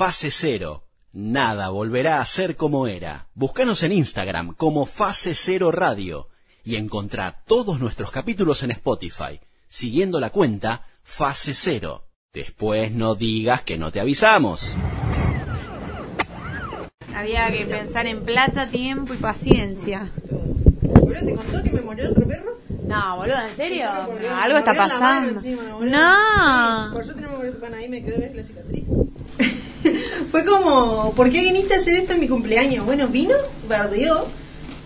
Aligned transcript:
Fase 0.00 0.30
Cero. 0.30 0.84
Nada 1.12 1.68
volverá 1.68 2.22
a 2.22 2.24
ser 2.24 2.56
como 2.56 2.86
era. 2.86 3.28
Búscanos 3.34 3.82
en 3.82 3.92
Instagram 3.92 4.54
como 4.54 4.86
Fase 4.86 5.34
Cero 5.34 5.70
Radio 5.70 6.28
y 6.64 6.76
encontrá 6.76 7.42
todos 7.46 7.80
nuestros 7.80 8.10
capítulos 8.10 8.62
en 8.62 8.70
Spotify, 8.70 9.40
siguiendo 9.68 10.18
la 10.18 10.30
cuenta 10.30 10.86
Fase 11.02 11.52
Cero. 11.52 12.08
Después 12.32 12.92
no 12.92 13.14
digas 13.14 13.60
que 13.60 13.76
no 13.76 13.92
te 13.92 14.00
avisamos. 14.00 14.74
Había 17.14 17.52
que 17.52 17.66
pensar 17.66 18.06
en 18.06 18.24
plata, 18.24 18.70
tiempo 18.70 19.12
y 19.12 19.18
paciencia. 19.18 20.10
¿Boludo 20.80 21.26
te 21.26 21.34
contó 21.34 21.62
que 21.62 21.72
me 21.72 21.82
murió 21.82 22.08
otro 22.08 22.26
perro? 22.26 22.56
No, 22.86 23.18
boludo, 23.18 23.42
¿en 23.46 23.54
serio? 23.54 23.84
No, 23.84 24.36
algo 24.40 24.56
está 24.56 24.72
pasando. 24.72 25.32
encima. 25.32 25.62
No. 25.64 26.94
Por 26.94 27.04
suerte 27.04 27.20
no 27.20 27.32
me 27.32 27.36
murió 27.36 27.52
tu 27.52 27.60
pana 27.60 27.76
ahí, 27.76 27.88
me 27.90 28.02
quedó 28.02 28.16
la 28.34 28.42
cicatriz. 28.42 28.84
Fue 30.30 30.44
como, 30.44 31.12
¿por 31.14 31.30
qué 31.30 31.40
viniste 31.40 31.74
a 31.74 31.78
hacer 31.78 31.94
esto 31.94 32.12
en 32.12 32.20
mi 32.20 32.28
cumpleaños? 32.28 32.84
Bueno, 32.86 33.08
vino, 33.08 33.34
bardeó, 33.68 34.28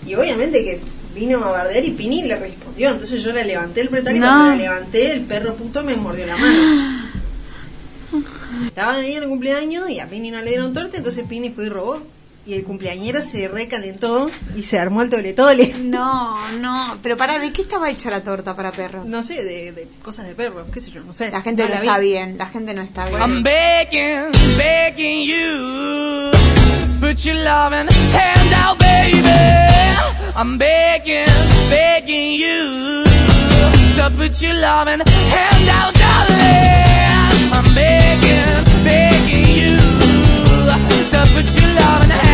y 0.07 0.15
obviamente 0.15 0.65
que 0.65 0.81
vino 1.15 1.45
a 1.45 1.51
bardear 1.51 1.85
y 1.85 1.91
Pini 1.93 2.23
le 2.23 2.37
respondió. 2.37 2.91
Entonces 2.91 3.23
yo 3.23 3.33
le 3.33 3.45
levanté 3.45 3.81
el 3.83 3.89
pretal 3.89 4.17
y 4.17 4.21
No. 4.21 4.27
cuando 4.27 4.51
la 4.51 4.57
levanté, 4.57 5.13
el 5.13 5.21
perro 5.23 5.55
puto 5.55 5.83
me 5.85 5.95
mordió 5.97 6.27
la 6.27 6.37
mano. 6.37 7.09
Estaban 8.67 8.97
ahí 8.97 9.15
en 9.15 9.23
el 9.25 9.29
cumpleaños 9.29 9.91
y 9.91 10.01
a 10.01 10.07
Pini 10.09 10.31
no 10.31 10.41
le 10.41 10.49
dieron 10.51 10.73
torta, 10.73 10.97
entonces 10.97 11.25
Pini 11.29 11.51
fue 11.51 11.67
y 11.67 11.69
robó. 11.69 12.01
Y 12.47 12.55
el 12.55 12.65
cumpleañero 12.65 13.23
se 13.23 13.49
recalentó 13.49 14.31
y 14.55 14.63
se 14.65 14.79
armó 14.79 15.03
el 15.03 15.11
tole 15.11 15.33
tole. 15.33 15.75
No, 15.85 16.37
no. 16.61 16.99
Pero 17.03 17.17
para, 17.17 17.39
¿de 17.39 17.53
qué 17.53 17.63
estaba 17.63 17.89
hecha 17.91 18.11
la 18.11 18.21
torta 18.23 18.55
para 18.57 18.73
perros? 18.73 19.07
No 19.07 19.23
sé, 19.23 19.43
de, 19.45 19.73
de 19.73 19.89
cosas 20.03 20.27
de 20.27 20.35
perros, 20.35 20.67
qué 20.73 20.81
sé 20.81 20.91
yo, 20.91 21.03
no 21.03 21.13
sé. 21.13 21.31
La 21.31 21.41
gente 21.41 21.63
no, 21.63 21.69
la 21.69 21.81
vi. 21.81 21.87
está 21.87 21.99
bien, 21.99 22.37
la 22.37 22.47
gente 22.47 22.75
no 22.75 22.83
está 22.83 23.07
bien. 23.07 23.21
I'm 23.21 23.43
begging, 23.43 24.33
begging 24.59 25.23
you. 25.27 26.31
Put 27.01 27.19
your 27.25 27.37
loving 27.37 27.87
hand 28.13 28.53
out, 28.55 28.79
baby. 28.79 29.29
I'm 30.37 30.59
begging, 30.59 31.27
begging 31.71 32.41
you. 32.41 33.05
To 33.97 34.11
put 34.17 34.43
your 34.43 34.55
loving 34.55 35.01
hand 35.01 35.69
out, 35.69 35.95
darling. 35.95 37.53
I'm 37.53 37.75
begging, 37.75 38.85
begging 38.85 39.49
you. 39.57 39.77
To 41.13 41.27
put 41.35 41.47
your 41.61 41.71
loving 41.75 42.11
hand 42.11 42.34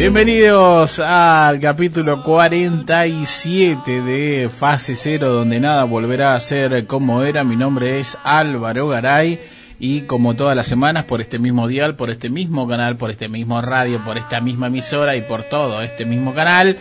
Bienvenidos 0.00 0.98
al 0.98 1.60
capítulo 1.60 2.22
47 2.22 4.00
de 4.00 4.48
Fase 4.48 4.96
Cero, 4.96 5.30
donde 5.30 5.60
nada 5.60 5.84
volverá 5.84 6.34
a 6.34 6.40
ser 6.40 6.86
como 6.86 7.22
era. 7.22 7.44
Mi 7.44 7.54
nombre 7.54 8.00
es 8.00 8.16
Álvaro 8.24 8.88
Garay 8.88 9.38
y 9.78 10.00
como 10.06 10.34
todas 10.34 10.56
las 10.56 10.66
semanas 10.66 11.04
por 11.04 11.20
este 11.20 11.38
mismo 11.38 11.68
dial, 11.68 11.96
por 11.96 12.08
este 12.08 12.30
mismo 12.30 12.66
canal, 12.66 12.96
por 12.96 13.10
este 13.10 13.28
mismo 13.28 13.60
radio, 13.60 14.02
por 14.02 14.16
esta 14.16 14.40
misma 14.40 14.68
emisora 14.68 15.16
y 15.16 15.20
por 15.20 15.42
todo 15.42 15.82
este 15.82 16.06
mismo 16.06 16.32
canal, 16.32 16.78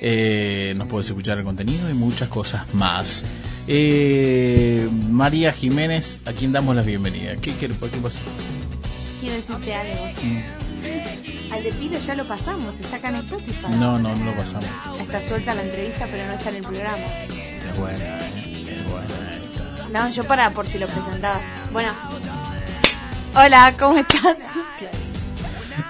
eh, 0.00 0.72
nos 0.74 0.88
puedes 0.88 1.06
escuchar 1.08 1.36
el 1.36 1.44
contenido 1.44 1.90
y 1.90 1.92
muchas 1.92 2.30
cosas 2.30 2.72
más. 2.72 3.26
Eh, 3.68 4.88
María 5.10 5.52
Jiménez, 5.52 6.22
a 6.24 6.32
quien 6.32 6.52
damos 6.52 6.74
la 6.74 6.80
bienvenida. 6.80 7.36
¿Qué, 7.36 7.54
qué, 7.56 7.68
qué 7.68 7.98
pasó? 8.02 8.20
Quiero 9.20 9.36
decirte 9.36 9.74
algo. 9.74 10.04
Al 10.06 10.63
de 11.64 11.72
Pilo 11.72 11.98
ya 11.98 12.14
lo 12.14 12.24
pasamos, 12.26 12.78
está 12.78 12.96
acá 12.96 13.08
en 13.08 13.16
Spotify. 13.16 13.66
No, 13.70 13.98
no, 13.98 14.14
no 14.14 14.24
lo 14.26 14.36
pasamos. 14.36 14.66
Está 15.00 15.20
suelta 15.22 15.54
la 15.54 15.62
entrevista, 15.62 16.06
pero 16.10 16.26
no 16.26 16.34
está 16.34 16.50
en 16.50 16.56
el 16.56 16.62
programa. 16.62 16.98
Es 16.98 17.76
buena, 17.78 18.20
eh, 18.20 18.66
es 18.68 18.90
buena 18.90 19.34
esta. 19.34 19.88
No, 19.88 20.10
yo 20.10 20.24
para 20.24 20.50
por 20.50 20.66
si 20.66 20.78
lo 20.78 20.86
presentabas. 20.86 21.40
Bueno. 21.72 21.90
Hola, 23.34 23.74
¿cómo 23.78 23.98
estás? 23.98 24.36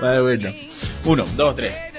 Vale, 0.00 0.22
bueno. 0.22 0.50
Uno, 1.04 1.26
dos, 1.34 1.56
tres. 1.56 1.94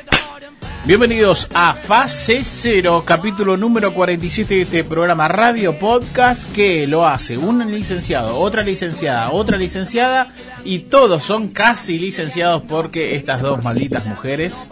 Bienvenidos 0.85 1.47
a 1.55 1.73
Fase 1.73 2.41
Cero, 2.43 3.03
capítulo 3.05 3.57
número 3.57 3.91
47 3.91 4.53
de 4.53 4.61
este 4.61 4.83
programa 4.83 5.27
Radio 5.27 5.79
Podcast 5.79 6.51
que 6.53 6.85
lo 6.85 7.07
hace 7.07 7.39
un 7.39 7.71
licenciado, 7.71 8.37
otra 8.37 8.61
licenciada, 8.61 9.31
otra 9.31 9.57
licenciada 9.57 10.31
y 10.63 10.79
todos 10.79 11.23
son 11.23 11.47
casi 11.49 11.97
licenciados 11.97 12.61
porque 12.67 13.15
estas 13.15 13.41
dos 13.41 13.63
malditas 13.63 14.05
mujeres 14.05 14.69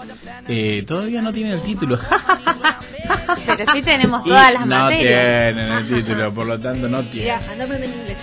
eh, 0.48 0.84
todavía 0.86 1.24
no 1.24 1.32
tienen 1.34 1.54
el 1.54 1.64
título. 1.64 1.98
Pero 3.46 3.72
sí 3.74 3.82
tenemos 3.82 4.22
Y 4.26 4.30
todas 4.30 4.54
las 4.54 4.66
no 4.66 4.76
materias. 4.84 5.04
tienen 5.08 5.72
el 5.72 5.88
título, 5.88 6.34
por 6.34 6.46
lo 6.46 6.60
tanto 6.60 6.88
no 6.88 7.02
tienen. 7.04 7.36
Mira, 7.40 7.52
anda 7.52 7.64
a 7.64 7.68
aprender 7.68 7.90
inglés. 7.90 8.20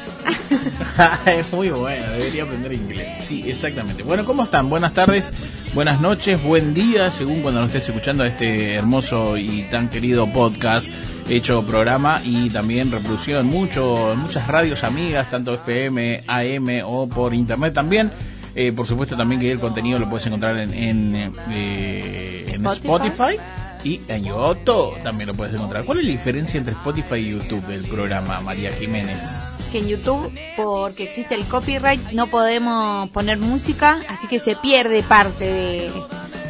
es 1.27 1.53
muy 1.53 1.71
bueno, 1.71 2.11
debería 2.13 2.45
aprender 2.45 2.73
inglés. 2.73 3.25
Sí, 3.25 3.45
exactamente. 3.47 4.03
Bueno, 4.03 4.25
¿cómo 4.25 4.45
están? 4.45 4.71
Buenas 4.71 4.95
tardes, 4.95 5.33
buenas 5.75 6.01
noches, 6.01 6.43
buen 6.43 6.75
día, 6.75 7.11
según 7.11 7.43
cuando 7.43 7.61
lo 7.61 7.67
estés 7.67 7.89
escuchando 7.89 8.25
este 8.25 8.75
hermoso 8.75 9.37
y 9.37 9.63
tan 9.71 9.89
querido 9.89 10.31
podcast, 10.33 10.89
hecho 11.29 11.65
programa 11.65 12.21
y 12.25 12.51
también 12.51 12.91
reproducido 12.91 13.41
en 13.41 13.47
mucho, 13.47 14.13
en 14.13 14.19
muchas 14.19 14.47
radios 14.47 14.85
amigas, 14.85 15.31
tanto 15.31 15.55
FM, 15.55 16.25
AM 16.27 16.69
o 16.85 17.09
por 17.09 17.35
internet 17.35 17.75
también. 17.75 18.11
Eh, 18.55 18.73
por 18.73 18.87
supuesto 18.87 19.17
también 19.17 19.41
que 19.41 19.53
el 19.53 19.61
contenido 19.61 19.99
lo 19.99 20.09
puedes 20.09 20.27
encontrar 20.27 20.59
en, 20.59 20.75
en, 20.75 21.35
eh, 21.51 22.47
en 22.49 22.67
Spotify. 22.67 23.35
Spotify 23.35 23.41
y 23.85 24.01
en 24.09 24.25
YouTube 24.25 25.03
también 25.03 25.29
lo 25.29 25.35
puedes 25.35 25.55
encontrar. 25.55 25.85
¿Cuál 25.85 26.01
es 26.01 26.05
la 26.05 26.11
diferencia 26.11 26.59
entre 26.59 26.75
Spotify 26.75 27.17
y 27.17 27.31
YouTube 27.31 27.65
del 27.67 27.83
programa 27.85 28.41
María 28.41 28.73
Jiménez? 28.73 29.50
Que 29.71 29.79
en 29.79 29.87
YouTube, 29.87 30.33
porque 30.57 31.05
existe 31.05 31.35
el 31.37 31.45
copyright, 31.45 32.11
no 32.13 32.27
podemos 32.27 33.09
poner 33.11 33.39
música, 33.39 34.01
así 34.09 34.27
que 34.27 34.39
se 34.41 34.57
pierde 34.57 35.03
parte 35.05 35.45
de- 35.45 35.93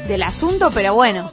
del 0.08 0.22
asunto, 0.22 0.70
pero 0.72 0.94
bueno, 0.94 1.32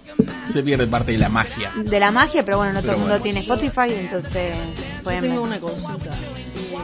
Se 0.52 0.62
pierde 0.64 0.86
parte 0.86 1.14
de 1.14 1.18
la 1.18 1.30
magia. 1.30 1.72
de 1.76 2.00
la 2.00 2.12
magia, 2.12 2.44
pero 2.44 2.58
bueno, 2.58 2.74
no 2.74 2.82
todo 2.82 2.92
el 2.94 2.98
mundo 3.00 3.22
tiene 3.22 3.40
Spotify, 3.40 3.94
entonces 3.98 4.54
Yo 4.98 5.04
pueden 5.04 5.22
tengo 5.22 5.36
ver. 5.44 5.50
una 5.52 5.60
consulta. 5.60 6.10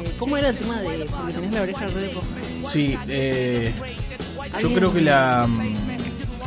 Eh, 0.03 0.15
¿Cómo 0.17 0.37
era 0.37 0.49
el 0.49 0.57
tema 0.57 0.79
de 0.81 1.05
porque 1.05 1.33
tenés 1.33 1.51
la 1.53 1.61
oreja 1.63 1.87
re 1.87 2.09
roja? 2.13 2.27
Sí, 2.71 2.97
eh, 3.09 3.73
yo 3.77 4.41
¿Alguien- 4.53 4.73
creo 4.73 4.93
que 4.93 5.01
la 5.01 5.47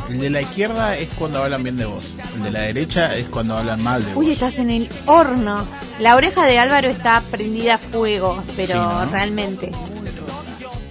el 0.09 0.19
de 0.19 0.29
la 0.29 0.41
izquierda 0.41 0.97
es 0.97 1.09
cuando 1.17 1.43
hablan 1.43 1.63
bien 1.63 1.77
de 1.77 1.85
vos. 1.85 2.03
El 2.35 2.43
de 2.43 2.51
la 2.51 2.59
derecha 2.61 3.15
es 3.15 3.27
cuando 3.27 3.57
hablan 3.57 3.81
mal 3.81 4.03
de 4.05 4.13
vos. 4.13 4.23
Uy, 4.23 4.31
estás 4.31 4.59
en 4.59 4.69
el 4.69 4.89
horno. 5.05 5.65
La 5.99 6.15
oreja 6.15 6.45
de 6.45 6.59
Álvaro 6.59 6.87
está 6.89 7.21
prendida 7.31 7.75
a 7.75 7.77
fuego, 7.77 8.43
pero 8.55 8.73
Sí, 8.73 8.79
¿no? 8.79 9.05
realmente. 9.11 9.71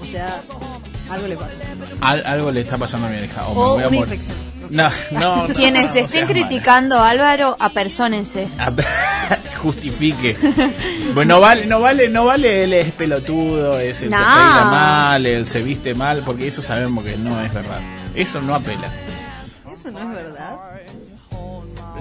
O 0.01 0.07
sea, 0.07 0.41
algo 1.11 1.27
le 1.27 1.37
pasa. 1.37 1.53
Al- 2.01 2.27
algo 2.27 2.51
le 2.51 2.61
está 2.61 2.77
pasando 2.79 3.07
a 3.07 3.11
mi 3.11 3.17
oreja. 3.19 3.47
O, 3.49 3.55
me 3.55 3.55
voy 3.55 3.69
a 3.69 3.75
una 3.75 3.85
morir. 3.99 4.01
infección. 4.15 4.37
No, 4.71 4.91
no, 5.13 5.49
no, 5.49 5.55
Quienes 5.55 5.95
no 5.95 6.01
estén 6.01 6.25
mala. 6.27 6.33
criticando 6.33 6.97
a 6.99 7.11
Álvaro, 7.11 7.57
apersónense. 7.59 8.49
Justifique. 9.63 10.37
Bueno, 11.15 11.37
no 11.37 11.41
vale, 11.41 11.67
no 11.67 11.81
vale, 11.81 12.09
no 12.09 12.25
vale 12.27 12.65
el 12.65 12.73
es 12.73 12.93
pelotudo, 12.93 13.79
es 13.81 14.03
el 14.03 14.11
No. 14.11 14.17
se 14.19 14.25
mal, 14.25 15.27
el 15.27 15.47
se 15.47 15.63
viste 15.63 15.95
mal, 15.95 16.23
porque 16.25 16.47
eso 16.49 16.63
sabemos 16.63 17.05
que 17.05 17.17
no 17.17 17.41
es 17.41 17.53
verdad. 17.53 17.81
Eso 18.15 18.41
no 18.41 18.55
apela. 18.55 18.93
Eso 19.89 19.99
no 19.99 20.11
es 20.11 20.15
verdad. 20.25 20.57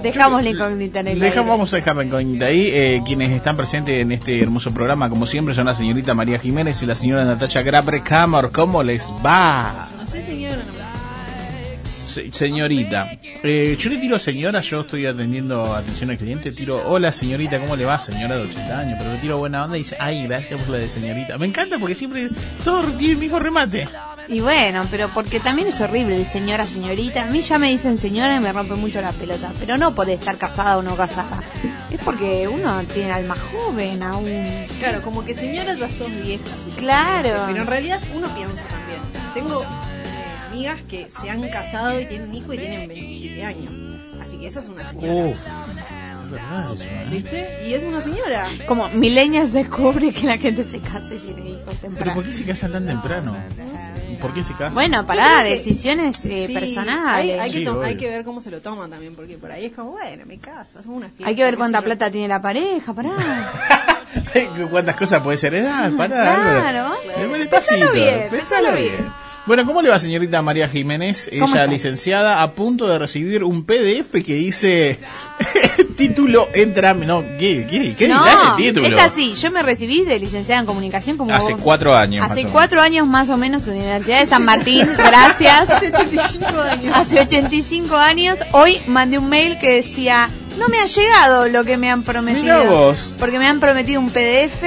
Dejamos 0.02 0.42
la 0.42 0.50
incógnita 0.50 1.00
en 1.00 1.08
el 1.08 1.18
Dejamos, 1.20 1.36
aire. 1.38 1.50
vamos 1.50 1.72
a 1.72 1.76
dejar 1.76 1.96
la 1.96 2.04
incógnita 2.04 2.46
ahí. 2.46 2.66
Eh, 2.72 3.02
quienes 3.04 3.30
están 3.32 3.56
presentes 3.56 4.00
en 4.02 4.12
este 4.12 4.40
hermoso 4.42 4.72
programa, 4.72 5.08
como 5.08 5.26
siempre, 5.26 5.54
son 5.54 5.66
la 5.66 5.74
señorita 5.74 6.12
María 6.14 6.38
Jiménez 6.38 6.82
y 6.82 6.86
la 6.86 6.94
señora 6.94 7.24
Natacha 7.24 7.62
Grabre 7.62 8.02
Camor. 8.02 8.52
¿Cómo 8.52 8.82
les 8.82 9.10
va? 9.24 9.88
No 9.98 10.04
sé, 10.06 10.20
señora. 10.20 10.58
Se- 12.08 12.30
señorita, 12.32 13.10
eh, 13.42 13.76
yo 13.78 13.90
le 13.90 13.98
tiro 13.98 14.18
señora, 14.18 14.60
yo 14.62 14.80
estoy 14.82 15.04
atendiendo 15.04 15.74
atención 15.74 16.10
al 16.10 16.16
cliente, 16.16 16.50
tiro, 16.50 16.82
hola 16.88 17.12
señorita, 17.12 17.58
¿cómo 17.60 17.76
le 17.76 17.84
va? 17.84 17.98
Señora 17.98 18.36
de 18.38 18.42
80 18.44 18.78
años, 18.78 18.94
pero 18.98 19.12
le 19.12 19.18
tiro 19.18 19.36
buena 19.36 19.64
onda 19.64 19.76
y 19.76 19.80
dice, 19.80 19.96
ay, 20.00 20.26
gracias 20.26 20.58
por 20.62 20.70
la 20.70 20.78
de 20.78 20.88
señorita. 20.88 21.36
Me 21.36 21.44
encanta 21.46 21.78
porque 21.78 21.94
siempre 21.94 22.30
todo 22.64 22.84
tiene 22.92 23.12
el 23.14 23.18
mismo 23.18 23.38
remate. 23.38 23.86
Y 24.28 24.40
bueno, 24.40 24.86
pero 24.90 25.08
porque 25.08 25.38
también 25.40 25.68
es 25.68 25.80
horrible 25.80 26.16
el 26.16 26.26
señora, 26.26 26.66
señorita. 26.66 27.22
A 27.22 27.26
mí 27.26 27.40
ya 27.40 27.58
me 27.58 27.68
dicen 27.68 27.96
señora 27.96 28.36
y 28.36 28.40
me 28.40 28.52
rompe 28.52 28.74
mucho 28.74 29.00
la 29.00 29.12
pelota. 29.12 29.52
Pero 29.58 29.78
no 29.78 29.94
por 29.94 30.10
estar 30.10 30.36
casada 30.36 30.78
o 30.78 30.82
no 30.82 30.96
casada. 30.96 31.40
Es 31.90 32.00
porque 32.02 32.48
uno 32.48 32.82
tiene 32.92 33.12
alma 33.12 33.36
joven 33.52 34.02
aún. 34.02 34.66
Claro, 34.78 35.02
como 35.02 35.24
que 35.24 35.34
señora 35.34 35.74
ya 35.74 35.90
sos 35.90 36.10
vieja. 36.22 36.44
Claro. 36.76 37.44
Pero 37.46 37.60
en 37.62 37.66
realidad 37.66 38.00
uno 38.14 38.28
piensa 38.34 38.64
también. 38.64 39.00
Tengo 39.32 39.62
eh, 39.62 39.66
amigas 40.50 40.80
que 40.88 41.08
se 41.10 41.30
han 41.30 41.48
casado 41.48 42.00
y 42.00 42.06
tienen 42.06 42.28
un 42.30 42.34
hijo 42.34 42.52
y 42.52 42.58
tienen 42.58 42.88
27 42.88 43.44
años. 43.44 43.72
Así 44.20 44.38
que 44.38 44.46
esa 44.48 44.60
es 44.60 44.68
una 44.68 44.88
señora. 44.90 45.28
Uf, 45.30 45.38
¿eh? 46.80 47.06
¿Viste? 47.10 47.48
Y 47.68 47.74
es 47.74 47.84
una 47.84 48.00
señora. 48.00 48.48
Como 48.66 48.88
millennials 48.88 49.52
descubre 49.52 50.12
que 50.12 50.26
la 50.26 50.38
gente 50.38 50.64
se 50.64 50.80
casa 50.80 51.14
y 51.14 51.18
tiene 51.18 51.50
hijos 51.50 51.62
Pero 51.66 51.78
temprano. 51.80 52.14
¿por 52.14 52.24
qué 52.24 52.32
se 52.32 52.44
casan 52.44 52.72
tan 52.72 52.86
temprano? 52.86 53.36
¿Por 54.20 54.32
qué 54.34 54.42
se 54.42 54.52
casan? 54.52 54.74
Bueno, 54.74 55.06
pará, 55.06 55.42
que- 55.42 55.50
decisiones 55.50 56.24
eh, 56.24 56.44
Sí, 56.46 56.52
personales. 56.54 57.04
Hay, 57.06 57.30
Hay, 57.32 57.38
hay 57.38 57.50
que 57.52 57.58
Sí, 57.58 57.64
hay 57.84 57.96
ver 58.08 58.24
cómo 58.24 58.40
se 58.40 58.50
lo 58.50 58.60
toman 58.60 58.90
también, 58.90 59.14
porque 59.14 59.36
por 59.38 59.50
ahí 59.52 59.66
es 59.66 59.72
como, 59.72 59.92
bueno, 59.92 60.24
me 60.26 60.38
caso, 60.38 60.78
hacemos 60.78 60.96
una 60.98 61.08
fiesta. 61.08 61.28
que 61.34 61.44
ver 61.44 61.56
cuánta 61.56 61.82
plata 61.82 62.10
tiene 62.10 62.28
la 62.28 62.40
pareja, 62.42 62.92
pará. 62.92 63.10
¿Cuántas 64.70 64.96
cosas 64.96 65.22
puedes 65.22 65.42
heredar? 65.44 65.90
Pará, 65.96 66.22
Claro. 66.62 66.94
Claro. 67.04 67.34
Eh, 67.34 67.38
Despacito, 67.38 67.80
Pensalo 67.80 67.92
bien, 67.92 68.28
pensalo 68.30 68.30
pensalo 68.30 68.72
bien. 68.72 68.92
bien. 68.96 69.25
Bueno, 69.46 69.64
¿cómo 69.64 69.80
le 69.80 69.88
va 69.90 69.98
señorita 70.00 70.42
María 70.42 70.68
Jiménez? 70.68 71.30
¿Cómo 71.30 71.44
Ella 71.44 71.62
estás? 71.62 71.70
licenciada 71.70 72.42
a 72.42 72.50
punto 72.50 72.88
de 72.88 72.98
recibir 72.98 73.44
un 73.44 73.64
PDF 73.64 74.10
que 74.24 74.34
dice 74.34 74.98
título 75.96 76.48
entra 76.52 76.94
no 76.94 77.22
¿qué 77.38 77.64
qué 77.70 77.94
qué 77.96 78.08
no, 78.08 78.24
título? 78.56 78.88
es 78.88 78.98
así. 79.00 79.34
Yo 79.34 79.50
me 79.52 79.62
recibí 79.62 80.04
de 80.04 80.18
licenciada 80.18 80.60
en 80.60 80.66
comunicación 80.66 81.16
como 81.16 81.32
Hace 81.32 81.52
vos. 81.52 81.62
cuatro 81.62 81.96
años. 81.96 82.22
más 82.22 82.32
Hace 82.32 82.40
o 82.40 82.44
menos. 82.44 82.52
cuatro 82.52 82.80
años 82.82 83.06
más 83.06 83.30
o 83.30 83.36
menos, 83.36 83.66
Universidad 83.68 84.18
de 84.20 84.26
San 84.26 84.44
Martín, 84.44 84.88
gracias. 84.96 85.70
Hace 85.70 85.88
85 85.92 86.60
años. 86.62 86.94
Hace 86.96 87.20
85 87.20 87.96
años, 87.96 88.40
hoy 88.52 88.78
mandé 88.88 89.18
un 89.18 89.28
mail 89.28 89.58
que 89.60 89.74
decía, 89.76 90.28
no 90.58 90.66
me 90.68 90.80
ha 90.80 90.86
llegado 90.86 91.48
lo 91.48 91.64
que 91.64 91.76
me 91.76 91.88
han 91.90 92.02
prometido. 92.02 92.42
Mirá 92.42 92.68
vos. 92.70 93.14
Porque 93.20 93.38
me 93.38 93.46
han 93.46 93.60
prometido 93.60 94.00
un 94.00 94.10
PDF 94.10 94.64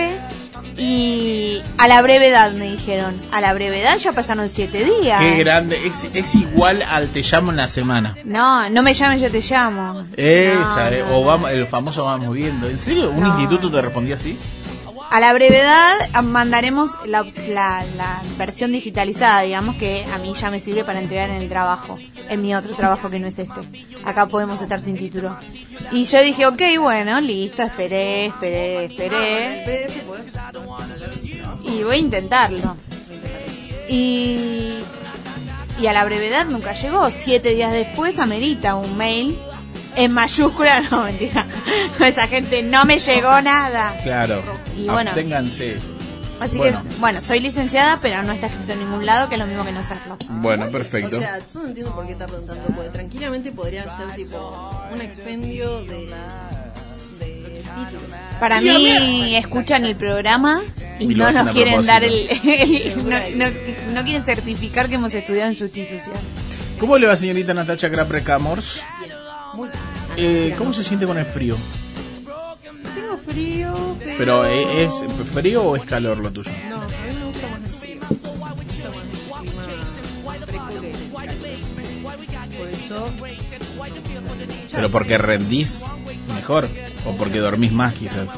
y 0.79 1.61
a 1.77 1.87
la 1.87 2.01
brevedad 2.01 2.53
me 2.53 2.71
dijeron. 2.71 3.15
A 3.31 3.41
la 3.41 3.53
brevedad 3.53 3.97
ya 3.97 4.13
pasaron 4.13 4.47
siete 4.49 4.85
días. 4.85 5.19
Qué 5.19 5.37
grande, 5.37 5.85
es, 5.85 6.09
es 6.13 6.35
igual 6.35 6.81
al 6.81 7.09
te 7.09 7.21
llamo 7.21 7.51
en 7.51 7.57
la 7.57 7.67
semana. 7.67 8.15
No, 8.23 8.69
no 8.69 8.81
me 8.81 8.93
llames, 8.93 9.21
yo 9.21 9.29
te 9.29 9.41
llamo. 9.41 10.05
Esa, 10.15 10.89
No, 10.89 10.95
eh, 10.95 11.05
no, 11.07 11.17
o 11.17 11.23
vamos, 11.23 11.51
el 11.51 11.67
famoso 11.67 12.05
vamos 12.05 12.33
viendo. 12.33 12.69
¿En 12.69 12.79
serio? 12.79 13.11
¿Un 13.11 13.25
instituto 13.25 13.69
te 13.69 13.81
respondía 13.81 14.15
así? 14.15 14.37
A 15.11 15.19
la 15.19 15.33
brevedad 15.33 16.21
mandaremos 16.23 16.91
la, 17.05 17.25
la, 17.47 18.23
versión 18.37 18.71
digitalizada, 18.71 19.41
digamos, 19.41 19.75
que 19.75 20.05
a 20.05 20.19
mí 20.19 20.33
ya 20.33 20.51
me 20.51 20.59
sirve 20.59 20.83
para 20.83 20.99
entregar 20.99 21.29
en 21.29 21.37
el 21.37 21.49
trabajo, 21.49 21.97
en 22.29 22.41
mi 22.41 22.53
otro 22.53 22.75
trabajo 22.75 23.09
que 23.09 23.19
no 23.19 23.27
es 23.27 23.39
este. 23.39 23.89
Acá 24.05 24.27
podemos 24.27 24.61
estar 24.61 24.79
sin 24.79 24.97
título. 24.97 25.35
Y 25.91 26.05
yo 26.05 26.21
dije, 26.21 26.45
ok, 26.45 26.61
bueno, 26.79 27.19
listo, 27.21 27.63
esperé, 27.63 28.27
esperé, 28.27 28.85
esperé. 28.85 29.91
Y 31.63 31.81
voy 31.83 31.95
a 31.95 31.99
intentarlo. 31.99 32.77
Y, 33.87 34.75
y 35.81 35.87
a 35.87 35.93
la 35.93 36.05
brevedad 36.05 36.45
nunca 36.45 36.73
llegó. 36.73 37.09
Siete 37.09 37.55
días 37.55 37.71
después 37.71 38.19
amerita 38.19 38.75
un 38.75 38.95
mail 38.95 39.39
en 39.95 40.11
mayúscula. 40.11 40.81
No, 40.89 41.03
mentira. 41.03 41.45
Esa 42.05 42.27
gente 42.27 42.61
no 42.63 42.85
me 42.85 42.99
llegó 42.99 43.41
nada. 43.41 43.99
Claro. 44.03 44.41
Y 44.77 44.85
bueno. 44.87 45.09
Absténganse. 45.11 45.77
Así 46.39 46.57
Bueno. 46.57 46.81
que, 46.87 46.95
bueno, 46.99 47.19
soy 47.19 47.41
licenciada, 47.41 47.99
pero 48.01 48.23
no 48.23 48.31
está 48.31 48.47
escrito 48.47 48.71
en 48.71 48.79
ningún 48.79 49.05
lado, 49.05 49.27
que 49.27 49.35
es 49.35 49.39
lo 49.39 49.45
mismo 49.45 49.65
que 49.65 49.73
no 49.73 49.83
serlo. 49.83 50.17
Bueno, 50.29 50.69
perfecto. 50.69 51.17
O 51.17 51.19
sea, 51.19 51.37
yo 51.39 51.59
no 51.59 51.67
entiendo 51.67 51.93
por 51.93 52.07
qué 52.07 52.15
tardan 52.15 52.45
tanto, 52.45 52.63
porque 52.73 52.89
tranquilamente 52.91 53.51
podrían 53.51 53.85
ser 53.97 54.09
tipo 54.15 54.71
un 54.93 55.01
expendio 55.01 55.83
de, 55.83 56.07
de 57.19 57.61
títulos. 57.75 58.03
Para 58.39 58.59
Sí, 58.59 58.65
mí, 58.65 59.35
escuchan 59.35 59.83
el 59.83 59.97
programa 59.97 60.61
y, 60.97 61.07
no 61.07 61.29
nos 61.29 61.53
quieren 61.53 61.85
dar 61.85 62.05
el, 62.05 62.29
no, 63.05 63.17
no- 63.45 63.51
no 63.93 64.03
quieren 64.03 64.23
certificar 64.23 64.87
que 64.87 64.95
hemos 64.95 65.13
estudiado 65.13 65.49
en 65.49 65.55
su 65.55 65.65
institución. 65.65 66.15
¿Cómo 66.79 66.97
le 66.97 67.07
va 67.07 67.17
señorita 67.17 67.53
Natacha 67.53 67.89
Craprecamors? 67.89 68.79
Muy 69.59 69.69
Eh, 70.15 70.55
¿Cómo 70.57 70.71
se 70.71 70.85
siente 70.85 71.05
con 71.05 71.17
el 71.17 71.25
frío? 71.25 71.57
Tengo 72.95 73.17
frío, 73.17 73.97
pero... 73.99 74.15
Pero 74.17 74.45
¿eh, 74.45 74.85
¿es 74.85 74.93
frío 75.33 75.63
o 75.63 75.75
es 75.75 75.83
calor 75.83 76.19
lo 76.19 76.31
tuyo? 76.31 76.49
No, 76.69 76.81
a 76.81 76.87
mí 76.87 76.93
me 77.13 77.25
gusta 77.25 77.47
más 77.49 77.59
el 77.59 77.69
frío. 77.69 77.99
Me 77.99 78.15
gusta 78.15 78.53
más 78.55 78.59
el 78.59 78.67
clima 78.67 78.87
fresco 80.45 80.79
que 80.79 81.01
el 81.01 81.11
calor. 81.11 82.57
Por 82.57 82.67
eso... 82.69 83.11
¿Pero 84.71 84.91
porque 84.91 85.17
rendís 85.17 85.83
mejor? 86.33 86.69
¿O 87.05 87.17
porque 87.17 87.39
dormís 87.39 87.73
más 87.73 87.93
quizás? 87.95 88.29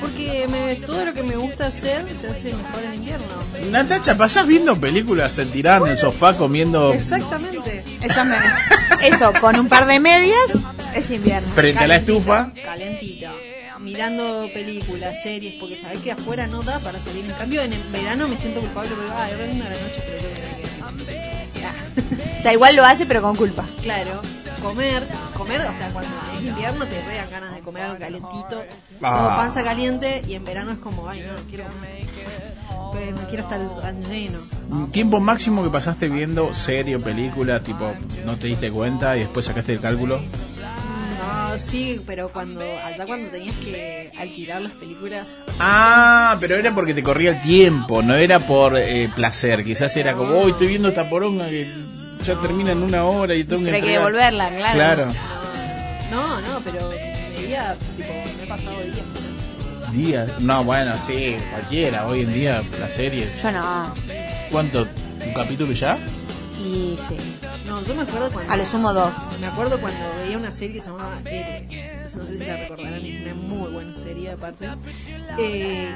Porque 0.00 0.46
me- 0.48 0.76
todo 0.76 1.04
lo 1.04 1.14
que 1.14 1.22
me 1.22 1.36
gusta 1.36 1.66
hacer 1.66 2.04
se 2.20 2.28
hace 2.28 2.52
mejor 2.52 2.82
en 2.84 2.94
invierno. 2.94 3.26
Natacha, 3.70 4.16
pasás 4.16 4.46
viendo 4.46 4.78
películas, 4.78 5.32
se 5.32 5.46
tirás 5.46 5.80
en 5.82 5.88
el 5.88 5.98
sofá 5.98 6.34
comiendo 6.36 6.92
Exactamente. 6.92 7.84
Eso, 8.00 8.24
me- 8.24 9.06
eso, 9.08 9.32
con 9.40 9.58
un 9.58 9.68
par 9.68 9.86
de 9.86 10.00
medias, 10.00 10.38
es 10.94 11.10
invierno. 11.10 11.48
frente 11.54 11.84
a 11.84 11.86
la 11.86 11.96
estufa. 11.96 12.50
Calentita. 12.64 13.32
Mirando 13.80 14.48
películas, 14.54 15.22
series, 15.22 15.54
porque 15.60 15.76
sabes 15.76 16.00
que 16.00 16.12
afuera 16.12 16.46
no 16.46 16.62
da 16.62 16.78
para 16.78 16.98
salir. 16.98 17.24
En 17.26 17.32
cambio, 17.32 17.60
en 17.62 17.72
el 17.74 17.82
verano 17.90 18.26
me 18.28 18.36
siento 18.36 18.60
culpable 18.60 18.90
porque, 18.96 19.12
ay, 19.14 19.32
es 19.38 19.48
linda 19.48 19.64
la 19.66 19.70
noche, 19.72 20.02
pero 20.06 20.22
yo 20.22 20.28
me 20.92 21.04
quedé. 21.04 22.38
O 22.38 22.42
sea, 22.42 22.52
igual 22.52 22.76
lo 22.76 22.84
hace, 22.84 23.04
pero 23.06 23.20
con 23.22 23.36
culpa. 23.36 23.64
Claro, 23.82 24.20
comer, 24.68 25.06
comer, 25.36 25.60
o 25.60 25.72
sea, 25.74 25.90
cuando 25.92 26.10
es 26.38 26.44
invierno 26.46 26.86
te 26.86 27.00
rean 27.04 27.30
ganas 27.30 27.54
de 27.54 27.60
comer 27.60 27.82
algo 27.84 27.98
calentito, 27.98 28.64
Ah. 29.02 29.34
panza 29.36 29.62
caliente, 29.62 30.22
y 30.26 30.34
en 30.34 30.44
verano 30.44 30.72
es 30.72 30.78
como, 30.78 31.08
ay, 31.08 31.20
no, 31.26 31.34
quiero 31.48 31.64
comer. 31.64 32.04
Pues, 32.92 33.10
no 33.12 33.26
quiero 33.28 33.42
estar 33.42 33.60
tan 33.82 34.02
lleno. 34.04 34.38
Tiempo 34.92 35.18
máximo 35.20 35.62
que 35.64 35.70
pasaste 35.70 36.08
viendo 36.08 36.54
serie 36.54 36.96
o 36.96 37.00
película, 37.00 37.60
tipo, 37.60 37.92
no 38.24 38.36
te 38.36 38.46
diste 38.46 38.70
cuenta 38.70 39.16
y 39.16 39.20
después 39.20 39.44
sacaste 39.46 39.72
el 39.72 39.80
cálculo. 39.80 40.20
No, 40.20 41.58
sí, 41.58 42.00
pero 42.06 42.28
cuando 42.28 42.60
allá 42.60 43.04
cuando 43.06 43.30
tenías 43.30 43.56
que 43.56 44.12
alquilar 44.18 44.62
las 44.62 44.72
películas, 44.74 45.36
Ah, 45.58 46.36
pero 46.40 46.54
era 46.56 46.72
porque 46.74 46.94
te 46.94 47.02
corría 47.02 47.30
el 47.30 47.40
tiempo, 47.40 48.00
no 48.02 48.14
era 48.14 48.38
por 48.40 48.76
eh, 48.76 49.08
placer. 49.14 49.64
Quizás 49.64 49.96
era 49.96 50.14
como, 50.14 50.34
hoy 50.38 50.52
estoy 50.52 50.68
viendo 50.68 50.88
esta 50.88 51.08
poronga 51.08 51.48
que 51.48 51.72
ya 52.24 52.34
termina 52.40 52.72
en 52.72 52.82
una 52.82 53.04
hora 53.04 53.34
y 53.34 53.44
tengo 53.44 53.62
que 53.62 53.68
hay 53.68 53.72
que 53.72 53.78
entregar". 53.78 54.00
devolverla, 54.02 54.48
claro. 54.48 54.74
Claro. 54.74 55.12
no, 56.10 56.40
no, 56.40 56.60
pero 56.64 56.88
veía, 56.88 57.76
tipo, 57.96 58.12
me 58.38 58.44
he 58.44 58.46
pasado 58.46 58.76
días. 58.80 59.92
Días. 59.92 60.40
No, 60.40 60.64
bueno, 60.64 60.94
sí, 61.06 61.36
cualquiera. 61.52 62.06
Hoy 62.08 62.22
en 62.22 62.34
día 62.34 62.62
las 62.80 62.92
series. 62.92 63.40
Yo 63.42 63.52
no. 63.52 63.94
¿Cuánto? 64.50 64.86
¿Un 65.24 65.34
capítulo 65.34 65.72
ya? 65.72 65.98
Y 66.74 66.96
sí. 67.08 67.16
No, 67.66 67.82
yo 67.82 67.94
me 67.94 68.02
acuerdo 68.02 68.30
cuando... 68.32 68.52
A 68.52 68.56
lo 68.56 68.66
sumo 68.66 68.92
dos. 68.92 69.12
Me 69.40 69.46
acuerdo 69.46 69.80
cuando 69.80 70.00
veía 70.22 70.36
una 70.38 70.50
serie 70.52 70.74
que 70.76 70.80
se 70.80 70.90
llamaba 70.90 71.18
Héroes. 71.24 71.70
Esa 72.06 72.18
no 72.18 72.26
sé 72.26 72.38
si 72.38 72.44
la 72.44 72.56
recordarán, 72.56 73.04
es 73.04 73.22
una 73.22 73.34
muy 73.34 73.70
buena 73.72 73.94
serie 73.94 74.30
aparte. 74.32 74.68
Eh, 75.38 75.94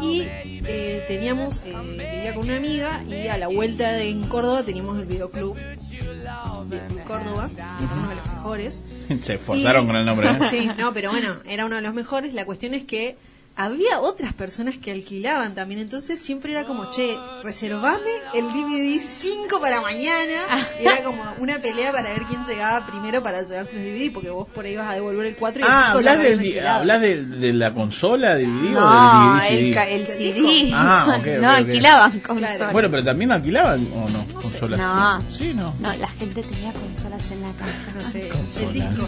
y 0.00 0.22
eh, 0.24 1.04
teníamos, 1.08 1.60
eh, 1.64 1.74
vivía 1.84 2.34
con 2.34 2.44
una 2.44 2.56
amiga 2.56 3.02
y 3.08 3.26
a 3.28 3.36
la 3.38 3.48
vuelta 3.48 3.92
de, 3.92 4.08
en 4.08 4.22
Córdoba 4.28 4.62
teníamos 4.62 4.98
el 4.98 5.06
videoclub 5.06 5.56
de 5.56 7.02
Córdoba, 7.06 7.48
que 7.54 7.60
era 7.84 7.94
uno 7.94 8.08
de 8.08 8.14
los 8.14 8.26
mejores. 8.26 8.82
Se 9.24 9.34
esforzaron 9.34 9.84
Y- 9.84 9.86
con 9.86 9.96
el 9.96 10.06
nombre, 10.06 10.30
¿eh? 10.30 10.38
Sí, 10.50 10.70
no, 10.78 10.92
pero 10.92 11.10
bueno, 11.10 11.34
era 11.46 11.66
uno 11.66 11.76
de 11.76 11.82
los 11.82 11.94
mejores. 11.94 12.34
La 12.34 12.44
cuestión 12.44 12.74
es 12.74 12.84
que 12.84 13.16
había 13.64 14.00
otras 14.00 14.32
personas 14.32 14.76
que 14.78 14.90
alquilaban 14.90 15.54
también, 15.54 15.80
entonces 15.80 16.20
siempre 16.20 16.52
era 16.52 16.64
como, 16.64 16.90
che, 16.90 17.16
reservame 17.42 18.10
el 18.34 18.46
DVD 18.48 19.00
5 19.00 19.60
para 19.60 19.80
mañana. 19.80 20.66
Y 20.80 20.86
era 20.86 21.02
como 21.02 21.22
una 21.38 21.58
pelea 21.60 21.92
para 21.92 22.10
ver 22.12 22.22
quién 22.22 22.42
llegaba 22.44 22.86
primero 22.86 23.22
para 23.22 23.42
llevarse 23.42 23.76
el 23.78 23.84
DVD, 23.84 24.12
porque 24.12 24.30
vos 24.30 24.48
por 24.48 24.64
ahí 24.64 24.76
vas 24.76 24.88
a 24.90 24.94
devolver 24.94 25.26
el 25.26 25.36
4 25.36 25.60
y 25.60 25.64
el 25.64 25.70
Ah, 25.70 25.88
5 25.92 26.00
ya 26.02 26.12
¿hablas, 26.12 26.38
del. 26.38 26.66
¿hablas 26.66 27.00
de, 27.00 27.24
de 27.26 27.52
la 27.52 27.74
consola, 27.74 28.34
del 28.36 28.50
video 28.50 28.80
No, 28.80 28.86
o 28.86 29.34
del 29.34 29.40
DVD? 29.40 29.52
el, 29.68 29.74
ca- 29.74 29.88
el 29.88 30.06
CD. 30.06 30.70
Ah, 30.74 31.04
no 31.06 31.16
ok. 31.18 31.44
alquilaban 31.44 32.10
Claro. 32.20 32.26
consolas. 32.26 32.72
Bueno, 32.72 32.90
pero 32.90 33.04
también 33.04 33.32
alquilaban 33.32 33.86
o 33.94 34.08
no, 34.08 34.24
consolas. 34.40 34.78
No. 34.80 35.30
Sí, 35.30 35.52
no. 35.54 35.74
No, 35.80 35.92
la 35.94 36.08
gente 36.08 36.42
tenía 36.42 36.72
consolas 36.72 37.22
en 37.30 37.42
la 37.42 37.52
casa. 37.52 37.92
No 37.96 38.10
sé, 38.10 38.28
Consolas. 38.28 38.74
el 38.74 38.96
disco. 38.96 39.06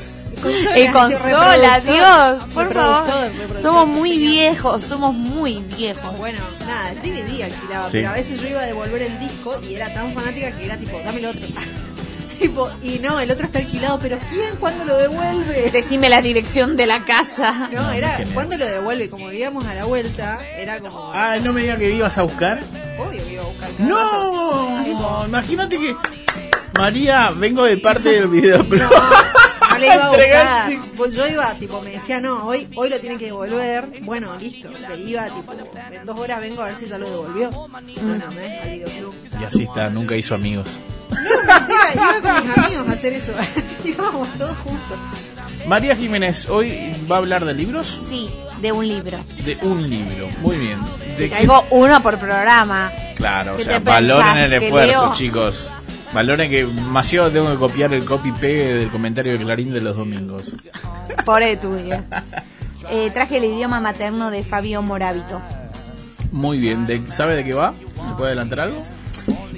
El 0.74 0.92
consola, 0.92 1.80
Dios, 1.80 2.42
por 2.54 2.72
favor. 2.72 3.60
Somos 3.60 3.86
muy 3.86 4.10
Señor. 4.10 4.30
viejos, 4.30 4.84
somos 4.84 5.14
muy 5.14 5.60
viejos. 5.76 6.16
Bueno, 6.18 6.40
nada, 6.60 6.90
el 6.92 6.98
DVD 7.02 7.44
alquilaba, 7.44 7.86
Sí. 7.86 7.90
pero 7.92 8.10
a 8.10 8.12
veces 8.14 8.40
yo 8.40 8.48
iba 8.48 8.60
a 8.60 8.66
devolver 8.66 9.02
el 9.02 9.18
disco 9.18 9.60
y 9.68 9.74
era 9.74 9.92
tan 9.94 10.12
fanática 10.14 10.56
que 10.56 10.64
era 10.64 10.76
tipo, 10.78 10.98
dame 11.04 11.18
el 11.20 11.26
otro. 11.26 11.42
tipo, 12.40 12.68
y 12.82 12.98
no, 12.98 13.20
el 13.20 13.30
otro 13.30 13.46
está 13.46 13.58
alquilado, 13.60 13.98
pero 14.00 14.18
¿quién 14.30 14.56
cuándo 14.58 14.84
lo 14.84 14.96
devuelve? 14.96 15.70
Decime 15.70 16.08
la 16.08 16.20
dirección 16.22 16.76
de 16.76 16.86
la 16.86 17.04
casa. 17.04 17.68
No, 17.72 17.82
No, 17.82 17.90
era. 17.92 18.18
¿cuándo 18.34 18.56
lo 18.58 18.66
devuelve? 18.66 19.08
Como 19.10 19.28
vivíamos 19.28 19.64
a 19.66 19.74
la 19.74 19.84
vuelta, 19.84 20.40
era 20.58 20.80
como, 20.80 21.12
Ah, 21.14 21.36
no 21.42 21.52
me 21.52 21.62
digas 21.62 21.78
que 21.78 21.90
ibas 21.92 22.18
a 22.18 22.22
buscar. 22.22 22.60
obvio 22.98 23.22
que 23.24 23.32
iba 23.34 23.42
a 23.42 23.46
buscar 23.46 23.68
rato. 23.78 23.84
No, 23.84 25.24
imagínate 25.26 25.78
que 25.78 25.96
María, 26.76 27.30
vengo 27.36 27.64
de 27.64 27.76
parte 27.76 28.08
del 28.08 28.26
videoclub. 28.28 28.80
No, 28.80 28.88
no 28.90 28.96
le 29.82 29.94
iba 29.94 30.04
a 30.06 30.10
Entregar- 30.12 30.70
buscar. 30.70 30.90
Pues 30.96 31.14
yo 31.14 31.26
iba, 31.28 31.54
tipo, 31.54 31.80
me 31.80 31.90
decía, 31.90 32.20
no, 32.20 32.44
hoy 32.46 32.68
hoy 32.74 32.88
lo 32.88 33.00
tiene 33.00 33.16
que 33.18 33.26
devolver. 33.26 33.86
Bueno, 34.02 34.36
listo. 34.38 34.68
Le 34.70 34.96
iba, 34.98 35.24
tipo, 35.26 35.52
en 35.52 36.06
dos 36.06 36.18
horas 36.18 36.40
vengo 36.40 36.62
a 36.62 36.66
ver 36.66 36.74
si 36.76 36.86
ya 36.86 36.98
lo 36.98 37.08
devolvió. 37.10 37.50
Y 39.40 39.44
así 39.44 39.62
está, 39.64 39.90
nunca 39.90 40.16
hizo 40.16 40.34
amigos. 40.34 40.66
No, 41.10 41.18
mentira, 41.18 41.84
iba 41.94 42.32
con 42.34 42.46
mis 42.46 42.58
amigos 42.58 42.88
a 42.88 42.92
hacer 42.92 43.12
eso. 43.12 43.32
Íbamos 43.84 44.28
todos 44.38 44.56
juntos. 44.58 44.98
María 45.66 45.94
Jiménez, 45.94 46.48
hoy 46.48 46.94
va 47.10 47.16
a 47.16 47.18
hablar 47.18 47.44
de 47.44 47.54
libros. 47.54 47.86
Sí, 48.08 48.30
de 48.60 48.72
un 48.72 48.88
libro. 48.88 49.18
De 49.44 49.56
un 49.62 49.88
libro, 49.88 50.28
muy 50.40 50.56
bien. 50.56 50.78
¿De 51.18 51.28
traigo 51.28 51.64
uno 51.70 52.02
por 52.02 52.18
programa. 52.18 52.90
Claro, 53.16 53.54
o 53.54 53.56
¿Qué 53.58 53.64
sea, 53.64 53.78
valoren 53.78 54.36
el 54.38 54.52
esfuerzo, 54.54 55.04
leo? 55.04 55.12
chicos. 55.14 55.70
Valoren 56.12 56.50
que 56.50 56.64
demasiado 56.66 57.32
tengo 57.32 57.50
que 57.50 57.56
copiar 57.56 57.94
el 57.94 58.04
copy-pegue 58.04 58.74
del 58.74 58.88
comentario 58.90 59.32
de 59.32 59.38
Clarín 59.38 59.72
de 59.72 59.80
los 59.80 59.96
domingos. 59.96 60.54
Pobre 61.24 61.56
tuya. 61.56 62.04
Eh, 62.90 63.10
traje 63.14 63.38
el 63.38 63.44
idioma 63.44 63.80
materno 63.80 64.30
de 64.30 64.42
Fabio 64.44 64.82
Moravito. 64.82 65.40
Muy 66.30 66.58
bien, 66.58 66.86
¿de- 66.86 67.06
¿sabe 67.12 67.36
de 67.36 67.44
qué 67.44 67.54
va? 67.54 67.74
¿Se 68.06 68.12
puede 68.14 68.28
adelantar 68.32 68.60
algo? 68.60 68.82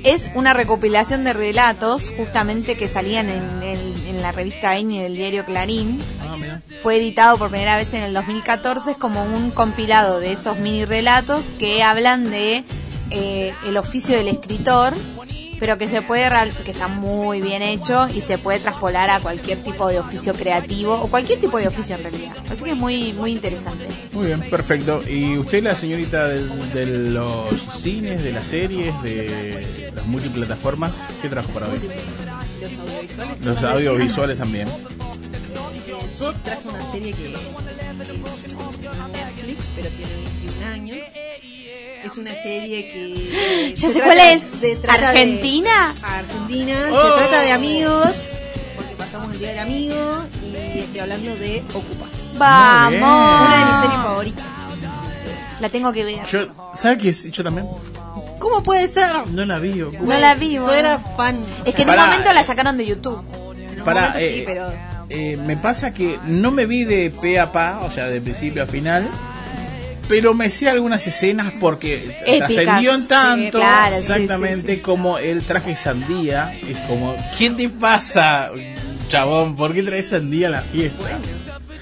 Es 0.04 0.30
una 0.34 0.52
recopilación 0.52 1.24
de 1.24 1.32
relatos 1.32 2.12
justamente 2.16 2.76
que 2.76 2.86
salían 2.86 3.28
en, 3.30 3.62
el- 3.62 4.06
en 4.06 4.22
la 4.22 4.30
revista 4.30 4.76
Eni 4.76 5.00
del 5.02 5.16
diario 5.16 5.44
Clarín. 5.46 6.00
Ah, 6.20 6.36
mira. 6.38 6.60
Fue 6.82 6.96
editado 6.98 7.36
por 7.38 7.48
primera 7.50 7.76
vez 7.76 7.94
en 7.94 8.02
el 8.02 8.12
2014. 8.14 8.92
Es 8.92 8.96
como 8.96 9.24
un 9.24 9.50
compilado 9.50 10.20
de 10.20 10.32
esos 10.32 10.58
mini 10.58 10.84
relatos 10.84 11.52
que 11.58 11.82
hablan 11.82 12.30
de 12.30 12.64
eh, 13.10 13.54
el 13.66 13.76
oficio 13.76 14.16
del 14.16 14.28
escritor, 14.28 14.94
pero 15.58 15.78
que 15.78 15.88
se 15.88 16.02
puede 16.02 16.24
que 16.64 16.70
está 16.70 16.88
muy 16.88 17.40
bien 17.40 17.62
hecho 17.62 18.08
y 18.08 18.20
se 18.20 18.38
puede 18.38 18.58
traspolar 18.58 19.10
a 19.10 19.20
cualquier 19.20 19.58
tipo 19.58 19.88
de 19.88 19.98
oficio 19.98 20.32
creativo 20.32 20.94
o 20.94 21.08
cualquier 21.08 21.40
tipo 21.40 21.58
de 21.58 21.68
oficio 21.68 21.96
en 21.96 22.02
realidad. 22.02 22.36
Así 22.48 22.64
que 22.64 22.70
es 22.70 22.76
muy 22.76 23.12
muy 23.12 23.32
interesante. 23.32 23.86
Muy 24.12 24.26
bien, 24.26 24.40
perfecto. 24.48 25.02
¿Y 25.08 25.36
usted, 25.38 25.62
la 25.62 25.74
señorita 25.74 26.28
de, 26.28 26.86
los 26.86 27.60
cines, 27.80 28.22
de 28.22 28.32
las 28.32 28.46
series, 28.46 29.02
de 29.02 29.92
las 29.94 30.06
multiplataformas, 30.06 30.94
qué 31.20 31.28
trajo 31.28 31.50
para 31.52 31.68
hoy? 31.68 31.78
Los 32.60 32.78
audiovisuales. 32.78 33.40
Los 33.40 33.62
audiovisuales 33.62 34.38
también. 34.38 34.68
Yo 36.18 36.32
traje 36.44 36.68
una 36.68 36.84
serie 36.84 37.12
que 37.12 37.24
que 37.24 37.34
es 37.34 38.56
Netflix, 39.12 39.64
pero 39.74 39.88
tiene 39.88 40.14
21 40.42 40.66
años. 40.66 41.04
Es 42.04 42.16
una 42.18 42.34
serie 42.34 42.90
que. 42.90 43.74
Ya 43.74 43.88
se 43.88 43.94
sé 43.94 44.00
cuál 44.00 44.18
es. 44.18 44.60
de- 44.60 44.78
¿Argentina? 44.88 45.94
Argentina. 46.02 46.88
Oh. 46.92 47.00
Se 47.02 47.18
trata 47.22 47.40
de 47.42 47.52
amigos, 47.52 48.32
porque 48.76 48.94
pasamos 48.96 49.32
el 49.32 49.38
día 49.38 49.48
del 49.50 49.58
amigo 49.60 50.24
y 50.42 50.78
estoy 50.80 51.00
hablando 51.00 51.34
de 51.36 51.62
Ocupas. 51.72 52.10
Vamos. 52.36 52.98
Una 53.00 53.58
de 53.58 53.64
mis 53.72 53.80
series 53.80 54.00
favoritas. 54.02 54.44
La 55.60 55.68
tengo 55.70 55.92
que 55.92 56.04
ver. 56.04 56.24
Yo, 56.26 56.48
¿Sabe 56.76 56.98
qué 56.98 57.08
es? 57.10 57.30
Yo 57.30 57.42
también. 57.42 57.66
¿Cómo 58.38 58.62
puede 58.62 58.86
ser? 58.88 59.26
No 59.28 59.46
la 59.46 59.58
vi. 59.58 59.72
No 59.74 60.18
la 60.18 60.34
vi, 60.34 60.54
Yo 60.54 60.72
era 60.72 60.98
fan. 61.16 61.38
Es 61.64 61.74
que 61.74 61.82
en 61.82 61.88
un 61.88 61.94
Pará, 61.96 62.06
momento 62.08 62.30
eh. 62.30 62.34
la 62.34 62.44
sacaron 62.44 62.76
de 62.76 62.84
YouTube. 62.86 63.20
en 63.56 63.80
un 63.80 63.84
momento 63.86 64.18
sí, 64.18 64.24
eh, 64.24 64.42
pero. 64.44 64.70
eh, 65.08 65.36
me 65.38 65.56
pasa 65.56 65.94
que 65.94 66.18
no 66.26 66.50
me 66.50 66.66
vi 66.66 66.84
de 66.84 67.10
pe 67.10 67.38
a 67.40 67.50
pa, 67.52 67.80
o 67.82 67.90
sea, 67.90 68.06
de 68.08 68.20
principio 68.20 68.62
a 68.64 68.66
final, 68.66 69.08
pero 70.08 70.34
me 70.34 70.50
sé 70.50 70.68
algunas 70.68 71.06
escenas 71.06 71.54
porque 71.60 72.16
trascendió 72.38 72.94
en 72.94 73.06
tanto, 73.08 73.44
Sí, 73.44 73.50
claro, 73.64 73.96
sí, 73.96 74.02
exactamente 74.02 74.68
sí, 74.72 74.74
sí. 74.76 74.80
como 74.82 75.18
el 75.18 75.42
traje 75.44 75.76
sandía. 75.76 76.56
Es 76.68 76.78
como, 76.80 77.16
¿quién 77.36 77.56
te 77.56 77.68
pasa, 77.68 78.50
chabón? 79.08 79.56
¿Por 79.56 79.72
qué 79.74 79.82
traes 79.82 80.08
sandía 80.08 80.48
a 80.48 80.50
la 80.50 80.60
fiesta? 80.62 81.18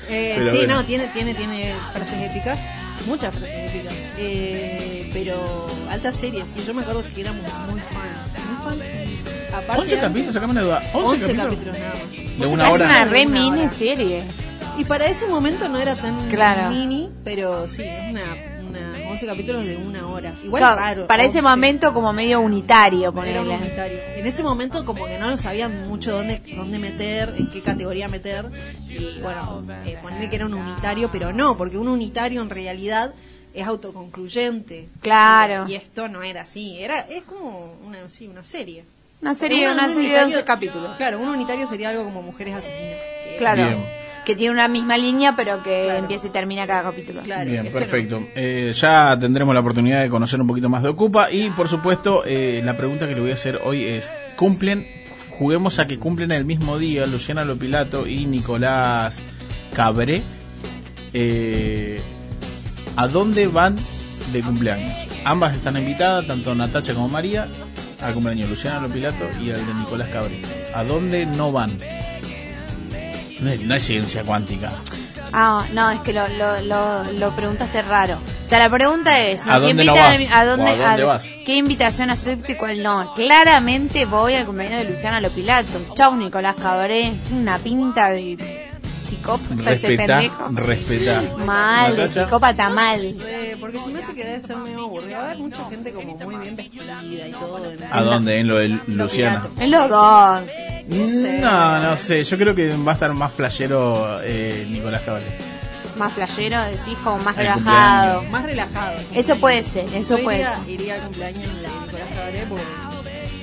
Eh, 0.08 0.36
sí, 0.50 0.56
bueno. 0.58 0.74
no, 0.76 0.84
tiene, 0.84 1.06
tiene, 1.08 1.34
tiene 1.34 1.72
frases 1.92 2.20
épicas, 2.30 2.58
muchas 3.06 3.34
frases 3.34 3.70
épicas. 3.70 3.94
Eh, 4.18 5.10
pero 5.12 5.66
altas 5.90 6.14
series, 6.16 6.44
y 6.56 6.66
yo 6.66 6.74
me 6.74 6.82
acuerdo 6.82 7.02
que 7.14 7.20
éramos 7.20 7.42
muy 7.70 7.80
fan. 7.80 8.76
Muy 8.76 8.78
fan. 8.80 8.88
y 8.88 9.54
Aparte 9.54 9.82
11 9.82 9.98
capítulos, 9.98 10.34
sacame 10.34 10.50
una 10.52 10.62
duda. 10.62 10.90
11, 10.94 11.24
11 11.26 11.36
capítulos. 11.36 11.46
capítulos 11.46 11.78
nada 11.78 11.94
más. 11.94 12.38
De 12.38 12.46
una 12.46 12.64
es 12.68 12.72
hora. 12.74 12.84
una 12.86 13.04
De 13.04 13.10
re 13.10 13.26
una 13.26 13.40
mini 13.40 13.68
serie. 13.70 14.24
Y 14.78 14.84
para 14.84 15.06
ese 15.06 15.26
momento 15.26 15.68
no 15.68 15.78
era 15.78 15.94
tan 15.94 16.28
Claro. 16.28 16.70
mini, 16.70 17.10
pero 17.24 17.68
sí, 17.68 17.82
es 17.82 18.10
una, 18.10 18.22
una 18.68 19.10
11 19.10 19.26
capítulos 19.26 19.64
de 19.66 19.76
una 19.76 20.08
hora. 20.08 20.34
Igual 20.42 20.60
Claro, 20.62 20.76
raro. 20.80 21.06
para 21.06 21.24
ese 21.24 21.38
11. 21.38 21.48
momento 21.50 21.92
como 21.92 22.12
medio 22.12 22.40
unitario, 22.40 23.00
Era 23.02 23.12
ponerle. 23.12 23.56
unitario. 23.56 23.98
En 24.16 24.26
ese 24.26 24.42
momento 24.42 24.84
como 24.86 25.04
que 25.06 25.18
no 25.18 25.28
lo 25.30 25.36
sabían 25.36 25.86
mucho 25.88 26.12
dónde, 26.12 26.42
dónde 26.56 26.78
meter, 26.78 27.34
en 27.36 27.50
qué 27.50 27.60
categoría 27.60 28.08
meter. 28.08 28.46
Y 28.88 29.20
bueno, 29.20 29.62
eh, 29.84 29.98
ponerle 30.00 30.30
que 30.30 30.36
era 30.36 30.46
un 30.46 30.54
unitario, 30.54 31.10
pero 31.12 31.32
no, 31.32 31.56
porque 31.58 31.76
un 31.76 31.88
unitario 31.88 32.40
en 32.40 32.48
realidad 32.50 33.12
es 33.52 33.66
autoconcluyente. 33.66 34.88
Claro. 35.02 35.66
Y 35.68 35.74
esto 35.74 36.08
no 36.08 36.22
era 36.22 36.42
así, 36.42 36.78
era 36.82 37.00
es 37.00 37.22
como 37.24 37.74
una, 37.86 38.08
sí, 38.08 38.26
una 38.26 38.42
serie. 38.44 38.84
Una 39.20 39.34
serie, 39.34 39.66
Un- 39.68 39.74
una 39.74 39.86
un 39.86 39.92
serie 39.94 40.08
de 40.08 40.14
unitario- 40.16 40.36
11 40.38 40.44
capítulos. 40.46 40.96
Claro, 40.96 41.20
un 41.20 41.28
unitario 41.28 41.66
sería 41.66 41.90
algo 41.90 42.04
como 42.04 42.22
Mujeres 42.22 42.54
Asesinas. 42.56 42.96
Claro. 43.38 43.66
Bien. 43.66 44.01
Que 44.24 44.36
tiene 44.36 44.52
una 44.54 44.68
misma 44.68 44.96
línea, 44.96 45.34
pero 45.36 45.62
que 45.64 45.82
Claro. 45.84 45.98
empieza 45.98 46.28
y 46.28 46.30
termina 46.30 46.64
cada 46.66 46.84
capítulo. 46.84 47.22
Claro, 47.22 47.50
Bien, 47.50 47.64
no. 47.64 47.70
perfecto. 47.72 48.22
Eh, 48.36 48.72
ya 48.74 49.18
tendremos 49.18 49.52
la 49.52 49.60
oportunidad 49.60 50.00
de 50.02 50.08
conocer 50.08 50.40
un 50.40 50.46
poquito 50.46 50.68
más 50.68 50.82
de 50.84 50.90
Ocupa 50.90 51.30
y 51.30 51.50
por 51.50 51.68
supuesto 51.68 52.22
eh, 52.24 52.62
la 52.64 52.76
pregunta 52.76 53.08
que 53.08 53.14
le 53.14 53.20
voy 53.20 53.32
a 53.32 53.34
hacer 53.34 53.60
hoy 53.64 53.84
es, 53.84 54.12
¿cumplen, 54.36 54.86
juguemos 55.38 55.80
a 55.80 55.86
que 55.86 55.98
cumplen 55.98 56.30
el 56.30 56.44
mismo 56.44 56.78
día 56.78 57.04
Luciana 57.06 57.44
Lopilato 57.44 58.06
y 58.06 58.26
Nicolás 58.26 59.20
Cabré? 59.74 60.22
Eh, 61.14 62.00
¿A 62.96 63.08
dónde 63.08 63.48
van 63.48 63.76
de 64.32 64.40
cumpleaños? 64.40 64.92
Ambas 65.24 65.54
están 65.54 65.76
invitadas, 65.76 66.26
tanto 66.28 66.54
Natacha 66.54 66.94
como 66.94 67.08
María, 67.08 67.48
al 68.00 68.14
cumpleaños 68.14 68.44
de 68.44 68.50
Luciana 68.50 68.80
Lopilato 68.80 69.24
y 69.40 69.50
al 69.50 69.66
de 69.66 69.74
Nicolás 69.74 70.08
Cabré. 70.10 70.42
¿A 70.74 70.84
dónde 70.84 71.26
no 71.26 71.50
van? 71.52 71.72
No 73.42 73.50
es, 73.50 73.60
no 73.62 73.74
es 73.74 73.82
ciencia 73.84 74.22
cuántica. 74.22 74.72
Ah, 75.32 75.66
no, 75.72 75.90
es 75.90 76.00
que 76.02 76.12
lo, 76.12 76.28
lo, 76.28 76.60
lo, 76.60 77.04
lo 77.12 77.30
preguntaste 77.34 77.80
raro. 77.82 78.16
O 78.44 78.46
sea, 78.46 78.58
la 78.58 78.68
pregunta 78.70 79.18
es, 79.20 79.42
¿A 79.46 79.54
nos 79.54 79.62
dónde 79.62 79.84
no 79.84 79.92
invitan 79.96 80.20
vas? 80.22 80.30
a, 80.32 80.40
a 80.40 80.44
dónde, 80.44 80.64
¿O 80.70 80.74
a 80.74 80.88
dónde 80.88 81.02
a- 81.02 81.06
vas? 81.06 81.24
¿Qué 81.46 81.56
invitación 81.56 82.10
acepto 82.10 82.52
y 82.52 82.56
cuál 82.56 82.82
no? 82.82 83.14
Claramente 83.14 84.04
voy 84.04 84.34
al 84.34 84.44
cumpleaños 84.46 84.84
de 84.84 84.90
Luciana 84.90 85.20
Lopilato. 85.20 85.80
Chau, 85.94 86.14
Nicolás 86.16 86.54
Cabré. 86.60 87.14
Una 87.32 87.58
pinta 87.58 88.10
de 88.10 88.71
psicópata 89.16 89.72
ese 89.72 89.96
pendejo. 89.96 90.48
respetá. 90.54 91.22
Mal, 91.44 91.96
de 91.96 92.02
Natacha. 92.02 92.24
psicópata 92.24 92.70
mal. 92.70 93.00
Eh, 93.02 93.56
porque 93.60 93.78
se 93.78 93.86
me 93.88 93.98
hace 94.00 94.14
que 94.14 94.24
debe 94.24 94.40
ser 94.40 94.56
medio 94.56 94.80
aburrido. 94.84 95.12
Va 95.18 95.18
a 95.18 95.24
haber 95.26 95.38
mucha 95.38 95.64
gente 95.68 95.92
como 95.92 96.16
muy 96.16 96.34
bien 96.36 96.56
vestida 96.56 97.02
y 97.04 97.32
todo. 97.32 97.70
en- 97.70 97.78
¿A 97.90 98.02
dónde? 98.02 98.38
En 98.40 98.48
lo 98.48 98.56
de 98.56 98.68
Luciana. 98.86 99.46
En 99.58 99.70
los 99.70 99.88
dos. 99.88 100.42
No, 101.40 101.78
no 101.82 101.96
sé. 101.96 102.24
Yo 102.24 102.36
creo 102.38 102.54
que 102.54 102.74
va 102.76 102.92
a 102.92 102.94
estar 102.94 103.12
más 103.14 103.32
flashero 103.32 104.20
eh, 104.22 104.66
Nicolás 104.70 105.02
Cabré. 105.04 105.24
Más 105.96 106.12
flashero, 106.14 106.58
decís, 106.64 106.96
como 107.04 107.18
más 107.18 107.36
El 107.36 107.42
relajado. 107.44 108.22
Más 108.24 108.44
relajado. 108.44 108.98
Eso 109.14 109.36
puede 109.36 109.62
ser, 109.62 109.84
eso 109.94 110.16
Yo 110.16 110.24
puede 110.24 110.38
iría, 110.38 110.56
ser. 110.56 110.68
iría 110.70 110.94
al 110.94 111.00
cumpleaños 111.02 111.42
de 111.42 111.48
Nicolás 111.48 112.08
Cabré 112.16 112.46
porque 112.48 112.64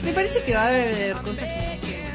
me 0.03 0.11
parece 0.13 0.41
que 0.41 0.53
va 0.55 0.61
a 0.63 0.67
haber 0.67 1.15
cosas 1.17 1.47
que... 1.47 1.79
que- 1.88 2.08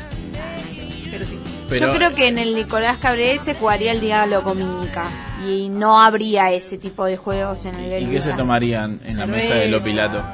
pero 1.68 1.86
sí. 1.86 1.92
Yo 1.92 1.94
creo 1.96 2.14
que 2.14 2.28
en 2.28 2.38
el 2.38 2.54
Nicolás 2.54 2.98
Cabré 3.00 3.38
se 3.44 3.54
jugaría 3.54 3.92
el 3.92 4.00
diálogo 4.00 4.54
mímica 4.54 5.06
y 5.48 5.68
no 5.68 6.00
habría 6.00 6.50
ese 6.52 6.78
tipo 6.78 7.04
de 7.04 7.16
juegos 7.16 7.64
en 7.66 7.74
el 7.76 8.02
¿Y 8.04 8.06
qué 8.06 8.20
se 8.20 8.32
tomarían 8.32 9.00
en 9.04 9.16
la 9.18 9.26
mesa 9.26 9.54
de 9.54 9.60
Cerveza. 9.70 9.70
Lopilato? 9.78 10.24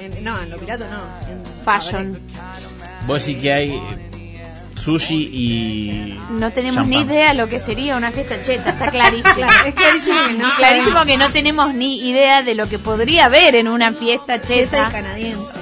En- 0.00 0.24
no, 0.24 0.40
en 0.42 0.50
Lopilato 0.50 0.84
no. 0.90 0.98
En 1.32 1.42
Fashion. 1.64 2.18
Vos 3.06 3.24
decís 3.26 3.42
que 3.42 3.52
hay 3.52 3.70
eh, 3.74 4.52
sushi 4.76 5.30
y. 5.32 6.20
No 6.30 6.50
tenemos 6.52 6.86
ni 6.86 6.96
champán. 6.96 7.14
idea 7.14 7.34
lo 7.34 7.48
que 7.48 7.58
sería 7.60 7.96
una 7.96 8.10
fiesta 8.12 8.40
cheta, 8.42 8.70
está 8.70 8.90
clarísimo. 8.90 9.46
Es 9.66 9.74
clarísimo 9.74 10.16
que 10.26 10.34
no 10.34 10.54
clarísimo 10.56 11.04
que 11.04 11.16
no 11.16 11.30
tenemos 11.30 11.74
ni 11.74 12.08
idea 12.08 12.42
de 12.42 12.54
lo 12.54 12.68
que 12.68 12.78
podría 12.78 13.26
haber 13.26 13.54
en 13.54 13.68
una 13.68 13.92
fiesta 13.92 14.40
Cheta 14.40 14.54
y 14.54 14.64
cheta. 14.64 14.88
canadiense. 14.90 15.52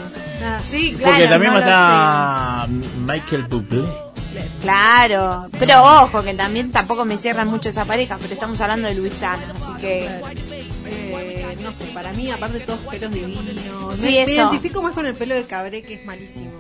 Ah, 0.45 0.61
Sí, 0.67 0.93
claro. 0.99 1.13
Porque 1.15 1.29
también 1.29 1.53
no 1.53 1.59
está 1.61 2.67
Michael 3.07 3.45
Bublé. 3.45 4.06
Claro, 4.63 5.49
pero 5.59 5.83
ojo 5.83 6.23
que 6.23 6.35
también 6.35 6.73
tampoco 6.73 7.05
me 7.05 7.17
cierran 7.17 7.49
mucho 7.49 7.69
esa 7.69 7.85
pareja, 7.85 8.19
pero 8.21 8.35
estamos 8.35 8.61
hablando 8.61 8.89
de 8.89 8.95
Luisana, 8.95 9.53
así 9.55 9.81
que 9.81 10.07
eh, 10.87 11.57
no 11.61 11.73
sé, 11.75 11.87
para 11.87 12.13
mí, 12.13 12.31
aparte 12.31 12.61
todos 12.61 12.81
pelos 12.81 13.11
divinos. 13.13 13.45
Sí, 13.99 14.19
me, 14.27 14.33
identifico 14.33 14.83
más 14.83 14.93
con 14.93 15.07
el 15.07 15.15
pelo 15.17 15.35
de 15.35 15.45
Cabré, 15.45 15.83
que 15.83 15.95
es 15.95 16.05
malísimo. 16.07 16.51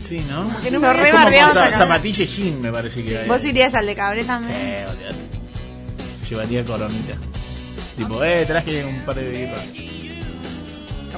Sí, 0.00 0.24
¿no? 0.28 0.48
Que 0.62 0.70
no 0.70 0.80
me 0.80 0.92
re 0.92 1.10
a- 1.10 1.50
zapatilla 1.72 2.24
y 2.24 2.26
jean, 2.26 2.60
me 2.60 2.72
parece 2.72 3.02
que 3.02 3.18
hay. 3.18 3.28
vos 3.28 3.44
irías 3.44 3.74
al 3.74 3.86
de 3.86 3.94
Cabré 3.94 4.22
Sí, 4.22 4.26
también. 4.26 4.86
olvidate. 4.88 5.16
Llevaría 6.28 6.64
coronita. 6.64 7.14
Tipo, 7.96 8.22
eh, 8.24 8.44
traje 8.46 8.84
un 8.84 9.04
par 9.04 9.14
de 9.16 9.28
birras. 9.28 9.62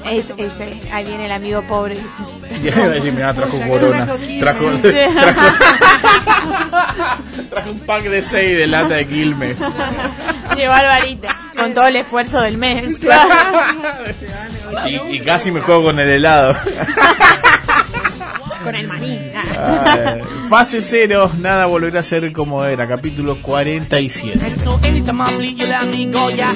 Es, 0.05 0.33
ese, 0.37 0.81
ahí 0.91 1.05
viene 1.05 1.25
el 1.27 1.31
amigo 1.31 1.61
pobre, 1.67 1.95
dice. 1.95 2.07
Y 2.63 2.67
iba 2.67 2.83
a 2.85 2.89
decir, 2.89 3.11
mira, 3.13 3.33
trajo 3.33 3.57
corona. 3.67 4.05
trajo. 4.05 4.19
Trajo, 4.39 4.77
Sí. 4.77 4.91
trajo, 5.13 5.41
trajo 7.49 7.69
un 7.71 7.79
pack 7.79 8.03
de 8.03 8.21
6 8.21 8.57
de 8.57 8.67
lata 8.67 8.95
de 8.95 9.07
Quilmes. 9.07 9.57
Lleva 10.55 10.77
Alvarita, 10.79 11.37
con 11.57 11.73
todo 11.73 11.87
el 11.87 11.95
esfuerzo 11.95 12.41
del 12.41 12.57
mes. 12.57 13.01
Y, 14.87 15.15
y 15.15 15.19
casi 15.21 15.51
me 15.51 15.61
juego 15.61 15.83
con 15.85 15.99
el 15.99 16.09
helado. 16.09 16.55
Con 18.63 18.75
el 18.75 18.87
maní. 18.87 19.22
Ay, 19.57 20.21
Fase 20.49 20.81
cero, 20.81 21.31
nada 21.39 21.65
volverá 21.65 21.99
a 21.99 22.03
ser 22.03 22.31
como 22.31 22.63
era, 22.63 22.87
capítulo 22.87 23.41
47. 23.41 24.33
And 24.33 24.61
so 24.61 24.79
anytime 24.83 25.21
I 25.21 25.35
bleed, 25.35 25.57
you 25.57 25.67
let 25.67 25.87
me 25.87 26.05
go. 26.05 26.29
Yeah, 26.29 26.55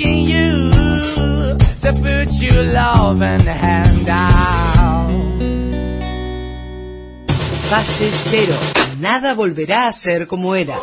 begging 0.00 0.28
you. 0.28 0.60
Fase 7.68 8.10
cero. 8.24 8.54
Nada 8.98 9.34
volverá 9.34 9.86
a 9.86 9.92
ser 9.92 10.26
como 10.26 10.54
era. 10.54 10.76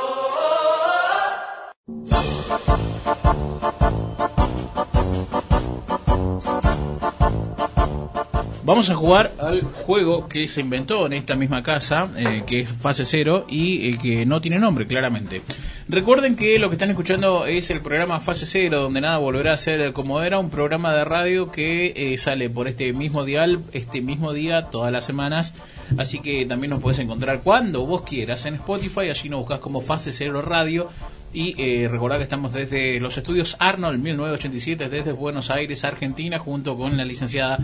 Vamos 8.67 8.89
a 8.89 8.95
jugar 8.95 9.31
al 9.39 9.61
juego 9.61 10.27
que 10.27 10.45
se 10.49 10.59
inventó 10.59 11.05
en 11.05 11.13
esta 11.13 11.37
misma 11.37 11.63
casa, 11.63 12.09
eh, 12.17 12.43
que 12.45 12.59
es 12.59 12.69
fase 12.69 13.05
cero 13.05 13.45
y 13.47 13.91
eh, 13.91 13.97
que 13.97 14.25
no 14.25 14.41
tiene 14.41 14.59
nombre, 14.59 14.85
claramente. 14.85 15.41
Recuerden 15.87 16.35
que 16.35 16.59
lo 16.59 16.67
que 16.67 16.75
están 16.75 16.89
escuchando 16.89 17.45
es 17.45 17.69
el 17.69 17.79
programa 17.79 18.19
Fase 18.19 18.45
Cero, 18.45 18.81
donde 18.81 18.99
nada 18.99 19.19
volverá 19.19 19.53
a 19.53 19.57
ser 19.57 19.93
como 19.93 20.21
era, 20.21 20.37
un 20.37 20.49
programa 20.49 20.93
de 20.93 21.05
radio 21.05 21.49
que 21.49 21.93
eh, 21.95 22.17
sale 22.17 22.49
por 22.49 22.67
este 22.67 22.91
mismo 22.91 23.23
dial, 23.23 23.61
este 23.71 24.01
mismo 24.01 24.33
día, 24.33 24.63
todas 24.65 24.91
las 24.91 25.05
semanas. 25.05 25.53
Así 25.97 26.19
que 26.19 26.45
también 26.45 26.71
nos 26.71 26.81
puedes 26.81 26.99
encontrar 26.99 27.39
cuando 27.43 27.85
vos 27.85 28.01
quieras 28.01 28.45
en 28.47 28.55
Spotify, 28.55 29.09
allí 29.09 29.29
nos 29.29 29.39
buscas 29.39 29.59
como 29.59 29.79
Fase 29.79 30.11
Cero 30.11 30.41
Radio. 30.41 30.89
Y 31.33 31.55
eh, 31.57 31.87
recordad 31.87 32.17
que 32.17 32.23
estamos 32.23 32.51
desde 32.51 32.99
los 32.99 33.17
estudios 33.17 33.55
Arnold 33.59 34.01
1987, 34.01 34.89
desde 34.89 35.13
Buenos 35.13 35.51
Aires, 35.51 35.85
Argentina, 35.85 36.37
junto 36.37 36.75
con 36.75 36.97
la 36.97 37.05
licenciada 37.05 37.59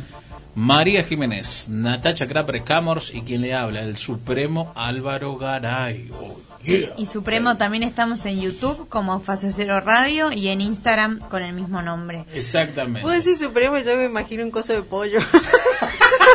María 0.56 1.04
Jiménez, 1.04 1.68
Natacha 1.70 2.28
Crapre 2.28 2.64
Camors 2.64 3.14
y 3.14 3.22
quien 3.22 3.42
le 3.42 3.56
habla, 3.56 3.82
el 3.82 3.98
Supremo 3.98 4.72
Álvaro 4.76 5.36
Garay. 5.36 6.12
Oh, 6.14 6.40
yeah. 6.62 6.94
Y 6.96 7.08
Supremo 7.08 7.58
también 7.58 7.82
estamos 7.82 8.24
en 8.26 8.40
YouTube 8.40 8.88
como 8.88 9.20
Fase 9.20 9.52
Cero 9.52 9.80
Radio 9.80 10.32
y 10.32 10.50
en 10.50 10.62
Instagram 10.62 11.20
con 11.22 11.42
el 11.42 11.54
mismo 11.54 11.82
nombre. 11.82 12.26
Exactamente. 12.34 13.02
Vos 13.02 13.14
decís 13.14 13.40
Supremo 13.40 13.80
y 13.80 13.84
yo 13.84 13.96
me 13.96 14.06
imagino 14.06 14.44
un 14.44 14.52
coso 14.52 14.74
de 14.74 14.84
pollo. 14.84 15.20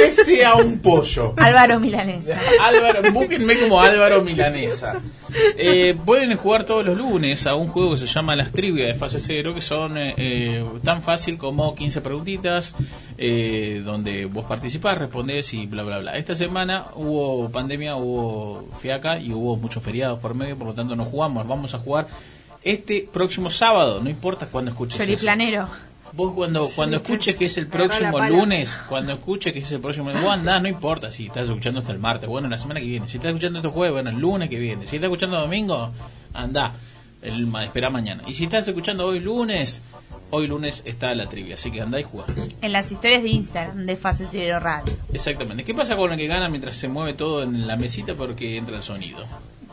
Vez 0.00 0.16
sea 0.16 0.54
un 0.54 0.78
pollo. 0.78 1.34
Álvaro 1.36 1.80
Milanesa. 1.80 2.38
Álvaro, 2.60 3.12
búsquenme 3.12 3.58
como 3.58 3.80
Álvaro 3.80 4.22
Milanesa. 4.22 5.00
Eh, 5.56 5.96
pueden 6.04 6.36
jugar 6.36 6.64
todos 6.64 6.84
los 6.84 6.96
lunes 6.96 7.46
a 7.46 7.54
un 7.54 7.68
juego 7.68 7.92
que 7.92 7.98
se 7.98 8.06
llama 8.06 8.34
Las 8.34 8.52
Trivias 8.52 8.88
de 8.88 8.94
Fase 8.94 9.20
Cero, 9.20 9.54
que 9.54 9.60
son 9.60 9.96
eh, 9.96 10.14
eh, 10.16 10.64
tan 10.82 11.02
fácil 11.02 11.38
como 11.38 11.74
15 11.74 12.00
preguntitas, 12.00 12.74
eh, 13.16 13.82
donde 13.84 14.26
vos 14.26 14.44
participás, 14.46 14.98
respondés 14.98 15.52
y 15.54 15.66
bla, 15.66 15.82
bla, 15.82 15.98
bla. 16.00 16.16
Esta 16.16 16.34
semana 16.34 16.86
hubo 16.94 17.48
pandemia, 17.50 17.96
hubo 17.96 18.68
fiaca 18.78 19.18
y 19.18 19.32
hubo 19.32 19.56
muchos 19.56 19.82
feriados 19.82 20.18
por 20.18 20.34
medio, 20.34 20.56
por 20.56 20.68
lo 20.68 20.74
tanto 20.74 20.96
no 20.96 21.04
jugamos. 21.04 21.46
Vamos 21.46 21.74
a 21.74 21.78
jugar 21.78 22.08
este 22.62 23.08
próximo 23.10 23.50
sábado, 23.50 24.00
no 24.02 24.10
importa 24.10 24.46
cuándo 24.46 24.70
escuches 24.70 24.98
eso. 25.00 25.26
Vos 26.12 26.32
cuando, 26.34 26.68
cuando 26.74 26.96
escuches 26.96 27.36
que 27.36 27.44
es 27.46 27.56
el 27.58 27.66
próximo 27.68 28.18
lunes, 28.28 28.78
cuando 28.88 29.12
escuches 29.12 29.52
que 29.52 29.60
es 29.60 29.70
el 29.72 29.80
próximo 29.80 30.08
lunes, 30.08 30.22
vos 30.24 30.32
andás, 30.32 30.60
no 30.62 30.68
importa 30.68 31.10
si 31.10 31.26
estás 31.26 31.44
escuchando 31.46 31.80
hasta 31.80 31.92
el 31.92 31.98
martes, 31.98 32.28
bueno, 32.28 32.48
la 32.48 32.58
semana 32.58 32.80
que 32.80 32.86
viene. 32.86 33.06
Si 33.08 33.16
estás 33.18 33.30
escuchando 33.30 33.60
este 33.60 33.70
jueves, 33.70 33.92
bueno, 33.92 34.10
el 34.10 34.16
lunes 34.18 34.48
que 34.48 34.56
viene. 34.58 34.86
Si 34.86 34.96
estás 34.96 35.08
escuchando 35.08 35.38
domingo, 35.40 35.90
andá, 36.34 36.74
el, 37.22 37.46
ma- 37.46 37.64
espera 37.64 37.90
mañana. 37.90 38.22
Y 38.26 38.34
si 38.34 38.44
estás 38.44 38.66
escuchando 38.66 39.06
hoy 39.06 39.20
lunes, 39.20 39.82
hoy 40.30 40.46
lunes 40.48 40.82
está 40.84 41.14
la 41.14 41.28
trivia, 41.28 41.54
así 41.54 41.70
que 41.70 41.80
andá 41.80 42.00
y 42.00 42.02
jugá. 42.02 42.24
En 42.60 42.72
las 42.72 42.90
historias 42.90 43.22
de 43.22 43.28
Instagram 43.28 43.86
de 43.86 43.96
Fase 43.96 44.26
Cero 44.28 44.58
Radio. 44.58 44.92
Exactamente. 45.12 45.62
¿Qué 45.64 45.74
pasa 45.74 45.96
con 45.96 46.12
el 46.12 46.18
que 46.18 46.26
gana 46.26 46.48
mientras 46.48 46.76
se 46.76 46.88
mueve 46.88 47.14
todo 47.14 47.42
en 47.44 47.66
la 47.66 47.76
mesita 47.76 48.14
porque 48.14 48.56
entra 48.56 48.76
el 48.76 48.82
sonido? 48.82 49.24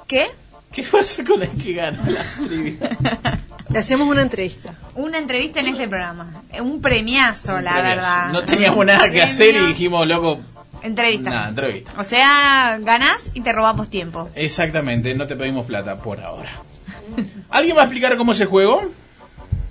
¿Qué? 0.08 0.28
¿Qué 0.72 0.84
pasa 0.84 1.24
con 1.24 1.42
el 1.42 1.50
que 1.52 1.74
gana 1.74 2.00
la 2.10 2.46
trivia? 2.48 2.98
Le 3.70 3.80
hacemos 3.80 4.08
una 4.08 4.22
entrevista. 4.22 4.76
Una 4.96 5.18
entrevista 5.18 5.60
en 5.60 5.68
este 5.68 5.88
programa. 5.88 6.42
Un 6.62 6.82
premiazo, 6.82 7.60
la 7.60 7.82
verdad. 7.82 8.32
No 8.32 8.44
teníamos 8.46 8.86
nada 8.86 9.10
que 9.12 9.22
hacer 9.22 9.56
y 9.56 9.66
dijimos, 9.68 10.08
loco, 10.08 10.40
Entrevista. 10.84 11.30
nada, 11.30 11.50
entrevista. 11.50 11.92
O 11.98 12.04
sea, 12.04 12.78
ganás 12.82 13.32
y 13.34 13.42
te 13.42 13.52
robamos 13.52 13.90
tiempo. 13.90 14.30
Exactamente, 14.36 15.14
no 15.16 15.28
te 15.28 15.36
pedimos 15.36 15.66
plata 15.66 15.98
por 15.98 16.20
ahora. 16.22 16.52
¿Alguien 17.50 17.76
va 17.76 17.82
a 17.82 17.86
explicar 17.86 18.16
cómo 18.18 18.32
es 18.32 18.40
el 18.42 18.48
juego? 18.48 18.82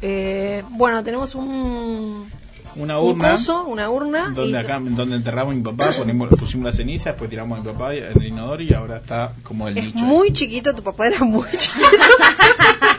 Eh, 0.02 0.62
bueno, 0.70 1.02
tenemos 1.02 1.34
un, 1.34 2.28
Una 2.76 2.98
un 2.98 3.10
urna. 3.12 3.30
coso, 3.32 3.64
una 3.64 3.88
urna. 3.88 4.28
Donde 4.34 4.58
y- 4.58 4.62
acá, 4.62 4.78
donde 4.80 5.16
enterramos 5.16 5.52
a 5.52 5.56
mi 5.56 5.62
papá, 5.62 5.90
ponemos, 5.96 6.28
pusimos 6.38 6.66
la 6.66 6.72
ceniza, 6.76 7.10
después 7.10 7.30
tiramos 7.30 7.58
a 7.58 7.62
mi 7.62 7.72
papá 7.72 7.94
en 7.94 8.04
el 8.04 8.22
inodoro 8.26 8.62
y 8.62 8.74
ahora 8.74 8.98
está 8.98 9.32
como 9.42 9.68
el 9.68 9.78
Es 9.78 9.84
nicho. 9.86 9.98
muy 10.00 10.32
chiquito, 10.32 10.74
tu 10.74 10.82
papá 10.82 11.06
era 11.06 11.20
muy 11.24 11.48
chiquito. 11.56 11.86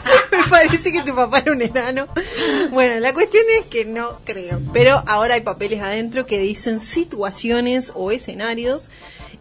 Parece 0.50 0.92
que 0.92 1.04
tu 1.04 1.16
papá 1.16 1.40
era 1.40 1.52
un 1.52 1.62
enano. 1.62 2.08
Bueno, 2.72 3.00
la 3.00 3.14
cuestión 3.14 3.44
es 3.60 3.66
que 3.66 3.86
no 3.86 4.20
creo. 4.24 4.62
Pero 4.74 5.04
ahora 5.06 5.36
hay 5.36 5.42
papeles 5.42 5.82
adentro 5.82 6.26
que 6.26 6.40
dicen 6.40 6.80
situaciones 6.80 7.92
o 7.96 8.12
escenarios. 8.12 8.90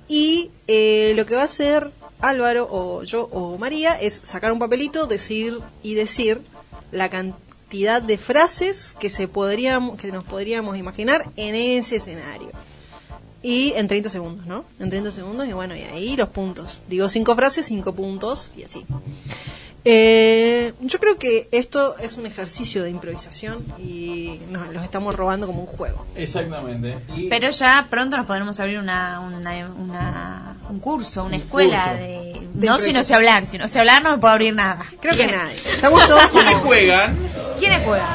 Y 0.09 0.51
eh, 0.69 1.12
lo 1.16 1.27
que 1.27 1.35
va 1.35 1.42
a 1.42 1.47
hacer 1.47 1.90
Álvaro 2.21 2.69
o 2.71 3.03
yo 3.03 3.29
o 3.33 3.59
María 3.59 3.95
es 3.95 4.21
sacar 4.23 4.53
un 4.53 4.59
papelito, 4.59 5.07
decir 5.07 5.59
y 5.83 5.95
decir 5.95 6.40
la 6.92 7.11
cantidad 7.11 8.01
de 8.01 8.16
frases 8.16 8.97
que 8.99 9.11
se 9.11 9.29
podríamos, 9.29 9.97
que 9.99 10.12
nos 10.12 10.25
podríamos 10.25 10.77
imaginar 10.77 11.25
en 11.37 11.55
ese 11.55 11.97
escenario. 11.97 12.51
Y 13.42 13.73
en 13.77 13.87
30 13.87 14.11
segundos, 14.11 14.47
¿no? 14.47 14.64
En 14.81 14.90
30 14.90 15.12
segundos 15.12 15.47
y 15.47 15.53
bueno, 15.53 15.77
y 15.77 15.83
ahí 15.83 16.16
los 16.16 16.31
puntos. 16.31 16.81
Digo 16.88 17.09
cinco 17.09 17.37
frases, 17.37 17.66
cinco 17.66 17.95
puntos 17.95 18.55
y 18.57 18.64
así. 18.64 18.85
Eh, 19.88 20.72
yo 20.81 20.99
creo 20.99 21.16
que 21.16 21.49
esto 21.53 21.96
es 21.99 22.16
un 22.16 22.27
ejercicio 22.27 22.83
de 22.83 22.90
improvisación 22.90 23.64
y 23.79 24.40
nos 24.51 24.66
los 24.72 24.83
estamos 24.83 25.14
robando 25.14 25.46
como 25.46 25.61
un 25.61 25.66
juego. 25.68 26.05
Exactamente. 26.16 26.99
Y 27.14 27.29
Pero 27.29 27.51
ya 27.51 27.87
pronto 27.88 28.16
nos 28.16 28.27
podremos 28.27 28.59
abrir 28.59 28.81
una, 28.81 29.20
una, 29.20 29.68
una- 29.79 30.57
un 30.68 30.81
curso, 30.81 31.22
una 31.22 31.37
escuela 31.37 31.85
curso. 31.85 31.99
de... 32.03 32.40
De 32.55 32.66
no 32.66 32.79
si 32.79 32.92
no 32.92 33.05
sé 33.05 33.14
hablar, 33.14 33.46
si 33.46 33.59
no 33.59 33.68
sé 33.68 33.79
hablar 33.79 34.03
no 34.03 34.11
me 34.12 34.18
puedo 34.18 34.33
abrir 34.33 34.55
nada. 34.55 34.85
Creo 35.01 35.14
que 35.14 35.27
nadie. 35.29 35.55
Estamos 35.55 36.09
todos 36.09 36.27
¿Quiénes 36.31 36.53
como... 36.55 36.64
juegan? 36.66 37.16
¿Quiénes 37.59 37.85
juegan? 37.85 38.09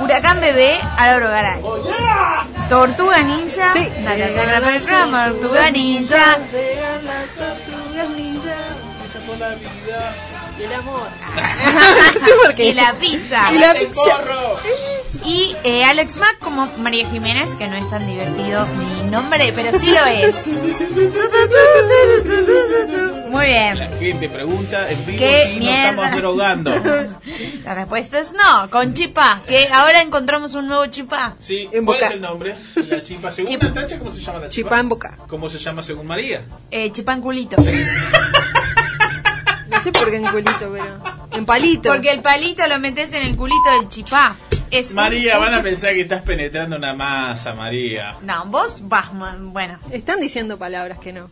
Huracán 0.00 0.40
Bebé, 0.40 0.76
Álvaro 0.98 1.28
Garay. 1.30 1.62
Tortuga 2.68 3.22
Ninja, 3.22 3.72
Sí. 3.72 3.88
Natalia 4.00 4.30
Graciela, 4.60 5.28
Tortuga 5.30 5.70
Ninja. 5.70 6.38
Llegan 6.52 7.04
las 7.06 7.26
tortugas 7.36 8.10
ninjas. 8.10 8.56
Y 10.58 10.62
el 10.62 10.72
amor. 10.72 11.08
No 12.14 12.20
sé 12.26 12.32
por 12.44 12.54
qué. 12.54 12.66
Y 12.66 12.72
la 12.74 12.92
pizza. 12.94 13.52
Y 13.52 13.58
la 13.58 13.72
¡El 13.72 13.88
pizza. 13.88 14.22
Y 15.24 15.56
eh, 15.64 15.84
Alex 15.84 16.16
Mack 16.18 16.38
como 16.38 16.66
María 16.78 17.08
Jiménez, 17.08 17.54
que 17.56 17.66
no 17.66 17.74
es 17.76 17.88
tan 17.90 18.06
divertido 18.06 18.66
mi 18.66 19.10
nombre, 19.10 19.52
pero 19.54 19.76
sí 19.78 19.90
lo 19.90 20.04
es. 20.06 20.34
Muy 23.28 23.46
La 23.52 23.72
bien. 23.72 23.98
gente 23.98 24.28
pregunta 24.28 24.88
en 24.90 25.06
vivo 25.06 25.18
¿Qué 25.18 25.50
si 25.54 25.58
mierda? 25.60 25.92
nos 25.92 26.04
estamos 26.04 26.20
drogando. 26.20 26.70
La 27.64 27.74
respuesta 27.74 28.18
es 28.20 28.32
no, 28.32 28.70
con 28.70 28.94
Chipa, 28.94 29.42
que 29.48 29.68
ahora 29.72 30.02
encontramos 30.02 30.54
un 30.54 30.68
nuevo 30.68 30.86
Chipa. 30.86 31.34
Sí, 31.40 31.68
En 31.72 31.84
¿cuál 31.84 31.96
Boca. 31.96 32.06
es 32.08 32.12
el 32.12 32.20
nombre? 32.20 32.54
La 32.88 33.02
chipa. 33.02 33.32
Según 33.32 33.50
Chipa. 33.52 33.66
Natacha, 33.66 33.98
¿cómo 33.98 34.12
se 34.12 34.20
llama 34.20 34.38
la 34.40 34.48
chipa? 34.48 34.68
Chipá 34.70 34.80
en 34.80 34.88
boca. 34.88 35.18
¿Cómo 35.26 35.48
se 35.48 35.58
llama 35.58 35.82
según 35.82 36.06
María? 36.06 36.42
Eh, 36.70 36.92
Chipa 36.92 37.12
en 37.14 37.20
culito. 37.22 37.56
No 39.84 39.92
sé 39.92 39.92
por 39.92 40.10
qué 40.10 40.16
en 40.16 40.24
culito, 40.24 40.72
pero. 40.72 40.98
En 41.32 41.44
palito. 41.44 41.90
Porque 41.90 42.10
el 42.10 42.22
palito 42.22 42.66
lo 42.66 42.78
metes 42.78 43.08
en 43.12 43.22
el 43.22 43.36
culito 43.36 43.70
del 43.78 43.88
Chipá. 43.90 44.34
Es 44.70 44.90
un- 44.90 44.96
María, 44.96 45.34
un 45.38 45.44
van 45.44 45.54
a 45.54 45.58
chip- 45.58 45.62
pensar 45.62 45.92
que 45.92 46.00
estás 46.00 46.22
penetrando 46.22 46.76
una 46.76 46.94
masa, 46.94 47.52
María. 47.52 48.16
No, 48.22 48.46
vos 48.46 48.78
vas, 48.88 49.08
bueno, 49.40 49.78
Están 49.90 50.20
diciendo 50.20 50.58
palabras 50.58 50.98
que 51.00 51.12
no. 51.12 51.28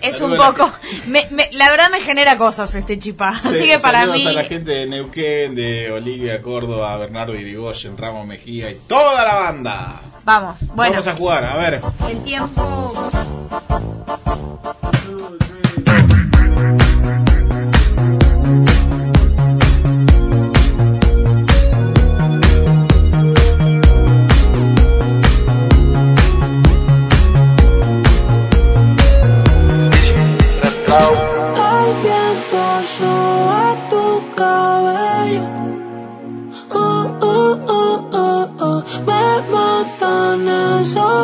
es 0.00 0.12
Saludos 0.18 0.22
un 0.22 0.38
la 0.38 0.46
poco... 0.52 0.72
Me, 1.08 1.26
me- 1.32 1.48
la 1.52 1.68
verdad 1.70 1.90
me 1.90 2.00
genera 2.00 2.38
cosas 2.38 2.72
este 2.76 2.96
Chipá. 2.98 3.30
Así 3.30 3.66
que 3.66 3.78
para 3.80 4.06
mí... 4.06 4.24
a 4.24 4.32
la 4.32 4.44
gente 4.44 4.70
de 4.70 4.86
Neuquén, 4.86 5.56
de 5.56 5.90
Olivia, 5.90 6.40
Córdoba, 6.40 6.96
Bernardo 6.96 7.34
Irigoyen, 7.34 7.98
Ramos 7.98 8.24
Mejía 8.24 8.70
y 8.70 8.76
toda 8.86 9.24
la 9.24 9.34
banda. 9.34 10.00
Vamos, 10.24 10.56
bueno, 10.74 10.92
Vamos 10.92 11.06
a 11.08 11.16
jugar, 11.16 11.44
a 11.44 11.56
ver. 11.56 11.80
el 12.08 12.22
tiempo... 12.22 13.10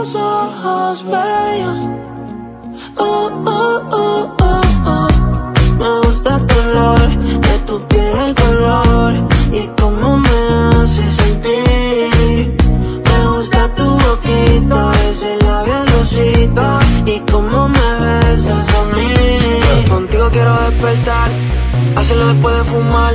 esos 0.05 0.21
ojos 0.21 1.05
bellos. 1.05 1.79
Uh, 2.99 3.05
uh, 3.05 3.79
uh, 3.91 4.35
uh, 4.39 4.61
uh. 4.93 5.09
Me 5.79 6.07
gusta 6.07 6.37
el 6.37 6.47
color 6.47 7.09
de 7.47 7.59
tu 7.67 7.89
piel, 7.89 8.19
el 8.29 8.35
color 8.35 9.15
y 9.51 9.63
cómo 9.81 10.19
me 10.19 10.37
hace 10.69 11.11
sentir. 11.11 12.57
Me 13.09 13.19
gusta 13.33 13.75
tu 13.77 13.85
boquita, 14.05 14.93
ese 15.09 15.39
labial 15.47 15.87
rosita 15.87 16.79
y 17.07 17.21
cómo 17.33 17.69
me 17.69 17.89
besas 18.05 18.69
a 18.79 18.85
mí. 18.95 19.89
Contigo 19.89 20.29
quiero 20.31 20.55
despertar, 20.67 21.31
hacerlo 21.97 22.27
después 22.27 22.57
de 22.59 22.65
fumar. 22.65 23.15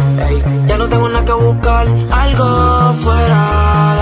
Ya 0.65 0.77
no 0.77 0.89
tengo 0.89 1.07
nada 1.07 1.25
que 1.25 1.33
buscar, 1.33 1.87
algo 2.09 2.93
fuera 3.03 3.95
de 3.95 4.01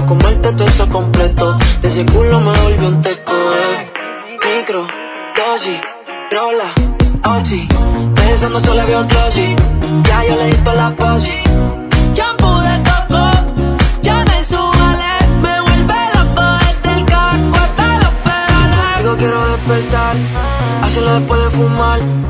Quiero 0.00 0.06
comerte 0.06 0.52
todo 0.52 0.66
eso 0.66 0.88
completo. 0.88 1.56
De 1.82 1.88
ese 1.88 2.04
culo 2.06 2.40
me 2.40 2.52
volvió 2.58 2.88
un 2.88 3.02
teco, 3.02 3.32
eh. 3.32 3.92
Micro, 4.56 4.86
dosis, 5.36 5.80
rola, 6.30 7.38
oxi. 7.38 7.68
Pensando 8.14 8.60
solo 8.60 8.86
veo 8.86 9.06
glossy. 9.06 9.54
Ya 10.04 10.24
yo 10.24 10.36
le 10.36 10.46
di 10.46 10.56
toda 10.64 10.74
la 10.74 10.94
posi. 10.94 11.38
Shampoo 12.14 12.60
de 12.60 12.82
coco, 12.88 13.30
ya 14.02 14.24
me 14.24 14.44
subale. 14.44 15.12
Me 15.42 15.60
vuelve 15.60 16.00
loco 16.14 16.42
desde 16.60 16.98
el 16.98 17.04
carro 17.06 17.52
hasta 17.54 17.98
los 17.98 18.14
pedales. 18.24 18.98
Digo 18.98 19.16
quiero 19.16 19.48
despertar, 19.50 20.16
hacerlo 20.82 21.14
después 21.14 21.44
de 21.44 21.50
fumar. 21.50 22.29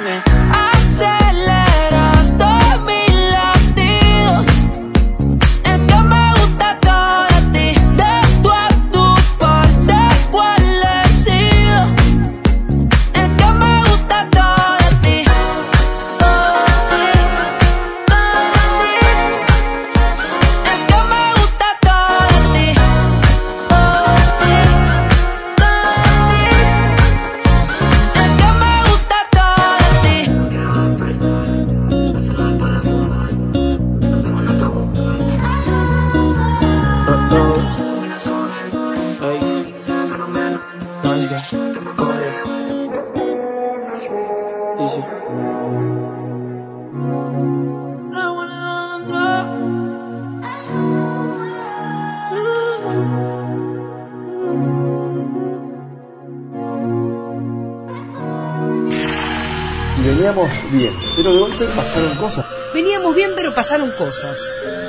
Veníamos 60.51 60.71
bien, 60.71 60.93
pero 61.15 61.33
de 61.33 61.39
golpe 61.39 61.65
pasaron 61.65 62.15
cosas. 62.17 62.45
Veníamos 62.73 63.15
bien, 63.15 63.31
pero 63.35 63.53
pasaron 63.53 63.91
cosas. 63.97 64.37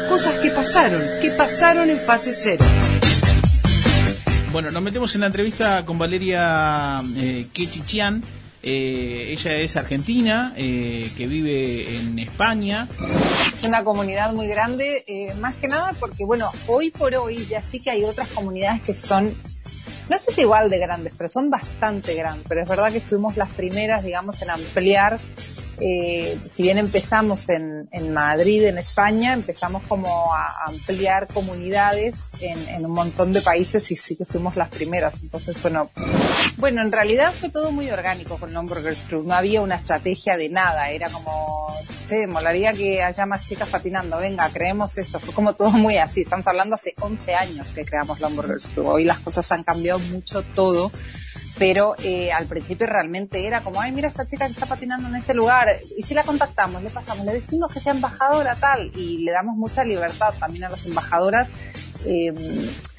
Cosas 0.08 0.38
que 0.38 0.50
pasaron, 0.50 1.02
que 1.20 1.30
pasaron 1.30 1.90
en 1.90 2.00
fase 2.00 2.34
cero. 2.34 2.64
Bueno, 4.52 4.70
nos 4.70 4.82
metemos 4.82 5.14
en 5.14 5.22
la 5.22 5.28
entrevista 5.28 5.84
con 5.84 5.98
Valeria 5.98 7.00
eh, 7.16 7.46
Quechichian. 7.52 8.22
Eh, 8.64 9.30
ella 9.32 9.56
es 9.56 9.76
argentina, 9.76 10.52
eh, 10.56 11.10
que 11.16 11.26
vive 11.26 11.96
en 11.96 12.18
España. 12.18 12.86
Es 13.52 13.64
una 13.64 13.82
comunidad 13.82 14.32
muy 14.32 14.46
grande, 14.46 15.04
eh, 15.08 15.34
más 15.40 15.56
que 15.56 15.66
nada 15.66 15.92
porque, 15.98 16.24
bueno, 16.24 16.48
hoy 16.68 16.90
por 16.90 17.12
hoy 17.16 17.44
ya 17.46 17.60
sí 17.60 17.80
que 17.80 17.90
hay 17.90 18.04
otras 18.04 18.28
comunidades 18.28 18.82
que 18.82 18.94
son, 18.94 19.34
no 20.12 20.18
sé 20.18 20.30
si 20.30 20.42
igual 20.42 20.68
de 20.68 20.78
grandes, 20.78 21.14
pero 21.16 21.26
son 21.26 21.48
bastante 21.48 22.14
grandes. 22.14 22.44
Pero 22.46 22.60
es 22.60 22.68
verdad 22.68 22.92
que 22.92 23.00
fuimos 23.00 23.38
las 23.38 23.48
primeras, 23.48 24.04
digamos, 24.04 24.42
en 24.42 24.50
ampliar 24.50 25.18
eh, 25.80 26.38
si 26.46 26.62
bien 26.62 26.78
empezamos 26.78 27.48
en, 27.48 27.88
en, 27.90 28.12
Madrid, 28.12 28.64
en 28.64 28.78
España, 28.78 29.32
empezamos 29.32 29.82
como 29.88 30.32
a 30.34 30.64
ampliar 30.66 31.28
comunidades 31.28 32.30
en, 32.40 32.68
en, 32.68 32.84
un 32.84 32.92
montón 32.92 33.32
de 33.32 33.40
países 33.40 33.90
y 33.90 33.96
sí 33.96 34.16
que 34.16 34.24
fuimos 34.24 34.56
las 34.56 34.68
primeras. 34.68 35.22
Entonces, 35.22 35.60
bueno, 35.62 35.90
bueno, 36.58 36.82
en 36.82 36.92
realidad 36.92 37.32
fue 37.32 37.48
todo 37.48 37.72
muy 37.72 37.90
orgánico 37.90 38.36
con 38.36 38.52
Lomburgers 38.52 39.02
Club. 39.02 39.26
No 39.26 39.34
había 39.34 39.62
una 39.62 39.76
estrategia 39.76 40.36
de 40.36 40.48
nada. 40.48 40.90
Era 40.90 41.08
como, 41.08 41.66
che, 42.06 42.26
molaría 42.26 42.72
que 42.72 43.02
haya 43.02 43.26
más 43.26 43.46
chicas 43.46 43.68
patinando. 43.68 44.18
Venga, 44.18 44.48
creemos 44.50 44.98
esto. 44.98 45.18
Fue 45.18 45.34
como 45.34 45.54
todo 45.54 45.70
muy 45.70 45.96
así. 45.96 46.20
Estamos 46.20 46.46
hablando 46.46 46.74
hace 46.74 46.94
11 47.00 47.34
años 47.34 47.68
que 47.74 47.84
creamos 47.84 48.20
Lomburgers 48.20 48.68
Club. 48.68 48.86
Hoy 48.86 49.04
las 49.04 49.20
cosas 49.20 49.50
han 49.52 49.64
cambiado 49.64 49.98
mucho 49.98 50.42
todo 50.54 50.92
pero 51.58 51.94
eh, 52.02 52.32
al 52.32 52.46
principio 52.46 52.86
realmente 52.86 53.46
era 53.46 53.60
como, 53.60 53.80
ay, 53.80 53.92
mira 53.92 54.08
esta 54.08 54.26
chica 54.26 54.46
que 54.46 54.52
está 54.52 54.66
patinando 54.66 55.08
en 55.08 55.16
este 55.16 55.34
lugar, 55.34 55.68
y 55.96 56.02
si 56.02 56.14
la 56.14 56.24
contactamos, 56.24 56.82
le 56.82 56.90
pasamos, 56.90 57.26
le 57.26 57.34
decimos 57.34 57.72
que 57.72 57.80
sea 57.80 57.92
embajadora 57.92 58.56
tal, 58.56 58.90
y 58.96 59.18
le 59.18 59.32
damos 59.32 59.56
mucha 59.56 59.84
libertad 59.84 60.34
también 60.38 60.64
a 60.64 60.70
las 60.70 60.86
embajadoras 60.86 61.48
eh, 62.04 62.34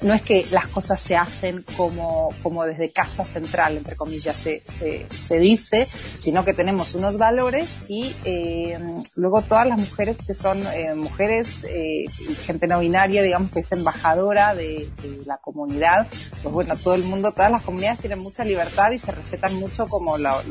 no 0.04 0.12
es 0.12 0.22
que 0.22 0.46
las 0.50 0.68
cosas 0.68 1.00
se 1.00 1.16
hacen 1.16 1.64
como, 1.76 2.28
como 2.42 2.64
desde 2.64 2.92
casa 2.92 3.24
central, 3.24 3.76
entre 3.78 3.96
comillas, 3.96 4.36
se, 4.36 4.62
se, 4.66 5.38
dice, 5.38 5.88
sino 6.18 6.44
que 6.44 6.52
tenemos 6.52 6.94
unos 6.94 7.16
valores 7.16 7.68
y 7.88 8.14
eh, 8.24 8.78
luego 9.16 9.42
todas 9.42 9.66
las 9.66 9.78
mujeres 9.78 10.18
que 10.26 10.34
son 10.34 10.62
eh, 10.74 10.94
mujeres 10.94 11.64
y 11.64 12.06
gente 12.44 12.66
no 12.66 12.80
binaria, 12.80 13.22
digamos 13.22 13.50
que 13.50 13.60
es 13.60 13.72
embajadora 13.72 14.54
de, 14.54 14.88
la 15.26 15.38
comunidad, 15.38 16.06
pues 16.42 16.52
bueno, 16.52 16.76
todo 16.76 16.94
el 16.94 17.04
mundo, 17.04 17.32
todas 17.32 17.50
las 17.50 17.62
comunidades 17.62 18.00
tienen 18.00 18.18
mucha 18.18 18.44
libertad 18.44 18.90
y 18.90 18.98
se 18.98 19.10
respetan 19.10 19.54
mucho 19.54 19.86
como 19.86 20.18
la, 20.18 20.42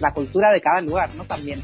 la 0.00 0.12
cultura 0.12 0.50
de 0.50 0.60
cada 0.60 0.80
lugar, 0.80 1.14
¿no? 1.14 1.24
También. 1.24 1.62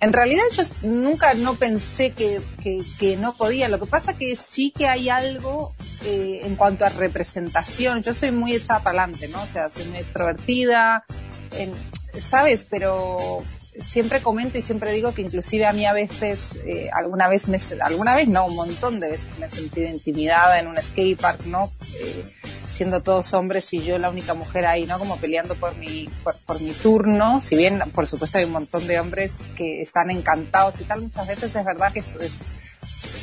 En 0.00 0.12
realidad 0.12 0.42
yo 0.52 0.62
nunca 0.82 1.34
no 1.34 1.54
pensé 1.54 2.10
que, 2.10 2.40
que, 2.62 2.80
que 2.98 3.16
no 3.16 3.36
podía, 3.36 3.68
lo 3.68 3.78
que 3.78 3.86
pasa 3.86 4.14
que 4.14 4.34
sí 4.34 4.72
que 4.76 4.88
hay 4.88 5.08
algo 5.08 5.72
eh, 6.04 6.40
en 6.44 6.56
cuanto 6.56 6.84
a 6.84 6.88
representación. 6.88 8.02
Yo 8.02 8.12
soy 8.12 8.30
muy 8.30 8.54
echada 8.54 8.80
para 8.80 9.02
adelante, 9.02 9.28
¿no? 9.28 9.42
O 9.42 9.46
sea, 9.46 9.70
soy 9.70 9.84
muy 9.84 9.98
extrovertida, 9.98 11.04
en, 11.52 11.72
¿sabes? 12.20 12.66
Pero 12.68 13.42
siempre 13.80 14.20
comento 14.20 14.58
y 14.58 14.62
siempre 14.62 14.92
digo 14.92 15.14
que 15.14 15.22
inclusive 15.22 15.66
a 15.66 15.72
mí 15.72 15.86
a 15.86 15.92
veces, 15.92 16.58
eh, 16.66 16.90
alguna 16.92 17.28
vez 17.28 17.48
me, 17.48 17.58
alguna 17.80 18.14
vez 18.14 18.28
no, 18.28 18.46
un 18.46 18.54
montón 18.54 19.00
de 19.00 19.08
veces 19.08 19.28
me 19.38 19.46
he 19.46 19.50
sentido 19.50 19.88
intimidada 19.88 20.60
en 20.60 20.66
un 20.66 20.76
skatepark, 20.80 21.46
¿no? 21.46 21.72
Eh, 21.94 22.24
siendo 22.70 23.02
todos 23.02 23.32
hombres 23.34 23.72
y 23.74 23.82
yo 23.82 23.98
la 23.98 24.10
única 24.10 24.34
mujer 24.34 24.66
ahí, 24.66 24.86
¿no? 24.86 24.98
Como 24.98 25.16
peleando 25.18 25.54
por 25.54 25.76
mi, 25.76 26.08
por, 26.24 26.36
por, 26.46 26.60
mi 26.60 26.72
turno. 26.72 27.40
Si 27.40 27.54
bien, 27.54 27.82
por 27.94 28.06
supuesto, 28.06 28.38
hay 28.38 28.44
un 28.44 28.52
montón 28.52 28.86
de 28.86 28.98
hombres 28.98 29.34
que 29.56 29.82
están 29.82 30.10
encantados 30.10 30.80
y 30.80 30.84
tal, 30.84 31.02
muchas 31.02 31.28
veces 31.28 31.54
es 31.54 31.64
verdad 31.64 31.92
que 31.92 32.00
eso 32.00 32.20
es, 32.20 32.50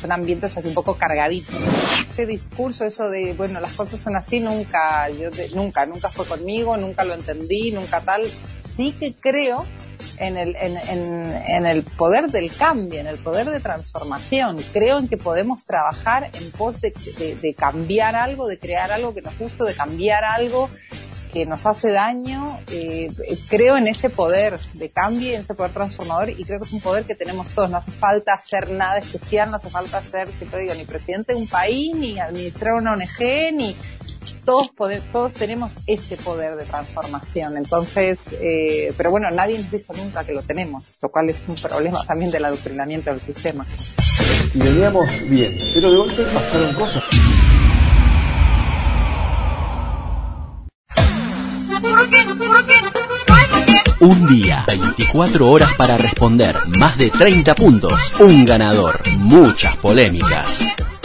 son 0.00 0.12
ambientes 0.12 0.56
así 0.56 0.68
un 0.68 0.74
poco 0.74 0.96
cargaditos. 0.96 1.54
Ese 2.10 2.26
discurso, 2.26 2.84
eso 2.84 3.08
de, 3.08 3.34
bueno, 3.34 3.60
las 3.60 3.72
cosas 3.72 4.00
son 4.00 4.16
así, 4.16 4.40
nunca, 4.40 5.08
yo 5.10 5.30
de, 5.30 5.50
nunca, 5.50 5.86
nunca 5.86 6.08
fue 6.08 6.26
conmigo, 6.26 6.76
nunca 6.76 7.04
lo 7.04 7.14
entendí, 7.14 7.72
nunca 7.72 8.00
tal. 8.00 8.22
Sí 8.76 8.92
que 8.98 9.14
creo 9.14 9.66
en 10.18 10.36
el, 10.36 10.56
en, 10.60 10.76
en, 10.76 11.42
en, 11.46 11.66
el 11.66 11.82
poder 11.82 12.30
del 12.30 12.54
cambio, 12.54 13.00
en 13.00 13.06
el 13.06 13.18
poder 13.18 13.50
de 13.50 13.60
transformación. 13.60 14.58
Creo 14.72 14.98
en 14.98 15.08
que 15.08 15.16
podemos 15.16 15.64
trabajar 15.64 16.30
en 16.32 16.50
pos 16.50 16.80
de, 16.80 16.92
de, 17.18 17.34
de 17.36 17.54
cambiar 17.54 18.16
algo, 18.16 18.46
de 18.46 18.58
crear 18.58 18.92
algo 18.92 19.14
que 19.14 19.22
nos 19.22 19.36
guste, 19.38 19.64
de 19.64 19.74
cambiar 19.74 20.24
algo 20.24 20.68
que 21.32 21.46
nos 21.46 21.66
hace 21.66 21.90
daño, 21.90 22.58
eh, 22.70 23.10
creo 23.48 23.76
en 23.76 23.86
ese 23.86 24.10
poder 24.10 24.58
de 24.74 24.90
cambio, 24.90 25.34
en 25.34 25.42
ese 25.42 25.54
poder 25.54 25.72
transformador 25.72 26.30
y 26.30 26.44
creo 26.44 26.58
que 26.58 26.66
es 26.66 26.72
un 26.72 26.80
poder 26.80 27.04
que 27.04 27.14
tenemos 27.14 27.50
todos. 27.50 27.70
No 27.70 27.76
hace 27.76 27.90
falta 27.90 28.34
hacer 28.34 28.70
nada 28.70 28.98
especial, 28.98 29.50
no 29.50 29.56
hace 29.56 29.70
falta 29.70 30.02
ser, 30.02 30.28
si 30.38 30.44
te 30.44 30.58
digo, 30.58 30.74
ni 30.74 30.84
presidente 30.84 31.32
de 31.32 31.38
un 31.38 31.48
país, 31.48 31.94
ni 31.94 32.18
administrar 32.18 32.74
una 32.74 32.92
ONG, 32.92 33.52
ni 33.52 33.76
todos 34.44 34.70
todos 35.12 35.34
tenemos 35.34 35.74
ese 35.86 36.16
poder 36.16 36.56
de 36.56 36.64
transformación. 36.64 37.56
Entonces, 37.56 38.36
eh, 38.40 38.92
pero 38.96 39.10
bueno, 39.10 39.30
nadie 39.30 39.58
nos 39.58 39.70
dijo 39.70 39.92
nunca 39.94 40.24
que 40.24 40.32
lo 40.32 40.42
tenemos, 40.42 40.98
lo 41.00 41.10
cual 41.10 41.28
es 41.28 41.44
un 41.48 41.54
problema 41.54 42.04
también 42.04 42.30
del 42.30 42.44
adoctrinamiento 42.44 43.10
del 43.10 43.20
sistema. 43.20 43.66
Y 44.54 44.58
veníamos 44.58 45.06
bien, 45.28 45.56
pero 45.74 45.90
de 45.90 45.96
golpe 45.96 46.22
pasaron 46.34 46.74
cosas. 46.74 47.04
Un 54.00 54.26
día, 54.26 54.64
24 54.66 55.50
horas 55.50 55.74
para 55.76 55.98
responder, 55.98 56.56
más 56.68 56.96
de 56.96 57.10
30 57.10 57.54
puntos, 57.54 58.12
un 58.18 58.46
ganador, 58.46 59.06
muchas 59.18 59.76
polémicas. 59.76 60.60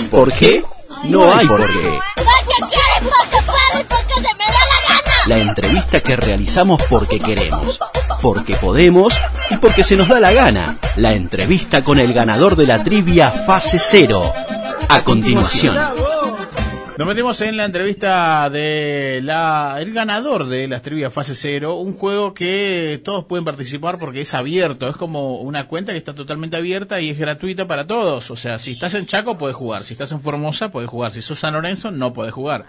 ¿Por 0.10 0.32
qué? 0.32 0.64
No 1.04 1.36
hay 1.36 1.46
por 1.46 1.68
qué. 1.68 2.00
Porque 2.16 2.74
quiere, 2.74 3.02
porque 3.02 3.46
puede, 3.46 3.84
porque 3.84 4.14
se 4.16 4.34
me 4.34 4.46
da 4.46 4.60
la 4.72 4.88
gana. 4.88 5.28
La 5.28 5.38
entrevista 5.40 6.00
que 6.00 6.16
realizamos 6.16 6.82
porque 6.90 7.20
queremos, 7.20 7.82
porque 8.22 8.56
podemos 8.56 9.14
y 9.50 9.58
porque 9.58 9.84
se 9.84 9.98
nos 9.98 10.08
da 10.08 10.22
la 10.22 10.32
gana. 10.32 10.78
La 10.96 11.14
entrevista 11.14 11.84
con 11.84 12.00
el 12.00 12.14
ganador 12.14 12.56
de 12.56 12.68
la 12.68 12.82
trivia 12.82 13.30
fase 13.30 13.78
cero. 13.78 14.32
A 14.88 15.04
continuación. 15.04 15.78
Nos 16.98 17.06
metemos 17.06 17.42
en 17.42 17.58
la 17.58 17.66
entrevista 17.66 18.50
de 18.50 19.20
la 19.22 19.80
el 19.82 19.94
ganador 19.94 20.48
de 20.48 20.66
las 20.70 20.82
trivias 20.82 21.12
fase 21.12 21.36
cero, 21.36 21.76
un 21.76 21.98
juego 21.98 22.34
que 22.34 23.02
todos 23.04 23.26
pueden 23.26 23.44
participar 23.44 23.98
porque 24.00 24.22
es 24.22 24.34
abierto, 24.34 24.88
es 24.88 24.96
como 24.96 25.42
una 25.42 25.68
cuenta 25.68 25.92
que 25.92 25.98
está 25.98 26.16
totalmente 26.16 26.56
abierta 26.56 27.02
y 27.02 27.10
es 27.10 27.20
gratuita 27.20 27.68
para 27.68 27.86
todos. 27.86 28.32
O 28.32 28.38
sea, 28.38 28.60
si 28.60 28.72
estás 28.72 28.94
en 28.94 29.08
Chaco 29.08 29.38
puedes 29.38 29.58
jugar, 29.58 29.84
si 29.84 29.94
estás 29.94 30.14
en 30.14 30.22
Formosa 30.22 30.72
puedes 30.72 30.90
jugar, 30.90 31.12
si 31.12 31.22
sos 31.22 31.38
San 31.38 31.54
Lorenzo 31.54 31.92
no 31.92 32.14
puedes 32.14 32.34
jugar. 32.34 32.66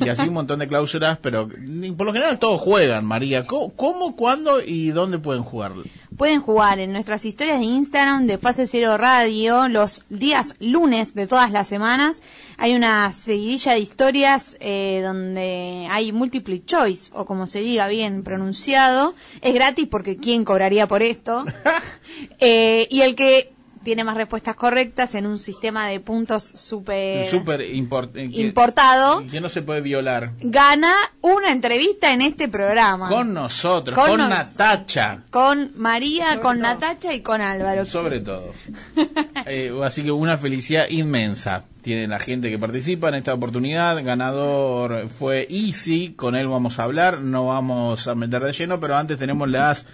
Y 0.00 0.08
así 0.08 0.26
un 0.26 0.34
montón 0.34 0.58
de 0.58 0.66
cláusulas, 0.66 1.18
pero 1.18 1.48
por 1.48 2.06
lo 2.06 2.12
general 2.12 2.40
todos 2.40 2.60
juegan, 2.60 3.04
María. 3.04 3.46
¿Cómo, 3.46 3.76
cómo 3.76 4.16
cuándo 4.16 4.60
y 4.60 4.90
dónde 4.90 5.18
pueden 5.18 5.44
jugar? 5.44 5.72
Pueden 6.18 6.40
jugar 6.42 6.80
en 6.80 6.92
nuestras 6.92 7.24
historias 7.24 7.60
de 7.60 7.66
Instagram 7.66 8.26
de 8.26 8.38
Fase 8.38 8.66
Cero 8.66 8.98
Radio 8.98 9.68
los 9.68 10.04
días 10.08 10.56
lunes 10.58 11.14
de 11.14 11.28
todas 11.28 11.52
las 11.52 11.68
semanas. 11.68 12.22
Hay 12.56 12.74
una 12.74 13.12
seguidilla 13.12 13.74
de 13.74 13.78
historias 13.78 14.56
eh, 14.58 15.00
donde 15.04 15.86
hay 15.88 16.10
multiple 16.10 16.60
choice, 16.64 17.12
o 17.14 17.24
como 17.24 17.46
se 17.46 17.60
diga 17.60 17.86
bien 17.86 18.24
pronunciado. 18.24 19.14
Es 19.42 19.54
gratis 19.54 19.86
porque 19.86 20.16
¿quién 20.16 20.44
cobraría 20.44 20.88
por 20.88 21.04
esto? 21.04 21.44
eh, 22.40 22.88
y 22.90 23.02
el 23.02 23.14
que 23.14 23.52
tiene 23.82 24.04
más 24.04 24.16
respuestas 24.16 24.56
correctas 24.56 25.14
en 25.14 25.26
un 25.26 25.38
sistema 25.38 25.86
de 25.86 26.00
puntos 26.00 26.44
súper 26.44 27.28
super 27.28 27.60
import 27.60 28.16
importado 28.16 29.20
que, 29.20 29.28
que, 29.28 29.40
no 29.40 29.48
se 29.48 29.62
puede 29.62 29.80
violar. 29.80 30.32
Gana 30.40 30.92
una 31.20 31.52
entrevista 31.52 32.12
en 32.12 32.22
este 32.22 32.48
programa. 32.48 33.08
Con 33.08 33.34
nosotros, 33.34 33.94
con, 33.94 34.10
con 34.10 34.18
nos, 34.18 34.28
Natacha. 34.28 35.22
Con 35.30 35.72
María, 35.76 36.26
Sobre 36.26 36.40
con 36.40 36.56
todo. 36.58 36.68
Natacha 36.68 37.14
y 37.14 37.20
con 37.20 37.40
Álvaro. 37.40 37.84
Sobre 37.86 38.20
todo. 38.20 38.54
eh, 39.46 39.72
así 39.84 40.02
que 40.02 40.10
una 40.10 40.38
felicidad 40.38 40.88
inmensa 40.88 41.64
tiene 41.82 42.06
la 42.06 42.18
gente 42.18 42.50
que 42.50 42.58
participa 42.58 43.08
en 43.08 43.14
esta 43.14 43.34
oportunidad. 43.34 44.02
Ganador 44.04 45.08
fue 45.08 45.46
Easy, 45.48 46.12
con 46.14 46.36
él 46.36 46.48
vamos 46.48 46.78
a 46.78 46.84
hablar, 46.84 47.20
no 47.20 47.46
vamos 47.46 48.08
a 48.08 48.14
meter 48.14 48.42
de 48.42 48.52
lleno, 48.52 48.80
pero 48.80 48.96
antes 48.96 49.18
tenemos 49.18 49.48
las 49.48 49.86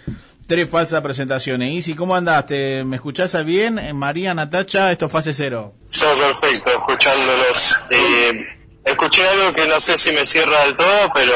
Tres 0.46 0.68
falsas 0.68 1.00
presentaciones. 1.00 1.72
Isi, 1.72 1.94
¿cómo 1.94 2.14
andaste? 2.14 2.85
¿Me 2.85 2.96
escuchás 2.96 3.42
bien? 3.46 3.80
María, 3.96 4.35
Natacha, 4.35 4.92
esto 4.92 5.09
fase 5.09 5.33
cero. 5.33 5.72
Todo 5.98 6.18
perfecto, 6.18 6.70
escuchándolos. 6.70 7.83
Eh, 7.88 8.46
escuché 8.85 9.26
algo 9.26 9.54
que 9.54 9.66
no 9.66 9.80
sé 9.80 9.96
si 9.96 10.12
me 10.12 10.26
cierra 10.26 10.66
del 10.66 10.76
todo, 10.76 11.11
pero 11.14 11.33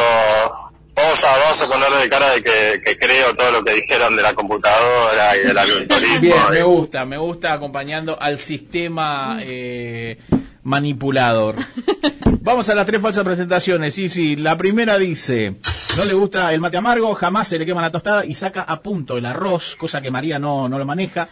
vamos 0.94 1.24
a, 1.24 1.38
vamos 1.38 1.62
a 1.62 1.66
poner 1.68 2.02
de 2.02 2.08
cara 2.10 2.30
de 2.34 2.42
que, 2.42 2.82
que, 2.84 2.98
creo 2.98 3.34
todo 3.34 3.50
lo 3.50 3.64
que 3.64 3.76
dijeron 3.76 4.14
de 4.14 4.20
la 4.20 4.34
computadora 4.34 5.36
y 5.38 5.46
del 5.46 5.56
algoritmo. 5.56 6.20
Bien, 6.20 6.36
me 6.50 6.62
gusta, 6.62 7.04
me 7.06 7.16
gusta 7.16 7.54
acompañando 7.54 8.20
al 8.20 8.38
sistema 8.38 9.38
eh, 9.40 10.18
manipulador. 10.64 11.56
Vamos 12.42 12.68
a 12.68 12.74
las 12.74 12.84
tres 12.84 13.00
falsas 13.00 13.24
presentaciones. 13.24 13.94
Sí, 13.94 14.10
sí, 14.10 14.36
la 14.36 14.58
primera 14.58 14.98
dice... 14.98 15.56
No 15.96 16.04
le 16.04 16.14
gusta 16.14 16.54
el 16.54 16.60
mate 16.60 16.76
amargo, 16.76 17.14
jamás 17.14 17.48
se 17.48 17.58
le 17.58 17.66
quema 17.66 17.82
la 17.82 17.90
tostada 17.90 18.24
y 18.24 18.34
saca 18.34 18.62
a 18.62 18.80
punto 18.80 19.16
el 19.16 19.26
arroz, 19.26 19.74
cosa 19.76 20.00
que 20.00 20.10
María 20.10 20.38
no, 20.38 20.68
no 20.68 20.78
lo 20.78 20.84
maneja. 20.84 21.28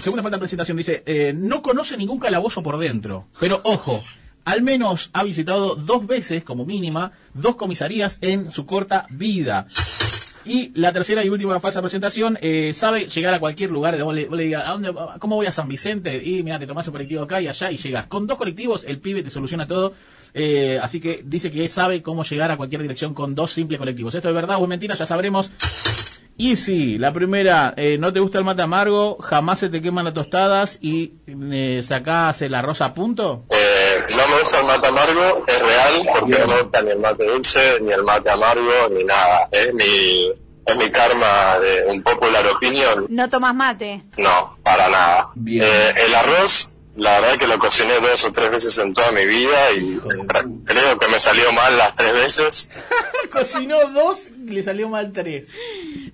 Segunda 0.00 0.22
falta 0.22 0.36
de 0.36 0.40
presentación, 0.40 0.76
dice, 0.76 1.02
eh, 1.06 1.32
no 1.34 1.62
conoce 1.62 1.96
ningún 1.96 2.18
calabozo 2.18 2.62
por 2.62 2.78
dentro, 2.78 3.26
pero 3.40 3.60
ojo, 3.64 4.02
al 4.44 4.62
menos 4.62 5.10
ha 5.12 5.24
visitado 5.24 5.74
dos 5.74 6.06
veces, 6.06 6.44
como 6.44 6.64
mínima, 6.64 7.12
dos 7.34 7.56
comisarías 7.56 8.18
en 8.20 8.50
su 8.50 8.66
corta 8.66 9.06
vida. 9.10 9.66
Y 10.44 10.72
la 10.74 10.92
tercera 10.92 11.24
y 11.24 11.28
última 11.28 11.60
falsa 11.60 11.80
presentación, 11.80 12.36
eh, 12.40 12.72
sabe 12.72 13.06
llegar 13.06 13.32
a 13.34 13.38
cualquier 13.38 13.70
lugar, 13.70 14.02
vos 14.02 14.14
le, 14.14 14.26
vos 14.26 14.36
le 14.36 14.44
digas, 14.44 14.64
¿a 14.66 14.72
dónde, 14.72 14.92
¿cómo 15.20 15.36
voy 15.36 15.46
a 15.46 15.52
San 15.52 15.68
Vicente? 15.68 16.20
Y 16.22 16.42
mira, 16.42 16.58
te 16.58 16.66
tomás 16.66 16.86
un 16.88 16.92
colectivo 16.92 17.22
acá 17.22 17.40
y 17.40 17.46
allá 17.46 17.70
y 17.70 17.76
llegas. 17.76 18.06
Con 18.06 18.26
dos 18.26 18.38
colectivos 18.38 18.84
el 18.84 18.98
pibe 18.98 19.22
te 19.22 19.30
soluciona 19.30 19.66
todo. 19.68 19.94
Eh, 20.34 20.78
así 20.82 21.00
que 21.00 21.22
dice 21.24 21.50
que 21.50 21.66
sabe 21.68 22.02
cómo 22.02 22.24
llegar 22.24 22.50
a 22.50 22.56
cualquier 22.56 22.82
dirección 22.82 23.14
con 23.14 23.34
dos 23.34 23.52
simples 23.52 23.78
colectivos. 23.78 24.14
¿Esto 24.14 24.28
es 24.28 24.34
verdad 24.34 24.58
o 24.58 24.62
es 24.62 24.68
mentira? 24.68 24.94
Ya 24.94 25.06
sabremos. 25.06 25.50
Y 26.36 26.56
sí, 26.56 26.98
la 26.98 27.12
primera, 27.12 27.74
eh, 27.76 27.98
no 28.00 28.12
te 28.12 28.20
gusta 28.20 28.38
el 28.38 28.44
mate 28.44 28.62
amargo, 28.62 29.18
jamás 29.20 29.58
se 29.58 29.68
te 29.68 29.82
queman 29.82 30.06
las 30.06 30.14
tostadas 30.14 30.78
y 30.80 31.12
eh, 31.26 31.82
sacás 31.82 32.40
el 32.42 32.54
arroz 32.54 32.80
a 32.80 32.94
punto. 32.94 33.44
Eh, 33.50 34.04
no 34.16 34.28
me 34.28 34.40
gusta 34.40 34.60
el 34.60 34.66
mate 34.66 34.88
amargo, 34.88 35.44
es 35.46 35.58
real, 35.60 36.06
porque 36.12 36.38
no 36.38 36.46
me 36.46 36.62
gusta 36.62 36.82
ni 36.82 36.90
el 36.90 36.98
mate 36.98 37.24
dulce, 37.26 37.78
ni 37.82 37.92
el 37.92 38.02
mate 38.02 38.30
amargo, 38.30 38.88
ni 38.96 39.04
nada. 39.04 39.48
Es 39.52 39.74
mi, 39.74 40.32
es 40.64 40.76
mi 40.78 40.90
karma 40.90 41.58
de 41.60 41.92
un 41.92 42.02
popular 42.02 42.44
opinion. 42.46 43.06
No 43.10 43.28
tomas 43.28 43.54
mate. 43.54 44.02
No, 44.16 44.58
para 44.62 44.88
nada. 44.88 45.28
Eh, 45.46 45.94
el 46.06 46.14
arroz, 46.14 46.71
la 46.96 47.20
verdad 47.20 47.38
que 47.38 47.46
lo 47.46 47.58
cociné 47.58 47.94
dos 48.00 48.24
o 48.24 48.32
tres 48.32 48.50
veces 48.50 48.76
en 48.78 48.92
toda 48.92 49.10
mi 49.12 49.24
vida 49.24 49.70
y 49.76 49.98
creo 50.64 50.98
que 50.98 51.08
me 51.08 51.18
salió 51.18 51.50
mal 51.52 51.76
las 51.78 51.94
tres 51.94 52.12
veces. 52.12 52.70
Cocinó 53.32 53.76
dos 53.90 54.18
y 54.46 54.50
le 54.50 54.62
salió 54.62 54.88
mal 54.88 55.10
tres. 55.12 55.48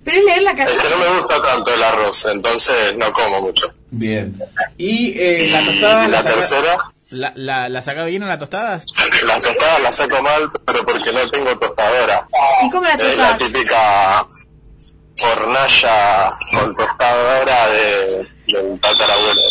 Pero 0.03 0.17
es 0.19 0.23
leer 0.25 0.41
la 0.43 0.51
Es 0.51 0.71
que 0.71 0.89
no 0.89 0.97
me 0.97 1.19
gusta 1.19 1.41
tanto 1.41 1.73
el 1.73 1.83
arroz, 1.83 2.25
entonces 2.27 2.95
no 2.97 3.11
como 3.11 3.41
mucho. 3.41 3.73
Bien. 3.91 4.39
¿Y 4.77 5.19
eh, 5.19 5.49
la 5.51 5.65
tostada 5.65 6.07
La 6.07 6.23
saca- 6.23 6.35
tercera, 6.35 6.77
¿La, 7.11 7.33
la, 7.35 7.67
la 7.69 7.81
saca 7.81 8.03
bien 8.05 8.21
en 8.21 8.29
las 8.29 8.37
tostadas? 8.39 8.85
la 9.25 9.41
tostada 9.41 9.79
la 9.79 9.91
saco 9.91 10.21
mal, 10.21 10.49
pero 10.65 10.85
porque 10.85 11.11
no 11.11 11.29
tengo 11.29 11.57
tostadora. 11.57 12.27
¿Y 12.63 12.69
cómo 12.69 12.83
la 12.87 12.93
Es 12.93 13.17
la 13.17 13.37
típica 13.37 14.25
hornalla 15.21 16.31
con 16.53 16.75
tostadora 16.75 17.67
de, 17.69 18.27
tatarabuelo. 18.79 19.41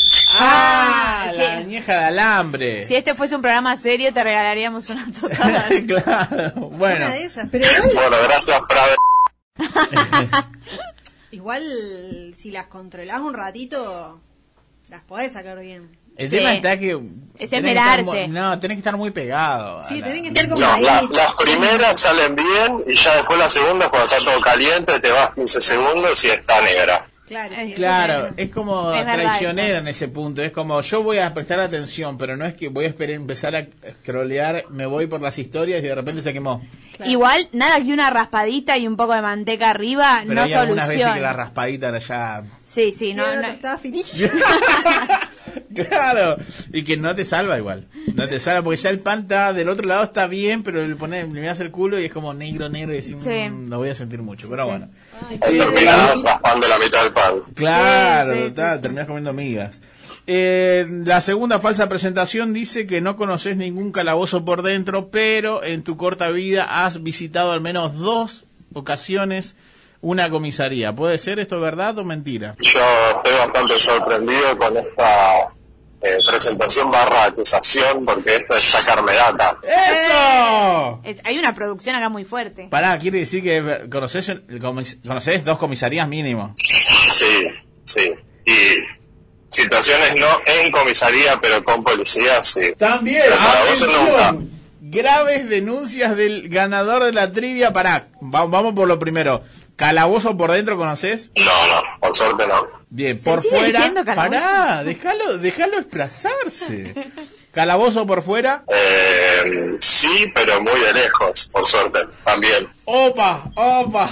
Ah, 0.40 1.30
la 1.36 1.52
añeja 1.54 1.92
de 1.98 2.04
alambre. 2.06 2.86
Si 2.86 2.94
este 2.94 3.14
fuese 3.14 3.34
un 3.36 3.42
programa 3.42 3.76
serio, 3.76 4.12
te 4.12 4.22
regalaríamos 4.22 4.88
una 4.90 5.06
tostada. 5.10 5.68
claro, 5.86 6.52
bueno. 6.70 6.96
Una 7.06 7.14
de 7.14 7.24
esas, 7.24 7.48
pero 7.50 7.66
igual, 7.66 7.90
Bueno, 8.10 8.16
gracias, 8.28 8.58
Frade. 8.68 8.96
igual 11.30 11.62
si 12.34 12.50
las 12.50 12.66
controlás 12.66 13.20
un 13.20 13.34
ratito, 13.34 14.20
las 14.88 15.02
podés 15.02 15.32
sacar 15.32 15.58
bien. 15.60 15.96
El 16.16 16.30
Sí. 16.30 16.36
tema 16.36 16.52
está 16.54 16.76
que... 16.78 16.98
Es 17.38 17.50
tenés 17.50 17.72
que 17.72 17.78
estar 17.78 18.00
esmerarse. 18.00 18.28
no, 18.28 18.58
tenés 18.58 18.74
que 18.74 18.80
estar 18.80 18.96
muy 18.96 19.12
pegado. 19.12 19.84
Sí, 19.84 20.00
la- 20.00 20.06
tenés 20.08 20.22
que 20.22 20.28
estar 20.28 20.48
como 20.48 20.60
No, 20.60 20.72
ahí. 20.72 20.82
la- 20.82 21.02
las 21.02 21.34
primeras 21.34 22.00
salen 22.00 22.34
bien 22.34 22.82
y 22.88 22.94
ya 22.96 23.14
después 23.16 23.38
las 23.38 23.52
segundas, 23.52 23.88
cuando 23.88 24.06
está 24.12 24.18
todo 24.24 24.40
caliente, 24.40 24.98
te 24.98 25.12
vas 25.12 25.32
15 25.34 25.60
segundos 25.60 26.24
y 26.24 26.28
está 26.30 26.60
negra. 26.60 27.06
Claro, 27.28 27.54
sí, 27.62 27.72
Claro, 27.74 28.30
es 28.36 28.50
como 28.50 28.92
Es 28.94 29.04
traicionera 29.04 29.78
en 29.80 29.88
ese 29.88 30.08
punto. 30.08 30.42
Es 30.42 30.50
como 30.52 30.80
yo 30.80 31.02
voy 31.02 31.18
a 31.18 31.32
prestar 31.34 31.60
atención, 31.60 32.16
pero 32.18 32.36
no 32.36 32.46
es 32.46 32.54
que 32.54 32.68
voy 32.68 32.86
a 32.86 32.88
esperar, 32.88 33.14
empezar 33.16 33.54
a 33.54 33.66
scrollear, 34.02 34.64
me 34.70 34.86
voy 34.86 35.06
por 35.06 35.20
las 35.20 35.38
historias 35.38 35.82
y 35.82 35.86
de 35.86 35.94
repente 35.94 36.22
se 36.22 36.32
quemó. 36.32 36.62
Igual, 37.04 37.48
nada 37.52 37.80
que 37.80 37.92
una 37.92 38.10
raspadita 38.10 38.76
y 38.78 38.86
un 38.86 38.96
poco 38.96 39.14
de 39.14 39.22
manteca 39.22 39.70
arriba 39.70 40.20
Pero 40.22 40.34
no 40.34 40.42
hay 40.42 40.52
algunas 40.52 40.88
veces 40.88 41.02
que 41.02 41.04
la 41.04 41.10
soluciona. 41.12 41.32
raspadita 41.44 41.98
ya... 41.98 42.42
Sí, 42.66 42.92
sí, 42.92 43.14
no, 43.14 43.24
no. 43.36 43.78
finita. 43.78 44.08
Claro, 45.74 46.36
y 46.72 46.82
que 46.82 46.96
no 46.96 47.14
te 47.14 47.24
salva 47.24 47.58
igual. 47.58 47.86
No 48.14 48.28
te 48.28 48.40
salva 48.40 48.62
porque 48.62 48.80
ya 48.80 48.90
el 48.90 49.00
pan 49.00 49.20
está 49.22 49.52
del 49.52 49.68
otro 49.68 49.86
lado 49.86 50.02
está 50.04 50.26
bien, 50.26 50.62
pero 50.62 50.86
le 50.86 50.94
pones, 50.96 51.28
le 51.28 51.40
miras 51.40 51.60
el 51.60 51.70
culo 51.70 51.98
y 52.00 52.04
es 52.06 52.12
como 52.12 52.34
negro, 52.34 52.68
negro 52.68 52.92
y 52.92 52.96
decís, 52.96 53.16
Sí. 53.22 53.48
"Mm, 53.50 53.68
no 53.68 53.78
voy 53.78 53.90
a 53.90 53.94
sentir 53.94 54.20
mucho. 54.22 54.48
Pero 54.50 54.66
bueno. 54.66 54.88
Terminás 55.40 56.22
raspando 56.22 56.68
la 56.68 56.78
mitad 56.78 57.02
del 57.02 57.12
pan. 57.12 57.34
Claro, 57.54 58.34
Sí, 58.34 58.52
terminás 58.54 59.06
comiendo 59.06 59.32
migas. 59.32 59.80
Eh, 60.26 60.86
la 61.06 61.22
segunda 61.22 61.58
falsa 61.58 61.88
presentación 61.88 62.52
dice 62.52 62.86
que 62.86 63.00
no 63.00 63.16
conoces 63.16 63.56
ningún 63.56 63.92
calabozo 63.92 64.44
por 64.44 64.62
dentro, 64.62 65.08
pero 65.08 65.64
en 65.64 65.82
tu 65.82 65.96
corta 65.96 66.28
vida 66.28 66.84
has 66.84 67.02
visitado 67.02 67.52
al 67.52 67.62
menos 67.62 67.96
dos 67.96 68.44
ocasiones 68.74 69.56
una 70.00 70.30
comisaría. 70.30 70.94
¿Puede 70.94 71.18
ser 71.18 71.38
esto 71.38 71.60
verdad 71.60 71.98
o 71.98 72.04
mentira? 72.04 72.56
Yo 72.60 72.80
estoy 73.16 73.32
bastante 73.38 73.78
sorprendido 73.78 74.58
con 74.58 74.76
esta 74.76 75.48
eh, 76.00 76.18
presentación 76.28 76.90
barra 76.90 77.24
acusación, 77.24 78.04
porque 78.06 78.36
esto 78.36 78.54
es 78.54 78.62
sacarme 78.62 79.12
data. 79.14 79.58
¡Eso! 79.62 81.00
Es- 81.04 81.20
hay 81.24 81.38
una 81.38 81.54
producción 81.54 81.96
acá 81.96 82.08
muy 82.08 82.24
fuerte. 82.24 82.68
Pará, 82.70 82.98
quiere 82.98 83.18
decir 83.20 83.42
que 83.42 83.88
conoces, 83.90 84.32
conoces 84.60 85.44
dos 85.44 85.58
comisarías 85.58 86.06
mínimo. 86.08 86.54
Sí, 87.08 87.48
sí. 87.84 88.12
Y 88.46 88.52
situaciones 89.48 90.12
no 90.20 90.26
en 90.46 90.70
comisaría, 90.70 91.38
pero 91.40 91.64
con 91.64 91.82
policía, 91.82 92.42
sí. 92.42 92.72
También, 92.78 93.22
atención, 93.32 94.50
graves 94.80 95.48
denuncias 95.48 96.16
del 96.16 96.48
ganador 96.48 97.04
de 97.04 97.12
la 97.12 97.32
trivia. 97.32 97.72
Pará, 97.72 98.08
va- 98.22 98.46
vamos 98.46 98.74
por 98.74 98.88
lo 98.88 98.98
primero. 98.98 99.42
¿Calabozo 99.78 100.36
por 100.36 100.50
dentro 100.50 100.76
conoces? 100.76 101.30
No, 101.36 101.44
no, 101.44 101.82
por 102.00 102.12
suerte 102.12 102.48
no. 102.48 102.66
Bien, 102.90 103.16
¿Se 103.16 103.30
por 103.30 103.40
fuera. 103.42 103.66
diciendo 103.78 104.04
calabozo? 104.04 104.30
Pará, 104.40 104.82
déjalo, 104.82 105.38
déjalo 105.38 105.78
expresarse. 105.78 106.94
¿Calabozo 107.52 108.04
por 108.04 108.22
fuera? 108.22 108.64
Eh, 108.68 109.76
sí, 109.78 110.32
pero 110.34 110.60
muy 110.62 110.80
de 110.80 110.94
lejos, 110.94 111.48
por 111.52 111.64
suerte, 111.64 112.00
también. 112.24 112.66
Opa, 112.86 113.44
opa. 113.54 114.10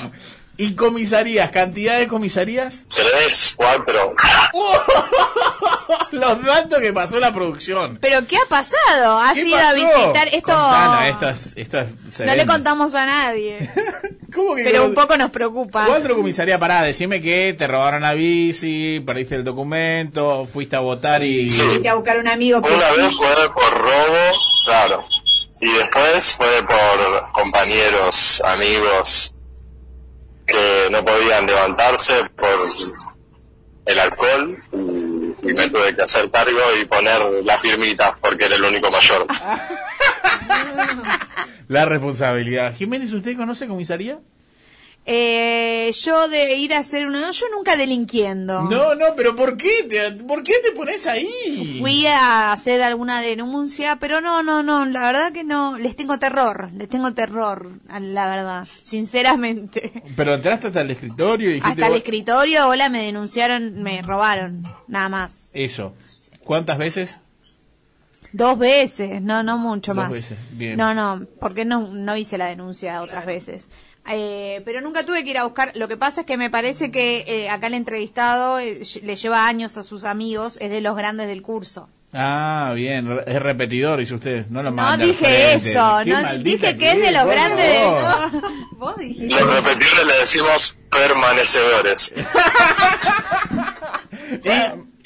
¿Y 0.57 0.75
comisarías? 0.75 1.51
¿Cantidad 1.51 1.99
de 1.99 2.07
comisarías? 2.09 2.85
Tres, 2.89 3.53
cuatro. 3.57 4.13
Los 6.13 6.43
datos 6.45 6.81
que 6.81 6.93
pasó 6.93 7.19
la 7.21 7.35
producción. 7.35 7.99
¿Pero 8.01 8.27
qué 8.27 8.37
ha 8.37 8.47
pasado? 8.49 9.19
¿Has 9.19 9.35
¿Qué 9.35 9.43
ido 9.49 9.59
a 9.59 9.73
visitar 9.75 10.29
esto? 10.29 10.53
Contanos, 10.53 11.05
esto 11.07 11.29
es, 11.29 11.53
esto 11.57 11.79
es- 11.81 12.15
se 12.15 12.25
No 12.25 12.35
le 12.35 12.47
contamos 12.47 12.95
a 12.95 13.05
nadie. 13.05 13.69
¿Cómo 14.37 14.55
que 14.55 14.65
Pero 14.65 14.85
un 14.85 14.95
poco 14.95 15.17
nos 15.17 15.31
preocupa. 15.31 15.87
Cuatro 15.87 16.15
comisaría, 16.15 16.59
pará, 16.59 16.83
decime 16.83 17.23
que 17.23 17.55
te 17.57 17.67
robaron 17.67 18.03
la 18.03 18.13
bici, 18.13 19.01
perdiste 19.01 19.35
el 19.37 19.45
documento, 19.45 20.47
fuiste 20.47 20.77
a 20.77 20.81
votar 20.81 21.23
y... 21.25 21.49
Fuiste 21.49 21.89
a 21.89 21.95
buscar 21.95 22.19
un 22.19 22.29
amigo 22.29 22.61
que 22.61 22.71
Una 22.71 22.91
sí. 22.91 23.01
vez 23.01 23.17
fue 23.17 23.55
por 23.55 23.79
robo, 23.79 24.39
claro. 24.67 25.05
Y 25.63 25.73
después 25.73 26.37
fue 26.37 26.63
por 26.69 27.33
compañeros, 27.33 28.43
amigos 28.45 29.33
que 30.47 30.89
no 30.91 31.03
podían 31.03 31.47
levantarse 31.47 32.13
por 32.37 32.59
el 33.87 33.99
alcohol 33.99 34.63
y, 35.49 35.55
me 35.55 35.69
tuve 35.71 35.95
que 35.95 36.03
hacer 36.03 36.31
cargo 36.31 36.61
y 36.81 36.85
poner 36.85 37.21
la 37.45 37.59
firmita 37.59 38.17
porque 38.21 38.47
era 38.47 38.57
el 38.57 38.65
único 38.65 38.91
mayor. 38.91 39.27
La 41.69 41.85
responsabilidad. 41.85 42.75
Jiménez, 42.77 43.13
¿usted 43.13 43.37
conoce 43.37 43.67
comisaría? 43.67 44.21
Eh, 45.09 45.93
yo 46.03 46.27
de 46.27 46.57
ir 46.57 46.75
a 46.75 46.79
hacer 46.81 47.07
una... 47.07 47.31
Yo 47.31 47.47
nunca 47.55 47.77
delinquiendo. 47.77 48.63
No, 48.65 48.97
no, 48.97 49.07
pero 49.17 49.37
¿por 49.37 49.57
qué 49.57 49.85
te, 49.89 50.11
por 50.25 50.43
qué 50.43 50.55
te 50.65 50.73
pones 50.73 51.07
ahí? 51.07 51.79
Fui 51.81 52.07
a 52.09 52.51
hacer 52.53 52.83
alguna 52.83 53.21
denuncia, 53.21 53.97
pero 54.01 54.21
no, 54.21 54.43
no, 54.43 54.65
no, 54.65 54.85
la 54.85 55.01
verdad 55.07 55.31
que 55.33 55.45
no, 55.45 55.79
les 55.79 55.95
tengo 55.95 56.19
terror, 56.19 56.71
les 56.77 56.89
tengo 56.89 57.13
terror, 57.15 57.71
la 58.01 58.29
verdad, 58.29 58.67
sinceramente. 58.67 60.03
Pero 60.17 60.35
entraste 60.35 60.67
hasta 60.67 60.81
el 60.81 60.91
escritorio 60.91 61.51
y 61.51 61.55
dijiste... 61.55 61.71
Hasta 61.71 61.87
el 61.87 61.93
vos- 61.93 61.99
escritorio, 61.99 62.69
hola, 62.69 62.89
me 62.89 63.03
denunciaron, 63.05 63.81
me 63.85 64.03
robaron, 64.03 64.65
nada 64.89 65.09
más. 65.09 65.51
Eso. 65.53 65.95
¿Cuántas 66.43 66.79
veces? 66.79 67.21
Dos 68.33 68.59
veces, 68.59 69.23
no, 69.23 69.43
no 69.45 69.57
mucho 69.57 69.93
Dos 69.95 70.03
más. 70.03 70.11
veces, 70.13 70.37
bien. 70.51 70.77
No, 70.77 70.95
no, 70.95 71.25
porque 71.41 71.65
no, 71.65 71.87
no 71.93 72.17
hice 72.17 72.37
la 72.39 72.47
denuncia 72.47 73.01
otras 73.03 73.25
veces. 73.25 73.71
Eh, 74.09 74.63
pero 74.65 74.81
nunca 74.81 75.05
tuve 75.05 75.25
que 75.25 75.31
ir 75.31 75.39
a 75.39 75.45
buscar. 75.45 75.73
Lo 75.75 75.89
que 75.89 75.97
pasa 75.97 76.21
es 76.21 76.27
que 76.27 76.37
me 76.37 76.51
parece 76.51 76.91
que 76.91 77.25
eh, 77.27 77.51
acá 77.51 77.67
el 77.67 77.75
entrevistado 77.75 78.59
eh, 78.59 78.81
le 79.03 79.17
lleva 79.17 79.47
años 79.47 79.77
a 79.77 79.83
sus 79.83 80.05
amigos, 80.05 80.59
es 80.61 80.71
de 80.71 80.81
los 80.81 80.97
grandes 80.97 81.27
del 81.27 81.43
curso. 81.43 81.89
Ah, 82.13 82.73
bien, 82.75 83.21
es 83.27 83.43
repetidor, 83.43 83.99
dice 83.99 84.15
usted. 84.15 84.47
No 84.47 84.63
lo 84.63 84.71
No 84.71 84.97
dije 84.97 85.55
eso, 85.55 86.01
Qué 86.05 86.11
no 86.11 86.39
dije 86.39 86.79
que 86.79 86.93
es 86.93 87.01
de 87.01 87.13
los 87.13 87.27
grandes. 87.27 87.83
Vos 88.73 88.97
dijiste. 88.97 89.35
Los 89.35 89.55
repetidores 89.55 90.07
le 90.07 90.15
decimos 90.21 90.79
permanecedores. 90.91 92.15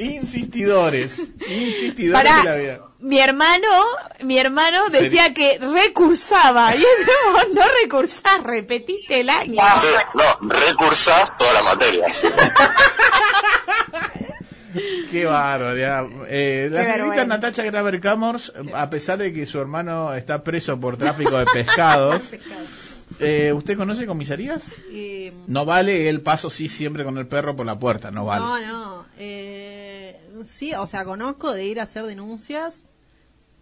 Insistidores. 0.00 1.30
Insistidores 1.48 2.12
Pará. 2.24 2.38
de 2.42 2.44
la 2.48 2.56
vida. 2.56 2.80
mi 3.00 3.18
hermano, 3.20 3.68
mi 4.22 4.38
hermano 4.38 4.88
decía 4.90 5.32
que 5.34 5.58
recursaba. 5.58 6.74
Y 6.74 6.78
es 6.78 6.86
como, 7.06 7.38
no 7.54 7.62
recursás, 7.82 8.42
repetiste 8.42 9.20
el 9.20 9.30
año. 9.30 9.60
Sí, 9.76 9.86
no, 10.14 10.48
recursás 10.48 11.36
todas 11.36 11.54
las 11.54 11.64
materias. 11.64 12.26
Qué 15.10 15.24
barbaridad. 15.26 16.06
Eh, 16.28 16.68
la 16.70 16.84
Qué 16.84 16.92
señorita. 16.92 17.24
Natacha 17.26 17.64
Graver 17.64 18.00
Camors, 18.00 18.52
a 18.74 18.88
pesar 18.88 19.18
de 19.18 19.32
que 19.32 19.44
su 19.44 19.60
hermano 19.60 20.14
está 20.14 20.44
preso 20.44 20.78
por 20.78 20.96
tráfico 20.96 21.36
de 21.38 21.46
pescados, 21.46 22.32
eh, 23.20 23.52
¿usted 23.52 23.76
conoce 23.76 24.06
comisarías? 24.06 24.72
Eh, 24.92 25.32
No 25.48 25.64
vale 25.64 26.08
el 26.08 26.20
paso 26.20 26.50
sí 26.50 26.68
siempre 26.68 27.02
con 27.02 27.18
el 27.18 27.26
perro 27.26 27.56
por 27.56 27.66
la 27.66 27.76
puerta, 27.80 28.12
no 28.12 28.24
vale. 28.26 28.44
No, 28.44 28.60
no. 28.60 29.04
Eh, 29.18 29.69
sí, 30.44 30.72
o 30.74 30.86
sea, 30.86 31.04
conozco 31.04 31.52
de 31.52 31.64
ir 31.64 31.80
a 31.80 31.84
hacer 31.84 32.04
denuncias, 32.06 32.86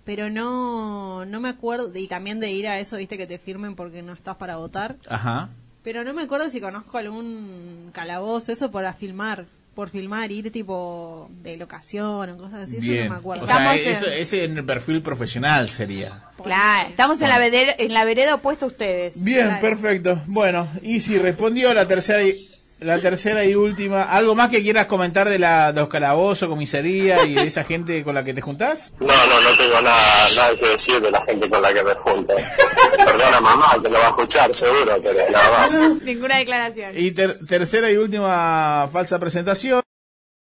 pero 0.04 0.30
no, 0.30 1.24
no 1.26 1.40
me 1.40 1.48
acuerdo, 1.50 1.90
y 1.94 2.06
también 2.08 2.40
de 2.40 2.50
ir 2.50 2.66
a 2.68 2.78
eso, 2.78 2.96
viste, 2.96 3.18
que 3.18 3.26
te 3.26 3.38
firmen 3.38 3.74
porque 3.76 4.02
no 4.02 4.12
estás 4.12 4.36
para 4.36 4.56
votar. 4.56 4.96
Ajá. 5.08 5.50
Pero 5.82 6.04
no 6.04 6.12
me 6.14 6.22
acuerdo 6.22 6.48
si 6.50 6.60
conozco 6.60 6.98
algún 6.98 7.90
calabozo, 7.92 8.50
eso 8.52 8.70
para 8.70 8.92
filmar, 8.94 9.46
por 9.74 9.90
filmar, 9.90 10.32
ir 10.32 10.50
tipo 10.50 11.30
de 11.42 11.56
locación 11.56 12.30
o 12.30 12.36
cosas 12.36 12.64
así, 12.64 12.78
eso 12.78 12.86
Bien. 12.86 13.04
no 13.08 13.14
me 13.14 13.18
acuerdo. 13.20 13.44
O 13.44 13.46
sea, 13.46 13.56
Estamos 13.74 13.82
en- 13.82 13.92
eso- 13.92 14.06
ese 14.10 14.44
en 14.44 14.58
el 14.58 14.64
perfil 14.64 15.02
profesional 15.02 15.68
sería. 15.68 16.24
Claro, 16.42 16.88
estamos 16.88 17.20
en 17.22 17.28
la 17.28 17.38
vereda, 17.38 17.74
en 17.78 17.92
la 17.92 18.04
vereda 18.04 18.34
opuesta 18.34 18.64
a 18.64 18.68
ustedes. 18.68 19.22
Bien, 19.24 19.46
Claro. 19.46 19.60
perfecto. 19.60 20.22
Bueno, 20.26 20.68
y 20.82 21.00
si 21.00 21.16
respondió 21.18 21.72
la 21.74 21.86
tercera 21.86 22.22
la 22.80 23.00
tercera 23.00 23.44
y 23.44 23.54
última, 23.54 24.02
¿algo 24.04 24.34
más 24.34 24.50
que 24.50 24.62
quieras 24.62 24.86
comentar 24.86 25.28
de 25.28 25.38
la 25.38 25.72
de 25.72 25.80
los 25.80 25.88
calabozos, 25.88 26.48
comisaría 26.48 27.24
y 27.24 27.34
de 27.34 27.44
esa 27.44 27.64
gente 27.64 28.02
con 28.04 28.14
la 28.14 28.24
que 28.24 28.34
te 28.34 28.40
juntás? 28.40 28.92
No, 29.00 29.06
no, 29.06 29.40
no 29.40 29.56
tengo 29.56 29.80
nada, 29.80 30.28
nada 30.36 30.56
que 30.58 30.68
decir 30.68 31.00
de 31.00 31.10
la 31.10 31.20
gente 31.24 31.48
con 31.50 31.60
la 31.62 31.72
que 31.74 31.82
me 31.82 31.94
junto. 31.94 32.34
Perdona 32.96 33.40
mamá, 33.40 33.72
que 33.82 33.88
lo 33.90 33.98
va 33.98 34.06
a 34.06 34.08
escuchar 34.08 34.52
seguro, 34.54 34.96
pero 35.02 35.18
nada 35.30 35.58
más. 35.58 35.78
Ninguna 36.02 36.38
declaración. 36.38 36.92
Y 36.98 37.10
ter- 37.12 37.34
tercera 37.48 37.90
y 37.90 37.96
última 37.96 38.88
falsa 38.92 39.18
presentación. 39.18 39.82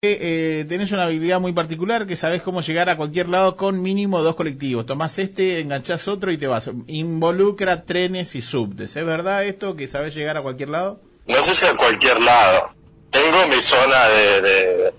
que, 0.01 0.17
eh, 0.61 0.65
tenés 0.69 0.91
una 0.91 1.03
habilidad 1.05 1.39
muy 1.41 1.51
particular 1.53 2.05
que 2.07 2.15
sabés 2.15 2.41
cómo 2.41 2.61
llegar 2.61 2.89
a 2.89 2.95
cualquier 2.95 3.27
lado 3.29 3.55
con 3.55 3.81
mínimo 3.81 4.21
dos 4.21 4.35
colectivos. 4.35 4.85
Tomás 4.85 5.17
este, 5.19 5.59
enganchás 5.59 6.07
otro 6.07 6.31
y 6.31 6.37
te 6.37 6.47
vas. 6.47 6.69
Involucra 6.87 7.83
trenes 7.85 8.35
y 8.35 8.41
subtes. 8.41 8.95
¿Es 8.95 9.05
verdad 9.05 9.43
esto 9.45 9.75
que 9.75 9.87
sabés 9.87 10.15
llegar 10.15 10.37
a 10.37 10.41
cualquier 10.41 10.69
lado? 10.69 11.01
No 11.29 11.41
sé 11.43 11.55
si 11.55 11.65
a 11.65 11.75
cualquier 11.75 12.19
lado. 12.19 12.71
Tengo 13.11 13.47
mi 13.47 13.61
zona 13.61 14.07
de, 14.07 14.41
de, 14.41 14.93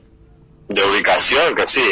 de 0.68 0.84
ubicación, 0.84 1.54
que 1.54 1.66
sí, 1.66 1.84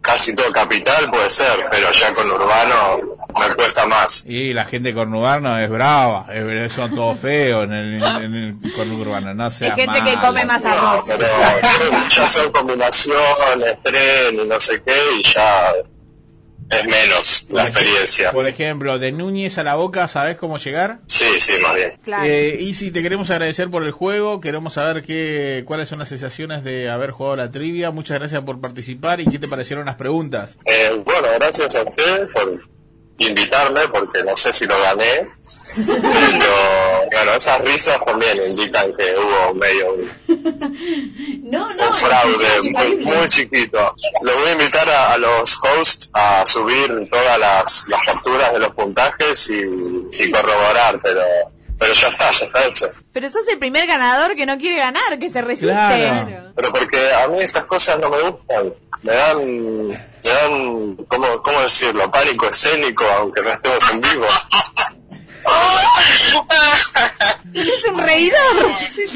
casi 0.00 0.34
todo 0.34 0.50
capital 0.52 1.10
puede 1.10 1.30
ser, 1.30 1.66
pero 1.70 1.92
ya 1.92 2.12
con 2.12 2.30
urbano 2.30 3.00
me 3.38 3.54
cuesta 3.54 3.86
más. 3.86 4.24
Y 4.26 4.52
la 4.52 4.64
gente 4.64 4.92
conurbana 4.94 5.62
es 5.62 5.70
brava, 5.70 6.26
es- 6.32 6.72
son 6.72 6.94
todos 6.94 7.18
feos 7.20 7.64
en 7.64 7.72
el, 7.72 8.02
en 8.02 8.34
el 8.62 8.72
conurbano, 8.74 9.32
no 9.34 9.50
seas 9.50 9.74
gente 9.76 10.02
que 10.02 10.14
come 10.18 10.44
más 10.44 10.62
No, 10.64 10.70
arroz. 10.70 11.04
pero 11.06 11.26
son- 11.62 12.08
ya 12.08 12.28
son 12.28 12.50
combinaciones, 12.52 13.76
tren 13.82 14.40
y 14.40 14.44
no 14.48 14.58
sé 14.60 14.82
qué, 14.82 14.94
y 15.18 15.22
ya 15.22 15.72
es 16.70 16.84
menos 16.84 17.46
la 17.50 17.62
Por 17.62 17.70
experiencia. 17.70 18.30
Por 18.32 18.48
ejemplo, 18.48 18.98
de 18.98 19.12
Núñez 19.12 19.58
a 19.58 19.64
la 19.64 19.74
Boca, 19.74 20.08
¿sabés 20.08 20.36
cómo 20.36 20.58
llegar? 20.58 21.00
Sí, 21.06 21.38
sí, 21.38 21.52
más 21.62 21.74
bien. 21.74 21.98
Claro. 22.02 22.24
Eh, 22.24 22.58
y 22.60 22.74
si 22.74 22.90
te 22.90 23.02
queremos 23.02 23.30
agradecer 23.30 23.70
por 23.70 23.84
el 23.84 23.92
juego, 23.92 24.40
queremos 24.40 24.74
saber 24.74 25.02
qué, 25.02 25.64
cuáles 25.66 25.88
son 25.88 25.98
las 25.98 26.08
sensaciones 26.08 26.64
de 26.64 26.88
haber 26.88 27.10
jugado 27.10 27.36
la 27.36 27.50
trivia. 27.50 27.90
Muchas 27.90 28.18
gracias 28.18 28.42
por 28.42 28.60
participar 28.60 29.20
y 29.20 29.26
qué 29.26 29.38
te 29.38 29.48
parecieron 29.48 29.86
las 29.86 29.96
preguntas. 29.96 30.56
Eh, 30.66 31.02
bueno, 31.04 31.28
gracias 31.38 31.74
a 31.76 31.82
usted 31.82 32.28
por 32.32 32.60
invitarme, 33.18 33.80
porque 33.92 34.24
no 34.24 34.36
sé 34.36 34.52
si 34.52 34.66
lo 34.66 34.74
gané. 34.80 35.28
Pero, 35.86 37.08
bueno, 37.12 37.32
esas 37.36 37.60
risas 37.60 37.98
también 38.04 38.38
indican 38.46 38.92
que 38.96 39.14
hubo 39.16 39.54
medio 39.54 39.96
un, 40.44 41.50
No, 41.50 41.68
un 41.68 41.94
fraude 41.94 42.70
muy, 42.70 42.96
muy 43.04 43.28
chiquito. 43.28 43.94
Lo 44.22 44.34
voy 44.38 44.48
a 44.48 44.52
invitar 44.52 44.88
a, 44.88 45.12
a 45.12 45.18
los 45.18 45.58
hosts 45.62 46.10
a 46.12 46.44
subir 46.46 47.08
todas 47.10 47.38
las, 47.38 47.86
las 47.88 48.00
capturas 48.06 48.52
de 48.52 48.58
los 48.60 48.70
puntajes 48.74 49.50
y, 49.50 49.62
y 50.12 50.30
corroborar, 50.30 51.00
pero, 51.02 51.22
pero 51.78 51.94
ya 51.94 52.08
está, 52.08 52.32
ya 52.32 52.46
está 52.46 52.64
hecho. 52.66 52.90
Pero 53.12 53.30
sos 53.30 53.46
el 53.48 53.58
primer 53.58 53.86
ganador 53.86 54.34
que 54.34 54.46
no 54.46 54.58
quiere 54.58 54.78
ganar, 54.78 55.18
que 55.18 55.30
se 55.30 55.42
resiste. 55.42 55.72
Claro. 55.72 56.52
Pero 56.54 56.72
porque 56.72 57.12
a 57.14 57.28
mí 57.28 57.38
estas 57.40 57.64
cosas 57.64 57.98
no 57.98 58.10
me 58.10 58.20
gustan. 58.20 58.72
Me 59.02 59.12
dan, 59.12 59.88
me 59.88 59.96
dan, 60.22 60.96
¿cómo, 61.08 61.42
cómo 61.42 61.60
decirlo? 61.60 62.10
Pánico 62.10 62.48
escénico, 62.48 63.04
aunque 63.18 63.42
no 63.42 63.50
estemos 63.50 63.90
en 63.90 64.00
vivo. 64.00 64.26
Es 67.54 67.84
un 67.92 67.98
reidor. 67.98 68.38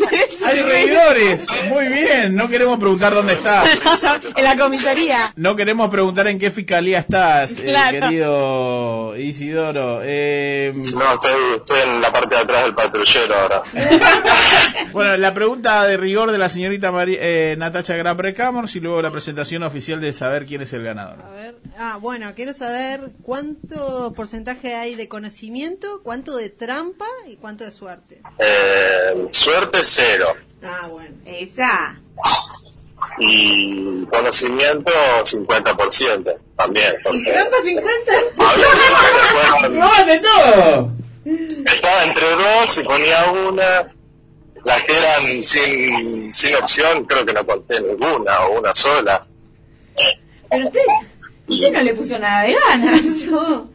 Un 0.01 0.47
¡Hay 0.49 0.63
reidores! 0.63 1.41
Muy 1.69 1.89
bien, 1.89 2.37
no 2.37 2.49
queremos 2.49 2.79
preguntar 2.79 3.13
dónde 3.15 3.33
estás. 3.33 3.69
en 4.37 4.45
la 4.45 4.57
comisaría. 4.57 5.33
No 5.37 5.57
queremos 5.57 5.91
preguntar 5.91 6.29
en 6.29 6.39
qué 6.39 6.51
fiscalía 6.53 7.01
estás, 7.01 7.59
eh, 7.59 7.65
Claro. 7.65 8.01
querido 8.01 9.17
Isidoro. 9.17 10.01
Eh, 10.05 10.73
No, 10.95 11.15
estoy, 11.15 11.33
estoy 11.57 11.81
en 11.81 12.01
la 12.01 12.13
parte 12.13 12.37
de 12.37 12.41
atrás 12.43 12.63
del 12.65 12.75
patrullero 12.75 13.35
ahora. 13.35 13.63
bueno, 14.93 15.17
la 15.17 15.35
pregunta 15.35 15.85
de 15.87 15.97
rigor 15.97 16.31
de 16.31 16.39
la 16.39 16.49
señorita 16.49 16.93
Mari- 16.93 17.19
eh, 17.21 17.57
Natacha 17.59 17.95
y 18.77 18.81
luego 18.81 19.03
la 19.03 19.11
presentación 19.11 19.65
oficial 19.65 20.01
de 20.01 20.13
saber 20.13 20.47
quién 20.47 20.63
es 20.63 20.73
el 20.73 20.85
ganador. 20.85 21.23
A 21.25 21.31
ver, 21.31 21.57
ah, 21.77 21.99
bueno, 22.01 22.33
quiero 22.37 22.53
saber 22.55 23.11
cuánto 23.23 24.13
porcentaje 24.15 24.75
hay 24.77 24.95
de 24.95 25.09
conocimiento, 25.09 26.03
cuánto 26.05 26.18
de 26.25 26.51
trampa 26.51 27.07
y 27.27 27.37
cuánto 27.37 27.65
de 27.65 27.73
suerte. 27.73 28.21
Eh, 28.39 29.27
suerte 29.33 29.79
cero. 29.83 30.27
Ah, 30.63 30.89
bueno. 30.91 31.15
Esa. 31.25 32.01
Y 33.21 34.05
conocimiento 34.07 34.93
50% 35.25 36.37
también. 36.57 36.95
Porque 37.05 37.33
¿Trampa 37.33 37.57
50? 37.65 38.13
había 38.39 38.67
gente 38.67 38.95
que 39.13 39.59
fueron- 39.61 39.79
¡No, 39.79 40.05
de 40.05 40.19
todo! 40.21 40.93
estaba 41.73 42.05
entre 42.05 42.31
dos 42.31 42.79
y 42.79 42.83
ponía 42.85 43.25
una. 43.49 43.93
Las 44.65 44.83
que 44.85 44.93
eran 44.99 45.47
sin, 45.47 46.35
sin 46.35 46.55
opción, 46.57 47.05
creo 47.05 47.25
que 47.25 47.33
no 47.33 47.47
conté 47.47 47.81
ninguna 47.81 48.41
o 48.47 48.59
una 48.59 48.75
sola. 48.75 49.25
Pero 50.51 50.67
usted, 50.67 50.81
usted 51.47 51.73
no 51.73 51.81
le 51.83 51.95
puso 51.95 52.19
nada 52.19 52.43
de 52.43 52.55
ganas. 52.69 53.01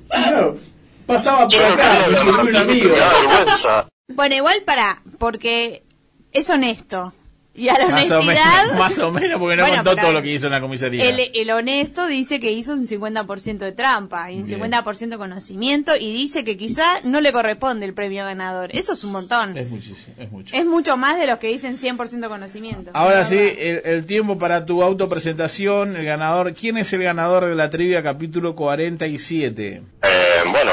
Claro, 0.09 0.57
pasaba 1.05 1.43
por 1.43 1.51
Yo 1.51 1.65
acá, 1.65 1.93
me 2.09 2.29
un 2.41 2.51
me 2.51 2.57
amigo. 2.57 2.95
da 2.95 3.11
vergüenza. 3.21 3.87
Bueno, 4.13 4.35
igual 4.35 4.61
para, 4.65 5.01
porque 5.17 5.83
es 6.31 6.49
honesto. 6.49 7.13
Y 7.55 7.69
a 7.69 7.77
la 7.77 7.87
Más 7.87 8.09
o, 8.09 8.19
honestidad, 8.19 8.63
menos, 8.65 8.79
más 8.79 8.97
o 8.97 9.11
menos, 9.11 9.39
porque 9.39 9.55
no 9.57 9.61
Bueno, 9.67 9.83
contó 9.83 9.95
todo 10.01 10.11
lo 10.11 10.23
que 10.23 10.33
hizo 10.33 10.47
en 10.47 10.53
la 10.53 10.59
comisaría. 10.59 11.07
el, 11.07 11.29
el 11.35 11.51
honesto 11.51 12.07
dice 12.07 12.39
que 12.39 12.51
hizo 12.51 12.73
un 12.73 12.87
50% 12.87 13.59
de 13.59 13.71
trampa 13.73 14.31
y 14.31 14.37
un 14.37 14.47
Bien. 14.47 14.59
50% 14.59 15.09
de 15.09 15.17
conocimiento 15.19 15.91
y 15.95 16.11
dice 16.13 16.43
que 16.43 16.57
quizá 16.57 16.83
no 17.03 17.21
le 17.21 17.31
corresponde 17.31 17.85
el 17.85 17.93
premio 17.93 18.25
ganador. 18.25 18.71
Eso 18.75 18.93
es 18.93 19.03
un 19.03 19.11
montón. 19.11 19.55
Es 19.55 19.69
muchísimo, 19.69 20.15
es 20.17 20.31
mucho. 20.31 20.55
Es 20.55 20.65
mucho 20.65 20.97
más 20.97 21.19
de 21.19 21.27
los 21.27 21.37
que 21.37 21.49
dicen 21.49 21.77
100% 21.77 22.27
conocimiento. 22.27 22.89
Ahora 22.95 23.23
sí, 23.23 23.37
el, 23.37 23.83
el 23.85 24.05
tiempo 24.07 24.39
para 24.39 24.65
tu 24.65 24.81
autopresentación, 24.81 25.95
el 25.95 26.05
ganador. 26.05 26.55
¿Quién 26.55 26.79
es 26.79 26.91
el 26.93 27.03
ganador 27.03 27.45
de 27.45 27.53
la 27.53 27.69
trivia 27.69 28.01
capítulo 28.01 28.55
47? 28.55 29.83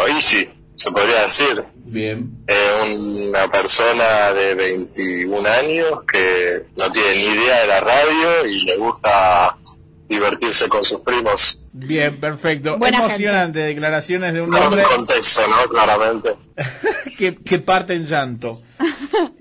Bueno, 0.01 0.17
easy, 0.17 0.49
se 0.77 0.91
podría 0.91 1.23
decir. 1.23 1.63
Bien. 1.93 2.45
Eh, 2.47 3.29
una 3.29 3.51
persona 3.51 4.33
de 4.33 4.55
21 4.55 5.49
años 5.49 6.05
que 6.11 6.67
no 6.77 6.91
tiene 6.91 7.17
ni 7.17 7.23
idea 7.23 7.61
de 7.61 7.67
la 7.67 7.81
radio 7.81 8.47
y 8.47 8.65
le 8.65 8.77
gusta 8.77 9.57
divertirse 10.09 10.69
con 10.69 10.85
sus 10.85 11.01
primos. 11.01 11.63
Bien, 11.73 12.19
perfecto. 12.19 12.79
Buena 12.79 12.99
Emocionante 12.99 13.61
declaraciones 13.61 14.35
de 14.35 14.43
un 14.43 14.55
hombre 14.55 14.83
contexto, 14.85 15.43
¿no? 15.47 15.69
Claramente. 15.69 16.35
que, 17.19 17.37
que 17.37 17.59
parte 17.59 17.95
en 17.95 18.07
llanto. 18.07 18.59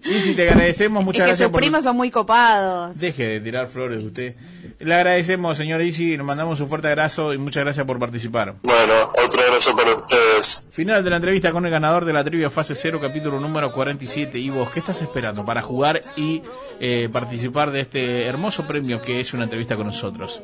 Y 0.10 0.20
si 0.20 0.34
te 0.34 0.50
agradecemos, 0.50 1.02
es 1.02 1.06
muchas 1.06 1.22
que 1.22 1.28
gracias 1.28 1.46
sus 1.48 1.52
por... 1.52 1.62
primos 1.62 1.84
son 1.84 1.96
muy 1.96 2.10
copados. 2.10 3.00
Deje 3.00 3.24
de 3.24 3.40
tirar 3.42 3.68
flores 3.68 4.04
usted. 4.04 4.36
Le 4.80 4.96
agradecemos, 4.96 5.58
señor 5.58 5.82
Isi, 5.82 6.18
nos 6.18 6.26
mandamos 6.26 6.60
un 6.62 6.68
fuerte 6.68 6.88
abrazo 6.88 7.34
y 7.34 7.38
muchas 7.38 7.64
gracias 7.64 7.86
por 7.86 8.00
participar. 8.00 8.56
Bueno, 8.64 8.94
otro 9.24 9.42
abrazo 9.42 9.76
para 9.76 9.94
ustedes. 9.94 10.66
Final 10.72 11.04
de 11.04 11.10
la 11.10 11.18
entrevista 11.18 11.52
con 11.52 11.66
el 11.66 11.72
ganador 11.72 12.06
de 12.06 12.14
la 12.14 12.24
trivia 12.24 12.50
fase 12.50 12.76
0, 12.76 13.00
capítulo 13.02 13.40
número 13.40 13.72
47. 13.72 14.40
Y 14.40 14.50
vos, 14.50 14.72
¿qué 14.72 14.80
estás 14.80 15.02
esperando 15.02 15.46
para 15.46 15.62
jugar 15.62 16.02
y 16.16 16.42
eh, 16.80 17.10
participar 17.12 17.72
de 17.72 17.82
este 17.82 18.26
hermoso 18.26 18.66
premio 18.66 19.02
que 19.02 19.20
es 19.20 19.34
una 19.34 19.44
entrevista 19.44 19.76
con 19.76 19.88
nosotros? 19.88 20.42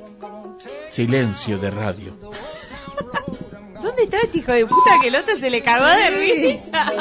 Silencio 0.89 1.57
de 1.57 1.71
radio. 1.71 2.17
¿Dónde 3.81 4.03
está 4.03 4.17
este 4.19 4.39
hijo 4.39 4.51
de 4.51 4.65
puta 4.65 4.99
que 5.01 5.07
el 5.07 5.15
otro 5.15 5.37
se 5.37 5.49
le 5.49 5.61
cagó 5.61 5.85
de 5.85 6.09
risa? 6.11 6.91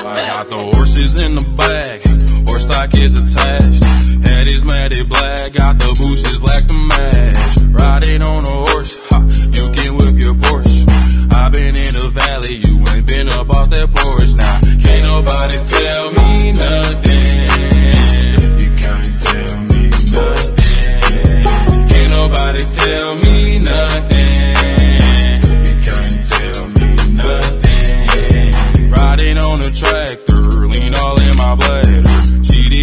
I 2.47 2.51
horse 2.51 2.63
stock 2.63 2.95
is 2.95 3.17
attached. 3.23 3.83
Head 4.27 4.51
is 4.51 4.65
matted 4.65 5.09
black, 5.09 5.53
got 5.53 5.79
the 5.79 5.87
bushes 5.99 6.39
black 6.39 6.67
to 6.67 6.75
match. 6.75 7.57
Riding 7.73 8.23
on 8.23 8.45
a 8.45 8.51
horse, 8.51 8.99
ha, 9.09 9.21
you 9.25 9.71
can 9.71 9.97
whip 9.97 10.17
your 10.23 10.35
Porsche. 10.35 10.85
I've 11.33 11.53
been 11.53 11.77
in 11.77 11.93
the 11.95 12.09
valley, 12.13 12.57
you 12.57 12.85
ain't 12.93 13.07
been 13.07 13.29
up 13.33 13.49
off 13.51 13.71
that 13.71 13.89
porch 13.93 14.35
now. 14.35 14.61
Can't 14.85 15.07
nobody 15.09 15.57
tell 15.73 16.13
me 16.13 16.53
nothing. 16.53 17.49
You 18.61 18.71
can't 18.77 19.09
tell 19.25 19.57
me 19.65 19.89
nothing. 20.13 21.45
Can't 21.89 22.11
nobody 22.13 22.65
tell 22.77 23.15
me 23.25 23.59
nothing. 23.59 24.53
You 25.65 25.77
can't 25.81 26.17
tell 26.29 26.69
me 26.77 26.89
nothing. 27.25 28.91
Riding 28.91 29.39
on 29.39 29.61
a 29.63 29.71
tractor, 29.73 30.69
lean 30.69 30.95
all 30.95 31.19
in 31.21 31.37
my 31.37 31.55
bladder. 31.57 32.24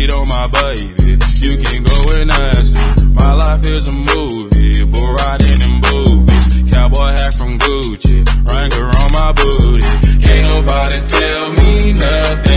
Cheated 0.01 0.15
on 0.15 0.27
my 0.29 0.47
baby, 0.47 1.11
you 1.41 1.57
can 1.57 1.83
go 1.83 2.13
and 2.17 2.31
ask 2.31 2.75
her. 2.75 3.09
My 3.11 3.33
life 3.33 3.63
is 3.63 3.87
a 3.87 3.91
movie, 3.91 4.83
but 4.85 5.05
riding 5.05 5.61
in 5.61 5.81
boobies. 5.81 6.73
Cowboy 6.73 7.11
hat 7.11 7.33
from 7.35 7.59
Gucci, 7.59 8.25
Wrangler 8.49 8.87
on 8.87 9.11
my 9.11 9.31
booty. 9.33 9.85
Can't 10.25 10.49
nobody 10.49 10.99
tell 11.07 11.53
me 11.53 11.93
nothing. 11.93 12.50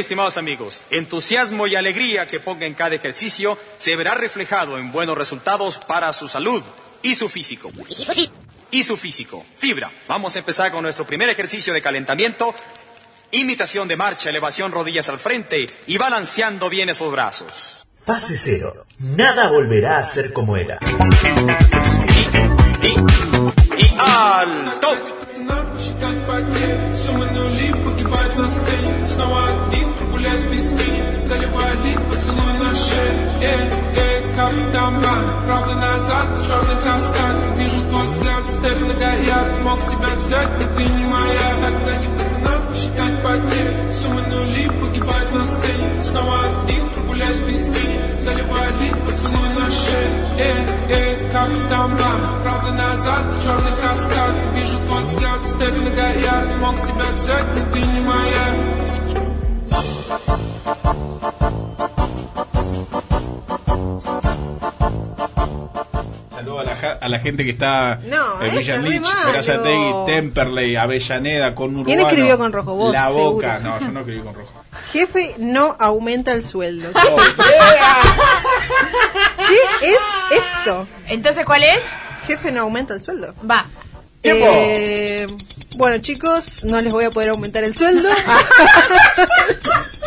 estimados 0.00 0.36
amigos, 0.36 0.82
entusiasmo 0.90 1.66
y 1.66 1.76
alegría 1.76 2.26
que 2.26 2.40
ponga 2.40 2.66
en 2.66 2.74
cada 2.74 2.94
ejercicio 2.94 3.58
se 3.78 3.96
verá 3.96 4.14
reflejado 4.14 4.78
en 4.78 4.92
buenos 4.92 5.16
resultados 5.16 5.78
para 5.78 6.12
su 6.12 6.28
salud 6.28 6.62
y 7.02 7.14
su 7.14 7.28
físico. 7.28 7.70
Y 8.70 8.82
su 8.82 8.96
físico. 8.96 9.44
Fibra. 9.56 9.90
Vamos 10.06 10.36
a 10.36 10.40
empezar 10.40 10.70
con 10.70 10.82
nuestro 10.82 11.06
primer 11.06 11.28
ejercicio 11.28 11.72
de 11.72 11.82
calentamiento. 11.82 12.54
Imitación 13.30 13.88
de 13.88 13.96
marcha, 13.96 14.30
elevación 14.30 14.72
rodillas 14.72 15.08
al 15.08 15.18
frente 15.18 15.68
y 15.86 15.98
balanceando 15.98 16.68
bien 16.68 16.88
esos 16.88 17.10
brazos. 17.12 17.86
Pase 18.04 18.36
cero. 18.36 18.86
Nada 18.98 19.50
volverá 19.50 19.98
a 19.98 20.02
ser 20.02 20.32
como 20.32 20.56
era. 20.56 20.78
Y, 22.82 22.88
y, 22.88 23.84
y 23.84 23.96
alto. 23.98 25.18
Прогуляюсь 30.18 30.44
без 30.44 30.68
тени 30.70 31.02
Заливая 31.20 31.74
лид, 31.84 32.00
поцелуй 32.08 32.52
на 32.58 32.74
шее 32.74 33.12
Эй, 33.40 33.70
эй, 33.96 34.22
капитан 34.34 34.98
Блан 34.98 35.24
Правда 35.46 35.74
назад, 35.74 36.26
черный 36.46 36.80
каскад. 36.82 37.36
Вижу 37.56 37.80
твой 37.88 38.06
взгляд, 38.06 38.50
степ 38.50 38.80
на 38.80 38.94
горят 38.94 39.60
Мог 39.62 39.80
тебя 39.88 40.14
взять, 40.16 40.48
но 40.58 40.76
ты 40.76 40.92
не 40.92 41.04
моя. 41.04 41.50
Тогда 41.62 41.94
не 41.94 42.26
знал, 42.26 42.60
считать 42.74 43.22
потери. 43.22 43.90
Суммы 43.90 44.22
нули 44.22 44.68
погибают 44.80 45.32
на 45.32 45.44
сцене. 45.44 46.02
Снова 46.02 46.40
один, 46.40 46.88
прогуляюсь 46.90 47.38
без 47.38 47.64
тени 47.66 48.00
Заливая 48.18 48.70
лид, 48.80 48.94
поцелуй 49.04 49.48
на 49.54 49.70
шее 49.70 50.10
Эй, 50.38 50.96
эй, 50.96 51.30
капитан 51.30 51.96
Блан 51.96 52.42
Правда 52.42 52.72
назад, 52.72 53.24
черный 53.44 53.76
каскад. 53.76 54.34
Вижу 54.54 54.78
твой 54.86 55.02
взгляд, 55.02 55.46
степ 55.46 55.74
на 55.76 55.90
горят 55.90 56.56
Мог 56.60 56.76
тебя 56.76 57.06
взять, 57.14 57.44
но 57.54 57.72
ты 57.72 57.80
не 57.80 58.00
моя 58.00 58.78
Saludo 66.30 66.60
a 66.60 66.64
la, 66.64 66.76
ja- 66.76 66.98
a 67.00 67.08
la 67.08 67.18
gente 67.18 67.44
que 67.44 67.50
está 67.50 67.98
No, 68.04 68.40
en 68.42 68.56
Villa 68.56 68.74
es 68.76 68.82
re 68.82 68.90
Lich, 68.90 69.00
malo. 69.00 69.26
Berazategui, 69.32 69.92
Temperley, 70.06 70.76
Avellaneda, 70.76 71.54
con 71.54 71.70
Urbano. 71.70 71.84
¿Quién 71.86 72.00
escribió 72.00 72.38
con 72.38 72.52
rojo? 72.52 72.74
Vos, 72.74 72.92
La 72.92 73.06
seguro. 73.08 73.30
Boca. 73.32 73.58
No, 73.58 73.80
yo 73.80 73.88
no 73.90 74.00
escribí 74.00 74.20
con 74.20 74.34
rojo. 74.34 74.52
Jefe 74.92 75.34
no 75.38 75.76
aumenta 75.78 76.32
el 76.32 76.44
sueldo. 76.44 76.90
Oh, 76.94 77.16
¿Qué 79.48 79.88
es 79.92 79.98
esto? 80.30 80.86
Entonces, 81.08 81.44
¿cuál 81.44 81.64
es? 81.64 81.78
Jefe 82.26 82.52
no 82.52 82.60
aumenta 82.62 82.94
el 82.94 83.02
sueldo. 83.02 83.34
Va. 83.50 83.66
Eh, 84.22 85.26
bueno, 85.76 85.98
chicos, 85.98 86.64
no 86.64 86.80
les 86.80 86.92
voy 86.92 87.04
a 87.04 87.10
poder 87.10 87.30
aumentar 87.30 87.64
el 87.64 87.76
sueldo. 87.76 88.08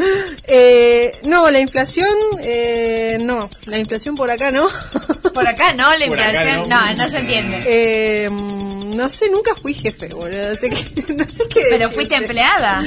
Eh, 0.52 1.12
no, 1.24 1.48
la 1.48 1.60
inflación, 1.60 2.08
eh, 2.42 3.18
no, 3.20 3.48
la 3.66 3.78
inflación 3.78 4.16
por 4.16 4.30
acá 4.32 4.50
no. 4.50 4.68
Por 5.34 5.46
acá 5.46 5.72
no, 5.74 5.96
la 5.96 6.04
inflación. 6.06 6.68
no. 6.68 6.86
No, 6.86 6.94
no 6.94 7.08
se 7.08 7.18
entiende. 7.18 7.62
Eh, 7.64 8.28
no 8.30 9.08
sé, 9.08 9.30
nunca 9.30 9.54
fui 9.54 9.74
jefe, 9.74 10.08
boludo. 10.08 10.52
Así 10.52 10.68
que, 10.70 11.12
no 11.14 11.28
sé 11.28 11.44
qué 11.48 11.60
Pero 11.62 11.70
decirte. 11.70 11.94
fuiste 11.94 12.14
empleada. 12.16 12.82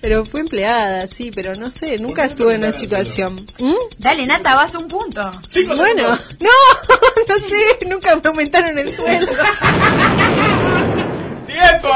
Pero 0.00 0.24
fui 0.24 0.40
empleada, 0.40 1.08
sí, 1.08 1.32
pero 1.34 1.54
no 1.56 1.72
sé, 1.72 1.98
nunca 1.98 2.26
estuve 2.26 2.54
en 2.54 2.62
una 2.62 2.72
situación. 2.72 3.34
¿Mm? 3.58 3.74
Dale, 3.98 4.26
Nata, 4.26 4.54
vas 4.54 4.74
a 4.76 4.78
un 4.78 4.86
punto. 4.86 5.28
Bueno, 5.76 6.08
no, 6.40 6.50
no 7.28 7.34
sé, 7.34 7.86
nunca 7.86 8.14
me 8.14 8.28
aumentaron 8.28 8.78
el 8.78 8.94
sueldo. 8.94 9.32
¡Tiempo! 11.48 11.88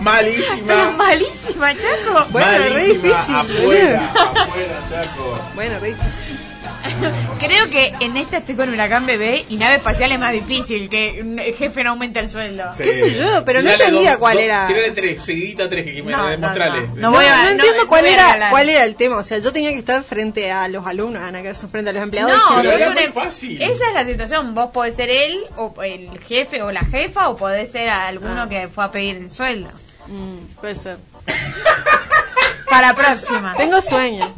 Malísima. 0.00 0.66
Pero 0.66 0.92
malísima, 0.92 1.72
Chaco. 1.74 2.26
Bueno, 2.30 2.50
re 2.50 2.70
Malísima. 2.70 2.92
difícil. 3.08 3.34
Afuera, 3.36 4.10
afuera, 4.34 4.82
Chaco. 4.90 5.38
Bueno, 5.54 5.78
re 5.80 5.88
difícil. 5.94 6.41
Creo 7.38 7.68
que 7.70 7.92
en 8.00 8.16
esta 8.16 8.38
estoy 8.38 8.54
con 8.54 8.68
Huracán 8.72 9.06
Bebé 9.06 9.44
y 9.48 9.56
nave 9.56 9.76
espacial 9.76 10.12
es 10.12 10.18
más 10.18 10.32
difícil, 10.32 10.88
que 10.88 11.20
un 11.22 11.38
jefe 11.38 11.82
no 11.84 11.90
aumenta 11.90 12.20
el 12.20 12.28
sueldo. 12.30 12.64
¿Qué 12.76 12.92
sé 12.92 13.14
yo? 13.14 13.44
Pero 13.44 13.62
no 13.62 13.70
entendía 13.70 14.10
dos- 14.10 14.18
cuál 14.18 14.34
dos- 14.34 14.42
era. 14.44 14.66
Tirale 14.66 14.90
tres, 14.92 15.22
seguidita 15.22 15.68
tres, 15.68 15.84
que 15.86 16.02
me 16.02 16.12
No, 16.12 16.18
no, 16.18 16.26
demostrale. 16.28 16.80
no. 16.88 16.94
No, 16.96 17.10
voy 17.12 17.24
a- 17.24 17.36
no 17.36 17.42
no- 17.44 17.50
entiendo 17.50 17.82
no 17.82 17.88
cuál 17.88 18.06
era 18.06 18.50
cuál 18.50 18.68
era 18.68 18.84
el 18.84 18.94
tema. 18.94 19.16
O 19.16 19.22
sea, 19.22 19.38
yo 19.38 19.52
tenía 19.52 19.70
que 19.70 19.78
estar 19.78 20.02
frente 20.04 20.50
a 20.52 20.68
los 20.68 20.86
alumnos, 20.86 21.22
Ana, 21.22 21.42
que 21.42 21.52
frente 21.54 21.90
a 21.90 21.92
los 21.92 22.02
empleados. 22.02 22.32
No, 22.32 22.56
pero 22.62 22.70
es 22.72 22.80
es 22.82 22.94
muy 22.94 23.24
fácil. 23.24 23.60
Esa 23.62 23.88
es 23.88 23.94
la 23.94 24.04
situación. 24.04 24.54
Vos 24.54 24.70
podés 24.72 24.96
ser 24.96 25.10
él, 25.10 25.40
o 25.56 25.74
el 25.82 26.10
jefe 26.26 26.62
o 26.62 26.70
la 26.72 26.84
jefa, 26.84 27.28
o 27.28 27.36
podés 27.36 27.70
ser 27.72 27.88
alguno 27.90 28.42
Ah. 28.42 28.48
que 28.48 28.68
fue 28.68 28.84
a 28.84 28.90
pedir 28.90 29.16
el 29.16 29.30
sueldo. 29.30 29.70
Mm, 30.08 30.54
puede 30.60 30.74
ser. 30.74 30.96
Para 32.70 32.94
próxima. 32.94 33.54
Tengo 33.56 33.80
sueño. 33.80 34.34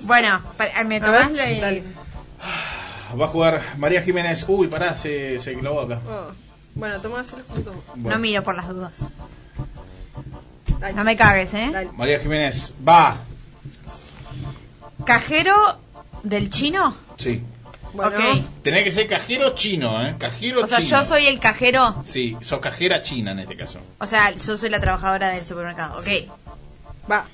Bueno, 0.00 0.40
pa- 0.56 0.84
me 0.84 1.00
tomás 1.00 1.32
ver, 1.32 1.56
la- 1.56 1.60
dale. 1.66 1.84
Va 3.20 3.24
a 3.26 3.28
jugar 3.28 3.62
María 3.78 4.02
Jiménez. 4.02 4.44
Uy, 4.48 4.66
pará, 4.68 4.96
se, 4.96 5.38
se 5.38 5.54
clavó 5.54 5.82
acá. 5.82 6.00
Oh. 6.08 6.32
Bueno, 6.74 7.00
toma 7.00 7.18
los 7.18 7.30
puntos. 7.30 7.74
No 7.96 8.18
miro 8.18 8.42
por 8.42 8.54
las 8.56 8.68
dudas. 8.68 9.04
No 10.94 11.04
me 11.04 11.16
cagues, 11.16 11.54
¿eh? 11.54 11.88
María 11.96 12.18
Jiménez, 12.18 12.74
va. 12.86 13.16
¿Cajero 15.04 15.78
del 16.22 16.50
chino? 16.50 16.94
Sí. 17.16 17.42
Bueno, 17.92 18.16
Ok. 18.16 18.44
Tenés 18.62 18.82
que 18.84 18.90
ser 18.90 19.06
cajero 19.06 19.54
chino, 19.54 20.04
¿eh? 20.04 20.16
Cajero 20.18 20.64
O 20.64 20.66
sea, 20.66 20.78
chino. 20.78 20.90
yo 21.00 21.04
soy 21.04 21.26
el 21.28 21.38
cajero. 21.38 22.02
Sí, 22.04 22.36
sos 22.40 22.58
cajera 22.60 23.00
china 23.02 23.32
en 23.32 23.40
este 23.40 23.56
caso. 23.56 23.78
O 24.00 24.06
sea, 24.06 24.32
yo 24.32 24.56
soy 24.56 24.68
la 24.68 24.80
trabajadora 24.80 25.28
del 25.28 25.44
supermercado. 25.46 25.98
Ok. 25.98 26.06
Va. 27.10 27.24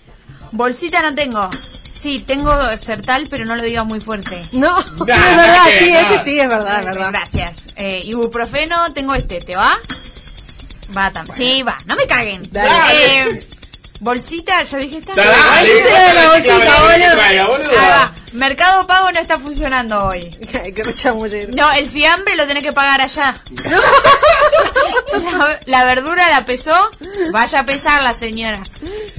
Bolsita 0.52 1.00
no 1.00 1.14
tengo. 1.14 1.48
Sí, 2.00 2.20
tengo 2.26 2.50
Sertal, 2.76 3.26
pero 3.28 3.44
no 3.44 3.56
lo 3.56 3.62
digas 3.62 3.84
muy 3.84 4.00
fuerte. 4.00 4.42
No, 4.52 4.78
es 4.80 4.96
verdad, 5.06 5.64
que 5.66 5.78
sí, 5.78 5.92
no. 5.92 5.98
ese 5.98 6.24
sí 6.24 6.40
es 6.40 6.48
verdad, 6.48 6.80
es 6.80 6.86
verdad. 6.86 7.08
Gracias. 7.10 7.52
Eh, 7.76 8.00
ibuprofeno, 8.04 8.92
tengo 8.92 9.14
este. 9.14 9.40
¿Te 9.40 9.56
va? 9.56 9.76
Va 10.96 11.10
también. 11.10 11.36
Sí, 11.36 11.62
va. 11.62 11.76
No 11.86 11.96
me 11.96 12.06
caguen. 12.06 12.42
Dale. 12.50 13.20
Eh, 13.20 13.46
bolsita, 14.00 14.62
ya 14.62 14.78
dije 14.78 14.98
esta. 14.98 15.14
Dale, 15.14 15.84
la 16.14 16.30
bolsita, 16.30 16.80
boludo. 16.80 17.52
boludo. 17.52 17.70
Ahí 17.70 17.88
va. 17.90 18.12
Mercado 18.32 18.86
Pago 18.86 19.10
no 19.12 19.20
está 19.20 19.38
funcionando 19.38 20.06
hoy. 20.06 20.30
Qué. 20.30 21.48
No, 21.54 21.72
el 21.72 21.90
fiambre 21.90 22.36
lo 22.36 22.46
tenés 22.46 22.62
que 22.62 22.72
pagar 22.72 23.00
allá. 23.00 23.34
La, 23.64 25.60
la 25.66 25.84
verdura 25.84 26.28
la 26.30 26.46
pesó. 26.46 26.90
Vaya 27.32 27.60
a 27.60 27.66
pesar 27.66 28.02
la 28.02 28.14
señora. 28.14 28.62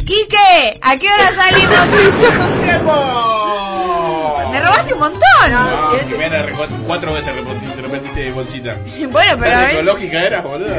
Quique, 0.06 0.80
¿a 0.82 0.96
qué 0.98 1.08
hora 1.08 1.36
salimos? 1.36 2.58
Montón. 5.02 5.22
No, 5.52 5.92
Jimena, 6.08 6.46
cuatro 6.86 7.14
veces 7.14 7.36
repetiste, 7.36 7.82
repetiste 7.82 8.32
bolsita. 8.32 8.78
Bueno, 9.12 9.38
pero 9.40 9.50
a 9.50 9.54
¿Tan 9.54 9.62
ver. 9.66 9.72
ecológica 9.74 10.24
eras, 10.24 10.44
boludo? 10.44 10.76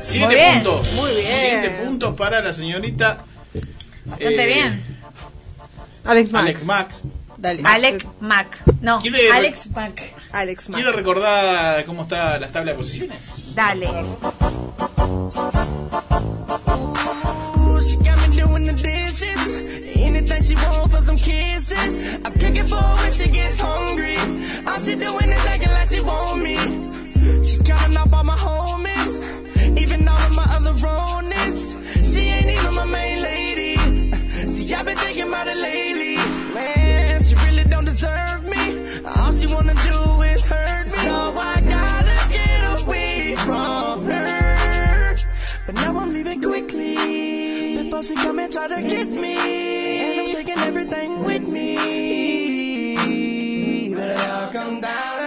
Siete 0.00 0.26
Muy 0.26 0.34
bien. 0.36 0.54
puntos. 0.62 0.92
Muy 0.92 1.10
bien. 1.10 1.26
Siete 1.60 1.70
puntos 1.84 2.16
para 2.16 2.40
la 2.40 2.52
señorita. 2.52 3.18
Bastante 4.04 4.42
eh, 4.44 4.46
bien. 4.54 4.84
Alex 6.04 6.32
Mac. 6.32 6.42
Alex 6.42 6.62
Max. 6.64 7.02
Dale. 7.36 7.62
Alex 7.64 8.04
Mac. 8.20 8.58
No, 8.80 9.00
¿Quiere- 9.00 9.32
Alex 9.32 9.66
Mac. 9.74 10.00
Alex 10.32 10.68
Mac. 10.68 10.76
Quiero 10.76 10.92
recordar 10.92 11.84
cómo 11.84 12.02
está 12.02 12.38
la 12.38 12.46
tabla 12.48 12.72
de 12.72 12.78
posiciones. 12.78 13.54
Dale. 13.56 13.88
She 17.88 17.96
got 17.96 18.16
me 18.28 18.36
doing 18.36 18.66
the 18.66 18.72
dishes. 18.72 19.42
Anything 19.96 20.42
she 20.42 20.54
want 20.54 20.90
for 20.90 21.00
some 21.00 21.16
kisses. 21.16 21.88
I 22.24 22.30
cook 22.30 22.56
it 22.62 22.68
for 22.68 22.76
her 22.76 22.96
when 23.02 23.12
she 23.12 23.28
gets 23.28 23.58
hungry. 23.60 24.16
All 24.66 24.80
she 24.80 24.94
doing 24.94 25.30
is 25.36 25.44
acting 25.52 25.70
like 25.70 25.88
she 25.88 26.00
want 26.00 26.42
me. 26.42 26.56
She 27.44 27.58
counting 27.58 27.96
off 27.96 28.12
all 28.12 28.24
my 28.24 28.36
homies, 28.36 29.78
even 29.78 30.06
all 30.08 30.18
of 30.28 30.34
my 30.34 30.46
other 30.56 30.74
ronies. 30.84 31.60
She 32.10 32.20
ain't 32.20 32.50
even 32.50 32.74
my 32.74 32.84
main 32.84 33.22
lady. 33.22 33.76
See, 34.54 34.74
I've 34.74 34.86
been 34.86 34.96
thinking 34.98 35.28
about 35.28 35.46
it 35.48 35.56
lately. 35.56 35.95
She 48.06 48.14
come 48.14 48.38
and 48.38 48.52
try 48.52 48.68
to 48.68 48.82
get 48.82 49.08
me. 49.08 49.36
And 49.36 50.20
I'm 50.20 50.30
taking 50.32 50.58
everything 50.58 51.24
with 51.24 51.48
me. 51.48 52.94
But 53.94 54.16
I'll 54.16 54.52
come 54.52 54.80
down 54.80 55.18
to 55.18 55.26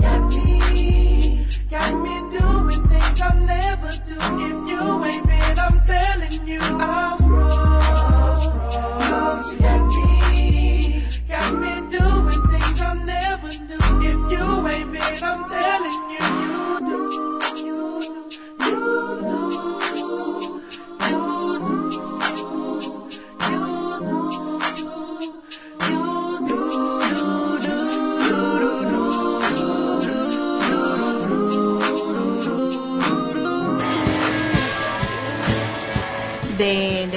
got 0.00 0.34
me. 0.34 1.46
Got 1.70 1.94
me 2.02 2.14
doing 2.36 2.82
things 2.88 3.20
I'll 3.20 3.36
never 3.36 3.92
do. 4.08 4.16
If 4.18 4.68
you 4.70 5.04
ain't 5.04 5.26
I'm 5.58 5.80
telling 5.84 6.48
you. 6.48 6.60
I'm 6.60 7.28
wrong. 7.28 8.58
No, 8.98 9.42
she 9.48 9.56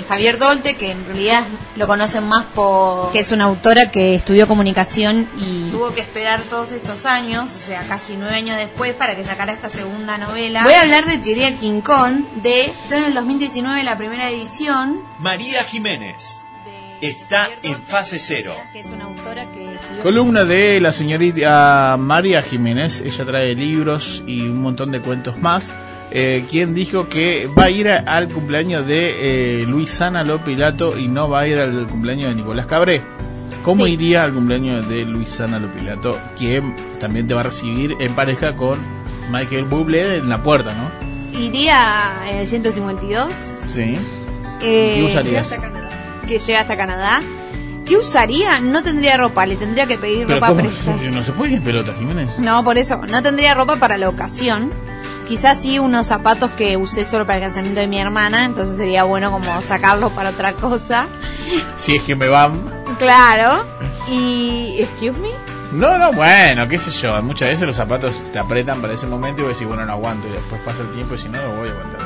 Javier 0.04 0.38
Dolte, 0.38 0.76
que 0.76 0.92
en 0.92 1.06
realidad 1.06 1.44
lo 1.76 1.88
conocen 1.88 2.28
más 2.28 2.46
por... 2.48 3.12
Que 3.12 3.20
es 3.20 3.32
una 3.32 3.46
autora 3.46 3.92
que 3.92 4.16
estudió 4.16 4.48
comunicación 4.48 5.28
y... 5.40 5.70
Tuvo 5.72 5.94
que 5.94 6.02
esperar 6.02 6.42
todos 6.42 6.72
estos 6.72 7.06
años, 7.06 7.52
o 7.52 7.60
sea, 7.60 7.84
casi 7.84 8.16
nueve 8.18 8.36
años 8.36 8.58
después, 8.58 8.94
para 8.94 9.16
que 9.16 9.24
sacara 9.24 9.54
esta 9.54 9.70
segunda 9.70 10.18
novela. 10.18 10.64
Voy 10.64 10.74
a 10.74 10.82
hablar 10.82 11.06
de 11.06 11.18
Teoría 11.18 11.56
King 11.58 11.82
Kong, 11.82 12.24
de... 12.42 12.74
En 12.92 13.04
el 13.04 13.14
2019 13.14 13.84
la 13.84 13.98
primera 13.98 14.30
edición, 14.30 15.02
María 15.20 15.64
Jiménez 15.64 16.40
está 17.04 17.50
en 17.62 17.82
fase 17.84 18.18
cero. 18.18 18.56
Columna 20.02 20.46
de 20.46 20.80
la 20.80 20.92
señorita 20.92 21.98
María 22.00 22.42
Jiménez, 22.42 23.02
ella 23.02 23.26
trae 23.26 23.56
libros 23.56 24.24
y 24.26 24.42
un 24.42 24.62
montón 24.62 24.92
de 24.92 25.02
cuentos 25.02 25.38
más. 25.38 25.74
Eh, 26.16 26.46
quien 26.50 26.76
dijo 26.76 27.10
que 27.10 27.48
va 27.58 27.64
a 27.66 27.70
ir 27.72 27.90
a- 27.90 27.98
al 28.00 28.28
cumpleaños 28.30 28.86
de 28.86 29.62
eh, 29.62 29.66
Luisana 29.66 30.24
Lopilato 30.24 30.98
y 30.98 31.08
no 31.08 31.28
va 31.30 31.40
a 31.42 31.48
ir 31.48 31.58
al 31.60 31.88
cumpleaños 31.88 32.30
de 32.30 32.36
Nicolás 32.36 32.68
Cabré. 32.68 33.02
¿Cómo 33.64 33.86
Sí. 33.86 33.94
iría 33.94 34.24
al 34.24 34.34
cumpleaños 34.34 34.88
de 34.88 35.06
Luisana 35.06 35.58
Lopilato? 35.58 36.20
Quien 36.38 36.76
también 37.00 37.28
te 37.28 37.34
va 37.34 37.40
a 37.40 37.44
recibir 37.46 37.96
en 38.00 38.14
pareja 38.14 38.56
con 38.56 38.78
Michael 39.32 39.66
Bublé 39.66 40.18
en 40.18 40.30
la 40.30 40.38
puerta, 40.44 40.72
¿no? 40.74 41.40
Iría 41.40 42.14
en 42.30 42.38
el 42.38 42.48
152. 42.48 43.30
Sí. 43.70 43.98
eh, 44.62 44.94
¿Qué 44.98 45.04
usarías? 45.04 45.60
Que 46.28 46.38
llega 46.40 46.62
hasta 46.62 46.78
Canadá. 46.78 47.22
¿Qué 47.86 47.98
usaría? 47.98 48.60
No 48.62 48.82
tendría 48.84 49.18
ropa, 49.18 49.46
le 49.46 49.56
tendría 49.56 49.86
que 49.88 49.98
pedir 49.98 50.28
Pero 50.28 50.40
ropa 50.40 50.56
prestada. 50.62 50.98
No 51.12 51.24
se 51.24 51.32
puede 51.32 51.52
ir 51.54 51.58
en 51.58 51.64
pelota, 51.64 51.94
Jiménez. 51.98 52.38
No, 52.40 52.64
por 52.64 52.78
eso, 52.78 53.02
no 53.10 53.22
tendría 53.24 53.54
ropa 53.56 53.78
para 53.78 53.98
la 53.98 54.10
ocasión. 54.10 54.70
Quizás 55.34 55.64
sí 55.64 55.80
unos 55.80 56.06
zapatos 56.06 56.52
que 56.52 56.78
usé 56.78 57.06
solo 57.06 57.26
para 57.26 57.40
el 57.40 57.50
casamiento 57.50 57.80
de 57.80 57.88
mi 57.88 57.98
hermana, 57.98 58.46
entonces 58.46 58.78
sería 58.78 59.04
bueno 59.04 59.32
como 59.32 59.64
sacarlos 59.64 60.12
para 60.12 60.30
otra 60.30 60.54
cosa. 60.54 61.08
Si 61.76 61.96
es 61.96 62.04
que 62.04 62.16
me 62.16 62.28
van. 62.28 62.62
Claro. 63.00 63.66
Y... 64.12 64.76
¿Excuse 64.78 65.20
me? 65.20 65.30
No, 65.72 65.98
no, 65.98 66.14
bueno, 66.14 66.68
qué 66.68 66.78
sé 66.78 66.92
yo. 66.92 67.20
Muchas 67.24 67.50
veces 67.50 67.66
los 67.66 67.76
zapatos 67.76 68.24
te 68.32 68.38
apretan 68.38 68.80
para 68.80 68.94
ese 68.94 69.08
momento 69.08 69.42
y 69.42 69.46
vos 69.46 69.54
decís, 69.54 69.68
bueno, 69.68 69.84
no 69.88 69.94
aguanto. 69.94 70.28
Y 70.28 70.34
después 70.34 70.62
pasa 70.62 70.84
el 70.84 70.90
tiempo 70.90 71.16
y 71.16 71.18
si 71.18 71.30
no, 71.30 71.42
lo 71.42 71.56
voy 71.56 71.70
a 71.70 71.72
aguantar. 71.72 72.02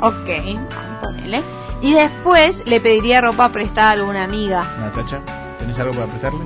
Ok, 0.00 1.00
ponele. 1.00 1.42
Y 1.80 1.92
después 1.92 2.66
le 2.66 2.80
pediría 2.80 3.20
ropa 3.20 3.50
prestada 3.50 3.90
a 3.90 3.92
alguna 3.92 4.24
amiga. 4.24 4.68
Natacha, 4.80 5.20
¿tenés 5.60 5.78
algo 5.78 5.92
para 5.92 6.06
prestarle? 6.06 6.44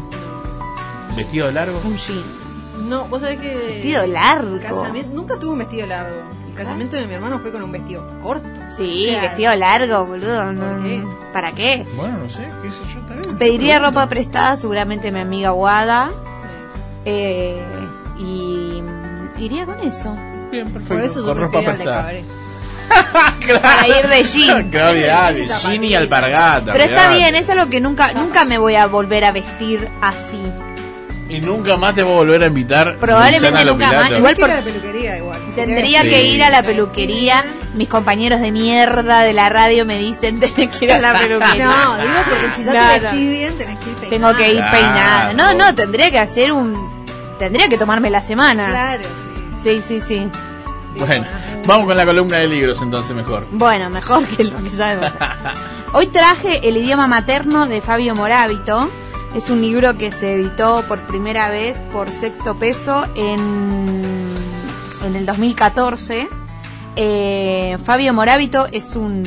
¿Vestido 1.16 1.50
largo? 1.50 1.80
Un 1.84 1.96
jean. 1.96 2.47
No, 2.78 3.04
vos 3.06 3.20
sabés 3.20 3.38
que. 3.40 3.54
Vestido 3.54 4.06
largo. 4.06 4.58
Casamiento, 4.60 5.14
nunca 5.14 5.38
tuve 5.38 5.52
un 5.52 5.58
vestido 5.58 5.86
largo. 5.86 6.16
El 6.48 6.54
casamiento 6.54 6.96
de 6.96 7.06
mi 7.06 7.14
hermano 7.14 7.38
fue 7.38 7.52
con 7.52 7.62
un 7.62 7.70
vestido 7.70 8.18
corto. 8.20 8.48
Sí, 8.76 9.06
O 9.08 9.10
sea, 9.12 9.22
vestido 9.22 9.54
largo, 9.56 10.06
boludo. 10.06 10.52
no- 10.52 10.82
qué? 10.82 11.04
¿Para 11.32 11.52
qué? 11.52 11.86
Bueno, 11.94 12.18
no 12.18 12.28
sé, 12.28 12.48
qué 12.62 12.70
sé 12.70 12.78
yo, 12.92 13.00
también. 13.06 13.38
Pediría 13.38 13.78
ropa 13.78 14.08
prestada 14.08 14.56
seguramente 14.56 15.08
a 15.08 15.12
mi 15.12 15.20
amiga 15.20 15.52
Wada. 15.52 16.10
Eh, 17.04 17.62
y 18.18 18.82
iría 19.38 19.64
con 19.66 19.78
eso. 19.80 20.14
Bien, 20.50 20.68
perfecto. 20.72 20.94
Por 20.94 21.00
eso 21.02 21.24
Con 21.24 21.38
ropa 21.38 21.58
de 21.60 21.64
prestada. 21.64 21.96
cabaret. 21.96 22.24
Para 23.62 23.86
ir 23.88 24.08
de 24.08 24.24
jean. 24.24 24.70
Claro, 24.70 24.90
olvidate, 24.90 25.46
jean 25.46 25.84
y 25.84 25.94
alpargata. 25.94 26.72
Pero 26.72 26.84
está 26.84 27.10
bien, 27.10 27.34
es 27.34 27.48
algo 27.50 27.70
que 27.70 27.80
nunca 27.80 28.12
nunca 28.14 28.44
me 28.44 28.58
voy 28.58 28.74
a 28.76 28.86
volver 28.86 29.24
a 29.24 29.32
vestir 29.32 29.88
así. 30.00 30.40
Y 31.28 31.40
nunca 31.40 31.76
más 31.76 31.94
te 31.94 32.02
voy 32.02 32.12
a 32.12 32.16
volver 32.16 32.42
a 32.42 32.46
invitar. 32.46 32.96
Probablemente 32.96 33.64
nunca 33.64 33.92
más. 33.92 34.10
Igual 34.12 34.36
por- 34.36 34.50
a 34.50 34.54
la 34.56 34.62
peluquería 34.62 35.18
igual. 35.18 35.40
Tendría 35.54 36.02
Sí. 36.02 36.08
que 36.08 36.22
ir 36.24 36.42
a 36.42 36.50
la 36.50 36.62
peluquería. 36.62 37.44
Mis 37.74 37.88
compañeros 37.88 38.40
de 38.40 38.50
mierda 38.50 39.20
de 39.20 39.32
la 39.34 39.48
radio 39.50 39.84
me 39.84 39.98
dicen 39.98 40.40
tenés 40.40 40.74
que 40.76 40.84
ir 40.86 40.92
a 40.92 40.98
la 41.00 41.12
peluquería. 41.18 41.64
No, 41.66 41.96
digo 41.98 42.14
porque 42.30 42.50
si 42.56 42.64
ya 42.64 42.72
No, 42.72 42.88
te 42.94 43.00
no. 43.00 43.02
vestís 43.10 43.30
bien, 43.30 43.58
tenés 43.58 43.78
que 43.78 43.90
ir 43.90 43.96
peinada. 43.96 44.10
Tengo 44.10 44.36
que 44.36 44.48
ir 44.50 44.56
Claro. 44.56 44.70
peinada. 44.78 45.32
No, 45.34 45.54
no, 45.54 45.74
tendría 45.74 46.10
que 46.10 46.18
hacer 46.18 46.52
un. 46.52 47.06
Tendría 47.38 47.68
que 47.68 47.76
tomarme 47.78 48.10
la 48.10 48.22
semana. 48.22 48.68
Claro, 48.68 49.02
Sí, 49.62 49.82
sí, 49.86 50.00
sí. 50.00 50.28
Bueno, 50.98 51.26
vamos 51.66 51.86
con 51.86 51.96
la 51.96 52.04
columna 52.06 52.38
de 52.38 52.48
libros 52.48 52.78
entonces 52.80 53.14
mejor. 53.14 53.46
Bueno, 53.52 53.90
mejor 53.90 54.24
que 54.26 54.44
lo 54.44 54.56
que 54.64 54.70
sabes. 54.70 55.12
Hoy 55.92 56.06
traje 56.08 56.68
El 56.68 56.76
idioma 56.76 57.06
materno 57.06 57.66
de 57.66 57.80
Fabio 57.80 58.14
Morábito. 58.14 58.90
Es 59.38 59.50
un 59.50 59.60
libro 59.60 59.96
que 59.96 60.10
se 60.10 60.34
editó 60.34 60.82
por 60.88 60.98
primera 61.06 61.48
vez 61.48 61.76
por 61.92 62.10
sexto 62.10 62.58
peso 62.58 63.04
en, 63.14 63.38
en 65.06 65.14
el 65.14 65.24
2014. 65.26 66.26
Eh, 66.96 67.78
Fabio 67.84 68.12
Morábito 68.12 68.66
es 68.72 68.96
un 68.96 69.22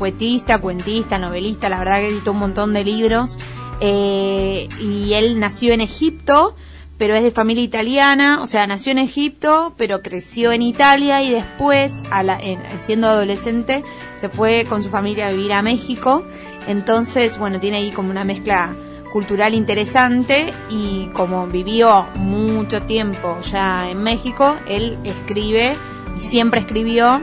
poetista, 0.00 0.58
cuentista, 0.58 1.16
novelista, 1.20 1.68
la 1.68 1.78
verdad 1.78 2.00
que 2.00 2.08
editó 2.08 2.32
un 2.32 2.38
montón 2.38 2.72
de 2.72 2.82
libros. 2.82 3.38
Eh, 3.78 4.68
y 4.80 5.12
él 5.14 5.38
nació 5.38 5.72
en 5.74 5.80
Egipto, 5.80 6.56
pero 6.98 7.14
es 7.14 7.22
de 7.22 7.30
familia 7.30 7.62
italiana, 7.62 8.40
o 8.42 8.46
sea, 8.48 8.66
nació 8.66 8.90
en 8.90 8.98
Egipto, 8.98 9.74
pero 9.76 10.02
creció 10.02 10.50
en 10.50 10.62
Italia 10.62 11.22
y 11.22 11.30
después, 11.30 11.92
a 12.10 12.24
la- 12.24 12.38
en- 12.40 12.60
siendo 12.84 13.06
adolescente, 13.06 13.84
se 14.18 14.28
fue 14.28 14.66
con 14.68 14.82
su 14.82 14.90
familia 14.90 15.28
a 15.28 15.30
vivir 15.30 15.52
a 15.52 15.62
México. 15.62 16.24
Entonces, 16.66 17.38
bueno, 17.38 17.60
tiene 17.60 17.76
ahí 17.76 17.92
como 17.92 18.10
una 18.10 18.24
mezcla 18.24 18.74
cultural 19.12 19.54
interesante 19.54 20.52
y 20.70 21.08
como 21.12 21.46
vivió 21.46 22.06
mucho 22.14 22.82
tiempo 22.82 23.38
ya 23.42 23.90
en 23.90 24.02
México, 24.02 24.56
él 24.66 24.98
escribe 25.04 25.76
y 26.16 26.20
siempre 26.20 26.60
escribió 26.60 27.20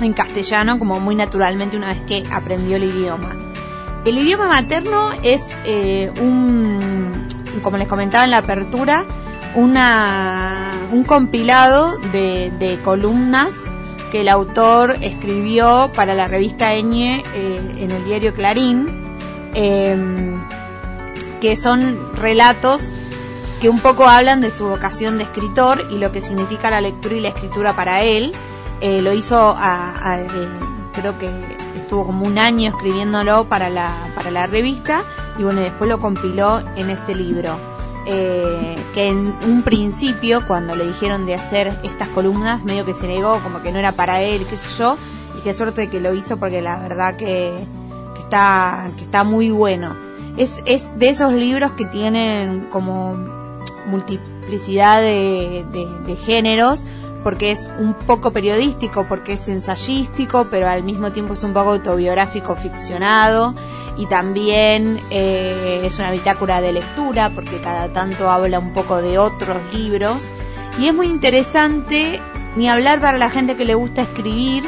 en 0.00 0.12
castellano 0.12 0.78
como 0.78 1.00
muy 1.00 1.14
naturalmente 1.14 1.76
una 1.76 1.88
vez 1.88 2.00
que 2.06 2.24
aprendió 2.30 2.76
el 2.76 2.84
idioma. 2.84 3.34
El 4.04 4.18
idioma 4.18 4.48
materno 4.48 5.10
es 5.22 5.56
eh, 5.64 6.12
un, 6.20 7.26
como 7.62 7.76
les 7.76 7.88
comentaba 7.88 8.24
en 8.24 8.30
la 8.30 8.38
apertura, 8.38 9.04
una, 9.54 10.72
un 10.92 11.04
compilado 11.04 11.96
de, 12.12 12.78
columnas 12.84 13.64
que 14.12 14.20
el 14.20 14.28
autor 14.28 14.96
escribió 15.02 15.90
para 15.94 16.14
la 16.14 16.28
revista 16.28 16.74
Eñe 16.74 17.24
eh, 17.34 17.76
en 17.78 17.90
el 17.90 18.04
diario 18.04 18.34
Clarín, 18.34 18.86
em, 19.54 20.38
que 21.46 21.54
son 21.54 21.96
relatos 22.16 22.92
que 23.60 23.68
un 23.68 23.78
poco 23.78 24.08
hablan 24.08 24.40
de 24.40 24.50
su 24.50 24.66
vocación 24.66 25.16
de 25.16 25.22
escritor 25.22 25.86
y 25.92 25.98
lo 25.98 26.10
que 26.10 26.20
significa 26.20 26.70
la 26.70 26.80
lectura 26.80 27.14
y 27.14 27.20
la 27.20 27.28
escritura 27.28 27.76
para 27.76 28.02
él. 28.02 28.32
Eh, 28.80 29.00
lo 29.00 29.12
hizo, 29.12 29.54
a, 29.56 30.18
eh, 30.18 30.48
creo 30.92 31.16
que 31.20 31.30
estuvo 31.76 32.04
como 32.04 32.26
un 32.26 32.40
año 32.40 32.70
escribiéndolo 32.70 33.44
para 33.44 33.70
la, 33.70 33.94
para 34.16 34.32
la 34.32 34.48
revista 34.48 35.04
y 35.38 35.44
bueno, 35.44 35.60
después 35.60 35.88
lo 35.88 36.00
compiló 36.00 36.64
en 36.74 36.90
este 36.90 37.14
libro. 37.14 37.56
Eh, 38.06 38.76
que 38.92 39.06
en 39.06 39.32
un 39.46 39.62
principio, 39.62 40.44
cuando 40.48 40.74
le 40.74 40.84
dijeron 40.84 41.26
de 41.26 41.36
hacer 41.36 41.78
estas 41.84 42.08
columnas, 42.08 42.64
medio 42.64 42.84
que 42.84 42.92
se 42.92 43.06
negó, 43.06 43.40
como 43.40 43.62
que 43.62 43.70
no 43.70 43.78
era 43.78 43.92
para 43.92 44.20
él, 44.20 44.44
qué 44.50 44.56
sé 44.56 44.66
yo, 44.76 44.98
y 45.38 45.42
qué 45.42 45.54
suerte 45.54 45.88
que 45.88 46.00
lo 46.00 46.12
hizo 46.12 46.38
porque 46.38 46.60
la 46.60 46.80
verdad 46.80 47.16
que 47.16 47.52
está, 48.18 48.90
que 48.96 49.02
está 49.02 49.22
muy 49.22 49.50
bueno. 49.50 50.05
Es, 50.36 50.62
es 50.66 50.98
de 50.98 51.08
esos 51.08 51.32
libros 51.32 51.72
que 51.72 51.86
tienen 51.86 52.66
como 52.70 53.16
multiplicidad 53.86 55.00
de, 55.00 55.64
de- 55.72 56.16
géneros, 56.16 56.86
porque 57.22 57.50
es 57.50 57.68
un 57.78 57.94
poco 57.94 58.32
periodístico, 58.32 59.06
porque 59.08 59.32
es 59.34 59.48
ensayístico, 59.48 60.46
pero 60.50 60.68
al 60.68 60.82
mismo 60.84 61.10
tiempo 61.12 61.34
es 61.34 61.42
un 61.42 61.52
poco 61.52 61.72
autobiográfico 61.72 62.54
ficcionado, 62.56 63.54
y 63.96 64.06
también 64.06 65.00
eh, 65.10 65.80
es 65.84 65.98
una 65.98 66.10
bitácora 66.10 66.60
de 66.60 66.72
lectura, 66.74 67.30
porque 67.34 67.60
cada 67.60 67.88
tanto 67.88 68.30
habla 68.30 68.58
un 68.58 68.72
poco 68.72 69.00
de 69.02 69.18
otros 69.18 69.58
libros, 69.72 70.30
y 70.78 70.86
es 70.88 70.94
muy 70.94 71.06
interesante, 71.08 72.20
ni 72.56 72.68
hablar 72.68 73.00
para 73.00 73.18
la 73.18 73.30
gente 73.30 73.56
que 73.56 73.64
le 73.64 73.74
gusta 73.74 74.02
escribir 74.02 74.64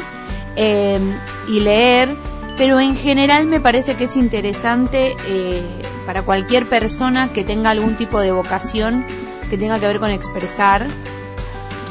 eh, 0.55 0.99
y 1.47 1.59
leer, 1.59 2.15
pero 2.59 2.81
en 2.81 2.97
general 2.97 3.47
me 3.47 3.61
parece 3.61 3.95
que 3.95 4.03
es 4.03 4.17
interesante 4.17 5.15
eh, 5.27 5.63
para 6.05 6.23
cualquier 6.23 6.65
persona 6.65 7.31
que 7.31 7.45
tenga 7.45 7.69
algún 7.69 7.95
tipo 7.95 8.19
de 8.19 8.33
vocación 8.33 9.05
que 9.49 9.57
tenga 9.57 9.79
que 9.79 9.87
ver 9.87 10.01
con 10.01 10.09
expresar, 10.11 10.85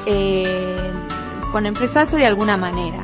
eh, 0.04 0.92
con 1.52 1.64
expresarse 1.64 2.18
de 2.18 2.26
alguna 2.26 2.58
manera, 2.58 2.98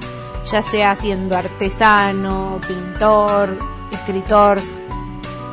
ya 0.53 0.61
sea 0.61 0.95
siendo 0.95 1.39
artesano, 1.39 2.61
pintor, 2.69 3.57
escritor, 3.93 4.61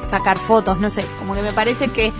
sacar 0.06 0.38
fotos, 0.38 0.82
no 0.82 0.90
sé, 0.90 1.06
como 1.18 1.34
que 1.34 1.42
me 1.42 1.54
parece 1.54 1.88
que, 1.88 2.12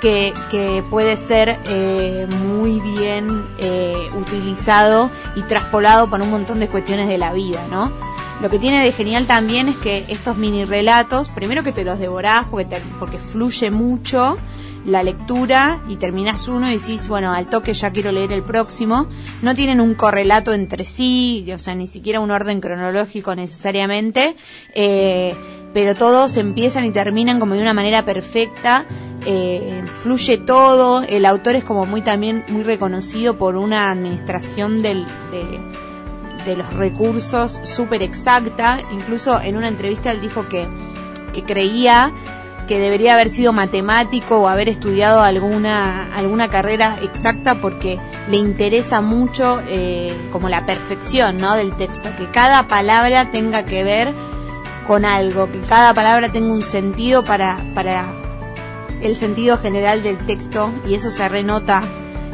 que, 0.00 0.84
puede 0.88 1.16
ser 1.16 1.58
eh, 1.66 2.28
muy 2.46 2.78
bien 2.78 3.44
eh, 3.58 4.10
utilizado 4.16 5.10
y 5.34 5.42
traspolado 5.42 6.08
por 6.08 6.22
un 6.22 6.30
montón 6.30 6.60
de 6.60 6.68
cuestiones 6.68 7.08
de 7.08 7.18
la 7.18 7.32
vida, 7.32 7.60
¿no? 7.68 7.90
Lo 8.42 8.48
que 8.48 8.58
tiene 8.58 8.82
de 8.82 8.92
genial 8.92 9.26
también 9.26 9.68
es 9.68 9.76
que 9.76 10.04
estos 10.08 10.36
mini 10.36 10.64
relatos, 10.64 11.28
primero 11.28 11.62
que 11.62 11.72
te 11.72 11.84
los 11.84 11.98
devorás 11.98 12.46
porque, 12.50 12.64
te- 12.64 12.82
porque 12.98 13.18
fluye 13.18 13.70
mucho 13.70 14.38
la 14.86 15.02
lectura 15.02 15.78
y 15.90 15.96
terminas 15.96 16.48
uno 16.48 16.66
y 16.70 16.78
decís, 16.78 17.06
bueno, 17.06 17.32
al 17.34 17.48
toque 17.48 17.74
ya 17.74 17.90
quiero 17.90 18.12
leer 18.12 18.32
el 18.32 18.42
próximo. 18.42 19.08
No 19.42 19.54
tienen 19.54 19.78
un 19.78 19.92
correlato 19.94 20.54
entre 20.54 20.86
sí, 20.86 21.46
o 21.54 21.58
sea, 21.58 21.74
ni 21.74 21.86
siquiera 21.86 22.18
un 22.20 22.30
orden 22.30 22.62
cronológico 22.62 23.34
necesariamente, 23.34 24.36
eh, 24.74 25.34
pero 25.74 25.94
todos 25.94 26.38
empiezan 26.38 26.86
y 26.86 26.92
terminan 26.92 27.40
como 27.40 27.54
de 27.56 27.60
una 27.60 27.74
manera 27.74 28.06
perfecta. 28.06 28.86
eh, 29.26 29.82
fluye 29.98 30.38
todo, 30.38 31.02
el 31.02 31.26
autor 31.26 31.54
es 31.56 31.62
como 31.64 31.84
muy 31.84 32.00
también 32.00 32.42
muy 32.48 32.62
reconocido 32.62 33.36
por 33.36 33.54
una 33.56 33.90
administración 33.90 34.80
del, 34.80 35.04
de, 35.30 35.44
de 36.44 36.56
los 36.56 36.72
recursos 36.74 37.60
súper 37.64 38.02
exacta. 38.02 38.80
Incluso 38.92 39.40
en 39.40 39.56
una 39.56 39.68
entrevista 39.68 40.12
él 40.12 40.20
dijo 40.20 40.48
que, 40.48 40.66
que 41.32 41.42
creía 41.42 42.12
que 42.70 42.78
debería 42.78 43.14
haber 43.14 43.30
sido 43.30 43.52
matemático 43.52 44.38
o 44.38 44.46
haber 44.46 44.68
estudiado 44.68 45.22
alguna, 45.22 46.14
alguna 46.14 46.46
carrera 46.48 46.98
exacta 47.02 47.56
porque 47.56 47.98
le 48.28 48.36
interesa 48.36 49.00
mucho 49.00 49.60
eh, 49.66 50.16
como 50.30 50.48
la 50.48 50.64
perfección 50.66 51.38
¿no? 51.38 51.56
del 51.56 51.72
texto, 51.72 52.10
que 52.16 52.30
cada 52.30 52.68
palabra 52.68 53.32
tenga 53.32 53.64
que 53.64 53.82
ver 53.82 54.14
con 54.86 55.04
algo, 55.04 55.50
que 55.50 55.58
cada 55.62 55.94
palabra 55.94 56.30
tenga 56.30 56.52
un 56.52 56.62
sentido 56.62 57.24
para, 57.24 57.58
para 57.74 58.06
el 59.02 59.16
sentido 59.16 59.58
general 59.58 60.04
del 60.04 60.18
texto 60.18 60.70
y 60.86 60.94
eso 60.94 61.10
se 61.10 61.28
renota 61.28 61.82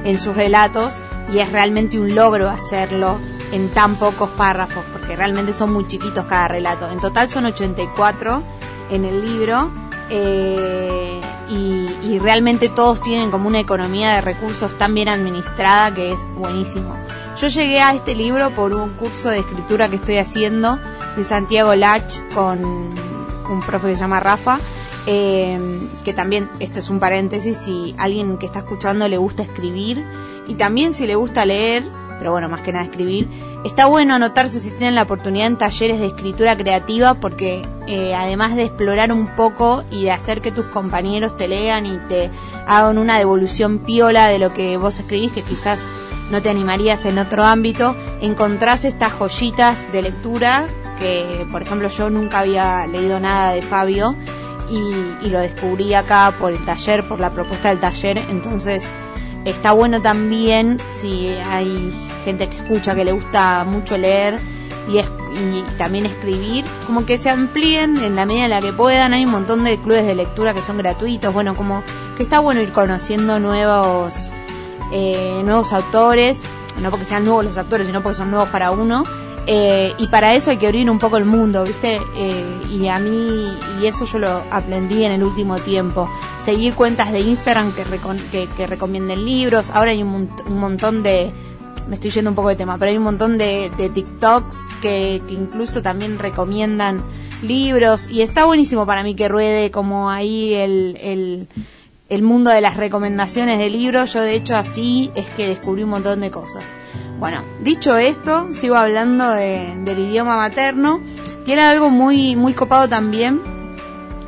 en 0.05 0.19
sus 0.19 0.37
relatos 0.37 1.03
y 1.33 1.39
es 1.39 1.51
realmente 1.51 1.99
un 1.99 2.15
logro 2.15 2.51
hacerlo 2.51 3.19
en 3.53 3.69
tan 3.71 3.97
pocos 3.97 4.31
párrafos 4.31 4.85
porque 4.93 5.17
realmente 5.17 5.55
son 5.55 5.73
muy 5.73 5.87
chiquitos 5.87 6.27
cada 6.27 6.49
relato. 6.49 6.91
En 6.91 7.01
total 7.01 7.29
son 7.29 7.47
84 7.47 8.43
en 8.91 9.05
el 9.05 9.25
libro 9.25 9.71
eh, 10.11 11.21
y, 11.49 12.19
realmente 12.19 12.69
todos 12.69 13.01
tienen 13.03 13.31
como 13.31 13.47
una 13.47 13.61
economía 13.61 14.15
de 14.15 14.21
recursos 14.21 14.77
tan 14.79 14.95
bien 14.95 15.09
administrada 15.09 15.95
que 15.95 16.13
es 16.13 16.27
buenísimo. 16.37 16.95
Yo 17.39 17.49
llegué 17.49 17.81
a 17.81 17.95
este 17.95 18.15
libro 18.15 18.51
por 18.51 18.73
un 18.73 18.95
curso 18.95 19.29
de 19.29 19.41
escritura 19.41 19.89
que 19.89 19.97
estoy 19.97 20.17
haciendo 20.17 20.79
de 21.15 21.23
Santiago 21.23 21.75
Lach 21.75 22.21
con 22.35 22.65
un 22.65 23.63
profe 23.65 23.89
que 23.89 23.95
se 23.95 24.01
llama 24.01 24.19
Rafa, 24.19 24.59
eh, 25.07 25.61
que 26.05 26.15
también, 26.15 26.49
este 26.59 26.81
es 26.81 26.89
un 26.89 26.99
paréntesis, 26.99 27.59
si 27.59 27.95
alguien 27.99 28.39
que 28.39 28.47
está 28.47 28.61
escuchando 28.61 29.07
le 29.09 29.19
gusta 29.19 29.43
escribir 29.43 30.05
y 30.49 30.55
también 30.55 30.95
si 30.95 31.07
le 31.07 31.15
gusta 31.15 31.45
leer, 31.45 31.85
pero 32.19 32.33
bueno, 32.33 32.49
más 32.49 32.61
que 32.61 32.73
nada 32.73 32.85
escribir, 32.85 33.29
está 33.65 33.87
bueno 33.87 34.15
anotarse 34.15 34.61
si 34.61 34.71
tienen 34.71 34.95
la 34.95 35.03
oportunidad 35.03 35.47
en 35.47 35.57
talleres 35.57 35.99
de 35.99 36.07
escritura 36.07 36.57
creativa 36.57 37.15
porque 37.15 37.67
eh, 37.87 38.15
además 38.15 38.57
de 38.57 38.65
explorar 38.65 39.13
un 39.13 39.29
poco 39.35 39.85
y 39.91 40.05
de 40.05 40.13
hacer 40.13 40.41
que 40.41 40.53
tus 40.53 40.67
compañeros 40.67 41.37
te 41.37 41.49
lean 41.49 41.87
y 41.87 41.99
te 42.09 42.31
hagan 42.67 42.99
una 42.99 43.19
devolución 43.19 43.79
piola 43.79 44.29
de 44.29 44.39
lo 44.39 44.53
que 44.53 44.77
vos 44.77 44.99
escribís, 44.99 45.33
que 45.33 45.43
quizás 45.43 45.89
no 46.31 46.43
te 46.43 46.51
animarías 46.51 47.05
en 47.05 47.19
otro 47.19 47.45
ámbito, 47.45 47.95
encontrás 48.21 48.85
estas 48.85 49.13
joyitas 49.13 49.93
de 49.93 50.03
lectura 50.03 50.67
que, 50.99 51.47
por 51.53 51.63
ejemplo, 51.63 51.89
yo 51.89 52.11
nunca 52.11 52.41
había 52.41 52.87
leído 52.87 53.21
nada 53.21 53.53
de 53.53 53.63
Fabio 53.63 54.17
y, 54.71 55.27
y 55.27 55.31
lo 55.31 55.39
descubrí 55.41 55.95
acá 55.95 56.35
por 56.39 56.53
el 56.53 56.65
taller, 56.65 57.07
por 57.07 57.21
la 57.21 57.31
propuesta 57.31 57.69
del 57.69 57.79
taller, 57.79 58.19
entonces 58.31 58.91
está 59.47 59.73
bueno 59.73 60.03
también 60.03 60.79
si 60.91 61.29
hay 61.51 61.91
gente 62.25 62.49
que 62.49 62.57
escucha 62.59 62.95
que 62.95 63.05
le 63.05 63.13
gusta 63.13 63.65
mucho 63.65 63.97
leer 63.97 64.39
y, 64.93 64.99
es- 64.99 65.07
y 65.35 65.63
también 65.79 66.07
escribir, 66.07 66.65
como 66.87 67.07
que 67.07 67.19
se 67.19 67.31
amplíen 67.31 67.97
en 67.99 68.17
la 68.17 68.27
medida 68.27 68.45
en 68.45 68.51
la 68.51 68.61
que 68.61 68.73
puedan. 68.73 69.13
Hay 69.15 69.25
un 69.25 69.31
montón 69.31 69.65
de 69.65 69.77
clubes 69.79 70.07
de 70.07 70.15
lectura 70.15 70.53
que 70.55 70.63
son 70.63 70.79
gratuitos, 70.79 71.33
bueno, 71.33 71.55
como 71.55 71.83
que 72.17 72.23
está 72.23 72.39
bueno 72.41 72.61
ir 72.61 72.73
conociendo 72.73 73.39
nuevos, 73.39 74.33
eh, 74.93 75.43
nuevos 75.45 75.73
autores, 75.73 76.45
no 76.81 76.91
porque 76.91 77.05
sean 77.07 77.25
nuevos 77.25 77.45
los 77.45 77.59
autores, 77.59 77.87
sino 77.87 78.03
porque 78.03 78.17
son 78.17 78.31
nuevos 78.31 78.49
para 78.51 78.71
uno. 78.71 79.03
Eh, 79.49 79.95
y 79.99 80.09
para 80.09 80.35
eso 80.35 80.51
hay 80.51 80.57
que 80.57 80.67
abrir 80.67 80.91
un 80.91 80.99
poco 80.99 81.17
el 81.19 81.25
mundo, 81.25 81.63
¿viste? 81.63 82.01
Eh, 82.17 82.45
y 82.69 82.89
a 82.89 82.99
mí, 82.99 83.57
y 83.81 83.87
eso 83.87 84.05
yo 84.05 84.19
lo 84.19 84.43
aprendí 84.51 85.05
en 85.05 85.13
el 85.13 85.23
último 85.23 85.57
tiempo. 85.59 86.11
Seguir 86.47 86.75
cuentas 86.75 87.11
de 87.11 87.19
Instagram 87.21 87.73
que, 88.57 88.67
recomienden 88.69 89.25
libros. 89.25 89.71
Ahora 89.75 89.91
hay 89.91 90.01
un, 90.05 90.29
mont- 90.29 90.47
un 90.47 90.59
montón 90.61 91.03
de. 91.03 91.33
Me 91.89 91.97
estoy 91.97 92.11
yendo 92.11 92.31
un 92.31 92.37
poco 92.37 92.51
de 92.51 92.55
tema, 92.55 92.79
pero 92.79 92.91
hay 92.93 92.97
un 92.97 93.03
montón 93.03 93.37
de, 93.37 93.69
TikToks 93.93 94.57
que, 94.81 95.21
que 95.27 95.35
incluso 95.35 95.83
también 95.83 96.21
recomiendan 96.21 97.03
libros. 97.43 98.09
Y 98.09 98.23
está 98.23 98.45
buenísimo 98.45 98.87
para 98.87 99.03
mí 99.03 99.17
que 99.17 99.27
ruede 99.27 99.73
como 99.73 100.09
ahí 100.09 100.55
el, 100.55 100.97
el, 101.03 101.49
el 102.09 102.23
mundo 102.23 102.53
de 102.53 102.61
las 102.61 102.77
recomendaciones 102.77 103.59
de 103.59 103.69
libros. 103.69 104.13
Yo, 104.13 104.21
de 104.23 104.37
hecho, 104.37 104.55
así 104.55 105.11
es 105.17 105.27
que 105.31 105.49
descubrí 105.49 105.83
un 105.83 105.91
montón 105.91 106.21
de 106.21 106.31
cosas. 106.31 106.63
Bueno, 107.19 107.43
dicho 107.61 107.97
esto, 107.97 108.53
sigo 108.53 108.77
hablando 108.77 109.31
de- 109.31 109.75
del 109.85 109.99
idioma 109.99 110.37
materno. 110.37 111.01
Tiene 111.45 111.63
algo 111.63 111.91
muy, 111.91 112.37
muy 112.37 112.53
copado 112.53 112.89
también, 112.89 113.41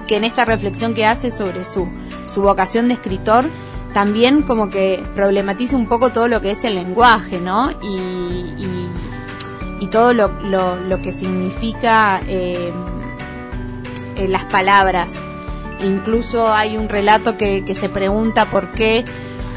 que 0.08 0.16
en 0.16 0.24
esta 0.24 0.44
reflexión 0.44 0.94
que 0.94 1.04
hace 1.06 1.30
sobre 1.30 1.64
su, 1.64 1.86
su 2.28 2.42
vocación 2.42 2.88
de 2.88 2.94
escritor, 2.94 3.46
también 3.94 4.42
como 4.42 4.68
que 4.68 5.02
problematiza 5.14 5.76
un 5.76 5.88
poco 5.88 6.10
todo 6.10 6.28
lo 6.28 6.40
que 6.40 6.52
es 6.52 6.64
el 6.64 6.74
lenguaje, 6.74 7.40
¿no? 7.40 7.70
Y, 7.70 8.54
y, 9.80 9.86
todo 9.90 10.12
lo, 10.12 10.28
lo, 10.42 10.76
lo 10.76 11.00
que 11.00 11.12
significa 11.12 12.20
eh, 12.28 12.70
eh, 14.16 14.28
las 14.28 14.44
palabras. 14.44 15.14
Incluso 15.82 16.52
hay 16.52 16.76
un 16.76 16.90
relato 16.90 17.38
que, 17.38 17.64
que 17.64 17.74
se 17.74 17.88
pregunta 17.88 18.50
por 18.50 18.70
qué 18.72 19.06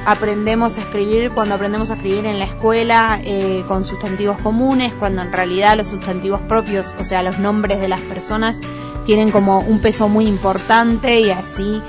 aprendemos 0.06 0.78
a 0.78 0.82
escribir 0.82 1.32
cuando 1.32 1.56
aprendemos 1.56 1.92
a 1.92 1.96
escribir 1.96 2.26
en 2.26 2.40
la 2.40 2.46
escuela 2.46 3.20
eh, 3.24 3.64
con 3.68 3.84
sustantivos 3.84 4.38
comunes, 4.42 4.94
cuando 4.94 5.22
en 5.22 5.32
realidad 5.32 5.78
los 5.78 5.88
sustantivos 5.88 6.42
propios, 6.42 6.96
o 7.00 7.06
sea, 7.06 7.24
los 7.24 7.40
nombres 7.40 7.80
de 7.80 7.88
las 7.88 8.02
personas, 8.02 8.60
tienen 9.06 9.32
como 9.32 9.60
un 9.60 9.80
peso 9.80 10.08
muy 10.08 10.28
importante 10.28 11.20
y 11.20 11.32
así, 11.32 11.82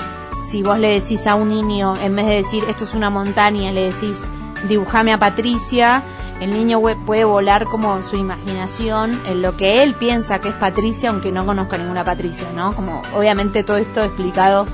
si 0.53 0.63
vos 0.63 0.79
le 0.79 1.01
decís 1.01 1.27
a 1.27 1.35
un 1.35 1.49
niño, 1.49 1.97
en 1.97 2.15
vez 2.15 2.27
de 2.27 2.35
decir 2.35 2.63
esto 2.69 2.85
es 2.85 2.93
una 2.93 3.09
montaña, 3.09 3.73
le 3.73 3.85
decís 3.91 4.29
dibujame 4.69 5.11
a 5.15 5.19
Patricia, 5.19 6.03
el 6.41 6.51
niño 6.51 6.79
puede 7.07 7.25
volar 7.25 7.65
como 7.65 8.03
su 8.03 8.17
imaginación 8.17 9.19
en 9.25 9.41
lo 9.41 9.57
que 9.57 9.83
él 9.83 9.95
piensa 9.95 10.43
que 10.43 10.51
es 10.51 10.55
Patricia, 10.55 11.09
aunque 11.09 11.33
no 11.33 11.47
conozca 11.47 11.79
ninguna 11.79 12.05
Patricia, 12.05 12.49
¿no? 12.55 12.75
Como 12.75 13.01
obviamente 13.17 13.65
todo 13.65 13.79
esto 13.79 14.05
explicado 14.05 14.67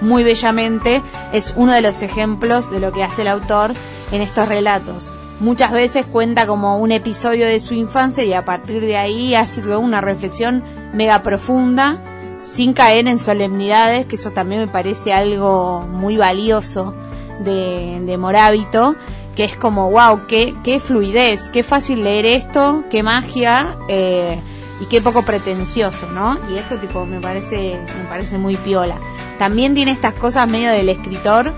muy 0.00 0.24
bellamente, 0.24 1.02
es 1.34 1.52
uno 1.54 1.74
de 1.74 1.82
los 1.82 2.00
ejemplos 2.00 2.70
de 2.70 2.80
lo 2.80 2.90
que 2.92 3.04
hace 3.04 3.20
el 3.20 3.28
autor 3.28 3.74
en 4.12 4.22
estos 4.22 4.48
relatos. 4.48 5.12
Muchas 5.38 5.70
veces 5.70 6.06
cuenta 6.06 6.46
como 6.46 6.78
un 6.78 6.92
episodio 6.92 7.46
de 7.46 7.60
su 7.60 7.74
infancia 7.74 8.24
y 8.24 8.32
a 8.32 8.46
partir 8.46 8.80
de 8.80 8.96
ahí 8.96 9.34
hace 9.34 9.60
una 9.76 10.00
reflexión 10.00 10.64
mega 10.94 11.22
profunda, 11.22 12.00
sin 12.46 12.72
caer 12.72 13.08
en 13.08 13.18
solemnidades, 13.18 14.06
que 14.06 14.16
eso 14.16 14.30
también 14.30 14.60
me 14.60 14.68
parece 14.68 15.12
algo 15.12 15.80
muy 15.80 16.16
valioso 16.16 16.94
de, 17.40 18.00
de 18.02 18.16
Morábito, 18.16 18.94
que 19.34 19.44
es 19.44 19.56
como, 19.56 19.90
wow, 19.90 20.26
qué, 20.26 20.54
qué 20.62 20.80
fluidez, 20.80 21.50
qué 21.50 21.62
fácil 21.62 22.04
leer 22.04 22.24
esto, 22.24 22.84
qué 22.90 23.02
magia 23.02 23.76
eh, 23.88 24.38
y 24.80 24.86
qué 24.86 25.00
poco 25.00 25.22
pretencioso, 25.22 26.08
¿no? 26.12 26.38
Y 26.50 26.56
eso 26.56 26.78
tipo 26.78 27.04
me 27.04 27.20
parece, 27.20 27.78
me 27.98 28.08
parece 28.08 28.38
muy 28.38 28.56
piola. 28.56 28.96
También 29.38 29.74
tiene 29.74 29.90
estas 29.90 30.14
cosas 30.14 30.48
medio 30.48 30.70
del 30.70 30.88
escritor 30.88 31.52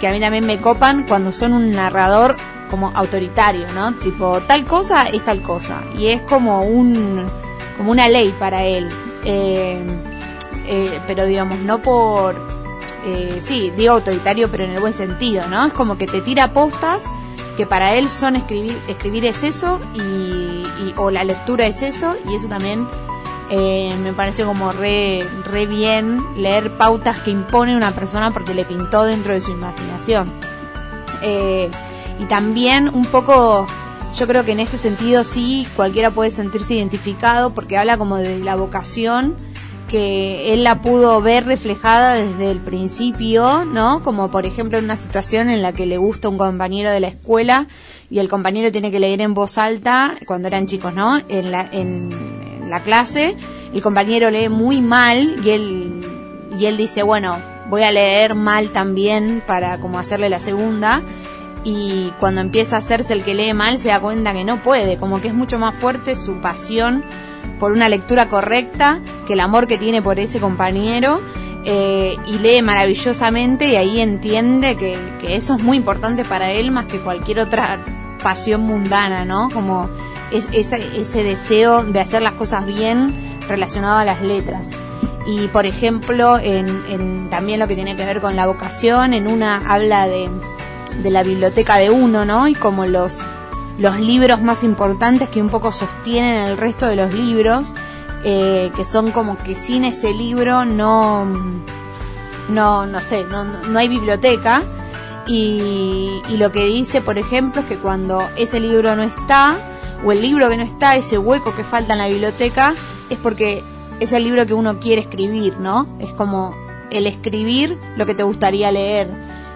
que 0.00 0.06
a 0.06 0.12
mí 0.12 0.20
también 0.20 0.46
me 0.46 0.58
copan 0.58 1.04
cuando 1.08 1.32
son 1.32 1.54
un 1.54 1.72
narrador 1.72 2.36
como 2.70 2.92
autoritario, 2.94 3.66
¿no? 3.74 3.94
Tipo, 3.94 4.40
tal 4.42 4.64
cosa 4.64 5.06
es 5.08 5.24
tal 5.24 5.42
cosa. 5.42 5.82
Y 5.98 6.08
es 6.08 6.20
como 6.22 6.62
un 6.62 7.24
como 7.76 7.90
una 7.90 8.08
ley 8.08 8.32
para 8.38 8.64
él. 8.64 8.88
Eh, 9.24 9.82
eh, 10.66 11.00
pero 11.06 11.24
digamos, 11.26 11.58
no 11.58 11.80
por... 11.80 12.34
eh, 13.06 13.40
sí, 13.44 13.70
digo 13.76 13.94
autoritario, 13.94 14.48
pero 14.50 14.64
en 14.64 14.70
el 14.72 14.80
buen 14.80 14.92
sentido, 14.92 15.46
¿no? 15.48 15.66
Es 15.66 15.72
como 15.72 15.96
que 15.98 16.06
te 16.06 16.20
tira 16.20 16.52
postas 16.52 17.02
que 17.56 17.66
para 17.66 17.94
él 17.94 18.08
son 18.08 18.34
escribir, 18.36 18.76
escribir 18.88 19.24
es 19.26 19.44
eso 19.44 19.80
y, 19.94 19.98
y- 20.00 20.94
o 20.96 21.10
la 21.10 21.22
lectura 21.24 21.66
es 21.66 21.82
eso 21.82 22.16
y 22.28 22.34
eso 22.34 22.48
también 22.48 22.88
eh, 23.50 23.94
me 24.02 24.12
parece 24.12 24.42
como 24.44 24.72
re, 24.72 25.24
re 25.44 25.66
bien 25.66 26.20
leer 26.36 26.76
pautas 26.76 27.20
que 27.20 27.30
impone 27.30 27.76
una 27.76 27.92
persona 27.92 28.32
porque 28.32 28.54
le 28.54 28.64
pintó 28.64 29.04
dentro 29.04 29.32
de 29.34 29.40
su 29.40 29.52
imaginación. 29.52 30.32
Eh, 31.22 31.70
y 32.20 32.24
también 32.24 32.88
un 32.88 33.04
poco, 33.06 33.66
yo 34.16 34.26
creo 34.26 34.44
que 34.44 34.52
en 34.52 34.60
este 34.60 34.76
sentido 34.78 35.24
sí 35.24 35.66
cualquiera 35.76 36.10
puede 36.10 36.30
sentirse 36.30 36.74
identificado 36.74 37.54
porque 37.54 37.76
habla 37.78 37.96
como 37.98 38.16
de 38.16 38.38
la 38.38 38.56
vocación 38.56 39.36
que 39.88 40.52
él 40.52 40.64
la 40.64 40.82
pudo 40.82 41.20
ver 41.20 41.46
reflejada 41.46 42.14
desde 42.14 42.50
el 42.50 42.58
principio, 42.58 43.64
¿no? 43.64 44.02
Como 44.02 44.30
por 44.30 44.46
ejemplo 44.46 44.78
en 44.78 44.84
una 44.84 44.96
situación 44.96 45.48
en 45.48 45.62
la 45.62 45.72
que 45.72 45.86
le 45.86 45.98
gusta 45.98 46.28
un 46.28 46.38
compañero 46.38 46.90
de 46.90 47.00
la 47.00 47.08
escuela 47.08 47.66
y 48.10 48.18
el 48.18 48.28
compañero 48.28 48.72
tiene 48.72 48.90
que 48.90 49.00
leer 49.00 49.20
en 49.20 49.34
voz 49.34 49.58
alta 49.58 50.14
cuando 50.26 50.48
eran 50.48 50.66
chicos, 50.66 50.94
¿no? 50.94 51.20
En 51.28 51.50
la, 51.50 51.68
en, 51.70 52.10
la 52.68 52.82
clase, 52.82 53.36
el 53.74 53.82
compañero 53.82 54.30
lee 54.30 54.48
muy 54.48 54.80
mal 54.80 55.36
y 55.44 55.50
él, 55.50 56.00
y 56.58 56.66
él 56.66 56.76
dice, 56.76 57.02
bueno, 57.02 57.36
voy 57.68 57.82
a 57.82 57.92
leer 57.92 58.34
mal 58.34 58.70
también 58.70 59.42
para 59.46 59.78
como 59.78 59.98
hacerle 59.98 60.28
la 60.28 60.40
segunda 60.40 61.02
y 61.64 62.12
cuando 62.20 62.40
empieza 62.40 62.76
a 62.76 62.78
hacerse 62.78 63.12
el 63.12 63.22
que 63.22 63.34
lee 63.34 63.54
mal 63.54 63.78
se 63.78 63.88
da 63.88 64.00
cuenta 64.00 64.32
que 64.32 64.44
no 64.44 64.62
puede, 64.62 64.98
como 64.98 65.20
que 65.20 65.28
es 65.28 65.34
mucho 65.34 65.58
más 65.58 65.74
fuerte 65.74 66.16
su 66.16 66.36
pasión 66.36 67.04
por 67.64 67.72
una 67.72 67.88
lectura 67.88 68.28
correcta 68.28 69.00
que 69.26 69.32
el 69.32 69.40
amor 69.40 69.66
que 69.66 69.78
tiene 69.78 70.02
por 70.02 70.18
ese 70.18 70.38
compañero 70.38 71.22
eh, 71.64 72.14
y 72.26 72.38
lee 72.38 72.60
maravillosamente 72.60 73.68
y 73.68 73.76
ahí 73.76 74.02
entiende 74.02 74.76
que, 74.76 74.98
eso 75.34 75.56
es 75.56 75.62
muy 75.62 75.78
importante 75.78 76.26
para 76.26 76.50
él 76.50 76.72
más 76.72 76.84
que 76.84 77.00
cualquier 77.00 77.38
otra 77.38 77.82
pasión 78.22 78.60
mundana, 78.66 79.24
¿no? 79.24 79.48
Como 79.48 79.88
es, 80.30 80.46
ese 80.52 81.22
deseo 81.22 81.84
de 81.84 82.00
hacer 82.00 82.20
las 82.20 82.32
cosas 82.32 82.66
bien 82.66 83.14
relacionado 83.48 83.96
a 83.96 84.04
las 84.04 84.20
letras. 84.20 84.68
Y 85.26 85.48
por 85.48 85.64
ejemplo, 85.64 86.36
en, 86.36 86.84
en 86.90 87.30
también 87.30 87.60
lo 87.60 87.66
que 87.66 87.76
tiene 87.76 87.96
que 87.96 88.04
ver 88.04 88.20
con 88.20 88.36
la 88.36 88.46
vocación, 88.46 89.14
en 89.14 89.26
una 89.26 89.72
habla 89.72 90.06
de, 90.06 90.28
de 91.02 91.10
la 91.10 91.22
biblioteca 91.22 91.78
de 91.78 91.88
uno, 91.88 92.26
¿no? 92.26 92.46
Y 92.46 92.54
como 92.54 92.84
los, 92.84 93.26
los 93.78 93.98
libros 93.98 94.40
más 94.40 94.62
importantes 94.62 95.28
que 95.28 95.42
un 95.42 95.48
poco 95.48 95.72
sostienen 95.72 96.44
el 96.44 96.56
resto 96.56 96.86
de 96.86 96.96
los 96.96 97.12
libros, 97.12 97.74
eh, 98.24 98.70
que 98.76 98.84
son 98.84 99.10
como 99.10 99.36
que 99.36 99.56
sin 99.56 99.84
ese 99.84 100.12
libro 100.12 100.64
no, 100.64 101.26
no, 102.48 102.86
no 102.86 103.00
sé, 103.00 103.24
no, 103.24 103.44
no 103.44 103.78
hay 103.78 103.88
biblioteca. 103.88 104.62
Y, 105.26 106.22
y 106.28 106.36
lo 106.36 106.52
que 106.52 106.66
dice, 106.66 107.00
por 107.00 107.16
ejemplo, 107.16 107.62
es 107.62 107.66
que 107.66 107.76
cuando 107.76 108.22
ese 108.36 108.60
libro 108.60 108.94
no 108.94 109.02
está, 109.02 109.56
o 110.04 110.12
el 110.12 110.20
libro 110.20 110.50
que 110.50 110.56
no 110.58 110.62
está, 110.62 110.96
ese 110.96 111.16
hueco 111.16 111.54
que 111.56 111.64
falta 111.64 111.94
en 111.94 111.98
la 111.98 112.08
biblioteca, 112.08 112.74
es 113.08 113.18
porque 113.18 113.62
es 114.00 114.12
el 114.12 114.24
libro 114.24 114.46
que 114.46 114.54
uno 114.54 114.80
quiere 114.80 115.00
escribir, 115.00 115.58
¿no? 115.58 115.86
Es 115.98 116.12
como 116.12 116.54
el 116.90 117.06
escribir 117.06 117.78
lo 117.96 118.06
que 118.06 118.14
te 118.14 118.22
gustaría 118.22 118.70
leer. 118.70 119.08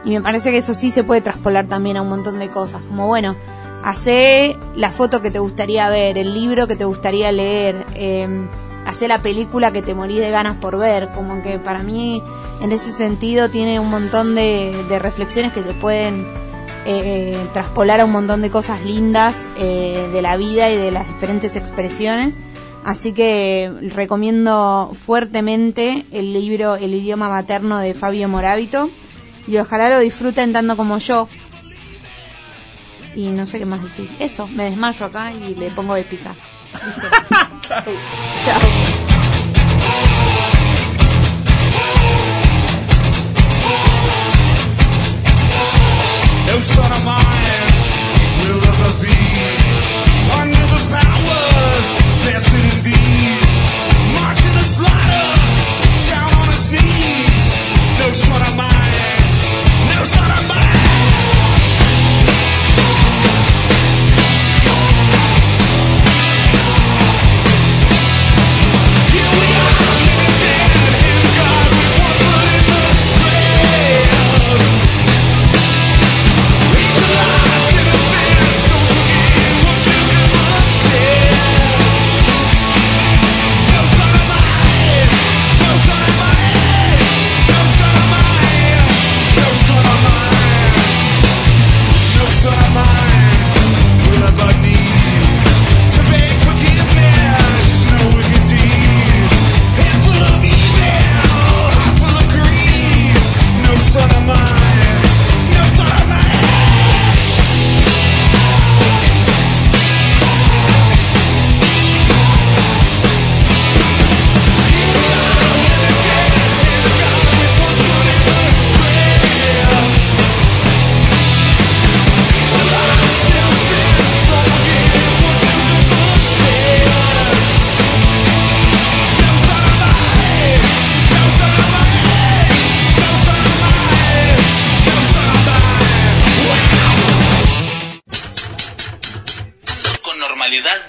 Y 0.04 0.10
me 0.10 0.20
parece 0.22 0.50
que 0.50 0.58
eso 0.58 0.74
sí 0.74 0.90
se 0.90 1.04
puede 1.04 1.20
traspolar 1.20 1.66
también 1.66 1.96
a 1.96 2.02
un 2.02 2.08
montón 2.08 2.38
de 2.38 2.48
cosas. 2.48 2.80
Como 2.88 3.06
bueno, 3.06 3.36
hace 3.82 4.56
la 4.74 4.90
foto 4.90 5.22
que 5.22 5.30
te 5.30 5.38
gustaría 5.38 5.88
ver, 5.88 6.18
el 6.18 6.34
libro 6.34 6.66
que 6.66 6.76
te 6.76 6.84
gustaría 6.84 7.32
leer, 7.32 7.86
eh, 7.94 8.28
hace 8.86 9.06
la 9.08 9.20
película 9.20 9.70
que 9.72 9.82
te 9.82 9.94
morís 9.94 10.18
de 10.18 10.30
ganas 10.30 10.56
por 10.56 10.78
ver. 10.78 11.10
Como 11.14 11.42
que 11.42 11.58
para 11.58 11.82
mí, 11.82 12.22
en 12.60 12.72
ese 12.72 12.92
sentido, 12.92 13.48
tiene 13.50 13.80
un 13.80 13.90
montón 13.90 14.34
de, 14.34 14.84
de 14.88 14.98
reflexiones 14.98 15.52
que 15.52 15.62
se 15.62 15.74
pueden 15.74 16.26
eh, 16.86 17.36
traspolar 17.52 18.00
a 18.00 18.06
un 18.06 18.12
montón 18.12 18.40
de 18.40 18.48
cosas 18.48 18.82
lindas 18.82 19.46
eh, 19.58 20.08
de 20.10 20.22
la 20.22 20.38
vida 20.38 20.70
y 20.70 20.76
de 20.76 20.90
las 20.90 21.06
diferentes 21.06 21.54
expresiones. 21.54 22.38
Así 22.82 23.12
que 23.12 23.70
recomiendo 23.94 24.92
fuertemente 25.04 26.06
el 26.12 26.32
libro 26.32 26.76
El 26.76 26.94
idioma 26.94 27.28
materno 27.28 27.78
de 27.78 27.92
Fabio 27.92 28.28
Morábito 28.28 28.88
y 29.46 29.58
ojalá 29.58 29.90
lo 29.90 29.98
disfruten 29.98 30.54
tanto 30.54 30.78
como 30.78 30.96
yo. 30.96 31.28
Y 33.14 33.28
no 33.30 33.46
sé 33.46 33.58
qué 33.58 33.66
más 33.66 33.82
decir. 33.82 34.08
Eso, 34.18 34.46
me 34.46 34.64
desmayo 34.64 35.06
acá 35.06 35.32
y 35.32 35.54
le 35.54 35.70
pongo 35.70 35.96
épica. 35.96 36.34
Chao. 37.62 37.82
Chao. 38.44 38.60
No 46.46 46.62
son 46.62 46.92
of 46.92 47.04
mine 47.04 47.70
will 48.40 48.62
ever 48.64 48.92
be 49.02 49.18
under 50.40 50.66
the 50.74 50.80
powers 50.90 51.84
vested. 52.24 52.68
Marching 54.14 54.54
the 54.54 54.64
slaughter 54.64 55.28
down 56.08 56.32
on 56.40 56.48
his 56.48 56.72
knees. 56.72 57.62
No 57.98 58.12
son 58.12 58.42
of 58.42 58.56
mine, 58.56 59.94
no 59.94 60.04
son 60.04 60.30
of 60.30 60.48
mine. 60.48 60.67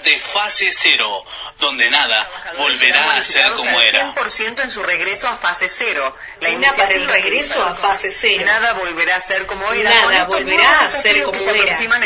De 0.02 0.18
fase 0.18 0.70
cero, 0.72 1.24
donde 1.58 1.90
nada 1.90 2.28
volverá 2.58 3.14
a 3.16 3.24
ser 3.24 3.50
como 3.52 3.80
era. 3.80 4.14
100% 4.14 4.62
en 4.62 4.70
su 4.70 4.82
regreso 4.82 5.28
a 5.28 5.36
fase 5.36 5.68
cero. 5.68 6.16
La 6.40 6.48
Una 6.48 6.56
iniciativa 6.66 6.86
para 6.86 6.94
el 6.96 7.06
regreso 7.08 7.62
a 7.64 7.74
fase 7.74 8.10
cero. 8.10 8.42
Nada 8.46 8.72
volverá 8.74 9.16
a 9.16 9.20
ser 9.20 9.46
como 9.46 9.72
era. 9.72 9.90
Nada 9.90 10.24
volverá 10.24 10.80
a 10.80 10.88
ser 10.88 11.22
como 11.24 11.38
era. 11.38 11.76
Dijeron 11.78 12.02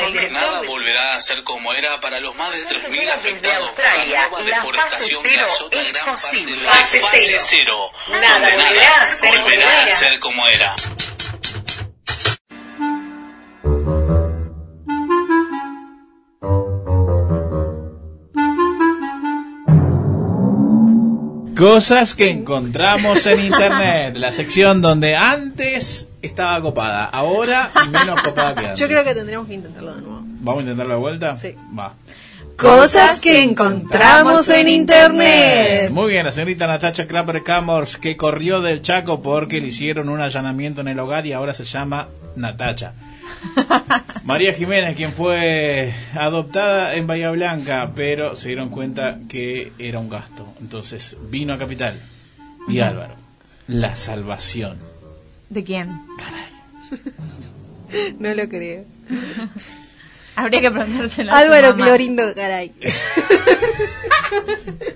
el 0.00 0.12
meses. 0.12 0.32
Nada 0.32 0.62
volverá 0.62 1.14
a 1.14 1.20
ser 1.20 1.42
como 1.44 1.72
era 1.72 2.00
para 2.00 2.20
los 2.20 2.34
más 2.34 2.52
de 2.52 2.58
3.000 2.68 2.88
Desde 2.90 3.10
afectados 3.10 3.68
Australia, 3.68 4.28
por 4.30 4.40
la 4.42 4.48
la 4.50 4.62
nueva 4.62 4.82
fase 4.82 4.96
deforestación 5.04 5.22
que 5.22 5.30
cero 5.30 5.46
azota 5.46 5.76
es 5.82 5.92
gran 5.92 6.04
parte 6.04 6.22
posible. 6.22 6.56
de 6.56 6.62
la 6.62 6.72
Fase 6.72 7.38
cero. 7.38 7.90
Nada 8.08 8.38
volverá 8.50 9.02
a 9.02 9.08
ser 9.16 9.30
como 9.30 9.42
volverá 9.42 9.70
a 9.70 9.82
era. 9.82 9.96
ser 9.96 10.18
como 10.20 10.48
era. 10.48 10.74
Cosas 21.60 22.14
que 22.14 22.30
encontramos 22.30 23.26
en 23.26 23.44
internet, 23.44 24.16
la 24.16 24.32
sección 24.32 24.80
donde 24.80 25.14
antes 25.14 26.08
estaba 26.22 26.58
copada, 26.62 27.04
ahora 27.04 27.70
menos 27.90 28.22
copada 28.22 28.54
que 28.54 28.60
antes. 28.60 28.80
Yo 28.80 28.88
creo 28.88 29.04
que 29.04 29.14
tendríamos 29.14 29.46
que 29.46 29.52
intentarlo 29.56 29.94
de 29.94 30.00
nuevo. 30.00 30.22
¿Vamos 30.24 30.60
a 30.60 30.62
intentarlo 30.62 30.94
de 30.94 31.00
vuelta? 31.00 31.36
Sí. 31.36 31.54
Va. 31.78 31.92
Cosas 32.56 33.20
que 33.20 33.42
encontramos 33.42 34.48
en 34.48 34.68
internet. 34.68 35.90
Muy 35.90 36.12
bien, 36.12 36.24
la 36.24 36.32
señorita 36.32 36.66
Natacha 36.66 37.06
Clapper 37.06 37.42
Camors 37.42 37.98
que 37.98 38.16
corrió 38.16 38.62
del 38.62 38.80
Chaco 38.80 39.20
porque 39.20 39.60
le 39.60 39.68
hicieron 39.68 40.08
un 40.08 40.22
allanamiento 40.22 40.80
en 40.80 40.88
el 40.88 40.98
hogar 40.98 41.26
y 41.26 41.34
ahora 41.34 41.52
se 41.52 41.64
llama 41.64 42.08
Natacha. 42.36 42.94
María 44.24 44.52
Jiménez, 44.52 44.96
quien 44.96 45.12
fue 45.12 45.92
adoptada 46.14 46.94
en 46.94 47.06
Bahía 47.06 47.30
Blanca, 47.30 47.90
pero 47.94 48.36
se 48.36 48.48
dieron 48.48 48.68
cuenta 48.70 49.18
que 49.28 49.72
era 49.78 49.98
un 49.98 50.08
gasto. 50.10 50.46
Entonces 50.60 51.16
vino 51.30 51.52
a 51.54 51.58
Capital. 51.58 51.94
Y 52.68 52.80
Álvaro, 52.80 53.14
la 53.66 53.96
salvación. 53.96 54.78
¿De 55.48 55.64
quién? 55.64 55.90
No 58.20 58.32
lo 58.34 58.48
creo. 58.48 58.84
Habría 60.36 60.60
que 60.60 60.70
preguntárselo. 60.70 61.32
a 61.32 61.34
su 61.40 61.44
Álvaro 61.44 61.70
mamá. 61.70 61.84
Clorindo, 61.86 62.22
caray. 62.36 62.72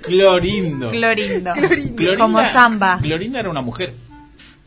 Clorindo. 0.03 0.91
Clorindo. 0.91 1.53
Clorinda- 1.55 2.19
Como 2.19 2.45
samba. 2.45 2.99
Clorinda 3.03 3.41
era 3.41 3.51
una 3.51 3.63
mujer. 3.63 3.95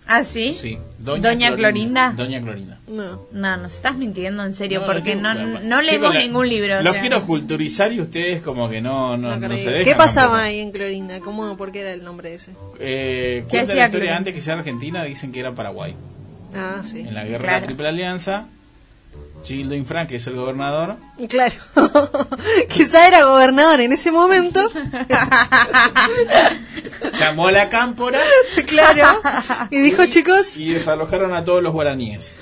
¿Ah, 0.07 0.23
sí? 0.23 0.55
Sí. 0.59 0.77
Doña 0.99 1.53
Clorinda. 1.55 2.13
Doña 2.15 2.41
Clorinda. 2.41 2.79
No. 2.87 3.27
No, 3.31 3.57
nos 3.57 3.73
estás 3.73 3.95
mintiendo 3.97 4.43
en 4.45 4.53
serio, 4.53 4.81
No, 4.81 4.85
porque 4.87 5.15
no, 5.15 5.33
no, 5.33 5.59
no, 5.59 5.81
leemos 5.81 6.11
Chicos, 6.11 6.15
ningún 6.15 6.47
libro. 6.49 6.79
o 6.79 6.81
Los 6.81 6.93
sea. 6.93 7.01
quiero 7.01 7.23
culturizar 7.25 7.91
y 7.91 7.99
ustedes 8.01 8.41
como 8.41 8.69
que 8.69 8.79
no, 8.81 9.17
no, 9.17 9.35
no 9.37 9.57
se 9.57 9.69
dejan. 9.69 9.83
¿Qué 9.83 9.95
pasaba 9.95 10.27
tampoco. 10.27 10.43
ahí 10.43 10.59
en 10.59 10.71
Clorinda? 10.71 11.19
¿Cómo, 11.19 11.57
¿Por 11.57 11.71
qué 11.71 11.81
era 11.81 11.93
el 11.93 12.03
nombre 12.03 12.33
ese? 12.35 12.51
Eh, 12.79 13.43
¿Qué 13.43 13.49
cuenta 13.49 13.63
hacía 13.71 13.75
la 13.75 13.85
historia 13.85 13.89
Clorinda? 13.89 14.17
antes 14.17 14.33
que 14.33 14.41
sea 14.41 14.53
Argentina, 14.55 15.03
dicen 15.03 15.31
que 15.31 15.39
era 15.41 15.53
Paraguay. 15.53 15.95
Ah, 16.55 16.81
sí. 16.83 16.99
En 17.01 17.13
la 17.13 17.23
guerra 17.25 17.37
de 17.39 17.43
Claro. 17.43 17.59
la 17.59 17.65
Triple 17.65 17.87
Alianza, 17.89 18.47
Gildo 19.43 19.75
Infran, 19.75 20.07
que 20.07 20.17
es 20.17 20.27
el 20.27 20.35
gobernador, 20.35 20.97
Claro. 21.29 21.55
Quizá 22.69 23.07
era 23.07 23.23
gobernador 23.23 23.79
en 23.81 23.93
ese 23.93 24.11
momento. 24.11 24.59
llamó 27.19 27.47
a 27.47 27.51
la 27.51 27.69
cámpora 27.69 28.19
claro. 28.65 29.21
Y 29.69 29.79
dijo, 29.79 30.05
chicos. 30.05 30.57
y 30.57 30.73
desalojaron 30.73 31.33
a 31.33 31.43
todos 31.45 31.63
los 31.63 31.73
guaraníes. 31.73 32.33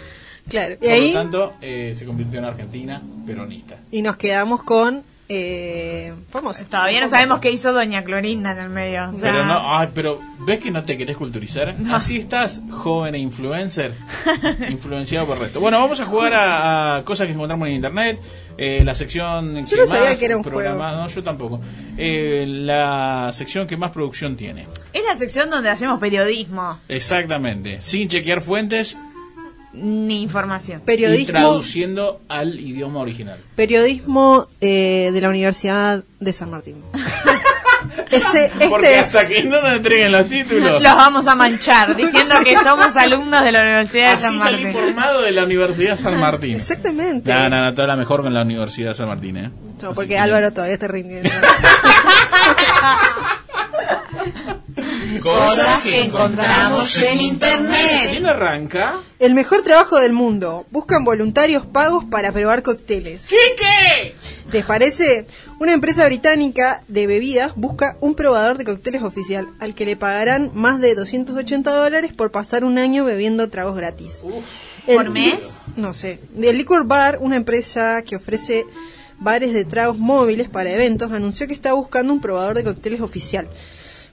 Claro. 0.49 0.75
Y 0.75 0.77
Por 0.77 0.89
ahí. 0.89 1.13
lo 1.13 1.19
tanto, 1.19 1.53
eh, 1.61 1.95
se 1.97 2.05
convirtió 2.05 2.39
en 2.39 2.45
Argentina 2.45 3.01
peronista. 3.25 3.77
Y 3.91 4.01
nos 4.01 4.17
quedamos 4.17 4.63
con. 4.63 5.03
Eh, 5.27 6.13
famoso. 6.29 6.63
Todavía 6.65 7.01
no 7.01 7.09
sabemos 7.09 7.39
qué 7.39 7.49
hizo 7.51 7.73
Doña 7.73 8.03
Clorinda 8.03 8.51
en 8.51 8.59
el 8.59 8.69
medio. 8.69 9.09
o 9.09 9.11
sea, 9.13 9.31
Pero 9.31 9.45
no, 9.45 9.77
ay, 9.77 9.89
pero 9.93 10.19
¿ves 10.39 10.59
que 10.59 10.69
no 10.69 10.83
te 10.85 10.97
querés 10.97 11.17
culturizar? 11.17 11.75
Así 11.91 12.17
estás, 12.17 12.61
joven 12.69 13.15
e 13.15 13.17
influencer, 13.19 13.93
influenciado 14.69 15.25
por 15.25 15.37
el 15.37 15.43
resto. 15.43 15.59
Bueno, 15.59 15.79
vamos 15.79 15.99
a 15.99 16.05
jugar 16.05 16.33
a, 16.35 16.95
a 16.97 17.03
cosas 17.03 17.25
que 17.27 17.33
encontramos 17.33 17.67
en 17.67 17.73
internet. 17.75 18.19
Eh, 18.57 18.83
la 18.85 18.93
sección 18.93 19.65
Yo 19.65 19.69
que 19.71 19.77
no 19.81 19.87
sabía 19.87 20.09
más 20.11 20.19
que 20.19 20.25
era 20.25 20.37
un 20.37 20.43
programa- 20.43 20.91
No, 20.93 21.07
yo 21.07 21.23
tampoco. 21.23 21.59
Eh, 21.97 22.45
la 22.47 23.31
sección 23.33 23.65
que 23.67 23.75
más 23.77 23.91
producción 23.91 24.35
tiene. 24.37 24.67
Es 24.93 25.03
la 25.03 25.15
sección 25.15 25.49
donde 25.49 25.69
hacemos 25.69 25.99
periodismo, 25.99 26.79
Exactamente. 26.87 27.81
Sin 27.81 28.07
chequear 28.09 28.41
fuentes 28.41 28.95
ni 29.75 30.21
información. 30.21 30.81
y 30.81 30.85
Periodismo, 30.85 31.31
traduciendo 31.33 32.21
al 32.29 32.59
idioma 32.59 32.99
original. 33.01 33.37
periodismo 33.55 34.47
eh, 34.61 35.11
de 35.13 35.21
la 35.21 35.29
Universidad 35.29 36.03
de 36.19 36.33
San 36.33 36.49
Martín. 36.51 36.83
Ese, 38.09 38.45
este 38.45 38.67
Porque 38.69 38.95
es- 38.99 39.01
hasta 39.15 39.27
que 39.27 39.43
no 39.43 39.61
nos 39.61 39.75
entreguen 39.75 40.11
los 40.11 40.27
títulos. 40.27 40.81
Los 40.81 40.95
vamos 40.95 41.27
a 41.27 41.35
manchar 41.35 41.95
diciendo 41.95 42.33
que 42.43 42.55
somos 42.63 42.95
alumnos 42.95 43.43
de 43.43 43.51
la 43.51 43.61
Universidad 43.61 44.13
de 44.13 44.19
San 44.19 44.35
Así 44.35 44.39
salí 44.43 44.63
Martín. 44.63 44.81
formado 44.81 45.21
de 45.21 45.31
la 45.31 45.43
Universidad 45.43 45.95
San 45.97 46.19
Martín. 46.19 46.55
Exactamente. 46.55 47.31
No, 47.31 47.49
no, 47.49 47.61
no, 47.63 47.73
toda 47.75 47.87
la 47.89 47.95
mejor 47.95 48.23
con 48.23 48.33
la 48.33 48.41
Universidad 48.41 48.93
San 48.93 49.07
Martín, 49.07 49.37
¿eh? 49.37 49.51
No, 49.83 49.93
porque 49.93 50.17
Álvaro 50.17 50.51
todavía 50.51 50.73
está 50.75 50.87
rindiendo. 50.87 51.29
Cosas 55.21 55.81
que 55.83 56.01
encontramos 56.01 56.95
en 56.97 57.21
internet. 57.21 58.09
¿Quién 58.11 58.25
arranca? 58.25 58.99
El 59.19 59.33
mejor 59.33 59.61
trabajo 59.61 59.99
del 59.99 60.13
mundo. 60.13 60.65
Buscan 60.71 61.05
voluntarios 61.05 61.65
pagos 61.65 62.03
para 62.05 62.31
probar 62.31 62.63
cócteles. 62.63 63.27
¿Qué 63.27 63.35
qué? 63.57 64.15
¿Les 64.51 64.65
parece? 64.65 65.25
Una 65.59 65.73
empresa 65.73 66.05
británica 66.05 66.83
de 66.87 67.07
bebidas 67.07 67.53
busca 67.55 67.97
un 68.01 68.15
probador 68.15 68.57
de 68.57 68.65
cócteles 68.65 69.03
oficial 69.03 69.47
al 69.59 69.73
que 69.73 69.85
le 69.85 69.95
pagarán 69.95 70.51
más 70.53 70.81
de 70.81 70.95
280 70.95 71.71
dólares 71.71 72.13
por 72.13 72.31
pasar 72.31 72.65
un 72.65 72.77
año 72.77 73.05
bebiendo 73.05 73.49
tragos 73.49 73.75
gratis. 73.75 74.25
¿Por 74.85 75.09
mes? 75.09 75.39
No 75.75 75.93
sé. 75.93 76.19
El 76.39 76.57
Liquor 76.57 76.85
Bar, 76.85 77.19
una 77.21 77.37
empresa 77.37 78.01
que 78.01 78.17
ofrece 78.17 78.65
bares 79.17 79.53
de 79.53 79.65
tragos 79.65 79.97
móviles 79.97 80.49
para 80.49 80.71
eventos, 80.71 81.11
anunció 81.11 81.47
que 81.47 81.53
está 81.53 81.73
buscando 81.73 82.11
un 82.11 82.21
probador 82.21 82.55
de 82.55 82.63
cócteles 82.63 83.01
oficial 83.01 83.47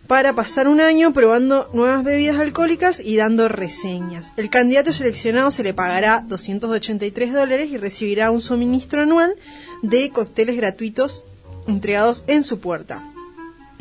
para 0.07 0.35
pasar 0.35 0.69
un 0.69 0.81
año 0.81 1.13
probando 1.13 1.71
nuevas 1.73 2.05
bebidas 2.05 2.39
alcohólicas 2.39 3.01
y 3.01 3.17
dando 3.17 3.49
reseñas. 3.49 4.33
El 4.37 4.51
candidato 4.51 4.93
seleccionado 4.93 5.51
se 5.51 5.63
le 5.63 5.73
pagará 5.75 6.23
283 6.27 7.33
dólares 7.33 7.71
y 7.71 7.77
recibirá 7.79 8.31
un 8.31 8.41
suministro 8.43 9.03
anual 9.03 9.35
de 9.83 10.11
cócteles 10.11 10.57
gratuitos 10.57 11.25
entregados 11.67 12.25
en 12.27 12.45
su 12.45 12.59
puerta. 12.61 13.09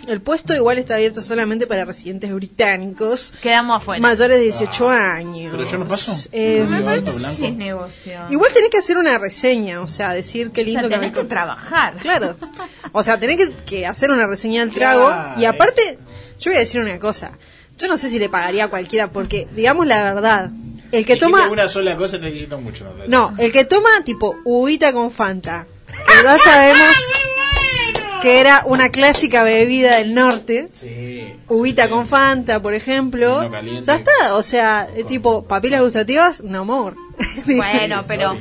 El 0.07 0.19
puesto 0.19 0.55
igual 0.55 0.79
está 0.79 0.95
abierto 0.95 1.21
solamente 1.21 1.67
para 1.67 1.85
residentes 1.85 2.33
británicos 2.33 3.31
Quedamos 3.39 3.77
afuera. 3.77 4.01
mayores 4.01 4.37
de 4.37 4.43
18 4.45 4.89
años. 4.89 5.51
¿Pero 5.55 5.69
yo 5.69 5.77
no 5.77 5.87
paso? 5.87 6.11
Eh, 6.31 6.63
¿Rubio, 6.65 6.79
Me 6.85 6.91
alto, 6.93 7.11
parece 7.11 7.41
que 7.43 7.47
es 7.49 7.55
negocio. 7.55 8.19
Igual 8.31 8.51
tenés 8.51 8.71
que 8.71 8.77
hacer 8.79 8.97
una 8.97 9.19
reseña, 9.19 9.79
o 9.81 9.87
sea, 9.87 10.13
decir 10.13 10.49
qué 10.49 10.61
O 10.61 10.63
sea, 10.63 10.73
lindo 10.73 10.89
que 10.89 10.95
tenés 10.95 11.13
me- 11.13 11.19
que 11.21 11.25
trabajar. 11.27 11.93
Claro. 11.97 12.35
O 12.93 13.03
sea, 13.03 13.19
tenés 13.19 13.37
que, 13.37 13.51
que 13.65 13.85
hacer 13.85 14.09
una 14.09 14.25
reseña 14.25 14.61
del 14.65 14.73
trago. 14.73 15.05
Claro. 15.05 15.39
Y 15.39 15.45
aparte, 15.45 15.99
yo 16.41 16.51
voy 16.51 16.57
a 16.57 16.59
decir 16.61 16.81
una 16.81 16.99
cosa. 16.99 17.37
Yo 17.77 17.87
no 17.87 17.97
sé 17.97 18.09
si 18.09 18.19
le 18.19 18.29
pagaría 18.29 18.65
a 18.65 18.67
cualquiera, 18.67 19.11
porque, 19.11 19.47
digamos 19.55 19.87
la 19.87 20.03
verdad, 20.13 20.51
el 20.91 21.05
que 21.05 21.15
toma. 21.15 21.49
una 21.49 21.69
sola 21.69 21.95
cosa 21.95 22.19
te 22.19 22.25
necesito 22.25 22.59
mucho. 22.59 22.85
No, 23.07 23.33
el 23.37 23.51
que 23.51 23.65
toma 23.65 23.89
tipo 24.03 24.35
uvita 24.43 24.91
con 24.91 25.11
Fanta, 25.11 25.65
que 25.87 26.23
ya 26.23 26.37
sabemos 26.37 26.95
que 28.21 28.39
era 28.39 28.63
una 28.65 28.89
clásica 28.89 29.43
bebida 29.43 29.97
del 29.97 30.13
norte. 30.13 30.69
Sí. 30.73 31.33
Uvita 31.47 31.89
con 31.89 32.07
Fanta, 32.07 32.61
por 32.61 32.73
ejemplo. 32.73 33.49
Ya 33.81 33.95
está, 33.95 34.35
o 34.35 34.43
sea, 34.43 34.87
tipo 35.07 35.45
papilas 35.45 35.81
gustativas, 35.81 36.41
no 36.41 36.65
more. 36.65 36.95
Bueno, 37.45 38.03
pero 38.07 38.37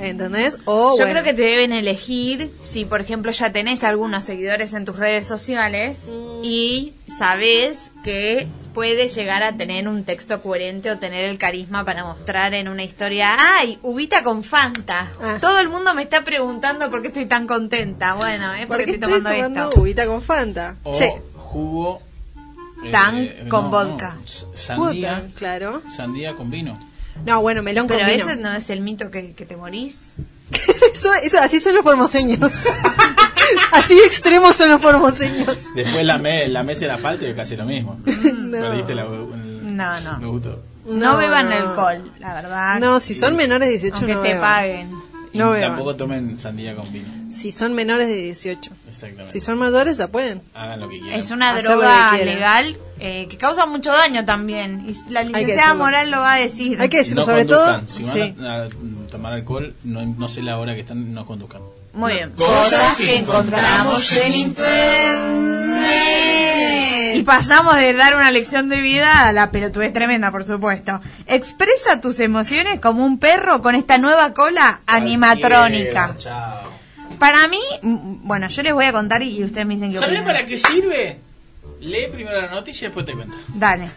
¿Entendés? 0.00 0.58
O 0.64 0.92
yo 0.92 1.04
bueno. 1.04 1.10
creo 1.12 1.24
que 1.24 1.34
te 1.34 1.42
deben 1.42 1.72
elegir 1.72 2.52
si, 2.62 2.84
por 2.84 3.00
ejemplo, 3.00 3.32
ya 3.32 3.52
tenés 3.52 3.84
algunos 3.84 4.24
seguidores 4.24 4.72
en 4.74 4.84
tus 4.84 4.96
redes 4.96 5.26
sociales 5.26 5.98
y 6.42 6.92
sabés 7.18 7.78
que 8.04 8.46
puede 8.74 9.08
llegar 9.08 9.42
a 9.42 9.56
tener 9.56 9.88
un 9.88 10.04
texto 10.04 10.40
coherente 10.40 10.90
o 10.90 10.98
tener 10.98 11.24
el 11.24 11.36
carisma 11.36 11.84
para 11.84 12.04
mostrar 12.04 12.54
en 12.54 12.68
una 12.68 12.84
historia, 12.84 13.36
ay, 13.38 13.78
ubita 13.82 14.22
con 14.22 14.44
Fanta. 14.44 15.10
Ah. 15.20 15.38
Todo 15.40 15.58
el 15.58 15.68
mundo 15.68 15.94
me 15.94 16.02
está 16.02 16.22
preguntando 16.22 16.88
por 16.90 17.02
qué 17.02 17.08
estoy 17.08 17.26
tan 17.26 17.46
contenta. 17.48 18.14
Bueno, 18.14 18.54
es 18.54 18.66
¿Por 18.66 18.76
porque 18.76 18.84
qué 18.84 18.90
estoy 18.92 19.20
tomando, 19.20 19.68
esto. 19.68 19.80
uvita 19.80 20.06
con 20.06 20.22
Fanta? 20.22 20.76
O 20.84 20.94
Sí. 20.94 21.06
jugo. 21.34 22.00
eh, 22.84 22.92
Tan 22.92 23.28
con 23.48 23.64
no, 23.64 23.70
vodka. 23.70 24.14
no, 24.20 24.56
Sandía, 24.56 25.24
claro. 25.34 25.82
sandía 25.90 26.36
con 26.36 26.48
vino. 26.48 26.78
No, 27.26 27.40
bueno, 27.42 27.62
melón 27.62 27.86
Pero 27.86 28.00
con 28.00 28.08
vino. 28.10 28.24
ese 28.28 28.36
no 28.40 28.52
es 28.52 28.70
el 28.70 28.80
mito 28.80 29.10
que, 29.10 29.32
que 29.34 29.44
te 29.46 29.56
morís. 29.56 30.12
Eso, 30.94 31.12
eso- 31.22 31.38
así 31.40 31.60
son 31.60 31.74
los 31.74 31.82
formoseños. 31.84 32.38
así 33.72 33.98
extremos 34.06 34.56
son 34.56 34.70
los 34.70 34.80
formoseños. 34.80 35.56
Después 35.74 36.04
la, 36.06 36.18
me, 36.18 36.48
la 36.48 36.62
mesa 36.62 36.86
la 36.86 36.98
falta 36.98 37.26
y 37.28 37.34
casi 37.34 37.56
lo 37.56 37.64
mismo. 37.66 37.98
Perdiste 38.04 38.94
la, 38.94 39.02
el, 39.02 39.76
No, 39.76 40.00
no. 40.00 40.18
No, 40.18 40.40
No, 40.86 41.16
beban 41.18 41.50
no. 41.50 41.54
alcohol, 41.56 42.12
la 42.18 42.32
verdad. 42.34 42.80
No, 42.80 42.98
si 42.98 43.14
son 43.14 43.36
menores 43.36 43.68
de 43.68 43.72
18 43.78 43.96
Aunque 43.96 44.14
no 44.14 44.20
te 44.22 44.28
beban. 44.28 44.40
paguen. 44.42 44.90
Y 45.38 45.44
No 45.44 45.50
beban. 45.52 45.70
tampoco 45.70 45.96
tomen 45.96 46.38
sandía 46.38 46.74
con 46.76 46.92
vino. 46.92 47.06
Si 47.30 47.52
son 47.52 47.74
menores 47.74 48.08
de 48.08 48.16
18. 48.16 48.70
Exactamente. 48.88 49.32
Si 49.32 49.40
son 49.40 49.58
mayores 49.58 49.98
ya 49.98 50.08
pueden. 50.08 50.42
Hagan 50.54 50.80
lo 50.80 50.88
que 50.88 51.00
quieran. 51.00 51.18
Es 51.20 51.30
una 51.30 51.60
droga 51.60 52.12
que 52.16 52.24
legal 52.24 52.76
eh, 53.00 53.26
que 53.30 53.36
causa 53.36 53.64
mucho 53.66 53.92
daño 53.92 54.24
también. 54.24 54.84
Y 54.88 55.10
la 55.10 55.22
licenciada. 55.22 55.74
Moral 55.74 56.10
lo 56.10 56.18
va 56.20 56.34
a 56.34 56.38
decir. 56.38 56.80
Hay 56.80 56.88
que 56.88 56.98
decirlo, 56.98 57.22
no 57.22 57.26
sobre 57.26 57.46
conduzcan. 57.46 57.86
todo. 57.86 57.96
Si 57.96 58.02
van 58.02 58.12
sí. 58.14 58.34
a, 58.44 58.62
a 58.64 58.68
tomar 59.10 59.32
alcohol, 59.34 59.74
no, 59.84 60.04
no 60.04 60.28
sé 60.28 60.42
la 60.42 60.58
hora 60.58 60.74
que 60.74 60.80
están, 60.80 61.14
no 61.14 61.24
conduzcan. 61.26 61.62
Muy 61.98 62.12
bien. 62.14 62.30
Cosas 62.30 62.96
que 62.96 63.16
encontramos 63.16 64.12
en 64.12 64.34
internet. 64.36 65.16
Y 67.16 67.22
pasamos 67.24 67.74
de 67.76 67.92
dar 67.92 68.14
una 68.14 68.30
lección 68.30 68.68
de 68.68 68.80
vida 68.80 69.26
a 69.26 69.32
la 69.32 69.50
pelotudez 69.50 69.92
tremenda, 69.92 70.30
por 70.30 70.44
supuesto. 70.44 71.00
Expresa 71.26 72.00
tus 72.00 72.20
emociones 72.20 72.80
como 72.80 73.04
un 73.04 73.18
perro 73.18 73.60
con 73.62 73.74
esta 73.74 73.98
nueva 73.98 74.32
cola 74.32 74.82
animatrónica. 74.86 76.14
Chao. 76.18 76.70
Para 77.18 77.48
mí, 77.48 77.58
bueno, 77.82 78.46
yo 78.46 78.62
les 78.62 78.72
voy 78.72 78.84
a 78.84 78.92
contar 78.92 79.20
y 79.24 79.42
ustedes 79.42 79.66
me 79.66 79.74
dicen 79.74 79.90
que 79.90 79.98
¿Sabés 79.98 80.18
opinan. 80.20 80.24
para 80.36 80.46
qué 80.46 80.56
sirve? 80.56 81.18
Lee 81.80 82.06
primero 82.12 82.40
la 82.40 82.46
noticia 82.48 82.84
y 82.84 82.88
después 82.90 83.06
te 83.06 83.14
cuento. 83.14 83.36
Dale. 83.48 83.88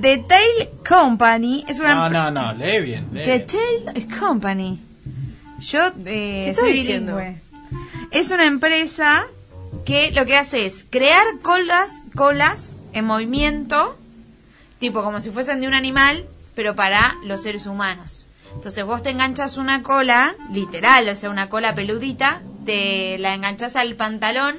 The 0.00 0.18
Tail 0.28 0.68
Company 0.88 1.64
es 1.66 1.80
una 1.80 1.92
No, 1.94 2.08
no, 2.08 2.30
no, 2.30 2.52
lee 2.52 2.80
bien. 2.82 3.08
lee 3.12 3.24
The 3.24 3.38
bien. 3.38 3.46
Tail 3.94 4.06
Company. 4.16 4.78
Yo 5.60 5.86
eh, 5.86 5.92
¿Qué 6.04 6.50
estás 6.50 6.64
soy 6.64 6.72
diciendo? 6.74 7.16
bilingüe. 7.16 7.40
Es 8.10 8.30
una 8.30 8.44
empresa 8.44 9.26
que 9.84 10.10
lo 10.12 10.26
que 10.26 10.36
hace 10.36 10.66
es 10.66 10.84
crear 10.90 11.24
colas, 11.42 12.06
colas 12.14 12.76
en 12.92 13.04
movimiento, 13.04 13.98
tipo 14.78 15.02
como 15.02 15.20
si 15.20 15.30
fuesen 15.30 15.60
de 15.60 15.66
un 15.66 15.74
animal, 15.74 16.26
pero 16.54 16.74
para 16.74 17.16
los 17.24 17.42
seres 17.42 17.66
humanos. 17.66 18.26
Entonces 18.54 18.84
vos 18.84 19.02
te 19.02 19.10
enganchas 19.10 19.58
una 19.58 19.82
cola, 19.82 20.34
literal, 20.52 21.08
o 21.08 21.16
sea, 21.16 21.30
una 21.30 21.48
cola 21.48 21.74
peludita, 21.74 22.42
te 22.64 23.18
la 23.18 23.34
enganchas 23.34 23.76
al 23.76 23.94
pantalón 23.96 24.56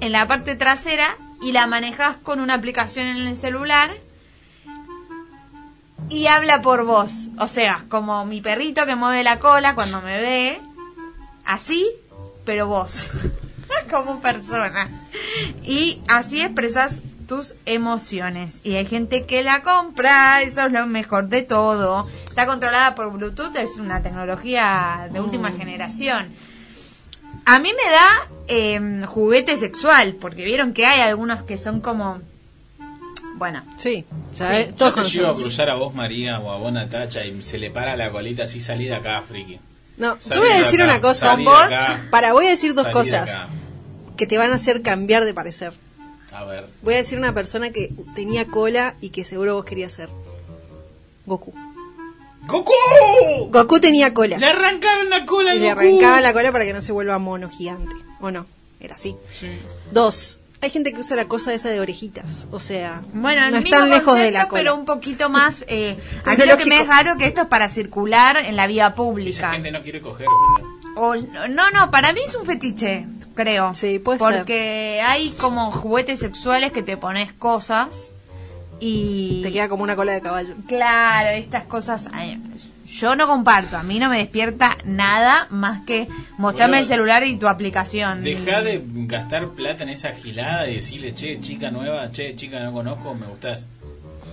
en 0.00 0.12
la 0.12 0.26
parte 0.26 0.56
trasera 0.56 1.16
y 1.42 1.52
la 1.52 1.66
manejas 1.66 2.16
con 2.22 2.40
una 2.40 2.54
aplicación 2.54 3.06
en 3.06 3.26
el 3.26 3.36
celular 3.36 3.94
y 6.08 6.26
habla 6.26 6.62
por 6.62 6.84
vos. 6.84 7.28
O 7.38 7.48
sea, 7.48 7.84
como 7.88 8.24
mi 8.24 8.40
perrito 8.40 8.86
que 8.86 8.96
mueve 8.96 9.24
la 9.24 9.38
cola 9.38 9.74
cuando 9.74 10.00
me 10.00 10.20
ve, 10.20 10.60
así, 11.44 11.86
pero 12.44 12.66
vos, 12.66 13.10
como 13.90 14.20
persona. 14.20 15.08
Y 15.62 16.00
así 16.08 16.40
expresas 16.40 17.02
tus 17.26 17.54
emociones. 17.66 18.60
Y 18.62 18.74
hay 18.74 18.86
gente 18.86 19.26
que 19.26 19.42
la 19.42 19.62
compra, 19.62 20.42
eso 20.42 20.66
es 20.66 20.72
lo 20.72 20.86
mejor 20.86 21.28
de 21.28 21.42
todo. 21.42 22.08
Está 22.24 22.46
controlada 22.46 22.94
por 22.94 23.12
Bluetooth, 23.12 23.56
es 23.56 23.76
una 23.76 24.02
tecnología 24.02 25.08
de 25.12 25.20
última 25.20 25.52
generación. 25.52 26.32
A 27.44 27.58
mí 27.58 27.70
me 27.72 27.90
da 27.90 28.28
em, 28.48 29.04
juguete 29.04 29.56
sexual, 29.56 30.16
porque 30.20 30.44
vieron 30.44 30.72
que 30.72 30.86
hay 30.86 31.00
algunos 31.00 31.42
que 31.42 31.56
son 31.56 31.80
como... 31.80 32.20
Bueno. 33.36 33.62
Sí, 33.76 34.04
ya, 34.34 34.60
eh, 34.60 34.74
Yo 34.78 34.92
te 34.92 35.02
llevo 35.04 35.28
a 35.30 35.34
cruzar 35.34 35.68
a 35.70 35.74
vos, 35.74 35.94
María, 35.94 36.40
o 36.40 36.50
a 36.50 36.56
vos, 36.56 36.72
Natacha, 36.72 37.24
y 37.24 37.42
se 37.42 37.58
le 37.58 37.70
para 37.70 37.94
la 37.96 38.10
colita 38.10 38.44
así, 38.44 38.60
salí 38.60 38.86
de 38.86 38.94
acá, 38.94 39.20
friki. 39.22 39.58
No, 39.98 40.16
Salí 40.20 40.34
yo 40.36 40.40
voy 40.42 40.50
a 40.50 40.56
de 40.56 40.62
decir 40.64 40.80
acá, 40.82 40.90
una 40.92 41.00
cosa. 41.02 41.36
Vos, 41.36 41.54
acá. 41.62 42.00
para, 42.10 42.32
voy 42.32 42.46
a 42.46 42.50
decir 42.50 42.74
dos 42.74 42.86
de 42.86 42.92
cosas 42.92 43.30
que 44.16 44.26
te 44.26 44.38
van 44.38 44.50
a 44.52 44.54
hacer 44.54 44.82
cambiar 44.82 45.24
de 45.26 45.34
parecer. 45.34 45.72
A 46.32 46.44
ver. 46.44 46.66
Voy 46.82 46.94
a 46.94 46.98
decir 46.98 47.18
una 47.18 47.32
persona 47.34 47.70
que 47.70 47.92
tenía 48.14 48.46
cola 48.46 48.94
y 49.00 49.10
que 49.10 49.24
seguro 49.24 49.54
vos 49.54 49.64
querías 49.64 49.92
ser. 49.92 50.08
Goku. 51.26 51.52
¡Goku! 52.46 53.50
Goku 53.50 53.80
tenía 53.80 54.14
cola. 54.14 54.38
Le 54.38 54.46
arrancaron 54.46 55.10
la 55.10 55.26
cola 55.26 55.54
Y 55.54 55.58
al 55.58 55.60
le 55.62 55.68
Goku. 55.74 55.80
arrancaban 55.80 56.22
la 56.22 56.32
cola 56.32 56.52
para 56.52 56.64
que 56.64 56.72
no 56.72 56.82
se 56.82 56.92
vuelva 56.92 57.18
mono 57.18 57.48
gigante. 57.50 57.92
¿O 58.20 58.30
no? 58.30 58.46
Era 58.80 58.94
así. 58.94 59.16
Dos. 59.90 60.40
Hay 60.62 60.70
gente 60.70 60.92
que 60.92 61.00
usa 61.00 61.16
la 61.16 61.26
cosa 61.28 61.52
esa 61.52 61.68
de 61.68 61.80
orejitas. 61.80 62.46
O 62.50 62.60
sea, 62.60 63.02
Bueno, 63.12 63.44
el 63.46 63.52
no 63.52 63.60
mismo 63.60 63.74
están 63.76 63.90
lejos 63.90 64.14
de 64.18 64.30
la 64.30 64.48
cola. 64.48 64.60
pero 64.62 64.74
un 64.74 64.84
poquito 64.84 65.28
más... 65.28 65.64
Eh, 65.68 65.96
a 66.24 66.34
mí 66.34 66.44
lo 66.46 66.56
que 66.56 66.66
me 66.66 66.80
es 66.80 66.86
raro 66.86 67.16
que 67.18 67.26
esto 67.26 67.42
es 67.42 67.48
para 67.48 67.68
circular 67.68 68.38
en 68.38 68.56
la 68.56 68.66
vía 68.66 68.86
Esa 68.86 68.94
pública. 68.94 69.50
gente 69.52 69.70
no 69.70 69.82
quiere 69.82 70.00
coger. 70.00 70.26
O, 70.96 71.14
no, 71.14 71.70
no, 71.70 71.90
para 71.90 72.12
mí 72.14 72.20
es 72.26 72.34
un 72.34 72.46
fetiche, 72.46 73.06
creo. 73.34 73.74
Sí, 73.74 73.98
puede 73.98 74.18
Porque 74.18 75.02
hay 75.04 75.30
como 75.30 75.70
juguetes 75.70 76.20
sexuales 76.20 76.72
que 76.72 76.82
te 76.82 76.96
pones 76.96 77.32
cosas 77.34 78.12
y... 78.80 79.42
Te 79.42 79.52
queda 79.52 79.68
como 79.68 79.82
una 79.82 79.94
cola 79.94 80.12
de 80.12 80.22
caballo. 80.22 80.54
Claro, 80.66 81.30
estas 81.30 81.64
cosas... 81.64 82.08
ay, 82.12 82.40
yo 82.86 83.16
no 83.16 83.26
comparto, 83.26 83.76
a 83.76 83.82
mí 83.82 83.98
no 83.98 84.08
me 84.08 84.18
despierta 84.18 84.78
nada 84.84 85.46
más 85.50 85.84
que 85.84 86.08
mostrarme 86.38 86.78
el 86.78 86.86
celular 86.86 87.24
y 87.24 87.36
tu 87.36 87.48
aplicación. 87.48 88.22
Deja 88.22 88.62
de 88.62 88.82
gastar 88.84 89.48
plata 89.50 89.82
en 89.82 89.90
esa 89.90 90.12
gilada 90.12 90.68
y 90.68 90.76
decirle, 90.76 91.14
che, 91.14 91.40
chica 91.40 91.70
nueva, 91.70 92.10
che, 92.10 92.34
chica 92.36 92.60
no 92.60 92.72
conozco, 92.72 93.14
me 93.14 93.26
gustás. 93.26 93.66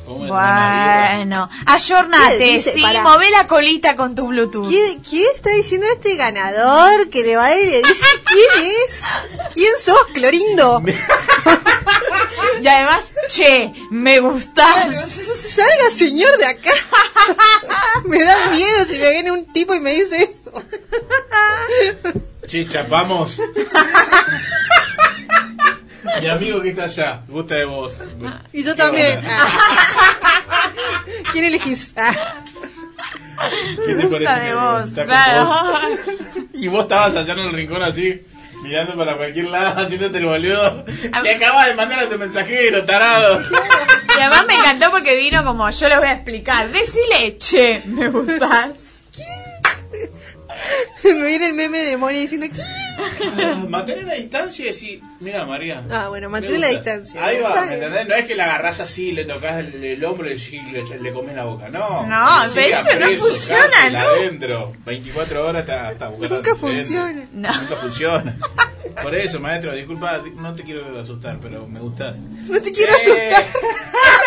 Bueno, 0.06 1.50
ayornate, 1.66 2.62
sí, 2.62 2.82
Pará. 2.82 3.04
mové 3.04 3.30
la 3.30 3.48
colita 3.48 3.96
con 3.96 4.16
tu 4.16 4.28
Bluetooth. 4.28 4.68
¿Quién, 4.68 5.00
quién 5.00 5.26
está 5.34 5.50
diciendo 5.52 5.88
este 5.94 6.18
ganador 6.18 7.10
que 7.10 7.22
le 7.22 7.38
va 7.38 7.46
a 7.46 7.58
ir 7.58 7.68
y 7.68 7.72
le 7.72 7.78
dice 7.84 8.06
quién 8.26 8.66
es? 8.86 9.02
¿Quién 9.54 9.72
sos, 9.82 9.98
Clorindo? 10.14 10.84
Y 12.64 12.68
además, 12.68 13.12
che, 13.28 13.74
me 13.92 14.20
gustás. 14.22 14.96
Salga 15.54 15.90
señor 15.92 16.38
de 16.38 16.46
acá. 16.46 16.72
me 18.06 18.24
da 18.24 18.48
miedo 18.52 18.86
si 18.86 18.98
me 19.00 19.12
viene 19.12 19.32
un 19.34 19.52
tipo 19.52 19.76
y 19.76 19.82
me 19.82 19.92
dice 19.92 20.24
esto. 20.24 20.54
Che, 22.48 22.66
chapamos. 22.66 23.38
Mi 26.22 26.30
amigo 26.30 26.62
que 26.62 26.70
está 26.70 26.84
allá, 26.86 27.22
gusta 27.28 27.56
de 27.56 27.66
vos. 27.66 27.96
Y 28.54 28.64
yo 28.64 28.74
también. 28.78 29.22
¿Quién 31.34 31.44
elegís? 31.46 31.94
Ah. 31.98 32.14
¿Qué 33.86 33.94
te 33.96 34.04
Gusta 34.06 34.24
parece? 34.26 34.46
de 34.46 34.56
vos, 34.56 34.90
claro. 35.06 35.46
vos? 35.46 36.46
Y 36.54 36.68
vos 36.70 36.84
estabas 36.84 37.16
allá 37.18 37.34
en 37.34 37.40
el 37.40 37.52
rincón 37.52 37.84
así, 37.84 38.22
mirando 38.64 38.96
para 38.96 39.18
cualquier 39.18 39.46
lado, 39.46 39.82
haciéndote 39.82 40.18
el 40.18 40.26
boludo. 40.26 40.86
Te 41.22 41.32
acabas 41.36 41.68
de 41.68 41.76
mandar 41.76 42.00
a 42.00 42.10
tu 42.10 42.18
mensajero, 42.18 42.84
tarado. 42.86 43.42
Y 44.18 44.22
además 44.22 44.46
me 44.48 44.56
encantó 44.56 44.92
porque 44.92 45.16
vino 45.16 45.44
como, 45.44 45.70
yo 45.70 45.90
lo 45.90 46.00
voy 46.00 46.08
a 46.08 46.14
explicar. 46.14 46.70
Decile, 46.70 47.38
che, 47.38 47.82
me 47.86 48.10
gustás. 48.10 49.06
me 51.04 51.26
viene 51.26 51.48
el 51.48 51.54
meme 51.54 51.80
de 51.80 51.98
Moni 51.98 52.22
diciendo 52.22 52.48
¿qué? 52.52 52.62
Mantener 53.70 54.06
la 54.06 54.14
distancia 54.16 54.64
y 54.64 54.68
decir, 54.68 55.02
mira 55.20 55.46
María. 55.46 55.82
Ah, 55.90 56.10
bueno, 56.10 56.30
mantener 56.30 56.60
la 56.60 56.68
gustas". 56.68 56.86
distancia. 56.86 57.26
Ahí 57.26 57.40
va, 57.42 57.50
Está 57.50 57.66
¿me 57.66 57.74
entendés? 57.76 58.08
No 58.08 58.16
es 58.16 58.26
que 58.26 58.36
la 58.36 58.44
agarrás 58.46 58.80
así, 58.80 59.12
le 59.12 59.26
tocas 59.26 59.60
el, 59.60 59.84
el 59.84 60.04
hombro 60.06 60.30
y 60.32 60.38
le, 60.72 61.00
le 61.00 61.14
comes 61.14 61.36
la 61.36 61.46
boca. 61.46 61.70
No, 61.70 62.06
No, 62.08 62.44
eso 62.44 62.60
no 63.00 63.18
funciona, 63.18 63.62
cárcel, 63.72 63.94
¿no? 63.94 64.00
adentro. 64.00 64.74
24 64.86 65.48
horas 65.48 65.70
hasta 65.70 66.08
buscar 66.10 66.32
Nunca 66.32 66.56
funciona. 66.56 67.28
No. 67.34 67.62
Nunca 67.62 67.76
funciona. 67.76 68.36
Por 69.02 69.16
eso, 69.16 69.40
maestro, 69.40 69.74
disculpa, 69.74 70.22
no 70.36 70.54
te 70.54 70.62
quiero 70.64 71.00
asustar, 71.00 71.40
pero 71.42 71.68
me 71.68 71.80
gustas. 71.80 72.20
No 72.20 72.62
te 72.62 72.72
quiero 72.72 72.92
Eh, 72.94 73.32
asustar. 73.32 73.46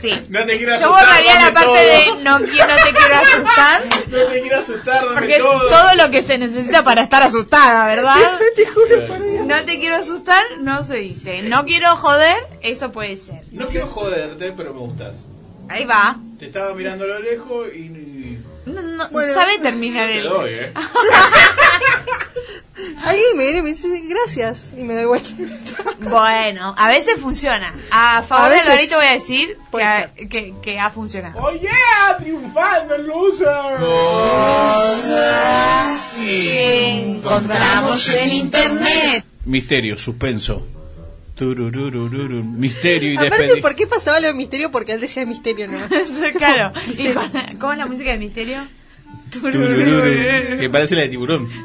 Sí. 0.00 0.26
No 0.30 0.44
te 0.46 0.56
quiero 0.56 0.72
Yo 0.78 0.86
asustar. 0.86 1.06
borraría 1.06 1.34
la 1.40 1.52
parte 1.52 1.66
todo. 1.66 2.16
de 2.16 2.24
no, 2.24 2.38
quiero, 2.38 2.68
no 2.68 2.74
te 2.76 2.92
quiero 2.94 3.14
asustar. 3.16 3.82
No 4.10 4.18
te 4.26 4.40
quiero 4.40 4.58
asustar, 4.58 5.02
dame 5.04 5.14
Porque 5.14 5.32
es 5.34 5.38
todo. 5.38 5.68
todo 5.68 5.94
lo 5.96 6.10
que 6.10 6.22
se 6.22 6.38
necesita 6.38 6.82
para 6.82 7.02
estar 7.02 7.22
asustada, 7.22 7.86
¿verdad? 7.86 8.16
Te 8.56 8.66
juro 8.66 9.06
por 9.06 9.22
Dios. 9.22 9.46
No 9.46 9.64
te 9.64 9.78
quiero 9.78 9.96
asustar, 9.96 10.42
no 10.60 10.82
se 10.82 10.96
dice. 10.96 11.42
No 11.42 11.64
quiero 11.64 11.94
joder, 11.96 12.36
eso 12.62 12.90
puede 12.92 13.16
ser. 13.18 13.42
No 13.52 13.66
quiero 13.66 13.86
joderte, 13.88 14.52
pero 14.56 14.72
me 14.74 14.80
gustas. 14.80 15.16
Ahí 15.68 15.84
va. 15.84 16.16
Te 16.40 16.46
estaba 16.46 16.74
mirando 16.74 17.04
a 17.04 17.08
lo 17.08 17.18
lejos 17.20 17.68
y... 17.74 18.09
No, 18.74 18.82
no, 18.82 19.08
Bueno. 19.10 19.34
sabe 19.34 19.58
terminar 19.58 20.08
Te 20.08 20.18
el... 20.18 20.24
doy, 20.24 20.50
eh. 20.50 20.72
Alguien 23.04 23.36
me 23.36 23.42
viene 23.44 23.58
y 23.58 23.62
me 23.62 23.68
dice 23.70 23.88
gracias 24.04 24.72
y 24.76 24.82
me 24.84 24.94
da 24.94 25.02
igual. 25.02 25.20
Bueno, 26.00 26.74
a 26.78 26.88
veces 26.88 27.20
funciona. 27.20 27.74
A 27.90 28.22
favor 28.22 28.46
A 28.46 28.48
de 28.48 28.54
veces 28.54 28.68
Alvarito 28.70 28.96
voy 28.96 29.06
a 29.06 29.12
decir 29.12 29.58
que 29.70 29.82
ha, 29.82 30.14
que, 30.14 30.54
que 30.62 30.78
ha 30.80 30.90
funcionado. 30.90 31.38
¡Oh 31.42 31.50
yeah! 31.52 32.16
¡Triunfando 32.18 32.94
el 32.94 33.06
loser! 33.06 33.48
Encontramos 36.26 38.08
en 38.14 38.32
internet. 38.32 39.24
Misterio, 39.44 39.96
suspenso. 39.98 40.66
Misterio 41.44 43.12
y 43.12 43.16
Aparte. 43.16 43.56
¿por 43.60 43.74
qué 43.74 43.86
pasaba 43.86 44.20
lo 44.20 44.28
de 44.28 44.34
misterio? 44.34 44.70
Porque 44.70 44.92
él 44.92 45.00
decía 45.00 45.24
misterio, 45.26 45.68
¿no? 45.68 45.78
claro. 46.38 46.72
¿Y 46.98 47.12
con- 47.12 47.30
¿Cómo 47.58 47.72
es 47.72 47.78
la 47.78 47.86
música 47.86 48.10
de 48.10 48.18
misterio? 48.18 48.66
Que 50.58 50.70
parece 50.70 50.94
la 50.94 51.02
de 51.02 51.08
tiburón. 51.08 51.48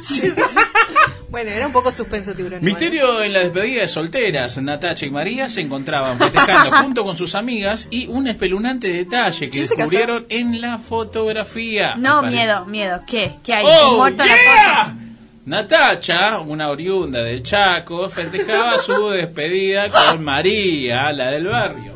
Bueno, 1.28 1.52
era 1.52 1.68
un 1.68 1.74
poco 1.74 1.92
suspenso 1.92 2.34
tiburón. 2.34 2.64
Misterio 2.64 3.22
en 3.22 3.34
la 3.34 3.40
despedida 3.40 3.82
de 3.82 3.88
solteras. 3.90 4.58
Natacha 4.62 5.06
y 5.06 5.10
María 5.10 5.50
se 5.50 5.60
encontraban 5.60 6.18
festejando 6.18 6.72
junto 6.78 7.04
con 7.04 7.18
sus 7.18 7.36
amigas 7.36 7.90
y 7.92 8.08
un 8.08 8.28
espeluznante 8.28 8.88
detalle 8.88 9.48
que 9.48 9.50
¿Quién 9.50 9.68
se 9.68 9.76
descubrieron 9.76 10.26
en 10.30 10.62
la 10.62 10.78
fotografía. 10.78 11.96
No, 11.98 12.24
miedo, 12.24 12.66
miedo. 12.68 13.02
¿Qué? 13.06 13.34
¿Qué 13.44 13.54
hay? 13.54 13.66
¡Oh, 13.68 13.98
¿Muerto 13.98 14.24
la 14.24 14.34
foto? 14.34 15.05
Natacha, 15.46 16.40
una 16.40 16.70
oriunda 16.70 17.22
del 17.22 17.44
Chaco, 17.44 18.10
festejaba 18.10 18.80
su 18.80 19.10
despedida 19.10 19.90
con 19.92 20.24
María, 20.24 21.12
la 21.12 21.30
del 21.30 21.46
barrio. 21.48 21.94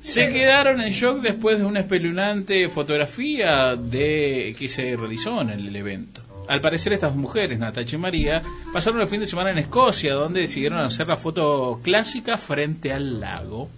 Se 0.00 0.32
quedaron 0.32 0.80
en 0.80 0.90
shock 0.90 1.20
después 1.20 1.58
de 1.58 1.64
una 1.64 1.80
espeluznante 1.80 2.68
fotografía 2.68 3.76
de 3.76 4.56
que 4.58 4.68
se 4.68 4.96
realizó 4.96 5.40
en 5.40 5.50
el 5.50 5.76
evento. 5.76 6.20
Al 6.48 6.60
parecer 6.60 6.94
estas 6.94 7.14
mujeres, 7.14 7.58
Natacha 7.60 7.94
y 7.94 7.98
María, 7.98 8.42
pasaron 8.72 9.00
el 9.02 9.06
fin 9.06 9.20
de 9.20 9.26
semana 9.26 9.52
en 9.52 9.58
Escocia, 9.58 10.14
donde 10.14 10.40
decidieron 10.40 10.80
hacer 10.80 11.06
la 11.06 11.16
foto 11.16 11.78
clásica 11.82 12.36
frente 12.38 12.92
al 12.92 13.20
lago. 13.20 13.68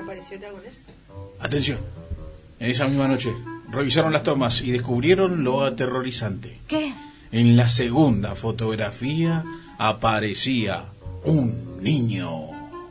¿Apareció 0.00 0.36
el 0.36 0.42
lago 0.42 0.60
Ness? 0.64 0.86
Atención, 1.40 1.78
en 2.60 2.70
esa 2.70 2.86
misma 2.88 3.08
noche 3.08 3.34
revisaron 3.70 4.12
las 4.12 4.22
tomas 4.22 4.62
y 4.62 4.70
descubrieron 4.70 5.44
lo 5.44 5.64
aterrorizante. 5.64 6.58
¿Qué? 6.66 6.94
En 7.32 7.56
la 7.56 7.68
segunda 7.68 8.34
fotografía 8.34 9.44
aparecía 9.78 10.84
un 11.24 11.80
niño. 11.82 12.46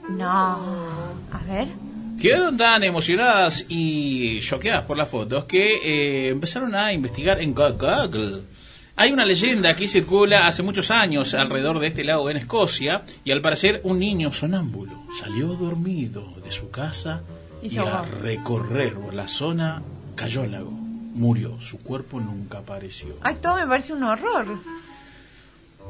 No. 0.10 0.26
A 0.26 1.41
ver. 1.48 1.68
Quedaron 2.20 2.57
tan 2.57 2.84
emocionadas 2.84 3.66
y 3.70 4.40
choqueadas 4.41 4.84
por 4.86 4.98
las 4.98 5.07
fotos 5.10 5.45
que 5.45 5.76
eh, 5.84 6.30
empezaron 6.30 6.76
a 6.76 6.91
investigar 6.94 7.41
en 7.41 7.53
Go- 7.53 7.74
Google. 7.74 8.41
Hay 8.98 9.14
una 9.14 9.24
leyenda 9.26 9.76
que 9.76 9.88
circula 9.88 10.45
hace 10.48 10.61
muchos 10.61 10.91
años 10.91 11.34
alrededor 11.34 11.80
de 11.80 11.88
este 11.88 12.03
lago 12.03 12.30
en 12.30 12.36
Escocia 12.38 13.03
y 13.24 13.32
al 13.32 13.41
parecer 13.41 13.80
un 13.86 13.99
niño 13.99 14.34
sonámbulo 14.34 15.03
salió 15.18 15.48
dormido 15.53 16.34
de 16.44 16.52
su 16.52 16.70
casa 16.70 17.22
Y 17.64 17.78
ahogó. 17.78 18.06
recorrer 18.22 18.98
la 19.14 19.30
zona 19.30 19.82
cayó 20.16 20.41
al 20.41 20.52
lago. 20.52 20.74
Murió, 21.14 21.60
su 21.60 21.80
cuerpo 21.80 22.19
nunca 22.19 22.60
apareció. 22.60 23.15
Ay, 23.22 23.36
todo 23.41 23.56
me 23.56 23.68
parece 23.68 23.94
un 23.94 24.03
horror. 24.03 24.60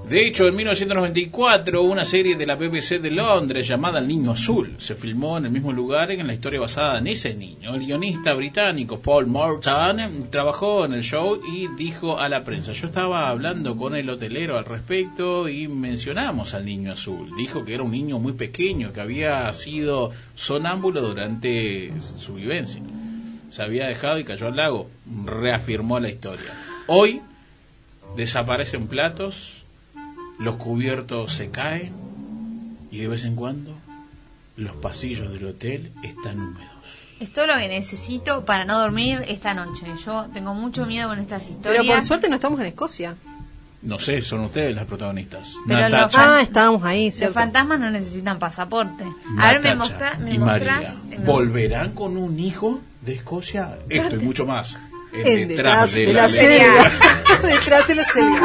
De 0.07 0.25
hecho, 0.25 0.47
en 0.47 0.55
1994, 0.55 1.83
una 1.83 2.03
serie 2.03 2.35
de 2.35 2.47
la 2.47 2.55
BBC 2.55 2.99
de 2.99 3.11
Londres 3.11 3.67
llamada 3.67 3.99
El 3.99 4.07
Niño 4.07 4.31
Azul 4.31 4.73
se 4.79 4.95
filmó 4.95 5.37
en 5.37 5.45
el 5.45 5.51
mismo 5.51 5.71
lugar 5.71 6.09
en 6.09 6.25
la 6.25 6.33
historia 6.33 6.59
basada 6.59 6.97
en 6.97 7.07
ese 7.07 7.35
niño. 7.35 7.75
El 7.75 7.85
guionista 7.85 8.33
británico 8.33 8.99
Paul 8.99 9.27
Morton 9.27 10.29
trabajó 10.31 10.85
en 10.85 10.93
el 10.93 11.03
show 11.03 11.39
y 11.53 11.67
dijo 11.75 12.17
a 12.17 12.27
la 12.27 12.43
prensa, 12.43 12.71
yo 12.71 12.87
estaba 12.87 13.29
hablando 13.29 13.75
con 13.75 13.95
el 13.95 14.09
hotelero 14.09 14.57
al 14.57 14.65
respecto 14.65 15.47
y 15.47 15.67
mencionamos 15.67 16.55
al 16.55 16.65
Niño 16.65 16.93
Azul. 16.93 17.35
Dijo 17.37 17.63
que 17.63 17.75
era 17.75 17.83
un 17.83 17.91
niño 17.91 18.17
muy 18.17 18.33
pequeño, 18.33 18.91
que 18.91 19.01
había 19.01 19.51
sido 19.53 20.11
sonámbulo 20.33 21.01
durante 21.01 21.93
su 21.99 22.33
vivencia. 22.33 22.81
Se 23.49 23.63
había 23.63 23.87
dejado 23.87 24.19
y 24.19 24.23
cayó 24.23 24.47
al 24.47 24.55
lago. 24.55 24.89
Reafirmó 25.25 25.99
la 25.99 26.09
historia. 26.09 26.51
Hoy 26.87 27.21
desaparecen 28.15 28.87
platos, 28.87 29.63
los 30.39 30.55
cubiertos 30.57 31.33
se 31.33 31.49
caen 31.49 31.93
y 32.91 32.99
de 32.99 33.07
vez 33.07 33.25
en 33.25 33.35
cuando 33.35 33.75
los 34.55 34.75
pasillos 34.75 35.31
del 35.31 35.45
hotel 35.45 35.91
están 36.03 36.39
húmedos. 36.39 36.69
Es 37.19 37.33
todo 37.33 37.47
lo 37.47 37.55
que 37.57 37.67
necesito 37.67 38.45
para 38.45 38.63
no 38.65 38.79
dormir 38.79 39.23
esta 39.27 39.53
noche. 39.53 39.85
Yo 40.05 40.27
tengo 40.33 40.53
mucho 40.53 40.85
miedo 40.85 41.09
con 41.09 41.19
estas 41.19 41.43
Pero 41.61 41.75
historias. 41.75 41.95
por 41.97 42.03
suerte 42.05 42.29
no 42.29 42.35
estamos 42.35 42.59
en 42.61 42.67
Escocia. 42.67 43.15
No 43.81 43.97
sé, 43.97 44.21
son 44.21 44.41
ustedes 44.41 44.75
las 44.75 44.85
protagonistas. 44.85 45.53
Pero 45.67 45.81
los 45.83 45.91
Natacha 45.91 46.35
Ah, 46.37 46.41
estábamos 46.41 46.83
ahí, 46.83 47.13
Los 47.21 47.33
fantasmas 47.33 47.79
no 47.79 47.89
necesitan 47.91 48.37
pasaporte. 48.37 49.05
A 49.37 49.53
ver, 49.53 49.61
me, 49.61 49.69
Natacha 49.69 49.75
mostra, 49.75 50.17
me 50.19 50.33
y 50.33 50.37
mostrás. 50.39 51.03
María. 51.05 51.19
me- 51.19 51.25
¿Volverán 51.25 51.91
con 51.91 52.17
un 52.17 52.37
hijo 52.39 52.81
de 53.01 53.13
Escocia? 53.15 53.77
Esto 53.87 54.15
y 54.17 54.19
mucho 54.19 54.45
más. 54.45 54.77
en 55.13 55.25
En 55.41 55.47
detrás, 55.47 55.93
de, 55.93 56.13
la, 56.13 56.27
ley. 56.27 56.39
selva. 56.39 56.91
detrás 57.43 57.87
de 57.87 57.95
la 57.95 58.03
selva. 58.03 58.41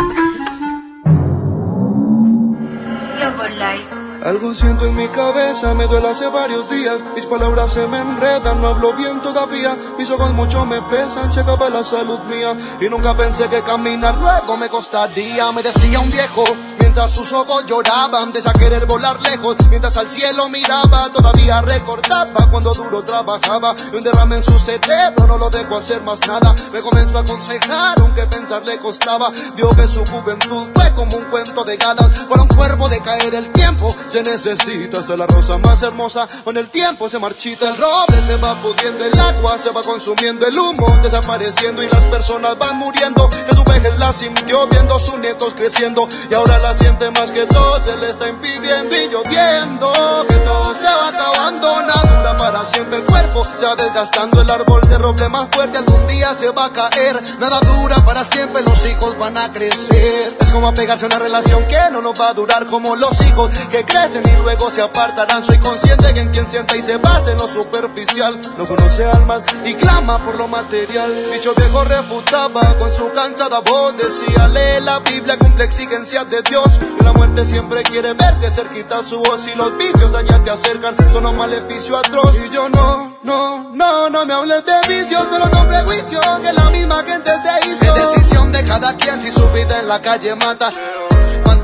Algo 4.24 4.55
siento 4.55 4.86
en 4.86 4.94
mi 4.94 5.06
cabeza, 5.09 5.74
me 5.74 5.86
duele 5.86 6.09
hace 6.09 6.26
varios 6.28 6.66
días. 6.70 7.05
Mis 7.14 7.26
palabras 7.26 7.74
se 7.74 7.86
me 7.86 7.98
enredan, 7.98 8.59
no 8.59 8.68
hablo 8.68 8.94
bien 8.94 9.20
todavía. 9.20 9.76
Mis 9.98 10.09
ojos 10.09 10.32
mucho 10.32 10.64
me 10.64 10.80
pesan, 10.80 11.30
se 11.30 11.40
acaba 11.40 11.68
la 11.68 11.84
salud 11.84 12.18
mía. 12.20 12.56
Y 12.80 12.88
nunca 12.88 13.14
pensé 13.14 13.51
que 13.51 13.60
caminar 13.60 14.16
luego 14.16 14.56
me 14.56 14.70
costaría. 14.70 15.52
Me 15.52 15.62
decía 15.62 16.01
un 16.01 16.09
viejo, 16.09 16.42
mientras 16.78 17.10
sus 17.10 17.34
ojos 17.34 17.66
lloraban, 17.66 18.32
de 18.32 18.40
querer 18.59 18.86
volar 18.86 19.20
lejos. 19.20 19.56
Mientras 19.68 19.94
al 19.98 20.09
cielo 20.09 20.48
miraba, 20.48 21.10
todavía 21.12 21.60
recordaba 21.60 22.48
cuando 22.51 22.72
duro 22.72 23.02
trabajaba. 23.02 23.76
Y 23.92 23.96
un 23.96 24.05
derrame 24.05 24.36
en 24.36 24.42
su 24.42 24.59
cerebro 24.59 25.26
no 25.26 25.36
lo 25.36 25.51
dejó 25.51 25.76
hacer 25.76 26.01
más 26.01 26.20
nada. 26.26 26.55
Me 26.72 26.80
comenzó 26.80 27.18
a 27.18 27.20
aconsejar, 27.20 28.01
aunque 28.01 28.22
pensar 28.24 28.62
le 28.66 28.78
costaba. 28.78 29.30
Dijo 29.55 29.76
que 29.76 29.86
su 29.86 30.02
juventud 30.06 30.70
fue 30.72 30.94
como 30.94 31.18
un 31.18 31.24
cuento 31.24 31.62
de 31.64 31.76
gadas. 31.76 32.09
Para 32.20 32.40
un 32.40 32.48
cuervo 32.48 32.88
de 32.88 33.01
caer 33.02 33.34
el 33.34 33.52
tiempo, 33.52 33.94
se 34.15 34.23
necesita 34.23 35.03
ser 35.03 35.19
la 35.19 35.27
rosa 35.27 35.59
más 35.59 35.82
hermosa. 35.82 36.28
Con 36.45 36.57
el 36.57 36.69
tiempo 36.69 37.09
se 37.09 37.19
marchita 37.19 37.69
el 37.69 37.77
roble, 37.77 38.23
se 38.23 38.36
va 38.36 38.55
pudiendo 38.62 39.05
el 39.05 39.19
agua, 39.19 39.59
se 39.59 39.70
va 39.70 39.82
consumiendo 39.82 40.47
el 40.47 40.57
humo, 40.57 40.86
desapareciendo 41.03 41.82
y 41.82 41.89
las 41.89 42.05
personas 42.05 42.57
van 42.57 42.77
muriendo. 42.77 43.28
Que 43.28 43.57
su 43.57 43.65
vejez 43.65 43.99
la 43.99 44.12
sintió 44.12 44.69
viendo 44.69 45.01
sus 45.01 45.19
nietos 45.19 45.55
creciendo 45.55 46.07
y 46.31 46.35
ahora 46.35 46.59
la 46.59 46.74
siente 46.74 47.11
más 47.11 47.32
que 47.32 47.45
todo, 47.47 47.82
se 47.82 47.97
le 47.97 48.11
está 48.11 48.28
impidiendo 48.28 48.95
y 48.95 49.09
lloviendo. 49.09 49.93
Que 50.28 50.36
todo 50.36 50.73
se 50.77 50.85
va 50.85 51.09
acabando, 51.09 51.82
nada 51.82 52.16
dura 52.16 52.36
para 52.36 52.65
siempre 52.65 52.99
el 52.99 53.07
cuerpo, 53.07 53.43
se 53.43 53.66
va 53.66 53.74
desgastando 53.74 54.43
el 54.43 54.49
árbol 54.49 54.81
de 54.82 54.97
roble 54.97 55.28
más 55.28 55.49
fuerte, 55.51 55.78
algún 55.78 56.07
día 56.07 56.32
se 56.35 56.51
va 56.51 56.66
a 56.66 56.73
caer. 56.73 57.20
Nada 57.41 57.59
dura 57.59 57.97
para 58.05 58.23
siempre, 58.23 58.62
los 58.62 58.86
hijos 58.86 59.19
van 59.19 59.36
a 59.39 59.53
crecer. 59.53 60.36
Es 60.39 60.51
como 60.53 60.69
apegarse 60.69 61.07
a 61.07 61.09
una 61.09 61.19
relación 61.19 61.66
que 61.66 61.81
no 61.91 62.01
nos 62.01 62.20
va 62.20 62.28
a 62.28 62.35
durar 62.35 62.66
como 62.66 62.95
los 62.95 63.20
hijos 63.23 63.51
que 63.73 63.85
y 64.12 64.43
luego 64.43 64.70
se 64.70 64.82
apartarán. 64.82 65.43
Soy 65.43 65.59
consciente 65.59 66.12
que 66.12 66.20
en 66.20 66.31
quien 66.31 66.47
sienta 66.47 66.76
y 66.76 66.82
se 66.82 66.98
basa 66.98 67.31
en 67.31 67.39
lo 67.39 67.47
superficial 67.47 68.39
no 68.59 68.66
conoce 68.66 69.05
almas 69.05 69.43
y 69.64 69.74
clama 69.74 70.22
por 70.22 70.36
lo 70.36 70.47
material. 70.47 71.10
Dicho 71.32 71.55
viejo 71.55 71.85
refutaba 71.85 72.74
con 72.78 72.93
su 72.93 73.10
cansada 73.12 73.60
voz, 73.60 73.97
decía 73.97 74.48
lee 74.48 74.85
la 74.85 74.98
Biblia, 74.98 75.39
cumple 75.39 75.64
exigencias 75.64 76.28
de 76.28 76.43
Dios. 76.43 76.78
Y 77.01 77.02
la 77.02 77.12
muerte 77.14 77.47
siempre 77.47 77.82
quiere 77.82 78.12
verte 78.12 78.51
cerquita 78.51 79.02
su 79.02 79.18
voz 79.20 79.47
y 79.47 79.56
los 79.56 79.76
vicios 79.78 80.14
allá 80.14 80.39
te 80.44 80.51
acercan, 80.51 80.97
son 81.10 81.24
un 81.24 81.36
maleficio 81.36 81.97
atroz. 81.97 82.36
Y 82.44 82.51
yo 82.51 82.68
no, 82.68 83.16
no, 83.22 83.70
no, 83.72 84.10
no 84.10 84.26
me 84.26 84.35
hables 84.35 84.64
de 84.66 84.81
vicios, 84.86 85.22
solo 85.31 85.47
son 85.51 85.66
prejuicios 85.66 86.24
que 86.43 86.52
la 86.52 86.68
misma 86.70 87.02
gente 87.06 87.31
se 87.31 87.70
hizo. 87.70 87.94
Es 87.94 88.12
decisión 88.12 88.52
de 88.52 88.64
cada 88.64 88.94
quien 88.97 89.22
si 89.22 89.32
su 89.32 89.48
vida 89.48 89.81
en 89.81 89.89
la 89.89 90.02
calle 90.02 90.35
mata. 90.35 90.70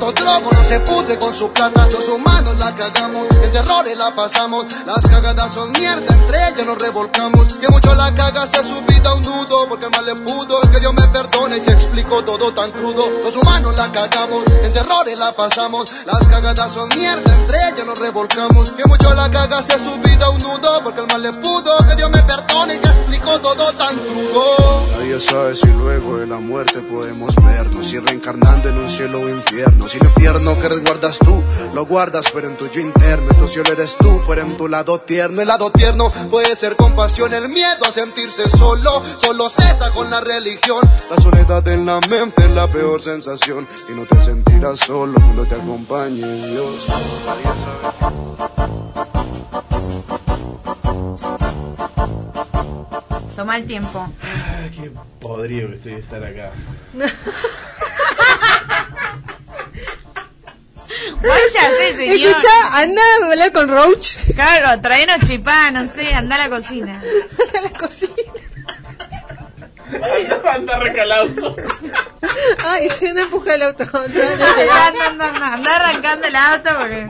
Cuánto 0.01 0.23
drogo 0.23 0.51
no 0.51 0.65
se 0.65 0.81
pudre 0.81 1.19
con 1.19 1.35
su 1.35 1.51
plata. 1.53 1.87
Los 1.93 2.09
humanos 2.09 2.57
la 2.59 2.75
cagamos, 2.75 3.27
en 3.43 3.53
terrores 3.53 3.99
la 3.99 4.11
pasamos. 4.15 4.65
Las 4.87 5.07
cagadas 5.07 5.53
son 5.53 5.71
mierda, 5.73 6.15
entre 6.15 6.39
ellas 6.49 6.65
nos 6.65 6.81
revolcamos. 6.81 7.53
Que 7.61 7.69
mucho 7.69 7.95
la 7.95 8.15
caga 8.15 8.47
se 8.47 8.65
su 8.65 8.81
vida 8.81 9.13
un 9.13 9.21
nudo, 9.21 9.69
porque 9.69 9.91
mal 9.91 10.07
le 10.07 10.15
pudo. 10.15 10.59
Que 10.73 10.81
Dios 10.81 10.95
me 10.95 11.07
perdone 11.09 11.59
y 11.59 11.61
se 11.61 11.73
explicó 11.73 12.25
todo 12.25 12.51
tan 12.55 12.73
crudo. 12.73 13.11
Los 13.23 13.37
humanos 13.37 13.77
la 13.77 13.93
cagamos, 13.93 14.43
en 14.63 14.73
terrores 14.73 15.19
la 15.19 15.37
pasamos. 15.37 15.93
Las 16.07 16.27
cagadas 16.29 16.73
son 16.73 16.89
mierda, 16.89 17.35
entre 17.35 17.59
ellas 17.59 17.85
nos 17.85 17.99
revolcamos. 17.99 18.71
Que 18.71 18.87
mucho 18.87 19.15
la 19.15 19.31
caga 19.31 19.63
se 19.63 19.79
su 19.79 19.99
vida 20.01 20.31
un 20.31 20.39
nudo, 20.39 20.81
porque 20.83 21.01
el 21.01 21.09
mal 21.09 21.21
le 21.21 21.33
pudo. 21.35 21.77
Que 21.87 21.97
Dios 21.97 22.11
me 22.11 22.23
perdone 22.23 22.75
y 22.75 22.79
explicó 22.79 23.39
todo 23.41 23.71
tan 23.75 23.95
crudo. 23.99 24.87
Nadie 24.97 25.21
sabe 25.21 25.55
si 25.55 25.67
luego 25.67 26.17
de 26.17 26.27
la 26.27 26.39
muerte 26.39 26.81
podemos 26.81 27.35
vernos, 27.37 27.87
si 27.87 27.99
reencarnando 27.99 28.71
en 28.71 28.79
un 28.79 28.89
cielo 28.89 29.21
o 29.21 29.29
infierno. 29.29 29.90
Si 29.91 29.99
el 29.99 30.07
infierno 30.07 30.57
que 30.57 30.69
resguardas 30.69 31.19
tú, 31.19 31.43
lo 31.75 31.85
guardas 31.85 32.27
pero 32.33 32.47
en 32.47 32.57
tuyo 32.57 32.81
interno. 32.81 33.29
Tu 33.35 33.49
cielo 33.49 33.73
eres 33.73 33.97
tú, 33.97 34.23
pero 34.29 34.43
en 34.43 34.57
tu 34.57 34.69
lado 34.69 35.01
tierno. 35.01 35.43
El 35.43 35.49
lado 35.49 35.73
tierno 35.73 36.09
puede 36.31 36.55
ser 36.55 36.77
compasión, 36.77 37.35
el 37.35 37.49
miedo 37.49 37.85
a 37.85 37.91
sentirse 37.91 38.49
solo, 38.49 39.03
solo 39.17 39.49
cesa 39.49 39.91
con 39.91 40.09
la 40.09 40.21
religión. 40.21 40.79
La 41.11 41.21
soledad 41.21 41.67
en 41.67 41.87
la 41.87 41.99
mente 42.03 42.45
es 42.45 42.51
la 42.53 42.71
peor 42.71 43.03
sensación 43.03 43.67
y 43.89 43.95
no 43.95 44.07
te 44.07 44.21
sentirás 44.21 44.79
solo 44.79 45.15
cuando 45.15 45.45
te 45.45 45.57
acompañe 45.57 46.47
Dios. 46.47 46.87
Toma 53.35 53.57
el 53.57 53.67
tiempo. 53.67 54.07
Qué 54.73 54.93
podrido 55.19 55.69
que 55.71 55.75
estoy 55.75 55.93
de 55.95 55.99
estar 55.99 56.23
acá. 56.23 56.53
Váyase, 61.23 61.93
señor. 61.97 62.17
Escucha, 62.29 62.79
anda 62.81 63.03
a 63.03 63.27
hablar 63.27 63.53
con 63.53 63.69
Roach. 63.69 64.17
Claro, 64.35 64.81
traenos 64.81 65.19
chipá, 65.27 65.71
no 65.71 65.87
sé, 65.93 66.13
anda 66.15 66.37
a 66.37 66.49
la 66.49 66.51
cocina. 66.57 67.01
a 67.01 67.61
la 67.61 67.71
cocina. 67.79 68.15
Anda 70.53 70.79
recalado. 70.79 71.57
Ay, 72.59 72.89
se 72.91 73.13
me 73.13 73.23
empuja 73.23 73.57
el 73.57 73.63
auto. 73.63 73.85
Ya, 73.85 74.31
Anda, 74.31 74.57
ya, 74.57 74.65
ya. 74.67 74.87
anda, 74.87 75.07
anda, 75.09 75.29
anda, 75.29 75.55
anda 75.55 75.77
arrancando 75.77 76.27
el 76.29 76.37
auto 76.37 76.71
porque... 76.79 77.09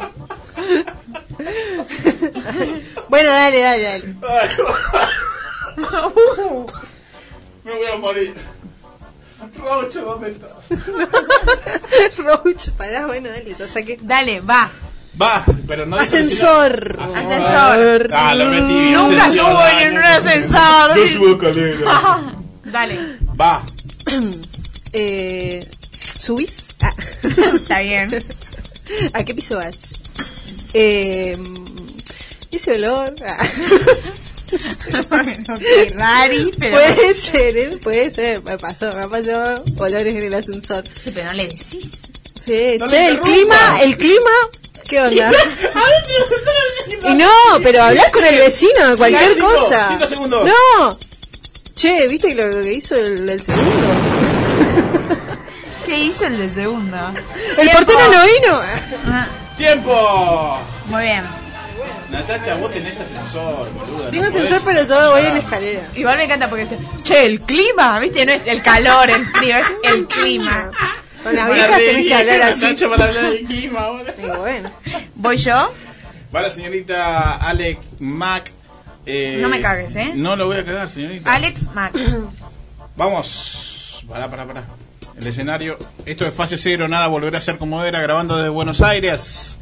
Bueno, 3.08 3.28
dale, 3.30 3.60
dale, 3.60 3.82
dale. 3.82 4.04
Me 7.64 7.74
voy 7.74 7.86
a 7.86 7.96
morir. 7.96 8.34
Rocho, 9.56 10.04
¿dónde 10.04 10.30
estás? 10.30 10.68
Roach, 12.18 12.70
pará, 12.70 13.06
bueno, 13.06 13.28
dale, 13.28 13.54
ya 13.58 13.68
saqué. 13.68 13.98
Dale, 14.00 14.40
va. 14.40 14.70
Va, 15.20 15.44
pero 15.66 15.86
no. 15.86 15.96
Ascensor. 15.96 16.98
Ascensor. 17.00 18.10
Ah, 18.12 18.34
lo 18.34 18.46
metí. 18.46 18.90
Nunca 18.90 19.24
ascensor, 19.24 19.46
estuvo 19.46 19.58
ah, 19.58 19.82
en 19.82 19.96
un 19.96 20.00
no. 20.00 20.06
ascensor. 20.06 20.96
No 20.96 21.06
subo 21.06 21.38
calera. 21.38 22.20
Dale. 22.64 23.18
Va. 23.38 23.62
eh, 24.92 25.60
¿Subís? 26.16 26.74
Ah. 26.80 26.94
Está 27.54 27.80
bien. 27.80 28.10
¿A 29.12 29.24
qué 29.24 29.34
piso 29.34 29.56
vas? 29.56 29.76
Eh, 30.72 31.36
ese 32.50 32.74
olor. 32.76 33.14
Ah. 33.26 33.44
Pero... 36.58 36.76
Puede 36.76 37.14
ser, 37.14 37.56
¿eh? 37.56 37.70
puede 37.82 38.10
ser. 38.10 38.42
Me 38.42 38.58
pasó, 38.58 38.90
me 38.96 39.08
pasó 39.08 39.62
olores 39.78 40.14
en 40.14 40.22
el 40.22 40.34
ascensor. 40.34 40.84
Sí, 41.02 41.10
pero 41.14 41.26
no 41.26 41.32
le 41.34 41.48
decís. 41.48 42.02
Sí, 42.44 42.76
No 42.78 42.86
che, 42.86 43.08
el 43.08 43.20
clima, 43.20 43.82
el 43.82 43.96
clima 43.96 44.30
¿Qué 44.88 45.00
onda? 45.00 45.32
Y 47.08 47.14
no, 47.14 47.30
pero 47.62 47.82
hablas 47.82 48.10
con 48.10 48.24
el 48.24 48.36
vecino 48.38 48.90
de 48.90 48.96
cualquier 48.96 49.34
Cinco, 49.34 49.46
cosa. 49.54 49.88
cinco 49.88 50.06
segundos. 50.06 50.48
No. 50.48 50.98
Che, 51.74 52.08
¿viste 52.08 52.34
lo 52.34 52.62
que 52.62 52.72
hizo 52.74 52.94
el, 52.96 53.28
el 53.28 53.42
segundo? 53.42 53.70
¿Qué 55.86 55.98
hizo 55.98 56.26
el 56.26 56.38
de 56.38 56.50
segunda? 56.50 57.14
El 57.56 57.70
portero 57.70 58.00
no 58.12 58.24
vino. 58.24 58.60
¡Tiempo! 59.56 60.58
Muy 60.86 61.02
bien. 61.04 61.24
Natacha, 62.10 62.54
vos 62.56 62.72
tenés 62.72 62.98
ascensor, 63.00 63.70
boludo. 63.72 64.10
Tengo 64.10 64.24
no 64.24 64.28
ascensor, 64.30 64.60
podés- 64.62 64.64
pero 64.64 64.88
yo 64.88 65.10
voy 65.12 65.22
en 65.26 65.36
escalera. 65.36 65.80
Igual 65.94 66.16
me 66.18 66.24
encanta 66.24 66.48
porque 66.50 66.66
che, 67.04 67.26
el 67.26 67.40
clima, 67.42 67.98
¿viste? 68.00 68.26
No 68.26 68.32
es 68.32 68.46
el 68.46 68.62
calor, 68.62 69.08
el 69.10 69.24
frío, 69.26 69.56
es 69.56 69.66
el 69.84 70.06
clima. 70.06 70.70
Con 71.22 71.32
viejas 71.32 71.76
de 71.78 71.86
tenés 71.86 72.06
que 72.06 72.14
hablar 72.14 72.36
vieja, 72.36 72.48
así. 72.48 72.62
Natacha, 72.64 72.88
para 72.88 73.04
hablar 73.04 73.30
del 73.30 73.46
clima, 73.46 73.88
boludo. 73.88 74.38
Bueno. 74.38 74.70
¿Voy 75.14 75.36
yo? 75.36 75.72
Va 76.34 76.42
la 76.42 76.50
señorita 76.50 77.36
Alex 77.36 77.78
Mac. 78.00 78.50
eh, 79.06 79.38
No 79.40 79.48
me 79.48 79.60
cagues, 79.60 79.94
¿eh? 79.96 80.12
No 80.14 80.34
lo 80.36 80.46
voy 80.46 80.58
a 80.58 80.64
cagar, 80.64 80.88
señorita. 80.88 81.32
Alex 81.32 81.66
Mac. 81.74 81.92
Vamos. 82.96 84.04
Pará, 84.08 84.28
pará, 84.28 84.44
pará. 84.46 84.64
El 85.18 85.26
escenario. 85.26 85.78
Esto 86.06 86.26
es 86.26 86.34
fase 86.34 86.56
cero, 86.56 86.88
nada 86.88 87.06
volverá 87.06 87.38
a 87.38 87.40
ser 87.40 87.58
como 87.58 87.84
era, 87.84 88.00
grabando 88.00 88.36
desde 88.36 88.48
Buenos 88.48 88.80
Aires. 88.80 89.58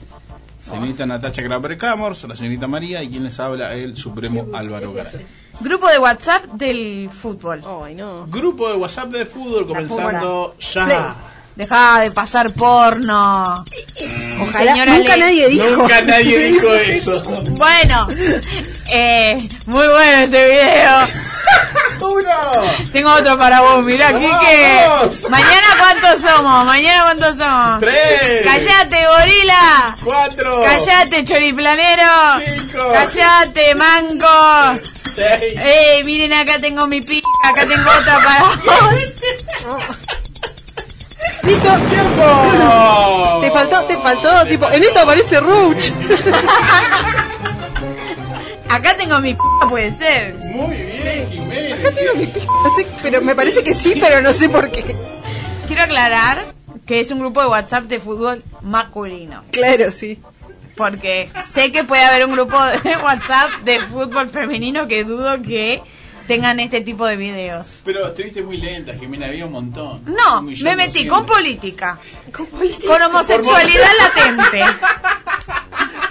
Señorita 0.68 1.06
Natacha 1.06 1.40
Graber 1.40 1.78
Camors, 1.78 2.24
la 2.24 2.36
señorita 2.36 2.66
María 2.66 3.02
y 3.02 3.08
quien 3.08 3.24
les 3.24 3.40
habla, 3.40 3.72
el 3.72 3.96
supremo 3.96 4.46
Álvaro 4.52 4.92
Garay. 4.92 5.24
Grupo 5.60 5.88
de 5.88 5.98
WhatsApp 5.98 6.44
del 6.52 7.08
fútbol. 7.10 7.64
Ay, 7.84 7.94
no. 7.94 8.26
Grupo 8.26 8.68
de 8.68 8.76
WhatsApp 8.76 9.08
de 9.08 9.24
fútbol 9.24 9.66
comenzando 9.66 10.54
ya. 10.58 11.16
Deja 11.58 12.00
de 12.02 12.12
pasar 12.12 12.52
porno. 12.52 13.64
Ojalá, 14.40 14.72
Señora 14.74 14.92
nunca 14.94 15.16
Le- 15.16 15.20
nadie 15.24 15.48
dijo. 15.48 15.66
Nunca 15.66 16.00
nadie 16.02 16.38
dijo 16.50 16.72
eso. 16.72 17.20
Bueno, 17.22 18.06
eh, 18.92 19.48
muy 19.66 19.86
bueno 19.88 20.18
este 20.18 20.44
video. 20.44 21.08
¡Uno! 22.00 22.72
Tengo 22.92 23.12
otro 23.12 23.36
para 23.36 23.60
vos, 23.60 23.84
mirá. 23.84 24.10
Quique. 24.16 24.86
Mañana 25.28 25.66
cuántos 25.80 26.20
somos, 26.20 26.64
mañana 26.64 27.02
cuántos 27.02 27.36
somos. 27.36 27.80
¡Tres! 27.80 28.42
Callate, 28.44 29.06
gorila. 29.08 29.96
¡Cuatro! 30.04 30.62
Callate, 30.62 31.24
choriplanero. 31.24 32.04
¡Cinco! 32.56 32.88
Callate, 32.92 33.74
manco. 33.74 34.80
¡Seis! 35.16 35.54
Eh, 35.56 36.02
miren 36.04 36.32
acá 36.34 36.60
tengo 36.60 36.86
mi 36.86 37.00
pica, 37.00 37.26
acá 37.42 37.66
tengo 37.66 37.90
otra 37.90 38.20
para 38.20 38.44
vos. 38.44 39.86
Listo. 41.42 41.70
¡Tiempo! 41.88 43.38
Te 43.40 43.50
faltó, 43.52 43.84
te 43.84 43.96
faltó, 43.98 44.46
tipo, 44.46 44.68
en 44.70 44.82
esto 44.82 45.00
aparece 45.00 45.40
Roach. 45.40 45.90
Acá 48.68 48.96
tengo 48.96 49.18
mi 49.20 49.32
pica, 49.34 49.68
puede 49.68 49.96
ser. 49.96 50.34
Muy 50.34 50.76
bien, 50.76 51.28
Jiménez. 51.30 51.78
Acá 51.78 51.90
tengo 51.94 52.14
mi 52.16 52.26
p- 52.26 52.40
no 52.40 52.74
sé, 52.76 52.86
pero 53.02 53.22
me 53.22 53.34
parece 53.34 53.64
que 53.64 53.74
sí, 53.74 53.94
pero 53.98 54.20
no 54.20 54.32
sé 54.32 54.48
por 54.50 54.70
qué. 54.70 54.84
Quiero 55.66 55.82
aclarar 55.84 56.44
que 56.86 57.00
es 57.00 57.10
un 57.10 57.20
grupo 57.20 57.40
de 57.40 57.46
WhatsApp 57.46 57.84
de 57.84 58.00
fútbol 58.00 58.42
masculino. 58.62 59.44
Claro, 59.52 59.90
sí. 59.92 60.18
Porque 60.76 61.30
sé 61.50 61.72
que 61.72 61.84
puede 61.84 62.04
haber 62.04 62.26
un 62.26 62.32
grupo 62.32 62.56
de 62.62 62.96
WhatsApp 63.02 63.50
de 63.64 63.80
fútbol 63.86 64.28
femenino 64.28 64.86
que 64.86 65.04
dudo 65.04 65.40
que 65.42 65.80
tengan 66.28 66.60
este 66.60 66.82
tipo 66.82 67.04
de 67.06 67.16
videos. 67.16 67.72
Pero 67.84 68.06
estuviste 68.06 68.42
muy 68.42 68.58
lenta, 68.58 68.94
Jimena, 68.94 69.26
había 69.26 69.46
un 69.46 69.52
montón. 69.52 70.02
No, 70.06 70.38
Un 70.40 70.46
me 70.62 70.76
metí 70.76 71.04
doscientos. 71.08 71.18
con 71.18 71.26
política, 71.26 71.98
con 72.86 73.02
homosexualidad 73.02 73.90
latente, 74.00 74.64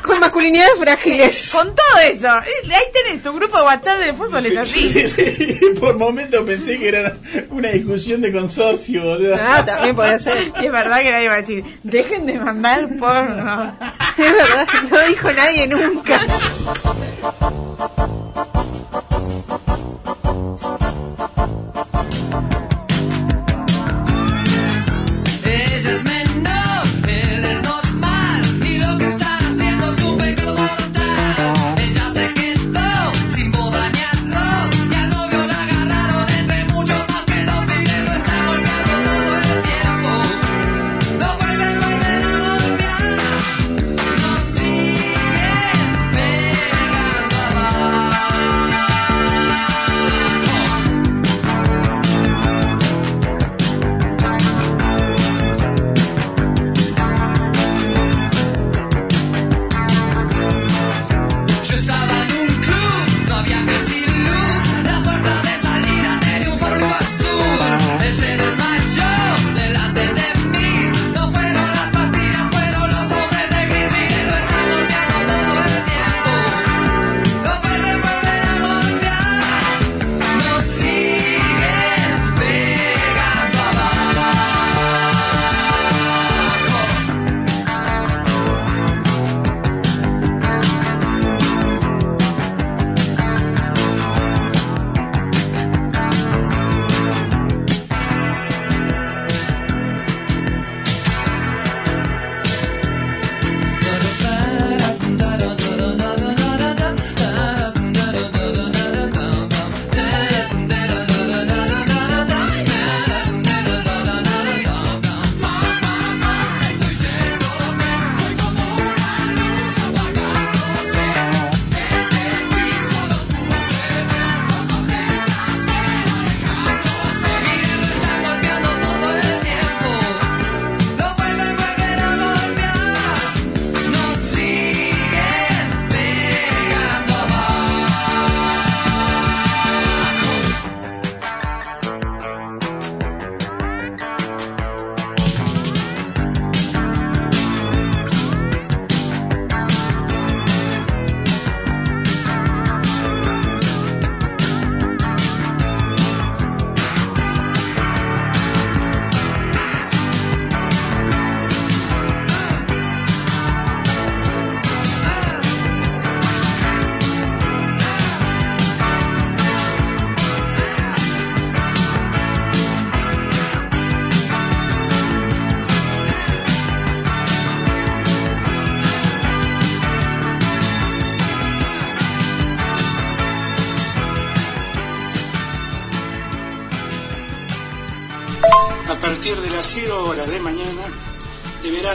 Con 0.01 0.21
masculinidades 0.21 0.79
frágiles. 0.79 1.49
con 1.51 1.67
todo 1.67 1.99
eso. 2.09 2.29
Ahí 2.29 2.83
tenés 2.93 3.21
tu 3.21 3.33
grupo 3.33 3.57
de 3.57 3.63
WhatsApp 3.63 3.99
de 3.99 4.13
fútbol, 4.13 4.45
es 4.45 4.55
así. 4.55 4.89
Sí, 4.89 5.07
sí, 5.09 5.59
Por 5.81 5.97
momento 5.97 6.45
pensé 6.45 6.79
que 6.79 6.87
era 6.87 7.17
una 7.49 7.67
discusión 7.69 8.21
de 8.21 8.31
consorcio, 8.31 9.03
boludo. 9.03 9.35
Ah, 9.35 9.65
también 9.65 9.97
podía 9.97 10.17
ser. 10.17 10.53
Y 10.61 10.65
es 10.67 10.71
verdad 10.71 11.01
que 11.01 11.11
nadie 11.11 11.27
va 11.27 11.33
a 11.35 11.41
decir, 11.41 11.61
dejen 11.83 12.25
de 12.25 12.39
mandar 12.39 12.87
porno. 12.97 13.77
Es 14.17 14.33
verdad, 14.33 14.67
no 14.89 14.99
dijo 15.07 15.31
nadie 15.33 15.67
nunca. 15.67 16.21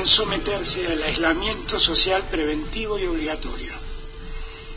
deberán 0.02 0.06
someterse 0.06 0.86
al 0.92 1.02
aislamiento 1.02 1.78
social 1.78 2.22
preventivo 2.30 2.98
y 2.98 3.06
obligatorio. 3.06 3.72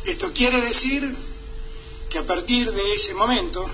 Esto 0.06 0.32
quiere 0.34 0.62
decir 0.62 1.16
que 2.10 2.20
a 2.20 2.24
partir 2.24 2.72
de 2.72 2.94
ese 2.94 3.14
momento 3.16 3.66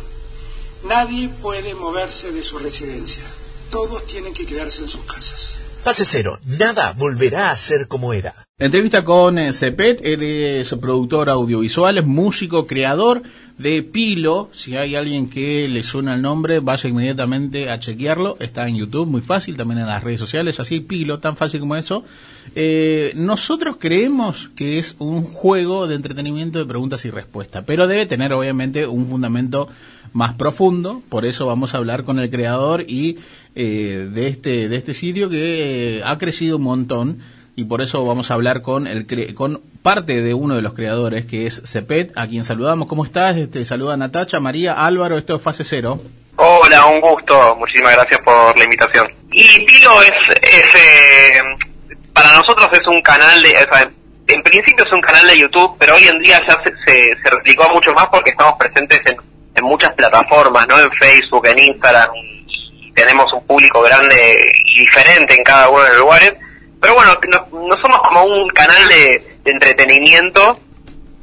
nadie 0.88 1.30
puede 1.42 1.74
moverse 1.76 2.32
de 2.32 2.44
su 2.44 2.58
residencia. 2.58 3.24
Todos 3.70 4.06
tienen 4.08 4.34
que 4.34 4.46
quedarse 4.46 4.82
en 4.84 4.88
sus 4.88 5.02
casas. 5.02 5.60
Fase 5.84 6.06
cero, 6.06 6.40
nada 6.46 6.94
volverá 6.94 7.50
a 7.50 7.56
ser 7.56 7.88
como 7.88 8.14
era. 8.14 8.48
Entrevista 8.60 9.04
con 9.04 9.40
eh, 9.40 9.52
Cepet, 9.54 10.00
él 10.04 10.22
es 10.22 10.70
productor 10.80 11.30
audiovisual, 11.30 11.98
es 11.98 12.06
músico, 12.06 12.68
creador 12.68 13.24
de 13.62 13.84
Pilo. 13.84 14.50
Si 14.54 14.76
hay 14.76 14.96
alguien 14.96 15.30
que 15.30 15.68
le 15.68 15.84
suena 15.84 16.16
el 16.16 16.22
nombre, 16.22 16.60
vaya 16.60 16.90
inmediatamente 16.90 17.70
a 17.70 17.80
chequearlo. 17.80 18.38
Está 18.40 18.68
en 18.68 18.76
YouTube, 18.76 19.08
muy 19.08 19.22
fácil, 19.22 19.58
también 19.58 19.80
en 19.80 19.88
las 19.88 20.04
redes 20.04 20.20
sociales, 20.20 20.60
así 20.60 20.80
Pilo, 20.80 21.20
tan 21.20 21.38
fácil 21.38 21.60
como 21.60 21.76
eso. 21.76 22.04
Eh, 22.56 23.14
nosotros 23.16 23.78
creemos 23.80 24.50
que 24.56 24.78
es 24.78 24.96
un 25.00 25.24
juego 25.24 25.88
de 25.88 25.96
entretenimiento 25.96 26.60
de 26.60 26.66
preguntas 26.66 27.06
y 27.06 27.12
respuestas, 27.12 27.64
pero 27.66 27.88
debe 27.88 28.06
tener 28.06 28.34
obviamente 28.34 28.88
un 28.88 29.08
fundamento 29.08 29.70
más 30.14 30.36
profundo. 30.36 31.02
Por 31.10 31.26
eso 31.26 31.46
vamos 31.46 31.74
a 31.74 31.78
hablar 31.78 32.04
con 32.04 32.20
el 32.20 32.30
creador 32.30 32.86
y 32.88 33.18
eh, 33.56 34.10
de 34.14 34.28
este 34.28 34.70
de 34.70 34.76
este 34.76 34.94
sitio 34.94 35.30
que 35.30 35.98
eh, 35.98 36.04
ha 36.04 36.18
crecido 36.18 36.58
un 36.58 36.64
montón 36.64 37.20
y 37.56 37.66
por 37.66 37.82
eso 37.82 38.04
vamos 38.06 38.32
a 38.32 38.34
hablar 38.34 38.62
con 38.62 38.88
el 38.88 39.06
con 39.36 39.62
parte 39.82 40.22
de 40.22 40.34
uno 40.34 40.56
de 40.56 40.62
los 40.62 40.74
creadores 40.74 41.26
que 41.26 41.46
es 41.48 41.62
Cepet, 41.66 42.12
a 42.16 42.28
quien 42.28 42.44
saludamos. 42.44 42.88
¿Cómo 42.88 43.04
estás? 43.04 43.36
Este, 43.38 43.66
saluda 43.66 43.98
Natacha, 43.98 44.40
María, 44.40 44.74
Álvaro, 44.74 45.18
esto 45.18 45.36
es 45.36 45.42
Fase 45.42 45.64
Cero. 45.64 46.00
Hola, 46.36 46.86
un 46.86 47.02
gusto. 47.02 47.56
Muchísimas 47.58 47.96
gracias 47.96 48.22
por 48.22 48.58
la 48.58 48.64
invitación. 48.64 49.08
Y 49.32 49.60
Pilo 49.66 50.02
es, 50.04 50.14
es 50.42 50.76
eh, 50.76 51.42
para 52.14 52.34
nosotros 52.34 52.70
es 52.74 52.86
un 52.88 53.02
canal 53.02 53.42
de, 53.42 53.50
o 53.50 53.74
sea, 53.74 53.92
en 54.28 54.44
principio 54.44 54.86
es 54.86 54.94
un 54.94 55.02
canal 55.02 55.28
de 55.28 55.40
YouTube, 55.40 55.76
pero 55.80 55.96
hoy 55.96 56.08
en 56.08 56.20
día 56.20 56.42
ya 56.48 56.62
se, 56.64 57.16
se, 57.16 57.30
replicó 57.30 57.68
mucho 57.70 57.94
más 57.94 58.08
porque 58.08 58.32
estamos 58.32 58.56
presentes 58.56 59.02
en, 59.06 59.18
en 59.56 59.64
muchas 59.64 59.94
plataformas, 59.94 60.68
¿no? 60.68 60.80
En 60.80 60.92
Facebook, 60.92 61.46
en 61.48 61.60
Instagram, 61.60 62.10
tenemos 62.94 63.32
un 63.34 63.46
público 63.46 63.82
grande 63.82 64.52
y 64.66 64.80
diferente 64.80 65.36
en 65.36 65.44
cada 65.44 65.70
uno 65.70 65.84
de 65.84 65.90
los 65.90 66.00
lugares. 66.00 66.36
Pero 66.80 66.96
bueno, 66.96 67.18
no, 67.30 67.68
no 67.68 67.82
somos 67.82 68.00
como 68.02 68.24
un 68.24 68.50
canal 68.50 68.88
de, 68.88 69.31
de 69.44 69.52
entretenimiento 69.52 70.60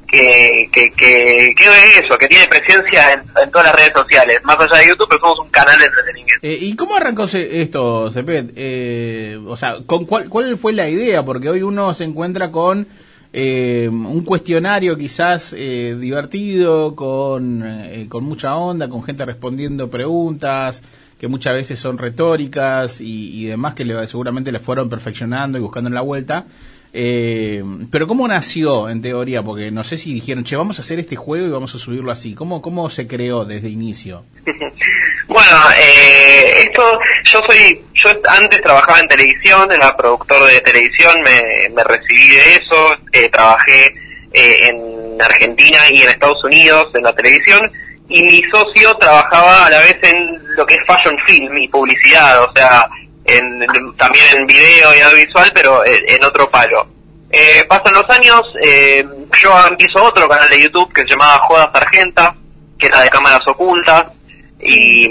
que, 0.07 0.71
que, 0.73 0.91
que, 0.93 1.49
es 1.51 2.05
eso, 2.05 2.17
que 2.17 2.29
tiene 2.29 2.47
presencia 2.47 3.13
en, 3.13 3.51
todas 3.51 3.67
las 3.67 3.77
redes 3.77 3.93
sociales, 3.93 4.41
más 4.45 4.59
allá 4.59 4.79
de 4.79 4.89
YouTube, 4.89 5.07
pero 5.09 5.21
somos 5.21 5.41
un 5.41 5.51
canal 5.51 5.79
de 5.79 5.85
entretenimiento. 5.85 6.47
Eh, 6.47 6.59
¿Y 6.61 6.77
cómo 6.77 6.97
arrancó 6.97 7.25
esto, 7.25 8.11
Cepet? 8.11 8.53
Eh, 8.57 9.39
o 9.47 9.57
sea, 9.57 9.77
¿con 9.85 10.07
cuál, 10.07 10.29
¿cuál 10.29 10.57
fue 10.57 10.73
la 10.73 10.89
idea? 10.89 11.23
Porque 11.25 11.51
hoy 11.51 11.63
uno 11.63 11.93
se 11.93 12.05
encuentra 12.05 12.51
con 12.51 12.87
eh, 13.35 13.89
un 13.91 14.25
cuestionario 14.25 14.97
quizás 14.97 15.55
eh, 15.57 15.95
divertido, 16.01 16.97
con, 16.97 17.63
eh, 17.67 18.07
con 18.09 18.25
mucha 18.25 18.55
onda, 18.57 18.89
con 18.89 19.03
gente 19.03 19.27
respondiendo 19.27 19.91
preguntas 19.91 20.83
que 21.21 21.29
muchas 21.29 21.53
veces 21.53 21.79
son 21.81 21.99
retóricas 21.99 23.01
y, 23.03 23.43
y 23.43 23.47
demás 23.47 23.75
que 23.75 23.85
le- 23.85 24.07
seguramente 24.07 24.53
le 24.53 24.61
fueron 24.61 24.89
perfeccionando 24.89 25.59
y 25.59 25.61
buscando 25.61 25.89
en 25.89 25.95
la 25.95 26.01
vuelta. 26.01 26.47
Eh, 27.01 27.63
pero 27.93 28.09
¿cómo 28.09 28.27
nació 28.27 28.89
en 28.89 29.01
teoría? 29.01 29.41
Porque 29.45 29.71
no 29.71 29.85
sé 29.85 29.97
si 29.97 30.13
dijeron, 30.13 30.43
che, 30.43 30.57
vamos 30.57 30.81
a 30.81 30.83
hacer 30.83 30.99
este 30.99 31.15
juego 31.15 31.47
y 31.47 31.51
vamos 31.51 31.73
a 31.77 31.79
subirlo 31.79 32.11
así. 32.11 32.35
¿Cómo, 32.35 32.61
cómo 32.61 32.91
se 32.91 33.07
creó 33.07 33.45
desde 33.45 33.69
inicio? 33.69 34.25
Bueno, 35.29 35.57
eh, 35.77 36.63
esto, 36.63 36.83
yo 37.25 37.43
soy, 37.47 37.85
yo 37.93 38.09
antes 38.31 38.63
trabajaba 38.63 38.99
en 38.99 39.09
televisión, 39.09 39.71
era 39.71 39.95
productor 39.95 40.51
de 40.51 40.59
televisión, 40.63 41.21
me, 41.21 41.85
recibí 41.85 42.31
de 42.31 42.55
eso, 42.55 42.97
eh, 43.13 43.29
trabajé 43.29 43.95
eh, 44.33 44.69
en 44.71 45.21
Argentina 45.21 45.79
y 45.91 46.01
en 46.01 46.09
Estados 46.09 46.43
Unidos 46.45 46.89
en 46.95 47.03
la 47.03 47.13
televisión, 47.13 47.71
y 48.09 48.23
mi 48.23 48.43
socio 48.51 48.95
trabajaba 48.95 49.67
a 49.67 49.71
la 49.71 49.79
vez 49.81 49.99
en 50.03 50.57
lo 50.57 50.65
que 50.65 50.77
es 50.77 50.81
fashion 50.87 51.19
film 51.27 51.59
y 51.59 51.69
publicidad, 51.69 52.45
o 52.45 52.53
sea, 52.55 52.89
en, 53.29 53.67
también 53.97 54.25
en 54.35 54.47
video 54.47 54.95
y 54.97 55.01
audiovisual, 55.01 55.51
pero 55.55 55.85
en, 55.85 56.03
en 56.09 56.25
otro 56.25 56.49
palo. 56.51 56.87
Eh, 57.31 57.65
pasan 57.69 57.93
los 57.93 58.09
años, 58.09 58.43
eh, 58.63 59.07
yo 59.43 59.67
empiezo 59.69 60.03
otro 60.03 60.29
canal 60.29 60.49
de 60.49 60.63
YouTube 60.63 60.93
que 60.93 61.03
se 61.03 61.09
llamaba 61.09 61.39
Jodas 61.41 61.71
Argenta, 61.75 62.35
que 62.79 62.87
era 62.87 63.03
de 63.03 63.11
cámaras 63.11 63.43
ocultas, 63.47 64.07
y, 64.61 65.07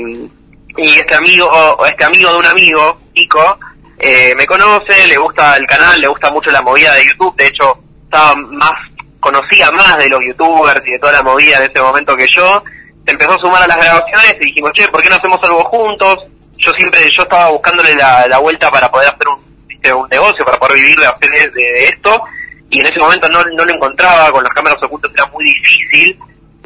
y 0.77 0.89
este 0.97 1.15
amigo, 1.15 1.85
este 1.85 2.03
amigo 2.03 2.31
de 2.31 2.37
un 2.37 2.45
amigo, 2.45 2.99
Nico, 3.13 3.59
eh, 3.99 4.33
me 4.35 4.47
conoce, 4.47 5.07
le 5.07 5.17
gusta 5.17 5.57
el 5.57 5.67
canal, 5.67 6.01
le 6.01 6.07
gusta 6.07 6.31
mucho 6.31 6.49
la 6.49 6.61
movida 6.61 6.93
de 6.95 7.05
YouTube, 7.05 7.35
de 7.35 7.47
hecho 7.47 7.79
estaba 8.03 8.35
más, 8.35 8.73
conocía 9.19 9.69
más 9.71 9.97
de 9.97 10.09
los 10.09 10.23
youtubers 10.23 10.85
y 10.87 10.91
de 10.91 10.99
toda 10.99 11.13
la 11.13 11.23
movida 11.23 11.57
en 11.57 11.63
ese 11.63 11.81
momento 11.81 12.15
que 12.15 12.27
yo, 12.35 12.63
se 13.05 13.11
empezó 13.11 13.33
a 13.33 13.39
sumar 13.39 13.63
a 13.63 13.67
las 13.67 13.77
grabaciones 13.77 14.37
y 14.41 14.45
dijimos, 14.45 14.71
che, 14.73 14.87
¿por 14.87 15.03
qué 15.03 15.09
no 15.09 15.15
hacemos 15.15 15.39
algo 15.43 15.63
juntos? 15.65 16.19
Yo 16.57 16.71
siempre, 16.73 16.99
yo 17.15 17.23
estaba 17.23 17.49
buscándole 17.49 17.95
la, 17.95 18.27
la 18.27 18.39
vuelta 18.39 18.69
para 18.71 18.89
poder 18.91 19.09
hacer 19.09 19.27
un, 19.27 20.01
un 20.01 20.09
negocio, 20.09 20.43
para 20.43 20.57
poder 20.57 20.75
vivir 20.75 20.97
de, 20.99 21.49
de 21.49 21.85
esto, 21.85 22.23
y 22.69 22.81
en 22.81 22.87
ese 22.87 22.99
momento 22.99 23.29
no, 23.29 23.43
no 23.43 23.65
lo 23.65 23.73
encontraba, 23.73 24.31
con 24.31 24.43
las 24.43 24.53
cámaras 24.53 24.81
ocultas 24.83 25.11
era 25.13 25.25
muy 25.27 25.45
difícil, 25.45 26.19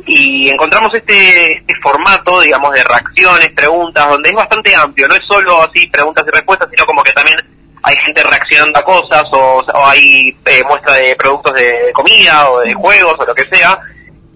y 0.08 0.50
encontramos 0.50 0.94
este, 0.94 1.54
este 1.54 1.76
formato, 1.76 2.42
digamos, 2.42 2.74
de 2.74 2.84
reacciones, 2.84 3.52
preguntas, 3.52 4.10
donde 4.10 4.30
es 4.30 4.36
bastante 4.36 4.76
amplio, 4.76 5.08
no 5.08 5.16
es 5.16 5.24
solo 5.28 5.62
así 5.62 5.88
preguntas 5.88 6.26
y 6.28 6.32
respuestas, 6.32 6.70
sino 6.72 6.86
como 6.86 7.04
que 7.04 7.14
también 7.14 7.38
hay 7.84 7.96
gente 7.98 8.24
reaccionando 8.24 8.80
a 8.80 8.84
cosas, 8.84 9.24
o, 9.32 9.60
o 9.60 9.86
hay 9.88 10.36
eh, 10.46 10.64
muestra 10.68 10.96
de 10.96 11.16
productos 11.16 11.54
de 11.54 11.92
comida, 11.94 12.50
o 12.50 12.60
de 12.62 12.74
juegos, 12.74 13.16
o 13.20 13.26
lo 13.26 13.36
que 13.36 13.46
sea, 13.46 13.80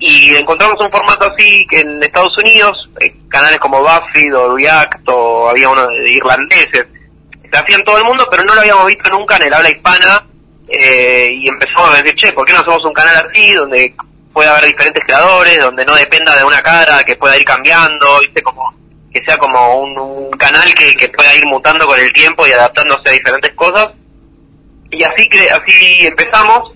y 0.08 0.36
encontramos 0.36 0.80
un 0.80 0.92
formato 0.92 1.26
así 1.26 1.66
que 1.68 1.80
en 1.80 2.04
Estados 2.04 2.38
Unidos, 2.38 2.92
eh, 3.00 3.12
canales 3.28 3.58
como 3.58 3.82
BuzzFeed 3.82 4.38
o 4.38 4.56
React, 4.56 5.10
o 5.10 5.50
había 5.50 5.68
uno 5.68 5.88
de 5.88 6.12
irlandeses, 6.12 6.86
se 7.52 7.58
hacía 7.58 7.78
en 7.78 7.84
todo 7.84 7.98
el 7.98 8.04
mundo, 8.04 8.28
pero 8.30 8.44
no 8.44 8.54
lo 8.54 8.62
habíamos 8.62 8.86
visto 8.86 9.10
nunca 9.10 9.38
en 9.38 9.44
el 9.44 9.54
habla 9.56 9.72
hispana, 9.72 10.24
eh, 10.68 11.32
y 11.34 11.48
empezamos 11.48 11.92
a 11.92 12.04
decir, 12.04 12.14
che, 12.18 12.34
¿por 12.34 12.46
qué 12.46 12.54
no 12.54 12.60
hacemos 12.60 12.86
un 12.86 12.94
canal 12.94 13.28
así, 13.28 13.54
donde 13.54 13.96
pueda 14.32 14.52
haber 14.52 14.66
diferentes 14.68 15.04
creadores, 15.04 15.60
donde 15.60 15.84
no 15.86 15.96
dependa 15.96 16.38
de 16.38 16.44
una 16.44 16.62
cara, 16.62 17.04
que 17.04 17.16
pueda 17.16 17.36
ir 17.36 17.44
cambiando, 17.44 18.20
viste, 18.20 18.44
como 18.44 18.76
que 19.12 19.24
sea 19.26 19.40
como 19.40 19.80
un, 19.80 19.98
un 19.98 20.32
canal 20.38 20.72
que, 20.76 20.96
que 20.98 21.10
pueda 21.10 21.34
ir 21.34 21.48
mutando 21.48 21.88
con 21.88 22.00
el 22.00 22.14
tiempo 22.14 22.46
y 22.46 22.52
adaptándose 22.52 23.10
a 23.10 23.14
diferentes 23.14 23.54
cosas. 23.54 23.90
Y 24.92 25.02
así 25.02 25.28
que 25.30 25.50
así 25.50 26.06
empezamos 26.06 26.75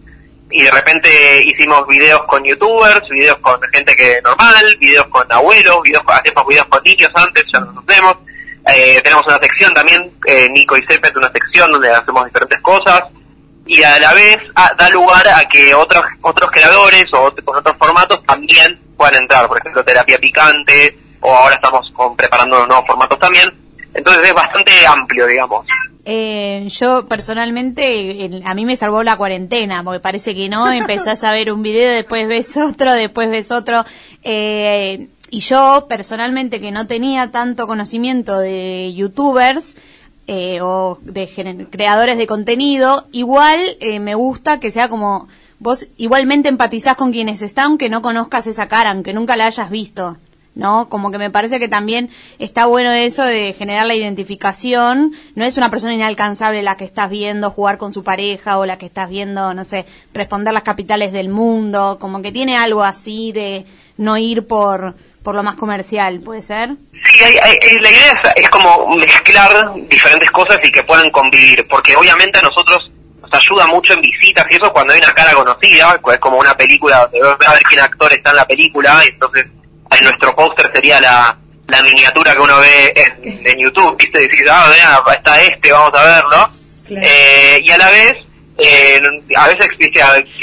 y 0.51 0.63
de 0.63 0.71
repente 0.71 1.43
hicimos 1.45 1.85
videos 1.88 2.23
con 2.23 2.43
youtubers, 2.43 3.07
videos 3.09 3.38
con 3.39 3.59
gente 3.71 3.95
que 3.95 4.21
normal, 4.23 4.77
videos 4.80 5.07
con 5.07 5.31
abuelos, 5.31 5.81
videos 5.84 6.03
hacemos 6.07 6.47
videos 6.47 6.67
con 6.67 6.84
niños 6.84 7.11
antes, 7.15 7.45
ya 7.53 7.59
nos 7.59 7.84
hacemos. 7.88 8.17
Eh, 8.76 8.99
tenemos 9.03 9.26
una 9.26 9.39
sección 9.39 9.73
también, 9.73 10.11
eh, 10.26 10.49
Nico 10.51 10.77
y 10.77 10.81
Cepet, 10.88 11.15
una 11.17 11.31
sección 11.31 11.71
donde 11.71 11.91
hacemos 11.91 12.26
diferentes 12.26 12.59
cosas 12.61 13.03
y 13.65 13.81
a 13.84 13.99
la 13.99 14.13
vez 14.13 14.38
ah, 14.55 14.71
da 14.77 14.89
lugar 14.89 15.27
a 15.27 15.45
que 15.47 15.73
otros 15.76 16.03
otros 16.21 16.49
creadores 16.51 17.05
o 17.13 17.34
con 17.45 17.57
otros 17.57 17.76
formatos 17.77 18.23
también 18.26 18.80
puedan 18.97 19.15
entrar, 19.23 19.47
por 19.47 19.59
ejemplo 19.59 19.84
terapia 19.84 20.17
picante 20.19 20.97
o 21.21 21.35
ahora 21.35 21.55
estamos 21.55 21.89
con- 21.91 22.15
preparando 22.15 22.65
nuevos 22.65 22.85
formatos 22.88 23.19
también, 23.19 23.51
entonces 23.93 24.27
es 24.27 24.34
bastante 24.34 24.71
amplio 24.88 25.26
digamos. 25.27 25.65
Eh, 26.11 26.68
yo 26.69 27.07
personalmente, 27.07 28.41
a 28.44 28.56
mí 28.56 28.65
me 28.65 28.76
salvó 28.76 29.03
la 29.03 29.15
cuarentena, 29.15 29.84
porque 29.84 29.99
parece 29.99 30.34
que 30.34 30.49
no, 30.49 30.72
empezás 30.72 31.23
a 31.23 31.31
ver 31.31 31.52
un 31.52 31.61
video, 31.61 31.91
después 31.94 32.27
ves 32.27 32.57
otro, 32.57 32.94
después 32.94 33.30
ves 33.30 33.52
otro. 33.52 33.86
Eh, 34.23 35.10
y 35.30 35.40
yo 35.41 35.86
personalmente, 35.88 36.60
que 36.60 36.72
no 36.72 36.88
tenía 36.88 37.30
tanto 37.30 37.68
conocimiento 37.68 38.40
de 38.40 38.91
youtubers 38.95 39.76
eh, 40.26 40.61
o 40.61 40.98
de 41.03 41.68
creadores 41.69 42.18
de 42.18 42.26
contenido, 42.26 43.06
igual 43.11 43.60
eh, 43.80 43.99
me 43.99 44.15
gusta 44.15 44.60
que 44.60 44.72
sea 44.72 44.90
como 44.90 45.27
vos 45.60 45.90
igualmente 45.98 46.49
empatizás 46.49 46.95
con 46.95 47.11
quienes 47.11 47.44
están, 47.44 47.65
aunque 47.65 47.88
no 47.88 48.02
conozcas 48.02 48.48
esa 48.48 48.68
cara, 48.68 48.90
aunque 48.90 49.14
nunca 49.14 49.36
la 49.36 49.45
hayas 49.45 49.69
visto. 49.69 50.18
¿No? 50.55 50.89
Como 50.89 51.11
que 51.11 51.17
me 51.17 51.30
parece 51.30 51.59
que 51.59 51.67
también 51.67 52.09
está 52.39 52.65
bueno 52.65 52.91
eso 52.91 53.23
de 53.23 53.53
generar 53.57 53.85
la 53.88 53.95
identificación. 53.95 55.13
No 55.35 55.45
es 55.45 55.57
una 55.57 55.69
persona 55.69 55.93
inalcanzable 55.93 56.61
la 56.63 56.77
que 56.77 56.85
estás 56.85 57.09
viendo 57.09 57.51
jugar 57.51 57.77
con 57.77 57.93
su 57.93 58.03
pareja 58.03 58.57
o 58.57 58.65
la 58.65 58.77
que 58.77 58.85
estás 58.85 59.09
viendo, 59.09 59.53
no 59.53 59.63
sé, 59.63 59.85
responder 60.13 60.53
las 60.53 60.63
capitales 60.63 61.11
del 61.11 61.30
mundo. 61.30 61.97
Como 61.99 62.21
que 62.21 62.31
tiene 62.31 62.57
algo 62.57 62.84
así 62.84 63.31
de 63.31 63.65
no 63.97 64.17
ir 64.17 64.47
por, 64.47 64.95
por 65.23 65.35
lo 65.35 65.43
más 65.43 65.55
comercial, 65.55 66.19
¿puede 66.19 66.41
ser? 66.41 66.69
Sí, 66.93 67.23
hay- 67.23 67.38
hay- 67.41 67.57
eh, 67.61 67.80
la 67.81 67.91
idea 67.91 68.21
es, 68.35 68.43
es 68.43 68.49
como 68.49 68.95
mezclar 68.95 69.73
diferentes 69.89 70.31
cosas 70.31 70.59
y 70.63 70.71
que 70.71 70.84
puedan 70.84 71.09
convivir, 71.11 71.67
porque 71.69 71.95
obviamente 71.95 72.39
a 72.39 72.41
nosotros 72.41 72.91
nos 73.21 73.34
ayuda 73.34 73.67
mucho 73.67 73.93
en 73.93 74.01
visitas 74.01 74.45
y 74.49 74.55
eso 74.55 74.71
cuando 74.73 74.93
hay 74.93 74.99
una 74.99 75.13
cara 75.13 75.34
conocida, 75.34 75.99
es 76.13 76.19
como 76.19 76.38
una 76.38 76.55
película 76.55 77.01
donde 77.11 77.19
ves 77.38 77.47
a 77.47 77.53
ver 77.53 77.63
quién 77.63 77.81
actor 77.81 78.11
está 78.13 78.30
en 78.31 78.35
la 78.38 78.45
película, 78.47 79.01
y 79.05 79.09
entonces 79.09 79.47
en 79.97 80.03
nuestro 80.03 80.35
póster 80.35 80.71
sería 80.73 80.99
la, 81.01 81.37
la 81.67 81.83
miniatura 81.83 82.33
que 82.33 82.39
uno 82.41 82.57
ve 82.59 82.93
en, 82.95 83.47
en 83.47 83.59
YouTube, 83.59 83.97
¿viste? 83.97 84.19
Decís, 84.19 84.43
ah, 84.49 84.67
vea, 84.69 85.15
está 85.15 85.41
este, 85.41 85.71
vamos 85.71 85.93
a 85.93 86.03
verlo. 86.03 86.49
Eh, 86.89 87.61
y 87.63 87.71
a 87.71 87.77
la 87.77 87.89
vez, 87.91 88.17
eh, 88.57 89.01
a 89.37 89.47
veces 89.47 89.67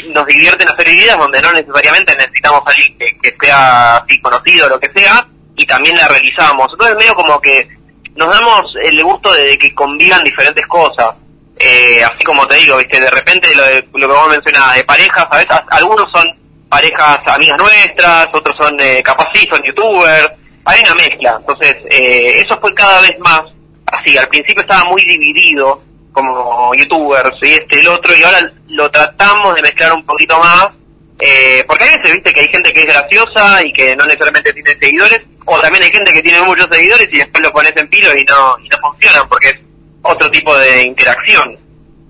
nos 0.08 0.26
divierten 0.26 0.68
hacer 0.68 0.88
videos 0.88 1.18
donde 1.18 1.40
no 1.42 1.52
necesariamente 1.52 2.14
necesitamos 2.16 2.62
alguien 2.66 2.96
que, 2.98 3.18
que 3.18 3.36
sea 3.40 3.96
así 3.96 4.20
conocido 4.20 4.66
o 4.66 4.68
lo 4.70 4.80
que 4.80 4.90
sea, 4.94 5.26
y 5.56 5.66
también 5.66 5.96
la 5.96 6.08
realizamos. 6.08 6.68
Entonces 6.72 6.96
medio 6.96 7.14
como 7.14 7.40
que 7.40 7.68
nos 8.14 8.30
damos 8.30 8.72
el 8.82 9.02
gusto 9.02 9.32
de, 9.32 9.44
de 9.44 9.58
que 9.58 9.74
convivan 9.74 10.22
diferentes 10.24 10.66
cosas. 10.66 11.14
Eh, 11.58 12.04
así 12.04 12.22
como 12.22 12.46
te 12.46 12.56
digo, 12.56 12.76
viste, 12.76 13.00
de 13.00 13.10
repente 13.10 13.54
lo, 13.54 13.62
de- 13.64 13.88
lo 13.94 14.06
que 14.08 14.14
vos 14.14 14.28
mencionabas 14.28 14.76
de 14.76 14.84
parejas, 14.84 15.26
a 15.30 15.36
veces 15.38 15.56
algunos 15.70 16.10
son 16.12 16.26
parejas 16.68 17.20
amigas 17.26 17.58
nuestras, 17.58 18.28
otros 18.32 18.54
son 18.56 18.78
eh, 18.80 19.02
capaz 19.02 19.28
sí, 19.34 19.46
son 19.50 19.62
youtubers, 19.62 20.32
hay 20.64 20.80
una 20.80 20.94
mezcla. 20.94 21.36
Entonces, 21.38 21.76
eh, 21.90 22.40
eso 22.40 22.58
fue 22.60 22.74
cada 22.74 23.00
vez 23.00 23.18
más 23.20 23.44
así. 23.86 24.16
Al 24.16 24.28
principio 24.28 24.62
estaba 24.62 24.84
muy 24.84 25.02
dividido 25.04 25.82
como 26.12 26.74
youtubers 26.74 27.36
y 27.42 27.52
este 27.52 27.80
el 27.80 27.88
otro, 27.88 28.14
y 28.16 28.22
ahora 28.22 28.50
lo 28.68 28.90
tratamos 28.90 29.54
de 29.54 29.62
mezclar 29.62 29.92
un 29.92 30.04
poquito 30.04 30.38
más. 30.38 30.70
Eh, 31.18 31.64
porque 31.66 31.84
hay 31.84 31.98
veces, 31.98 32.12
viste, 32.12 32.32
que 32.32 32.40
hay 32.40 32.48
gente 32.48 32.72
que 32.74 32.80
es 32.80 32.86
graciosa 32.86 33.64
y 33.64 33.72
que 33.72 33.96
no 33.96 34.04
necesariamente 34.04 34.52
tiene 34.52 34.74
seguidores, 34.78 35.22
o 35.46 35.58
también 35.60 35.84
hay 35.84 35.90
gente 35.90 36.12
que 36.12 36.22
tiene 36.22 36.42
muchos 36.42 36.68
seguidores 36.70 37.08
y 37.10 37.18
después 37.18 37.42
lo 37.42 37.52
pones 37.52 37.74
en 37.76 37.88
pilo 37.88 38.14
y 38.14 38.24
no, 38.24 38.58
y 38.62 38.68
no 38.68 38.76
funcionan 38.78 39.26
porque 39.28 39.48
es 39.50 39.58
otro 40.02 40.30
tipo 40.30 40.56
de 40.58 40.84
interacción. 40.84 41.58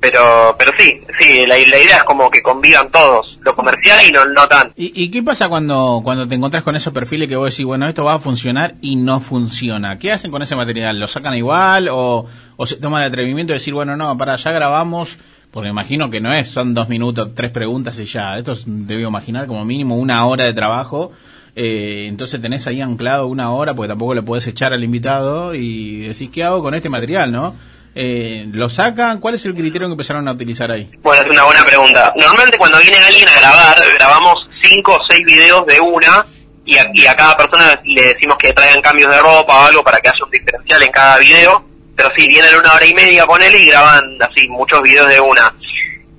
Pero, 0.09 0.55
pero 0.57 0.70
sí, 0.78 1.01
sí, 1.19 1.47
la, 1.49 1.57
la 1.57 1.78
idea 1.78 1.97
es 1.97 2.05
como 2.05 2.31
que 2.31 2.41
convivan 2.41 2.89
todos, 2.93 3.39
lo 3.41 3.57
comercial 3.57 3.99
y 4.09 4.12
no, 4.12 4.24
no 4.27 4.47
tanto. 4.47 4.73
¿Y, 4.77 4.93
y 4.95 5.11
qué 5.11 5.20
pasa 5.20 5.49
cuando, 5.49 6.01
cuando 6.05 6.28
te 6.28 6.37
encontrás 6.37 6.62
con 6.62 6.77
esos 6.77 6.93
perfiles 6.93 7.28
que 7.28 7.35
vos 7.35 7.51
decís, 7.51 7.66
bueno, 7.66 7.89
esto 7.89 8.05
va 8.05 8.15
a 8.15 8.19
funcionar 8.20 8.77
y 8.81 8.95
no 8.95 9.19
funciona? 9.19 9.99
¿Qué 9.99 10.12
hacen 10.12 10.31
con 10.31 10.43
ese 10.43 10.55
material? 10.55 11.01
¿Lo 11.01 11.09
sacan 11.09 11.35
igual 11.35 11.89
o, 11.91 12.24
o 12.57 12.66
se 12.66 12.77
toman 12.77 13.03
el 13.03 13.09
atrevimiento 13.09 13.53
de 13.53 13.59
decir, 13.59 13.74
bueno, 13.74 13.97
no, 13.97 14.16
para, 14.16 14.37
ya 14.37 14.53
grabamos? 14.53 15.16
Porque 15.51 15.70
imagino 15.70 16.09
que 16.09 16.20
no 16.20 16.33
es, 16.33 16.49
son 16.51 16.73
dos 16.73 16.89
minutos, 16.89 17.31
tres 17.35 17.51
preguntas 17.51 17.99
y 17.99 18.05
ya. 18.05 18.39
Esto 18.39 18.53
es, 18.53 18.62
debo 18.65 19.09
imaginar 19.09 19.49
como 19.49 19.65
mínimo 19.65 19.97
una 19.97 20.24
hora 20.24 20.45
de 20.45 20.55
trabajo. 20.55 21.11
Eh, 21.57 22.07
entonces 22.09 22.41
tenés 22.41 22.65
ahí 22.69 22.81
anclado 22.81 23.27
una 23.27 23.51
hora, 23.51 23.74
porque 23.74 23.89
tampoco 23.89 24.15
le 24.15 24.23
podés 24.23 24.47
echar 24.47 24.73
al 24.73 24.85
invitado 24.85 25.53
y 25.53 26.03
decís, 26.03 26.31
¿qué 26.33 26.45
hago 26.45 26.62
con 26.62 26.74
este 26.74 26.89
material, 26.91 27.33
no? 27.33 27.57
Eh, 27.98 28.44
¿Lo 28.52 28.68
sacan? 28.68 29.20
¿Cuál 29.20 29.36
es 29.36 29.47
el 29.47 29.55
criterio 29.55 29.89
que 29.89 29.93
empezaron 29.93 30.28
a 30.28 30.32
utilizar 30.32 30.70
ahí? 30.70 30.90
Bueno, 31.01 31.23
es 31.23 31.31
una 31.31 31.44
buena 31.44 31.64
pregunta. 31.64 32.12
Normalmente 32.14 32.59
cuando 32.59 32.78
viene 32.78 32.98
alguien 32.98 33.27
a 33.27 33.40
grabar, 33.40 33.77
grabamos 33.94 34.51
cinco 34.62 34.97
o 34.97 35.01
seis 35.09 35.24
videos 35.24 35.64
de 35.64 35.81
una 35.81 36.27
y 36.66 36.77
a, 36.77 36.90
y 36.93 37.06
a 37.06 37.16
cada 37.16 37.35
persona 37.39 37.81
le 37.85 38.02
decimos 38.09 38.36
que 38.36 38.52
traigan 38.52 38.82
cambios 38.82 39.10
de 39.10 39.18
ropa 39.18 39.62
o 39.62 39.66
algo 39.68 39.82
para 39.82 39.98
que 40.02 40.10
haya 40.10 40.18
un 40.23 40.31
diferencial 40.31 40.82
en 40.82 40.93
cada 40.93 41.16
video. 41.16 41.64
Pero 41.97 42.10
sí, 42.14 42.28
vienen 42.28 42.55
una 42.55 42.74
hora 42.74 42.85
y 42.85 42.93
media 42.93 43.24
con 43.24 43.40
él 43.40 43.55
y 43.55 43.66
graban 43.66 44.18
así 44.20 44.47
muchos 44.47 44.82
videos 44.82 45.09
de 45.09 45.18
una. 45.18 45.55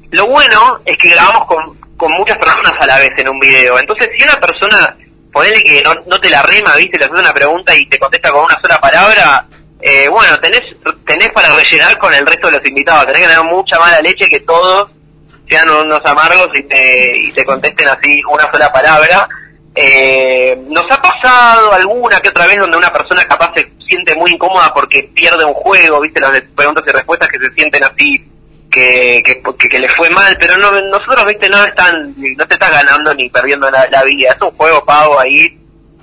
Lo 0.09 0.25
bueno 0.25 0.79
es 0.83 0.97
que 0.97 1.09
grabamos 1.09 1.45
con, 1.45 1.77
con 1.95 2.11
muchas 2.13 2.39
personas 2.39 2.73
a 2.79 2.87
la 2.87 2.97
vez 2.97 3.11
en 3.17 3.29
un 3.29 3.39
video. 3.39 3.77
Entonces, 3.77 4.09
si 4.17 4.23
una 4.23 4.39
persona, 4.39 4.95
ponele 5.31 5.61
que 5.61 5.83
no, 5.83 5.93
no 6.07 6.19
te 6.19 6.31
la 6.31 6.41
rema, 6.41 6.75
viste, 6.75 6.97
le 6.97 7.05
haces 7.05 7.19
una 7.19 7.33
pregunta 7.33 7.75
y 7.75 7.85
te 7.85 7.99
contesta 7.99 8.31
con 8.31 8.45
una 8.45 8.59
sola 8.59 8.81
palabra, 8.81 9.45
eh, 9.79 10.07
bueno, 10.09 10.39
tenés, 10.39 10.63
tenés 11.05 11.31
para 11.31 11.53
rellenar 11.55 11.97
con 11.97 12.13
el 12.13 12.25
resto 12.25 12.47
de 12.47 12.57
los 12.57 12.65
invitados. 12.65 13.05
Tenés 13.05 13.21
que 13.21 13.27
tener 13.27 13.43
mucha 13.43 13.79
mala 13.79 14.01
leche 14.01 14.27
que 14.27 14.39
todos 14.41 14.89
sean 15.47 15.69
unos 15.69 16.03
amargos 16.03 16.49
y 16.53 16.63
te, 16.63 17.17
y 17.17 17.31
te 17.31 17.45
contesten 17.45 17.87
así 17.87 18.21
una 18.29 18.51
sola 18.51 18.71
palabra. 18.71 19.29
Eh, 19.75 20.59
nos 20.69 20.85
ha 20.91 20.99
pasado 20.99 21.71
alguna 21.73 22.19
que 22.19 22.29
otra 22.29 22.47
vez 22.47 22.57
donde 22.57 22.77
una 22.77 22.91
persona 22.91 23.23
capaz 23.25 23.53
se 23.55 23.71
siente 23.87 24.15
muy 24.15 24.31
incómoda 24.31 24.73
porque 24.73 25.09
pierde 25.13 25.45
un 25.45 25.53
juego, 25.53 26.01
viste, 26.01 26.19
las 26.19 26.41
preguntas 26.55 26.83
y 26.87 26.91
respuestas 26.91 27.29
que 27.29 27.39
se 27.39 27.53
sienten 27.53 27.83
así 27.83 28.27
que, 28.71 29.21
que, 29.23 29.41
que, 29.57 29.69
que 29.69 29.79
le 29.79 29.87
fue 29.89 30.09
mal, 30.09 30.35
pero 30.39 30.57
no, 30.57 30.71
nosotros, 30.81 31.25
viste, 31.27 31.47
no 31.47 31.63
están, 31.63 32.13
no 32.17 32.47
te 32.47 32.55
estás 32.55 32.71
ganando 32.71 33.13
ni 33.13 33.29
perdiendo 33.29 33.69
la, 33.69 33.87
la 33.89 34.03
vida, 34.03 34.31
es 34.31 34.41
un 34.41 34.51
juego 34.51 34.83
pago 34.83 35.19
ahí 35.19 35.57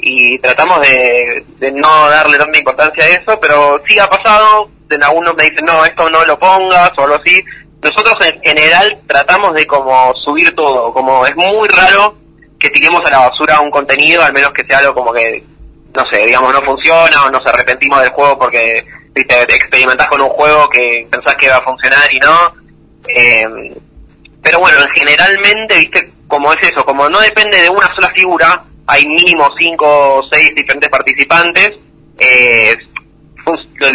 y 0.07 0.39
tratamos 0.39 0.83
de, 0.83 1.45
no 1.73 2.11
darle 2.11 2.37
tanta 2.37 2.59
importancia 2.59 3.05
a 3.05 3.09
eso, 3.09 3.41
pero 3.41 3.83
sí 3.89 3.99
ha 3.99 4.07
pasado, 4.07 4.69
en 4.91 5.03
algunos 5.03 5.35
me 5.35 5.45
dicen, 5.45 5.65
no, 5.65 5.83
esto 5.83 6.11
no 6.11 6.23
lo 6.27 6.39
pongas 6.39 6.93
o 6.99 7.05
algo 7.05 7.15
así. 7.15 7.43
Nosotros 7.83 8.15
en 8.27 8.39
general 8.43 8.99
tratamos 9.07 9.55
de 9.55 9.67
como 9.67 10.15
subir 10.17 10.55
todo, 10.55 10.93
como 10.93 11.27
es 11.27 11.35
muy 11.37 11.67
raro 11.69 12.19
que 12.59 12.69
tiremos 12.69 13.03
a 13.07 13.11
la 13.11 13.19
basura 13.31 13.61
un 13.61 13.71
contenido, 13.71 14.23
al 14.23 14.35
menos 14.35 14.53
que 14.53 14.67
sea 14.67 14.79
algo 14.79 14.93
como 14.93 15.11
que, 15.11 15.43
no 15.97 16.07
sé, 16.11 16.27
digamos, 16.27 16.53
no 16.53 16.61
funciona 16.61 17.25
o 17.25 17.31
nos 17.31 17.47
arrepentimos 17.47 18.03
del 18.03 18.11
juego 18.11 18.39
porque, 18.39 18.85
viste, 19.15 19.43
experimentás 19.43 20.09
con 20.09 20.21
un 20.21 20.29
juego 20.29 20.69
que 20.69 21.09
pensás 21.11 21.35
que 21.37 21.49
va 21.49 21.57
a 21.57 21.63
funcionar 21.63 22.13
y 22.13 22.21
no. 22.21 22.55
Eh, 23.09 23.75
pero 24.43 24.61
bueno, 24.61 24.79
generalmente, 24.95 25.79
viste, 25.79 26.13
como 26.29 26.53
es 26.53 26.61
eso, 26.69 26.85
como 26.85 27.09
no 27.09 27.21
depende 27.21 27.63
de 27.63 27.71
una 27.71 27.89
sola 27.95 28.11
figura, 28.11 28.65
hay 28.87 29.07
mínimo 29.07 29.45
cinco 29.59 29.87
o 29.87 30.29
seis 30.31 30.55
diferentes 30.55 30.91
participantes, 30.91 31.75
eh, 32.19 32.77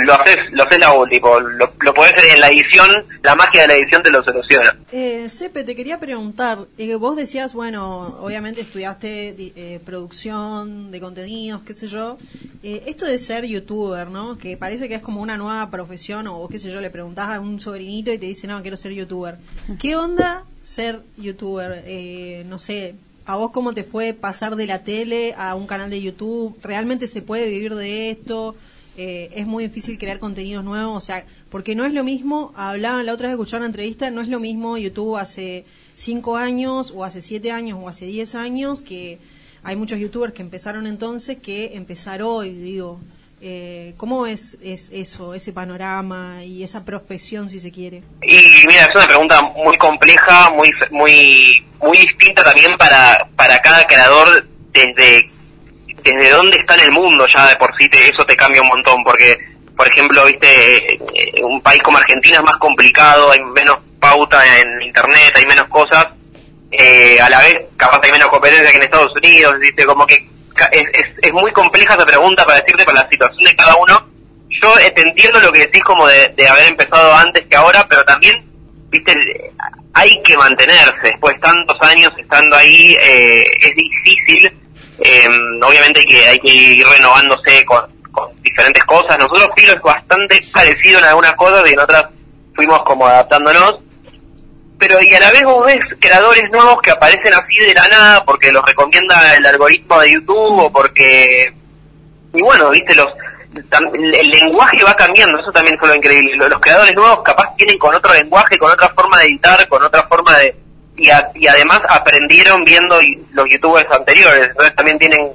lo, 0.05 0.13
haces, 0.13 0.37
lo 0.51 0.63
haces 0.63 0.79
la 0.79 0.93
tipo, 1.09 1.39
lo, 1.39 1.73
lo 1.81 1.93
podés 1.93 2.13
en 2.35 2.39
la 2.39 2.49
edición, 2.49 2.87
la 3.23 3.33
magia 3.35 3.61
de 3.63 3.67
la 3.69 3.73
edición 3.75 4.03
te 4.03 4.11
lo 4.11 4.21
soluciona. 4.21 4.77
Eh, 4.91 5.27
Sepe, 5.29 5.63
te 5.63 5.75
quería 5.75 5.99
preguntar, 5.99 6.67
eh, 6.77 6.93
vos 6.95 7.15
decías, 7.15 7.53
bueno, 7.53 8.17
obviamente 8.21 8.61
estudiaste 8.61 9.33
di- 9.33 9.53
eh, 9.55 9.79
producción 9.83 10.91
de 10.91 10.99
contenidos, 10.99 11.63
qué 11.63 11.73
sé 11.73 11.87
yo, 11.87 12.17
eh, 12.61 12.83
esto 12.85 13.05
de 13.05 13.17
ser 13.17 13.45
youtuber, 13.45 14.07
¿no? 14.09 14.37
Que 14.37 14.55
parece 14.57 14.87
que 14.87 14.95
es 14.95 15.01
como 15.01 15.21
una 15.21 15.37
nueva 15.37 15.69
profesión 15.71 16.27
o 16.27 16.47
qué 16.47 16.59
sé 16.59 16.71
yo, 16.71 16.79
le 16.79 16.91
preguntás 16.91 17.29
a 17.29 17.39
un 17.39 17.59
sobrinito 17.59 18.11
y 18.11 18.19
te 18.19 18.27
dice, 18.27 18.45
no, 18.45 18.61
quiero 18.61 18.77
ser 18.77 18.91
youtuber. 18.91 19.35
¿Qué 19.81 19.95
onda 19.95 20.43
ser 20.63 20.99
youtuber? 21.17 21.83
Eh, 21.87 22.43
no 22.47 22.59
sé, 22.59 22.93
¿a 23.29 23.35
vos 23.35 23.51
cómo 23.51 23.73
te 23.73 23.83
fue 23.83 24.13
pasar 24.13 24.55
de 24.55 24.65
la 24.65 24.83
tele 24.83 25.33
a 25.37 25.55
un 25.55 25.67
canal 25.67 25.89
de 25.89 26.01
YouTube? 26.01 26.57
¿Realmente 26.63 27.07
se 27.07 27.21
puede 27.21 27.47
vivir 27.47 27.75
de 27.75 28.11
esto? 28.11 28.55
eh, 29.01 29.29
es 29.33 29.47
muy 29.47 29.63
difícil 29.63 29.97
crear 29.97 30.19
contenidos 30.19 30.61
nuevos, 30.61 30.97
o 30.97 30.99
sea, 30.99 31.25
porque 31.49 31.73
no 31.73 31.85
es 31.85 31.93
lo 31.93 32.03
mismo, 32.03 32.51
hablaban 32.57 33.05
la 33.05 33.13
otra 33.13 33.29
vez, 33.29 33.35
escucharon 33.35 33.61
una 33.61 33.67
entrevista, 33.67 34.09
no 34.11 34.19
es 34.19 34.27
lo 34.27 34.41
mismo 34.41 34.77
YouTube 34.77 35.15
hace 35.15 35.63
cinco 35.95 36.35
años, 36.35 36.91
o 36.93 37.05
hace 37.05 37.21
siete 37.21 37.49
años, 37.49 37.79
o 37.81 37.87
hace 37.87 38.07
diez 38.07 38.35
años, 38.35 38.81
que 38.81 39.19
hay 39.63 39.77
muchos 39.77 39.99
youtubers 39.99 40.33
que 40.33 40.41
empezaron 40.41 40.85
entonces 40.85 41.37
que 41.37 41.77
empezar 41.77 42.21
hoy, 42.21 42.49
digo. 42.49 42.99
Eh, 43.41 43.93
¿Cómo 43.95 44.27
es, 44.27 44.57
es 44.61 44.89
eso, 44.91 45.33
ese 45.33 45.53
panorama 45.53 46.43
y 46.43 46.63
esa 46.63 46.83
profesión, 46.83 47.49
si 47.49 47.59
se 47.59 47.71
quiere? 47.71 48.03
Y 48.21 48.67
mira, 48.67 48.83
es 48.83 48.95
una 48.95 49.07
pregunta 49.07 49.41
muy 49.41 49.77
compleja, 49.77 50.49
muy 50.51 50.69
muy 50.91 51.65
muy 51.81 51.97
distinta 51.97 52.43
también 52.43 52.75
para, 52.77 53.27
para 53.35 53.59
cada 53.61 53.87
creador 53.87 54.45
desde 54.73 55.29
desde 56.03 56.29
dónde 56.31 56.57
está 56.57 56.75
en 56.75 56.81
el 56.81 56.91
mundo 56.91 57.25
ya 57.33 57.47
de 57.47 57.55
por 57.55 57.73
sí 57.77 57.89
te, 57.89 58.09
eso 58.09 58.25
te 58.25 58.35
cambia 58.35 58.61
un 58.61 58.69
montón 58.69 59.03
porque 59.03 59.37
por 59.75 59.87
ejemplo 59.87 60.25
viste 60.25 60.93
eh, 60.93 61.43
un 61.43 61.61
país 61.61 61.81
como 61.81 61.97
Argentina 61.97 62.37
es 62.37 62.43
más 62.43 62.57
complicado 62.57 63.31
hay 63.31 63.43
menos 63.43 63.79
pauta 63.99 64.41
en 64.59 64.81
internet 64.81 65.33
hay 65.35 65.45
menos 65.45 65.67
cosas 65.67 66.07
eh, 66.71 67.19
a 67.19 67.29
la 67.29 67.39
vez 67.39 67.59
capaz 67.75 67.99
hay 68.03 68.11
menos 68.11 68.29
competencia 68.29 68.71
que 68.71 68.77
en 68.77 68.83
Estados 68.83 69.13
Unidos 69.15 69.59
viste 69.59 69.85
como 69.85 70.05
que 70.05 70.29
es, 70.65 70.85
es, 70.93 71.05
es 71.21 71.33
muy 71.33 71.51
compleja 71.51 71.95
esa 71.95 72.05
pregunta 72.05 72.45
para 72.45 72.59
decirte 72.59 72.85
para 72.85 73.03
la 73.03 73.09
situación 73.09 73.43
de 73.43 73.55
cada 73.55 73.75
uno 73.75 74.07
yo 74.49 74.79
eh, 74.79 74.91
te 74.91 75.01
entiendo 75.01 75.39
lo 75.39 75.51
que 75.51 75.61
decís 75.61 75.83
como 75.83 76.07
de, 76.07 76.29
de 76.35 76.47
haber 76.47 76.67
empezado 76.67 77.13
antes 77.15 77.45
que 77.45 77.55
ahora 77.55 77.85
pero 77.87 78.03
también 78.05 78.43
viste 78.89 79.13
hay 79.93 80.21
que 80.23 80.37
mantenerse 80.37 80.99
después 81.03 81.35
de 81.35 81.41
tantos 81.41 81.77
años 81.81 82.13
estando 82.17 82.55
ahí 82.55 82.95
eh, 83.01 83.45
es 83.61 83.75
difícil 83.75 84.51
eh, 85.01 85.27
obviamente 85.61 86.05
que 86.05 86.27
hay 86.27 86.39
que 86.39 86.53
ir 86.53 86.85
renovándose 86.85 87.65
con, 87.65 87.85
con 88.11 88.29
diferentes 88.41 88.83
cosas. 88.85 89.17
Nosotros 89.17 89.49
Filo 89.55 89.73
es 89.73 89.81
bastante 89.81 90.41
parecido 90.51 90.99
en 90.99 91.05
algunas 91.05 91.35
cosas 91.35 91.69
y 91.69 91.73
en 91.73 91.79
otras 91.79 92.07
fuimos 92.53 92.83
como 92.83 93.07
adaptándonos. 93.07 93.79
Pero 94.79 94.97
y 95.01 95.13
a 95.13 95.19
la 95.19 95.31
vez 95.31 95.43
vos 95.43 95.65
ves 95.65 95.79
creadores 95.99 96.49
nuevos 96.51 96.81
que 96.81 96.91
aparecen 96.91 97.33
así 97.33 97.57
de 97.57 97.73
la 97.73 97.87
nada 97.89 98.23
porque 98.25 98.51
los 98.51 98.63
recomienda 98.65 99.35
el 99.35 99.45
algoritmo 99.45 99.99
de 99.99 100.13
YouTube 100.13 100.59
o 100.63 100.71
porque... 100.71 101.53
Y 102.33 102.41
bueno, 102.41 102.69
viste, 102.69 102.95
los 102.95 103.09
el 103.93 104.29
lenguaje 104.29 104.83
va 104.83 104.95
cambiando, 104.95 105.39
eso 105.39 105.51
también 105.51 105.77
fue 105.79 105.89
lo 105.89 105.95
increíble. 105.95 106.35
Lo- 106.37 106.47
Los 106.47 106.59
creadores 106.61 106.95
nuevos 106.95 107.21
capaz 107.23 107.53
vienen 107.57 107.77
con 107.77 107.93
otro 107.93 108.13
lenguaje, 108.13 108.57
con 108.57 108.71
otra 108.71 108.87
forma 108.89 109.19
de 109.19 109.25
editar, 109.25 109.67
con 109.67 109.83
otra 109.83 110.03
forma 110.03 110.37
de... 110.37 110.55
Y, 110.97 111.09
a- 111.09 111.29
y 111.35 111.47
además 111.47 111.81
aprendieron 111.89 112.63
viendo 112.63 112.99
los 113.31 113.49
youtubers 113.49 113.89
anteriores, 113.91 114.49
entonces 114.49 114.75
también 114.75 114.99
tienen 114.99 115.29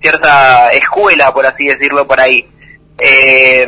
cierta 0.00 0.70
escuela, 0.72 1.32
por 1.32 1.46
así 1.46 1.66
decirlo, 1.66 2.06
por 2.06 2.20
ahí. 2.20 2.46
Eh, 2.98 3.66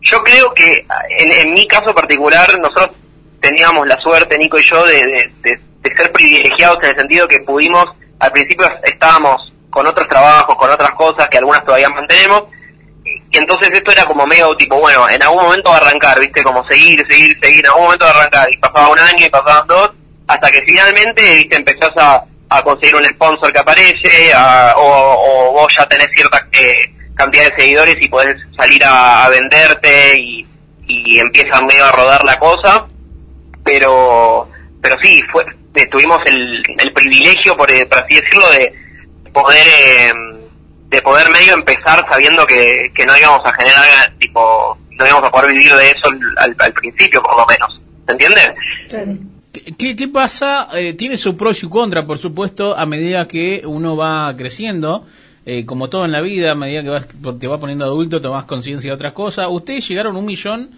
yo 0.00 0.22
creo 0.24 0.52
que 0.54 0.84
en, 1.18 1.32
en 1.32 1.54
mi 1.54 1.66
caso 1.68 1.94
particular, 1.94 2.58
nosotros 2.58 2.90
teníamos 3.42 3.86
la 3.86 3.98
suerte, 4.00 4.38
Nico 4.38 4.58
y 4.58 4.62
yo, 4.64 4.86
de, 4.86 4.94
de- 5.06 5.32
de- 5.42 5.60
ser 5.96 6.10
privilegiados 6.12 6.78
en 6.84 6.90
el 6.90 6.96
sentido 6.96 7.28
que 7.28 7.40
pudimos, 7.40 7.84
al 8.20 8.32
principio 8.32 8.66
estábamos 8.84 9.52
con 9.68 9.86
otros 9.86 10.08
trabajos, 10.08 10.56
con 10.56 10.70
otras 10.70 10.92
cosas 10.92 11.28
que 11.28 11.36
algunas 11.38 11.62
todavía 11.64 11.90
mantenemos. 11.90 12.44
Y 13.04 13.36
entonces 13.36 13.68
esto 13.72 13.90
era 13.90 14.04
como 14.06 14.26
medio 14.26 14.56
tipo, 14.56 14.76
bueno, 14.78 15.08
en 15.10 15.22
algún 15.22 15.42
momento 15.42 15.70
arrancar, 15.72 16.18
¿viste? 16.20 16.42
Como 16.42 16.64
seguir, 16.64 17.04
seguir, 17.08 17.36
seguir, 17.42 17.60
en 17.60 17.66
algún 17.66 17.84
momento 17.84 18.06
arrancar. 18.06 18.50
Y 18.52 18.56
pasaba 18.58 18.88
un 18.88 18.98
año 18.98 19.26
y 19.26 19.28
pasaban 19.28 19.66
dos, 19.66 19.90
hasta 20.28 20.50
que 20.50 20.62
finalmente, 20.62 21.36
¿viste? 21.36 21.56
Empezás 21.56 21.90
a, 21.96 22.22
a 22.50 22.62
conseguir 22.62 22.94
un 22.96 23.04
sponsor 23.06 23.52
que 23.52 23.58
aparece, 23.58 24.32
a- 24.34 24.74
o, 24.76 25.48
o 25.48 25.52
vos 25.52 25.72
ya 25.76 25.86
tenés 25.88 26.08
cierta 26.14 26.46
eh, 26.52 26.94
cantidad 27.14 27.44
de 27.50 27.56
seguidores 27.60 27.96
y 28.00 28.08
podés 28.08 28.36
salir 28.56 28.82
a, 28.84 29.24
a 29.24 29.28
venderte 29.30 30.16
y, 30.18 30.46
y 30.86 31.18
empieza 31.18 31.60
medio 31.62 31.84
a 31.84 31.92
rodar 31.92 32.24
la 32.24 32.38
cosa. 32.38 32.86
Pero, 33.64 34.48
pero 34.80 34.96
sí, 35.00 35.22
fue, 35.30 35.44
eh, 35.74 35.86
tuvimos 35.88 36.20
el, 36.26 36.62
el 36.78 36.92
privilegio, 36.92 37.56
por, 37.56 37.70
eh, 37.70 37.86
por 37.86 37.98
así 37.98 38.14
decirlo, 38.14 38.50
de 38.50 38.72
poder 39.32 39.66
eh, 39.66 40.12
de 40.88 41.00
poder 41.00 41.30
medio 41.30 41.54
empezar 41.54 42.04
sabiendo 42.08 42.46
que, 42.46 42.90
que 42.94 43.06
no 43.06 43.16
íbamos 43.16 43.40
a 43.46 43.52
generar 43.54 44.12
tipo 44.18 44.76
no 44.90 45.06
íbamos 45.06 45.24
a 45.24 45.30
poder 45.30 45.52
vivir 45.52 45.72
de 45.74 45.90
eso 45.90 46.08
al, 46.36 46.54
al 46.58 46.72
principio 46.74 47.22
por 47.22 47.34
lo 47.38 47.46
menos 47.46 47.80
¿se 48.06 48.12
entiende? 48.12 48.40
¿Qué, 49.78 49.96
qué 49.96 50.08
pasa? 50.08 50.68
Eh, 50.74 50.94
tiene 50.94 51.16
su 51.16 51.36
pro 51.36 51.50
y 51.50 51.54
su 51.54 51.70
contra, 51.70 52.06
por 52.06 52.18
supuesto, 52.18 52.76
a 52.76 52.84
medida 52.86 53.26
que 53.28 53.62
uno 53.64 53.96
va 53.96 54.34
creciendo. 54.36 55.06
eh, 55.44 55.64
como 55.66 55.88
todo 55.88 56.04
en 56.04 56.12
la 56.12 56.20
vida, 56.20 56.52
a 56.52 56.54
medida 56.54 56.82
que 56.82 56.88
vas, 56.90 57.06
te 57.40 57.46
va 57.48 57.58
poniendo 57.58 57.84
adulto, 57.84 58.20
tomas 58.20 58.44
conciencia 58.46 58.90
de 58.90 58.94
otras 58.94 59.12
cosas. 59.12 59.46
Ustedes 59.50 59.86
llegaron 59.88 60.14
a 60.16 60.18
un 60.18 60.26
millón 60.26 60.70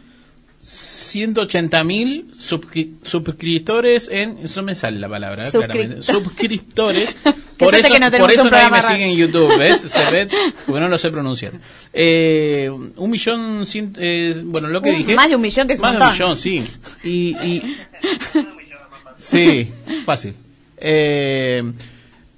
ciento 1.14 1.42
ochenta 1.42 1.84
mil 1.84 2.26
suscri- 2.36 2.90
suscriptores 3.04 4.08
en... 4.10 4.38
Eso 4.44 4.62
me 4.64 4.74
sale 4.74 4.98
la 4.98 5.08
palabra, 5.08 5.46
eh, 5.46 5.50
claramente. 5.52 6.02
Suscriptores. 6.02 7.16
Por 7.56 7.72
eso, 7.72 7.88
que 7.92 8.00
no 8.00 8.10
por 8.10 8.32
eso 8.32 8.50
nadie 8.50 8.68
me 8.70 8.82
sigue 8.82 9.04
en 9.04 9.16
YouTube, 9.16 9.56
¿ves? 9.56 9.80
Se 9.86 10.10
ve, 10.10 10.28
porque 10.66 10.80
no 10.80 10.88
lo 10.88 10.98
sé 10.98 11.10
pronunciar. 11.12 11.52
Eh, 11.92 12.68
un 12.96 13.10
millón... 13.10 13.64
cien- 13.64 13.94
eh, 13.96 14.34
bueno, 14.44 14.66
lo 14.68 14.82
que 14.82 14.90
Un- 14.90 14.98
dije... 14.98 15.14
más 15.14 15.28
de 15.28 15.36
un 15.36 15.42
millón, 15.42 15.68
que 15.68 15.74
es 15.74 15.78
un 15.78 15.84
Más 15.84 15.98
de 15.98 16.04
un 16.04 16.12
millón, 16.12 16.36
sí. 16.36 16.66
Y... 17.04 17.36
y 17.46 17.76
Sí, 19.18 19.70
fácil. 20.04 20.34
Eh, 20.76 21.62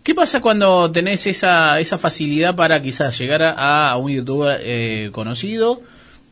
¿Qué 0.03 0.15
pasa 0.15 0.41
cuando 0.41 0.93
tenés 0.93 1.27
esa, 1.27 1.81
esa 1.81 1.99
facilidad 1.99 2.55
para 2.55 2.81
quizás 2.81 3.19
llegar 3.19 3.43
a, 3.43 3.91
a 3.91 3.97
un 3.97 4.13
youtuber 4.13 4.61
eh, 4.63 5.09
conocido? 5.13 5.81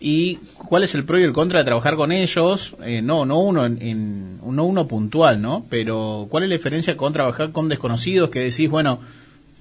¿Y 0.06 0.36
cuál 0.68 0.84
es 0.84 0.94
el 0.94 1.06
pro 1.06 1.18
y 1.18 1.22
el 1.22 1.32
contra 1.32 1.60
de 1.60 1.64
trabajar 1.64 1.96
con 1.96 2.12
ellos? 2.12 2.76
Eh, 2.84 3.00
no, 3.00 3.24
no 3.24 3.40
uno 3.40 3.64
en, 3.64 4.38
no 4.38 4.64
uno 4.64 4.86
puntual, 4.86 5.40
¿no? 5.40 5.62
Pero 5.70 6.26
¿cuál 6.28 6.42
es 6.42 6.50
la 6.50 6.56
diferencia 6.56 6.94
con 6.94 7.14
trabajar 7.14 7.52
con 7.52 7.70
desconocidos 7.70 8.28
que 8.28 8.40
decís, 8.40 8.68
bueno, 8.68 9.00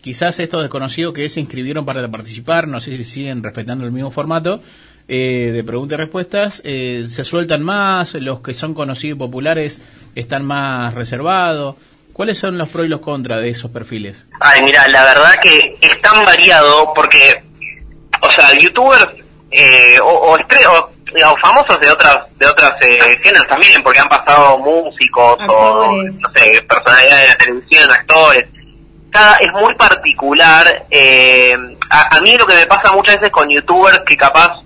quizás 0.01 0.37
estos 0.41 0.61
desconocidos 0.61 1.13
que 1.13 1.29
se 1.29 1.39
inscribieron 1.39 1.85
para 1.85 2.05
participar, 2.11 2.67
no 2.67 2.81
sé 2.81 2.97
si 2.97 3.05
siguen 3.05 3.41
respetando 3.41 3.85
el 3.85 3.93
mismo 3.93 4.11
formato 4.11 4.61
eh, 5.07 5.51
de 5.53 5.63
preguntas 5.63 5.97
y 5.97 6.01
respuestas, 6.01 6.61
eh, 6.65 7.05
se 7.07 7.23
sueltan 7.23 7.63
más, 7.63 8.13
los 8.15 8.41
que 8.41 8.53
son 8.53 8.73
conocidos 8.73 9.15
y 9.15 9.19
populares 9.19 9.81
están 10.13 10.43
más 10.43 10.93
reservados. 10.93 11.77
¿Cuáles 12.11 12.37
son 12.37 12.57
los 12.57 12.67
pros 12.67 12.85
y 12.85 12.89
los 12.89 12.99
contras 12.99 13.41
de 13.41 13.49
esos 13.49 13.71
perfiles? 13.71 14.25
Ay, 14.41 14.61
mira, 14.63 14.89
la 14.89 15.05
verdad 15.05 15.35
que 15.41 15.77
es 15.79 16.01
tan 16.01 16.25
variado 16.25 16.91
porque, 16.93 17.41
o 18.21 18.29
sea, 18.29 18.59
youtubers 18.59 19.22
eh, 19.53 19.99
o, 20.01 20.07
o, 20.07 20.33
o, 20.35 20.89
digamos, 21.13 21.39
famosos 21.41 21.79
de 21.79 21.89
otras 21.91 22.19
de 22.37 22.45
otras 22.47 22.73
eh, 22.81 23.19
géneros 23.23 23.47
también, 23.47 23.81
porque 23.83 23.99
han 23.99 24.09
pasado 24.09 24.57
músicos 24.59 25.39
Actores. 25.39 26.15
o, 26.15 26.19
no 26.21 26.29
sé, 26.35 26.61
personalidades 26.63 27.21
de 27.21 27.27
la 27.27 27.37
televisión, 27.37 27.91
actores. 27.91 28.45
Cada, 29.11 29.35
es 29.37 29.51
muy 29.53 29.73
particular. 29.75 30.85
eh, 30.89 31.55
a, 31.89 32.17
a 32.17 32.21
mí 32.21 32.35
lo 32.37 32.47
que 32.47 32.55
me 32.55 32.65
pasa 32.65 32.91
muchas 32.93 33.15
veces 33.15 33.31
con 33.31 33.47
youtubers 33.49 34.01
que 34.01 34.17
capaz 34.17 34.59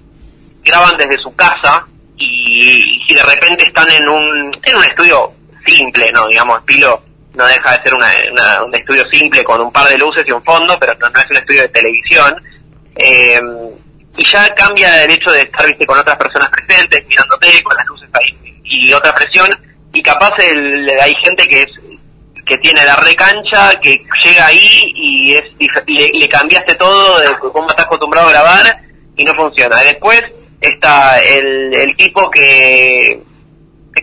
graban 0.63 0.95
desde 0.97 1.17
su 1.17 1.35
casa 1.35 1.85
y, 2.17 3.01
y 3.09 3.13
de 3.13 3.23
repente 3.23 3.65
están 3.65 3.89
en 3.91 4.07
un, 4.07 4.57
en 4.63 4.75
un 4.75 4.83
estudio 4.85 5.33
simple, 5.65 6.11
¿no? 6.13 6.27
Digamos, 6.27 6.59
estilo, 6.59 7.01
no 7.35 7.45
deja 7.45 7.71
de 7.77 7.83
ser 7.83 7.93
una, 7.93 8.07
una- 8.31 8.63
un 8.63 8.73
estudio 8.75 9.05
simple 9.09 9.43
con 9.43 9.59
un 9.61 9.71
par 9.71 9.87
de 9.89 9.97
luces 9.97 10.25
y 10.25 10.31
un 10.31 10.43
fondo, 10.43 10.77
pero 10.79 10.93
no, 10.95 11.09
no 11.09 11.19
es 11.19 11.29
un 11.29 11.37
estudio 11.37 11.61
de 11.63 11.67
televisión. 11.69 12.41
Eh, 12.95 13.41
y 14.17 14.25
ya 14.25 14.53
cambia 14.55 15.03
el 15.03 15.11
hecho 15.11 15.31
de 15.31 15.41
estar, 15.41 15.65
viste, 15.65 15.85
con 15.85 15.97
otras 15.99 16.17
personas 16.17 16.49
presentes, 16.49 17.05
mirándote, 17.07 17.63
con 17.63 17.75
las 17.77 17.85
luces 17.85 18.09
ahí 18.13 18.37
y 18.63 18.91
otra 18.93 19.13
presión, 19.15 19.47
y 19.93 20.01
capaz 20.01 20.33
el- 20.39 20.89
hay 21.01 21.15
gente 21.23 21.47
que 21.47 21.61
es 21.63 21.69
que 22.45 22.57
tiene 22.59 22.83
la 22.85 22.95
recancha, 22.95 23.77
que 23.81 24.01
llega 24.23 24.45
ahí 24.47 24.93
y 24.95 25.33
es 25.35 25.43
dif- 25.59 25.83
le, 25.85 26.17
le 26.17 26.29
cambiaste 26.29 26.75
todo 26.75 27.19
de 27.19 27.27
cómo 27.39 27.69
estás 27.69 27.85
acostumbrado 27.85 28.27
a 28.27 28.31
grabar 28.31 28.79
y 29.17 29.23
no 29.25 29.35
funciona. 29.35 29.75
Después 29.83 30.23
está 30.61 31.21
el, 31.21 31.73
el 31.73 31.93
tipo 31.97 32.31
que, 32.31 33.21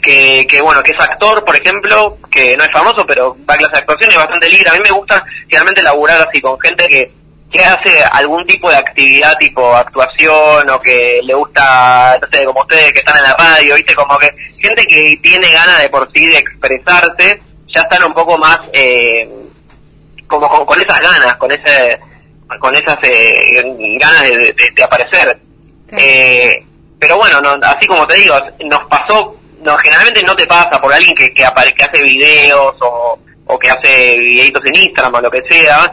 que, 0.03 0.47
que, 0.47 0.61
bueno, 0.61 0.83
que 0.83 0.93
es 0.93 1.01
actor, 1.01 1.43
por 1.43 1.57
ejemplo, 1.57 2.19
que 2.31 2.55
no 2.59 2.65
es 2.65 2.71
famoso, 2.71 3.07
pero 3.07 3.35
va 3.49 3.55
a 3.55 3.57
clase 3.57 3.73
de 3.73 3.79
actuación 3.79 4.11
y 4.11 4.13
es 4.13 4.19
bastante 4.21 4.49
libre. 4.51 4.69
A 4.69 4.73
mí 4.75 4.81
me 4.85 4.91
gusta 4.91 5.25
generalmente 5.49 5.83
laburar 5.83 6.21
así 6.29 6.41
con 6.43 6.61
gente 6.61 6.87
que, 6.87 7.13
que 7.55 7.65
hace 7.65 8.03
algún 8.11 8.45
tipo 8.49 8.69
de 8.69 8.77
actividad 8.77 9.39
tipo 9.39 9.77
actuación 9.77 10.69
o 10.69 10.81
que 10.81 11.21
le 11.23 11.35
gusta, 11.35 12.19
no 12.21 12.27
sé, 12.37 12.45
como 12.45 12.61
ustedes 12.63 12.93
que 12.93 12.99
están 12.99 13.17
en 13.17 13.23
la 13.23 13.37
radio, 13.37 13.77
viste, 13.77 13.95
como 13.95 14.19
que 14.19 14.29
gente 14.59 14.85
que 14.89 15.17
tiene 15.23 15.53
ganas 15.53 15.81
de 15.81 15.89
por 15.89 16.11
sí 16.13 16.27
de 16.27 16.39
expresarse, 16.39 17.41
ya 17.69 17.83
están 17.83 18.03
un 18.05 18.13
poco 18.13 18.37
más 18.39 18.59
eh, 18.73 19.29
como 20.27 20.49
con, 20.49 20.67
con 20.67 20.81
esas 20.81 21.01
ganas, 21.01 21.37
con 21.37 21.53
ese 21.53 22.01
con 22.59 22.75
esas 22.75 22.99
eh, 23.05 23.63
ganas 24.01 24.23
de, 24.23 24.37
de- 24.53 24.71
de 24.75 24.83
aparecer. 24.83 25.39
Eh, 25.97 26.65
pero 26.99 27.17
bueno, 27.19 27.41
no, 27.41 27.51
así 27.67 27.87
como 27.87 28.05
te 28.07 28.15
digo, 28.17 28.35
nos 28.65 28.83
pasó, 28.85 29.37
no, 29.63 29.77
generalmente 29.79 30.23
no 30.25 30.35
te 30.35 30.47
pasa 30.47 30.81
por 30.81 30.93
alguien 30.93 31.15
que, 31.15 31.33
que, 31.33 31.45
apare- 31.47 31.73
que 31.75 31.85
hace 31.85 32.03
videos 32.03 32.75
o, 32.81 33.19
o 33.47 33.59
que 33.59 33.71
hace 33.71 34.19
videitos 34.19 34.65
en 34.67 34.75
Instagram 34.75 35.15
o 35.15 35.21
lo 35.21 35.31
que 35.31 35.43
sea. 35.49 35.91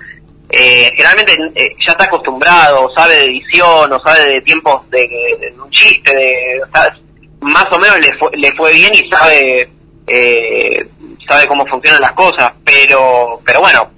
Eh, 0.54 0.92
generalmente 0.96 1.34
eh, 1.56 1.76
ya 1.86 1.94
está 1.94 2.06
acostumbrado, 2.06 2.90
sabe 2.94 3.16
de 3.16 3.26
edición 3.26 3.94
o 3.94 4.00
sabe 4.02 4.34
de 4.34 4.42
tiempos 4.42 4.90
de, 4.90 5.54
un 5.58 5.70
chiste, 5.70 6.14
de, 6.14 6.62
sea, 6.74 6.94
más 7.40 7.66
o 7.72 7.80
menos 7.80 8.00
le 8.00 8.14
fue, 8.18 8.30
le 8.36 8.52
fue 8.52 8.74
bien 8.74 8.94
y 8.94 9.10
sabe 9.10 9.70
eh, 10.08 10.86
sabe 11.26 11.48
cómo 11.48 11.66
funcionan 11.68 12.02
las 12.02 12.12
cosas, 12.12 12.52
pero 12.66 13.40
pero 13.46 13.62
bueno, 13.62 13.90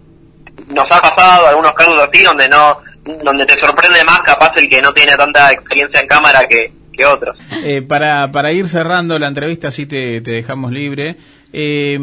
nos 0.67 0.85
ha 0.91 1.01
pasado 1.01 1.47
algunos 1.47 1.73
casos 1.73 2.07
así 2.07 2.21
donde 2.21 2.47
no 2.47 2.77
donde 3.03 3.45
te 3.47 3.55
sorprende 3.55 4.03
más 4.03 4.21
capaz 4.21 4.53
el 4.57 4.69
que 4.69 4.81
no 4.81 4.93
tiene 4.93 5.17
tanta 5.17 5.51
experiencia 5.51 6.01
en 6.01 6.07
cámara 6.07 6.47
que, 6.47 6.71
que 6.93 7.05
otros. 7.05 7.37
Eh, 7.63 7.81
para, 7.81 8.31
para 8.31 8.51
ir 8.53 8.69
cerrando 8.69 9.17
la 9.19 9.27
entrevista, 9.27 9.69
así 9.69 9.85
te, 9.85 10.21
te 10.21 10.31
dejamos 10.31 10.71
libre. 10.71 11.17
Eh, 11.51 11.99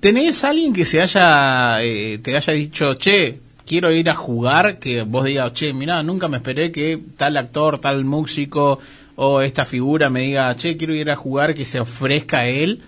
¿Tenés 0.00 0.44
alguien 0.44 0.72
que 0.72 0.84
se 0.84 1.00
haya, 1.00 1.82
eh, 1.82 2.18
te 2.22 2.36
haya 2.36 2.52
dicho, 2.52 2.94
che, 2.94 3.40
quiero 3.70 3.92
ir 3.92 4.10
a 4.10 4.16
jugar? 4.16 4.80
Que 4.80 5.02
vos 5.02 5.24
digas, 5.24 5.52
che, 5.52 5.72
mira, 5.72 6.02
nunca 6.02 6.26
me 6.26 6.38
esperé 6.38 6.72
que 6.72 6.98
tal 7.16 7.36
actor, 7.36 7.78
tal 7.78 8.04
músico 8.04 8.80
o 9.14 9.40
esta 9.42 9.64
figura 9.64 10.10
me 10.10 10.22
diga, 10.22 10.56
che, 10.56 10.76
quiero 10.76 10.92
ir 10.92 11.08
a 11.08 11.14
jugar, 11.14 11.54
que 11.54 11.64
se 11.64 11.78
ofrezca 11.78 12.46
él 12.46 12.82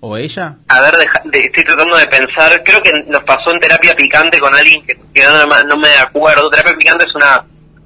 o 0.00 0.16
ella. 0.16 0.56
A 0.68 0.80
ver, 0.80 0.96
deja- 0.96 1.20
de- 1.26 1.44
estoy 1.44 1.64
tratando 1.64 1.96
de 1.96 2.06
pensar, 2.06 2.62
creo 2.64 2.82
que 2.82 2.92
nos 3.08 3.22
pasó 3.24 3.52
en 3.52 3.60
terapia 3.60 3.94
picante 3.94 4.38
con 4.40 4.54
alguien 4.54 4.82
que, 4.86 4.94
que 5.12 5.22
no, 5.24 5.46
me- 5.48 5.64
no 5.68 5.76
me 5.76 5.90
acuerdo. 5.98 6.48
Terapia 6.48 6.76
picante 6.78 7.04
es 7.04 7.14
una, 7.14 7.44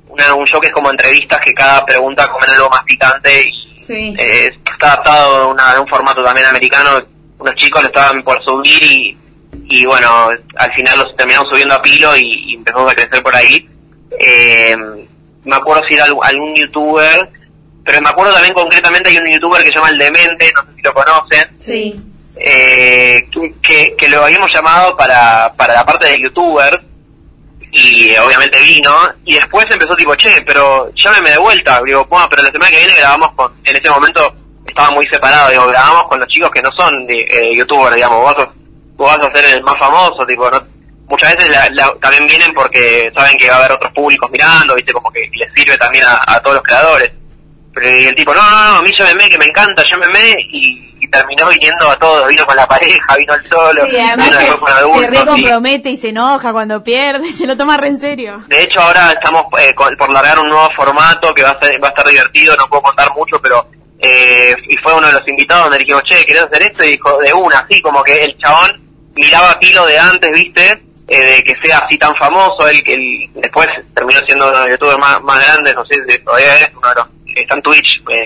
una 0.08 0.34
un 0.34 0.46
show 0.46 0.60
que 0.60 0.68
es 0.68 0.72
como 0.72 0.88
entrevistas 0.90 1.40
que 1.44 1.52
cada 1.52 1.84
pregunta 1.84 2.28
comen 2.28 2.50
algo 2.50 2.70
más 2.70 2.84
picante 2.84 3.48
y 3.48 3.78
Sí. 3.78 4.14
eh, 4.18 4.52
está 4.72 4.92
adaptado 4.92 5.36
a, 5.36 5.46
una- 5.48 5.72
a 5.72 5.80
un 5.80 5.88
formato 5.88 6.22
también 6.22 6.46
americano. 6.46 6.90
Unos 7.38 7.54
chicos 7.56 7.82
lo 7.82 7.88
estaban 7.88 8.22
por 8.22 8.40
subir 8.44 8.82
y, 8.82 9.18
y 9.68 9.84
bueno, 9.86 10.28
al 10.56 10.72
final 10.74 10.98
los 10.98 11.16
terminamos 11.16 11.48
subiendo 11.50 11.74
a 11.74 11.82
pilo 11.82 12.16
y, 12.16 12.50
y 12.50 12.54
empezamos 12.54 12.90
a 12.90 12.94
crecer 12.94 13.22
por 13.22 13.34
ahí. 13.34 13.68
Eh, 14.18 14.76
me 15.44 15.56
acuerdo 15.56 15.82
si 15.88 15.94
era 15.94 16.04
algún, 16.04 16.54
youtuber, 16.54 17.30
pero 17.84 18.00
me 18.00 18.08
acuerdo 18.08 18.32
también 18.32 18.54
concretamente 18.54 19.10
hay 19.10 19.18
un 19.18 19.26
youtuber 19.26 19.62
que 19.62 19.68
se 19.68 19.74
llama 19.76 19.90
El 19.90 19.98
Demente, 19.98 20.52
no 20.54 20.62
sé 20.62 20.68
si 20.76 20.82
lo 20.82 20.94
conocen 20.94 21.48
Sí. 21.58 22.00
eh, 22.36 23.28
que, 23.62 23.94
que 23.96 24.08
lo 24.08 24.24
habíamos 24.24 24.52
llamado 24.52 24.96
para, 24.96 25.52
para 25.56 25.74
la 25.74 25.86
parte 25.86 26.06
de 26.08 26.20
youtuber 26.20 26.82
y 27.72 28.10
eh, 28.10 28.20
obviamente 28.20 28.60
vino 28.60 28.92
y 29.24 29.34
después 29.34 29.66
empezó 29.70 29.94
tipo 29.96 30.14
che 30.14 30.42
pero 30.46 30.90
llámeme 30.94 31.30
de 31.30 31.38
vuelta 31.38 31.82
digo 31.84 32.04
bueno 32.06 32.26
pero 32.30 32.42
la 32.42 32.50
semana 32.50 32.70
que 32.70 32.78
viene 32.78 32.94
grabamos 32.96 33.32
con 33.32 33.52
en 33.64 33.76
ese 33.76 33.90
momento 33.90 34.34
estaba 34.66 34.90
muy 34.92 35.06
separado 35.06 35.50
digo 35.50 35.66
grabamos 35.66 36.06
con 36.06 36.20
los 36.20 36.28
chicos 36.28 36.50
que 36.52 36.62
no 36.62 36.70
son 36.72 37.06
de, 37.06 37.20
eh, 37.22 37.54
youtubers 37.56 37.94
digamos 37.96 38.20
vos, 38.22 38.34
sos- 38.36 38.48
vos 38.96 39.16
vas 39.16 39.28
a 39.30 39.32
ser 39.34 39.44
el 39.56 39.62
más 39.62 39.78
famoso 39.78 40.26
tipo 40.26 40.50
no 40.50 40.62
muchas 41.08 41.36
veces 41.36 41.50
la- 41.50 41.68
la- 41.70 41.94
también 42.00 42.26
vienen 42.26 42.52
porque 42.54 43.10
saben 43.14 43.38
que 43.38 43.48
va 43.48 43.56
a 43.56 43.58
haber 43.58 43.72
otros 43.72 43.92
públicos 43.92 44.28
mirando 44.30 44.74
viste 44.74 44.92
como 44.92 45.10
que 45.12 45.28
les 45.34 45.52
sirve 45.54 45.76
también 45.78 46.04
a, 46.04 46.20
a 46.26 46.40
todos 46.40 46.56
los 46.56 46.62
creadores 46.64 47.12
pero 47.74 47.90
y 47.90 48.06
el 48.06 48.14
tipo, 48.14 48.32
no, 48.34 48.40
no, 48.42 48.70
no, 48.72 48.76
a 48.78 48.82
mí 48.82 48.90
llámeme, 48.98 49.28
que 49.28 49.36
me 49.36 49.44
encanta, 49.44 49.84
llámeme, 49.90 50.36
y, 50.50 50.58
y 50.58 50.86
y 50.98 51.08
terminó 51.08 51.46
viniendo 51.50 51.90
a 51.90 51.96
todos, 51.98 52.26
vino 52.26 52.46
con 52.46 52.56
la 52.56 52.66
pareja, 52.66 53.16
vino 53.18 53.34
el 53.34 53.46
solo, 53.46 53.84
Sí, 53.84 53.98
además 54.00 54.30
vino 54.40 54.58
con 54.58 54.72
se 54.72 54.78
adultos. 54.78 55.02
y- 55.04 55.06
recompromete 55.18 55.90
y 55.90 55.96
se 55.98 56.08
enoja 56.08 56.52
cuando 56.52 56.82
pierde, 56.82 57.30
se 57.36 57.46
lo 57.46 57.54
toma 57.54 57.76
re 57.76 57.88
en 57.88 57.98
serio. 58.00 58.42
De 58.46 58.62
hecho, 58.62 58.80
ahora 58.80 59.12
estamos 59.12 59.44
eh, 59.60 59.74
con- 59.74 59.94
por 59.98 60.10
largar 60.10 60.38
un 60.38 60.48
nuevo 60.48 60.70
formato 60.74 61.34
que 61.34 61.42
va 61.42 61.50
a, 61.50 61.60
ser, 61.60 61.78
va 61.84 61.88
a 61.88 61.90
estar 61.90 62.08
divertido, 62.08 62.56
no 62.56 62.66
puedo 62.66 62.80
contar 62.80 63.12
mucho, 63.14 63.38
pero 63.42 63.68
eh, 63.98 64.56
y 64.70 64.76
fue 64.78 64.94
uno 64.94 65.06
de 65.08 65.12
los 65.12 65.28
invitados 65.28 65.64
donde 65.64 65.78
dijimos, 65.80 66.02
che, 66.04 66.24
¿querés 66.24 66.44
hacer 66.44 66.62
esto? 66.62 66.82
Y 66.82 66.92
dijo, 66.92 67.18
de 67.18 67.32
una, 67.34 67.58
así 67.58 67.82
como 67.82 68.02
que 68.02 68.24
el 68.24 68.38
chabón 68.38 68.85
miraba 69.16 69.50
a 69.52 69.58
Pilo 69.58 69.86
de 69.86 69.98
antes, 69.98 70.32
¿viste? 70.32 70.82
Eh, 71.08 71.18
de 71.36 71.44
que 71.44 71.54
sea 71.62 71.78
así 71.78 71.96
tan 71.98 72.14
famoso, 72.16 72.68
él, 72.68 72.82
él 72.86 73.30
después 73.36 73.68
terminó 73.94 74.20
siendo 74.26 74.48
uno 74.48 74.56
de 74.56 74.62
los 74.62 74.70
youtubers 74.72 74.98
más, 74.98 75.44
grandes, 75.44 75.74
no 75.74 75.84
sé 75.86 75.94
si 76.08 76.18
todavía 76.18 76.54
es 76.56 76.70
uno 76.74 77.08
está 77.34 77.54
en 77.54 77.62
Twitch, 77.62 78.02
eh, 78.10 78.24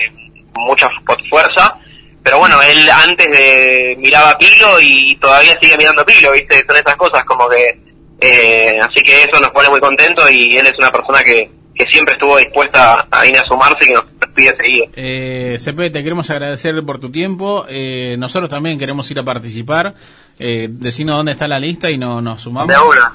mucha 0.55 0.89
fu- 0.89 1.27
fuerza, 1.29 1.75
pero 2.23 2.39
bueno, 2.39 2.59
él 2.61 2.89
antes 2.89 3.29
de 3.29 3.95
miraba 3.99 4.31
a 4.31 4.37
Pilo 4.37 4.79
y 4.81 5.15
todavía 5.17 5.57
sigue 5.61 5.77
mirando 5.77 6.01
a 6.01 6.05
Pilo, 6.05 6.31
¿viste? 6.31 6.63
Son 6.65 6.75
esas 6.75 6.95
cosas 6.95 7.23
como 7.25 7.47
que... 7.49 7.79
Eh, 8.23 8.79
así 8.79 9.03
que 9.03 9.23
eso 9.23 9.39
nos 9.41 9.49
pone 9.49 9.67
muy 9.69 9.79
contentos 9.79 10.31
y 10.31 10.55
él 10.55 10.67
es 10.67 10.77
una 10.77 10.91
persona 10.91 11.23
que, 11.23 11.49
que 11.73 11.85
siempre 11.85 12.13
estuvo 12.13 12.37
dispuesta 12.37 13.07
a 13.09 13.25
ir 13.25 13.35
a 13.35 13.43
sumarse 13.43 13.83
y 13.83 13.87
que 13.87 13.93
nos, 13.95 14.05
pide 14.35 14.55
seguir. 14.55 14.83
Eh, 14.95 15.57
Cepe, 15.59 15.89
te 15.89 16.03
queremos 16.03 16.29
agradecer 16.29 16.75
por 16.85 16.99
tu 16.99 17.11
tiempo. 17.11 17.65
Eh, 17.67 18.15
nosotros 18.19 18.49
también 18.49 18.77
queremos 18.79 19.09
ir 19.11 19.19
a 19.19 19.23
participar. 19.23 19.95
Eh, 20.43 20.67
decinos 20.71 21.17
dónde 21.17 21.33
está 21.33 21.47
la 21.47 21.59
lista 21.59 21.89
y 21.91 21.97
no, 21.97 22.21
nos 22.21 22.41
sumamos. 22.41 22.67
De 22.67 22.81
una. 22.81 23.13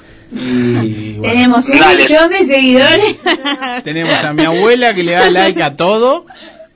Y, 0.83 1.13
bueno, 1.17 1.33
Tenemos 1.33 1.69
un 1.69 1.79
Dale. 1.79 2.03
millón 2.03 2.29
de 2.29 2.45
seguidores. 2.45 3.15
tenemos 3.83 4.13
a 4.23 4.33
mi 4.33 4.43
abuela 4.45 4.93
que 4.93 5.03
le 5.03 5.11
da 5.13 5.29
like 5.29 5.61
a 5.61 5.75
todo 5.75 6.25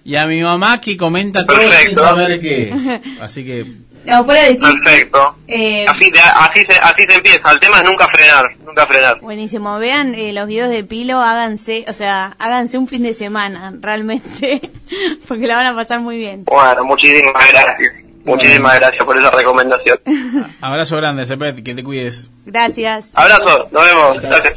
y 0.03 0.15
a 0.15 0.25
mi 0.27 0.41
mamá 0.41 0.81
que 0.81 0.97
comenta 0.97 1.45
todo 1.45 1.57
sin 1.57 1.69
Perfecto. 1.69 2.01
saber 2.01 2.39
qué 2.39 2.69
es. 2.73 3.21
Así 3.21 3.45
que 3.45 3.65
No, 4.05 4.25
fuera 4.25 4.43
de 4.43 4.57
chiste. 4.57 4.73
Perfecto. 4.83 5.35
Eh, 5.47 5.85
Así, 5.87 6.09
de- 6.11 6.19
así, 6.19 6.59
se, 6.67 6.79
así 6.79 7.05
se 7.07 7.13
empieza. 7.15 7.51
El 7.51 7.59
tema 7.59 7.79
es 7.79 7.85
nunca 7.85 8.07
frenar, 8.07 8.55
nunca 8.65 8.85
frenar. 8.87 9.19
Buenísimo, 9.21 9.77
vean 9.79 10.15
eh, 10.15 10.33
los 10.33 10.47
videos 10.47 10.69
de 10.69 10.83
Pilo, 10.83 11.19
háganse, 11.21 11.85
o 11.87 11.93
sea, 11.93 12.35
háganse 12.39 12.77
un 12.77 12.87
fin 12.87 13.03
de 13.03 13.13
semana, 13.13 13.73
realmente, 13.79 14.71
porque 15.27 15.45
la 15.45 15.55
van 15.57 15.65
a 15.67 15.75
pasar 15.75 15.99
muy 15.99 16.17
bien. 16.17 16.45
Bueno, 16.45 16.83
muchísimas 16.85 17.33
gracias. 17.51 17.93
Muchísimas 18.25 18.79
gracias 18.79 19.03
por 19.05 19.17
esa 19.17 19.31
recomendación. 19.31 19.99
abrazo 20.61 20.97
grande, 20.97 21.25
Cepet, 21.25 21.63
que 21.63 21.75
te 21.75 21.83
cuides. 21.83 22.29
Gracias. 22.45 23.11
Abrazo, 23.15 23.67
nos 23.71 23.85
vemos. 23.85 24.21
Gracias. 24.21 24.55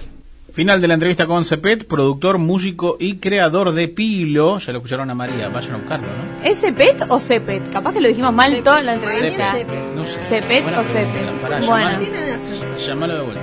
Final 0.53 0.81
de 0.81 0.86
la 0.86 0.95
entrevista 0.95 1.27
con 1.27 1.45
Cepet, 1.45 1.85
productor, 1.89 2.39
músico 2.39 2.97
y 3.01 3.16
creador 3.16 3.73
de 3.73 3.89
Pilo. 3.89 4.61
Ya 4.61 4.73
lo 4.73 4.78
escucharon 4.78 5.11
a 5.11 5.15
María, 5.15 5.49
vayan 5.49 5.74
a 5.74 5.77
buscarlo, 5.78 6.07
¿no? 6.07 6.45
¿Es 6.49 6.61
Cepet 6.61 7.07
o 7.09 7.19
Cepet? 7.19 7.70
Capaz 7.73 7.93
que 7.93 8.01
lo 8.01 8.07
dijimos 8.07 8.32
mal 8.32 8.62
toda 8.62 8.81
la 8.82 8.95
entrevista. 8.95 9.53
Cepet. 9.53 9.85
No 9.97 10.05
sé. 10.07 10.19
¿Cepet 10.28 10.65
o. 10.78 10.85
Cepet? 10.85 11.41
Bueno. 11.66 11.99
llamalo- 11.99 12.78
llamalo 12.86 13.15
de 13.16 13.23
vuelta. 13.23 13.43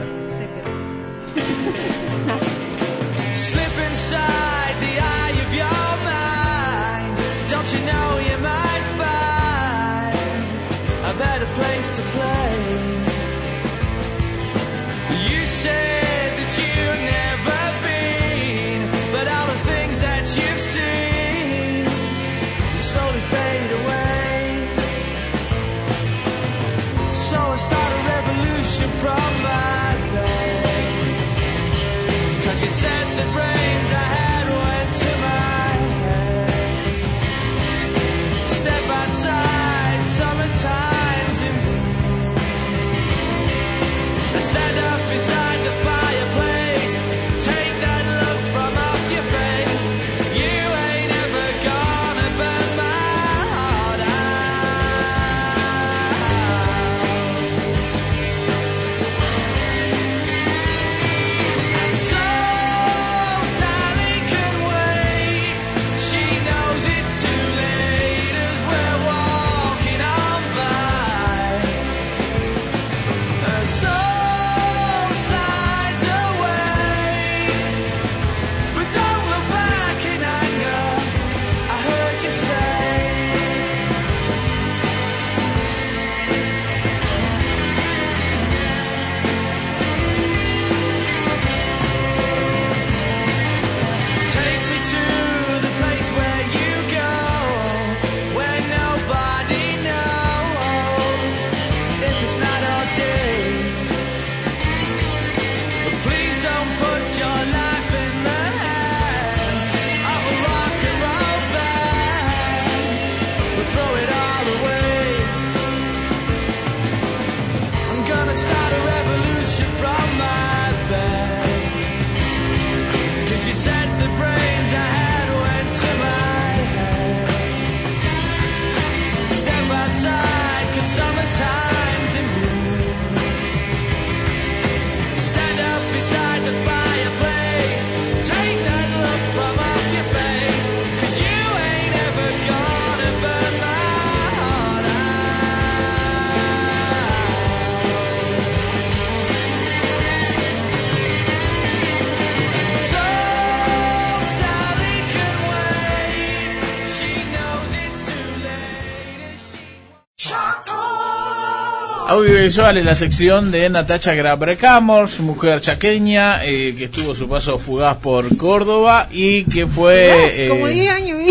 Audiovisual 162.51 162.77
en 162.79 162.85
la 162.85 162.95
sección 162.95 163.49
de 163.49 163.69
Natacha 163.69 164.13
Grabracamos, 164.13 165.21
mujer 165.21 165.61
chaqueña, 165.61 166.43
eh, 166.43 166.75
que 166.77 166.83
estuvo 166.85 167.15
su 167.15 167.29
paso 167.29 167.57
fugaz 167.57 167.95
por 167.99 168.35
Córdoba 168.35 169.07
y 169.09 169.45
que 169.45 169.67
fue... 169.67 170.09
eh, 170.45 170.49
Como 170.49 170.67
10 170.67 170.91
años, 170.93 171.17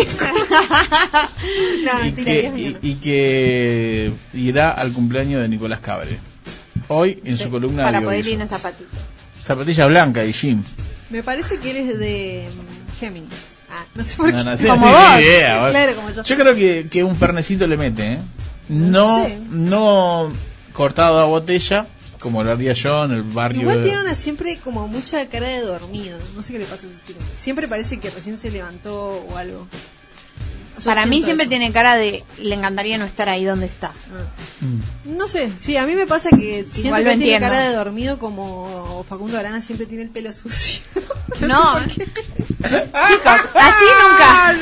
no, 1.84 1.98
y, 2.01 2.02
mentira, 2.05 2.24
que, 2.24 2.40
10 2.40 2.52
años. 2.55 2.76
y- 2.82 2.88
y 2.88 2.94
que 2.94 4.12
irá 4.32 4.70
al 4.70 4.94
cumpleaños 4.94 5.42
de 5.42 5.48
Nicolás 5.51 5.80
Cabre. 5.80 6.18
Hoy 6.88 7.20
en 7.22 7.36
su 7.36 7.51
columna 7.51 7.84
Para 7.84 8.01
de 8.01 8.05
poder 8.06 8.26
ir 8.26 8.40
en 8.40 8.48
zapatito. 8.48 8.88
Zapatilla 9.44 9.86
blanca 9.88 10.24
y 10.24 10.32
Jim. 10.32 10.62
Me 11.10 11.22
parece 11.22 11.59
que 11.59 11.70
él 11.72 11.76
es 11.76 11.98
de 11.98 12.48
mm, 12.48 12.98
Géminis. 12.98 13.56
Ah, 13.70 13.84
no 13.94 14.02
sé 14.02 14.16
por 14.16 14.32
No, 14.32 14.56
qué. 14.56 14.62
no 14.62 14.68
Como 14.70 14.86
ni 14.86 14.92
vos. 14.94 15.20
idea, 15.20 15.60
vos. 15.60 15.70
Claro, 15.70 15.94
como 15.97 16.10
yo. 16.12 16.22
Yo 16.24 16.36
creo 16.36 16.55
que, 16.55 16.86
que 16.90 17.05
un 17.05 17.14
fernecito 17.14 17.66
le 17.66 17.76
mete, 17.76 18.12
¿eh? 18.14 18.18
No, 18.70 19.26
sé. 19.26 19.38
no 19.51 20.32
cortado 20.72 21.18
a 21.18 21.24
botella, 21.24 21.86
como 22.20 22.42
lo 22.42 22.52
haría 22.52 22.72
yo 22.72 23.05
en 23.05 23.12
el 23.12 23.22
barrio. 23.22 23.62
Igual 23.62 23.82
tiene 23.82 24.01
una 24.01 24.14
siempre 24.14 24.59
como 24.59 24.86
mucha 24.88 25.26
cara 25.28 25.48
de 25.48 25.60
dormido. 25.60 26.18
No 26.34 26.42
sé 26.42 26.52
qué 26.52 26.59
le 26.59 26.66
pasa 26.66 26.86
a 26.86 26.90
ese 26.90 26.98
chico. 27.06 27.20
Siempre 27.38 27.68
parece 27.68 27.98
que 27.98 28.10
recién 28.10 28.38
se 28.38 28.51
levantó 28.51 29.24
o 29.28 29.36
algo. 29.36 29.66
Para 30.85 31.07
mí 31.07 31.23
siempre 31.23 31.44
eso. 31.44 31.51
tiene 31.51 31.73
cara 31.73 31.97
de 31.97 32.24
le 32.39 32.55
encantaría 32.55 32.98
no 32.98 33.05
estar 33.05 33.28
ahí 33.28 33.44
donde 33.44 33.66
está. 33.66 33.93
No 35.05 35.27
sé, 35.28 35.51
sí, 35.57 35.77
a 35.77 35.86
mí 35.86 35.94
me 35.94 36.07
pasa 36.07 36.31
que 36.31 36.65
siento 36.65 36.89
Igual 36.89 37.05
que 37.05 37.12
lo 37.16 37.19
tiene 37.19 37.40
cara 37.40 37.61
de 37.69 37.74
dormido 37.74 38.19
como 38.19 39.05
Facundo 39.09 39.39
Arana 39.39 39.62
siempre 39.62 39.86
tiene 39.86 40.05
el 40.05 40.11
pelo 40.11 40.32
sucio. 40.32 40.82
No, 41.40 41.81
chicos, 41.86 43.40
así 43.55 43.85
nunca. 44.02 44.55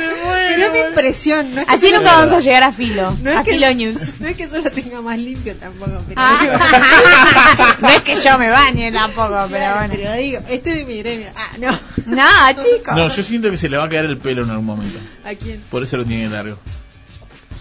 Pero 0.49 0.65
es 0.67 0.73
mi 0.73 0.79
impresión. 0.81 1.55
No 1.55 1.61
es 1.63 1.67
que 1.67 1.75
Así 1.75 1.91
nunca 1.91 2.17
vamos 2.17 2.33
a 2.35 2.41
llegar 2.41 2.63
a 2.63 2.73
filo. 2.73 3.17
No 3.23 3.31
es, 3.31 3.37
a 3.39 3.43
que, 3.43 3.55
Filo 3.55 3.75
News. 3.75 4.01
no 4.21 4.29
es 4.29 4.37
que 4.37 4.43
eso 4.45 4.59
lo 4.61 4.71
tenga 4.71 5.01
más 5.01 5.19
limpio 5.19 5.57
tampoco, 5.57 6.03
pero 6.07 6.21
Ah. 6.21 7.77
no 7.81 7.89
es 7.89 8.03
que 8.03 8.17
yo 8.17 8.39
me 8.39 8.51
bañe 8.51 8.93
tampoco, 8.93 9.35
pero 9.51 9.59
Claro, 9.59 9.77
bueno. 9.79 9.95
pero 9.97 10.13
digo, 10.15 10.39
este 10.49 10.71
es 10.71 10.77
de 10.77 10.85
mi 10.85 10.99
gremio. 10.99 11.29
Ah, 11.35 11.51
no. 11.59 11.73
No, 12.07 12.63
chicos. 12.63 12.95
No, 12.95 13.09
yo 13.09 13.23
siento 13.23 13.51
que 13.51 13.57
se 13.57 13.69
le 13.69 13.77
va 13.77 13.85
a 13.87 13.89
caer 13.89 14.05
el 14.05 14.19
pelo 14.19 14.45
en 14.45 14.51
algún 14.51 14.67
momento. 14.67 14.99
¿A 15.29 15.35
quién? 15.35 15.61
Por 15.71 15.83
eso 15.83 15.97
lo 15.99 16.05
tiene 16.05 16.29
largo. 16.29 16.57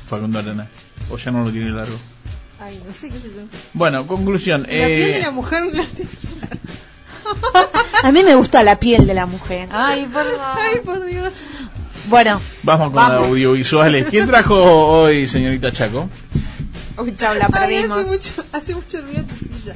Facundo 0.10 0.40
Arana. 0.40 0.68
O 1.10 1.18
ya 1.18 1.32
no 1.32 1.44
lo 1.44 1.52
tiene 1.52 1.70
largo. 1.72 1.98
Ay, 2.60 2.82
no 2.88 2.94
sé 2.94 3.10
qué 3.10 3.20
sé 3.20 3.28
yo. 3.28 3.42
Bueno, 3.74 4.08
conclusión. 4.08 4.62
La 4.64 4.68
piel 4.70 5.00
de 5.12 5.18
eh, 5.18 5.22
la 5.22 5.32
mujer 5.32 5.64
no 5.66 5.72
la 5.74 5.86
tenía. 5.86 6.12
A 8.04 8.12
mí 8.12 8.24
me 8.24 8.36
gusta 8.36 8.64
la 8.64 8.80
piel 8.80 9.06
de 9.06 9.14
la 9.14 9.26
mujer. 9.26 9.68
Ay, 9.72 10.06
por 10.06 10.24
Ay, 10.56 10.80
por 10.84 11.06
Dios. 11.06 11.34
Bueno, 12.08 12.40
Vamos 12.64 12.88
con 12.88 12.96
Vamos. 12.96 13.28
audiovisuales. 13.28 14.08
¿Quién 14.10 14.28
trajo 14.28 14.56
hoy, 14.56 15.28
señorita 15.28 15.72
Chaco? 15.74 16.10
uy, 16.98 17.14
chau, 17.18 17.36
la 17.36 17.46
Ay, 17.52 17.52
perdimos. 17.52 18.00
hace 18.00 18.10
mucho, 18.10 18.46
hace 18.54 18.76
mucho 18.76 19.02
ruido 19.02 19.24
tu 19.26 19.36
silla. 19.46 19.76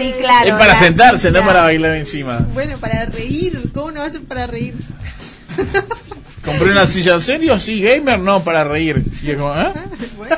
Sí, 0.00 0.14
claro. 0.18 0.48
es 0.48 0.52
para 0.54 0.66
la 0.66 0.74
sentarse, 0.74 1.30
no 1.30 1.44
para 1.44 1.62
bailar 1.62 1.96
encima. 1.96 2.38
Bueno, 2.52 2.78
para 2.78 3.06
reír. 3.06 3.70
¿Cómo 3.74 3.90
no 3.90 4.02
hacen 4.02 4.24
para 4.24 4.46
reír? 4.46 4.74
Compré 6.44 6.70
una 6.72 6.86
silla 6.86 7.14
en 7.14 7.20
serio, 7.20 7.58
sí, 7.58 7.82
gamer, 7.82 8.18
no, 8.18 8.42
para 8.42 8.64
reír. 8.64 9.04
Y 9.22 9.30
es 9.30 9.36
como, 9.36 9.54
¿eh? 9.54 9.72
Bueno, 10.16 10.36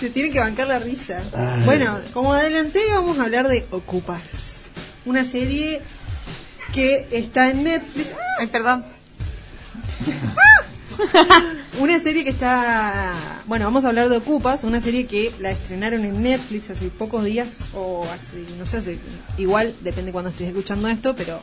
se 0.00 0.10
tiene 0.10 0.30
que 0.30 0.40
bancar 0.40 0.68
la 0.68 0.78
risa. 0.78 1.20
Bueno, 1.64 1.98
como 2.12 2.32
adelanté, 2.34 2.80
vamos 2.92 3.18
a 3.18 3.24
hablar 3.24 3.48
de 3.48 3.66
Ocupas. 3.70 4.20
Una 5.04 5.24
serie 5.24 5.80
que 6.72 7.06
está 7.10 7.50
en 7.50 7.64
Netflix. 7.64 8.10
Ay, 8.38 8.46
perdón. 8.48 8.84
Una 11.80 12.00
serie 12.00 12.24
que 12.24 12.30
está. 12.30 13.42
Bueno, 13.46 13.64
vamos 13.64 13.84
a 13.84 13.88
hablar 13.88 14.08
de 14.08 14.18
Ocupas, 14.18 14.64
una 14.64 14.80
serie 14.80 15.06
que 15.06 15.32
la 15.38 15.50
estrenaron 15.50 16.04
en 16.04 16.22
Netflix 16.22 16.70
hace 16.70 16.88
pocos 16.88 17.24
días, 17.24 17.60
o 17.74 18.04
hace, 18.04 18.44
no 18.58 18.66
sé, 18.66 18.78
hace, 18.78 18.98
igual, 19.38 19.74
depende 19.80 20.12
cuando 20.12 20.30
estés 20.30 20.48
escuchando 20.48 20.88
esto, 20.88 21.16
pero 21.16 21.42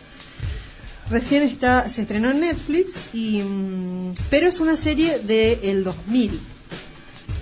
recién 1.09 1.43
está 1.43 1.89
se 1.89 2.01
estrenó 2.01 2.31
en 2.31 2.41
Netflix, 2.41 2.93
y, 3.13 3.41
mm, 3.41 4.13
pero 4.29 4.47
es 4.47 4.59
una 4.59 4.77
serie 4.77 5.19
del 5.19 5.83
2000. 5.83 6.39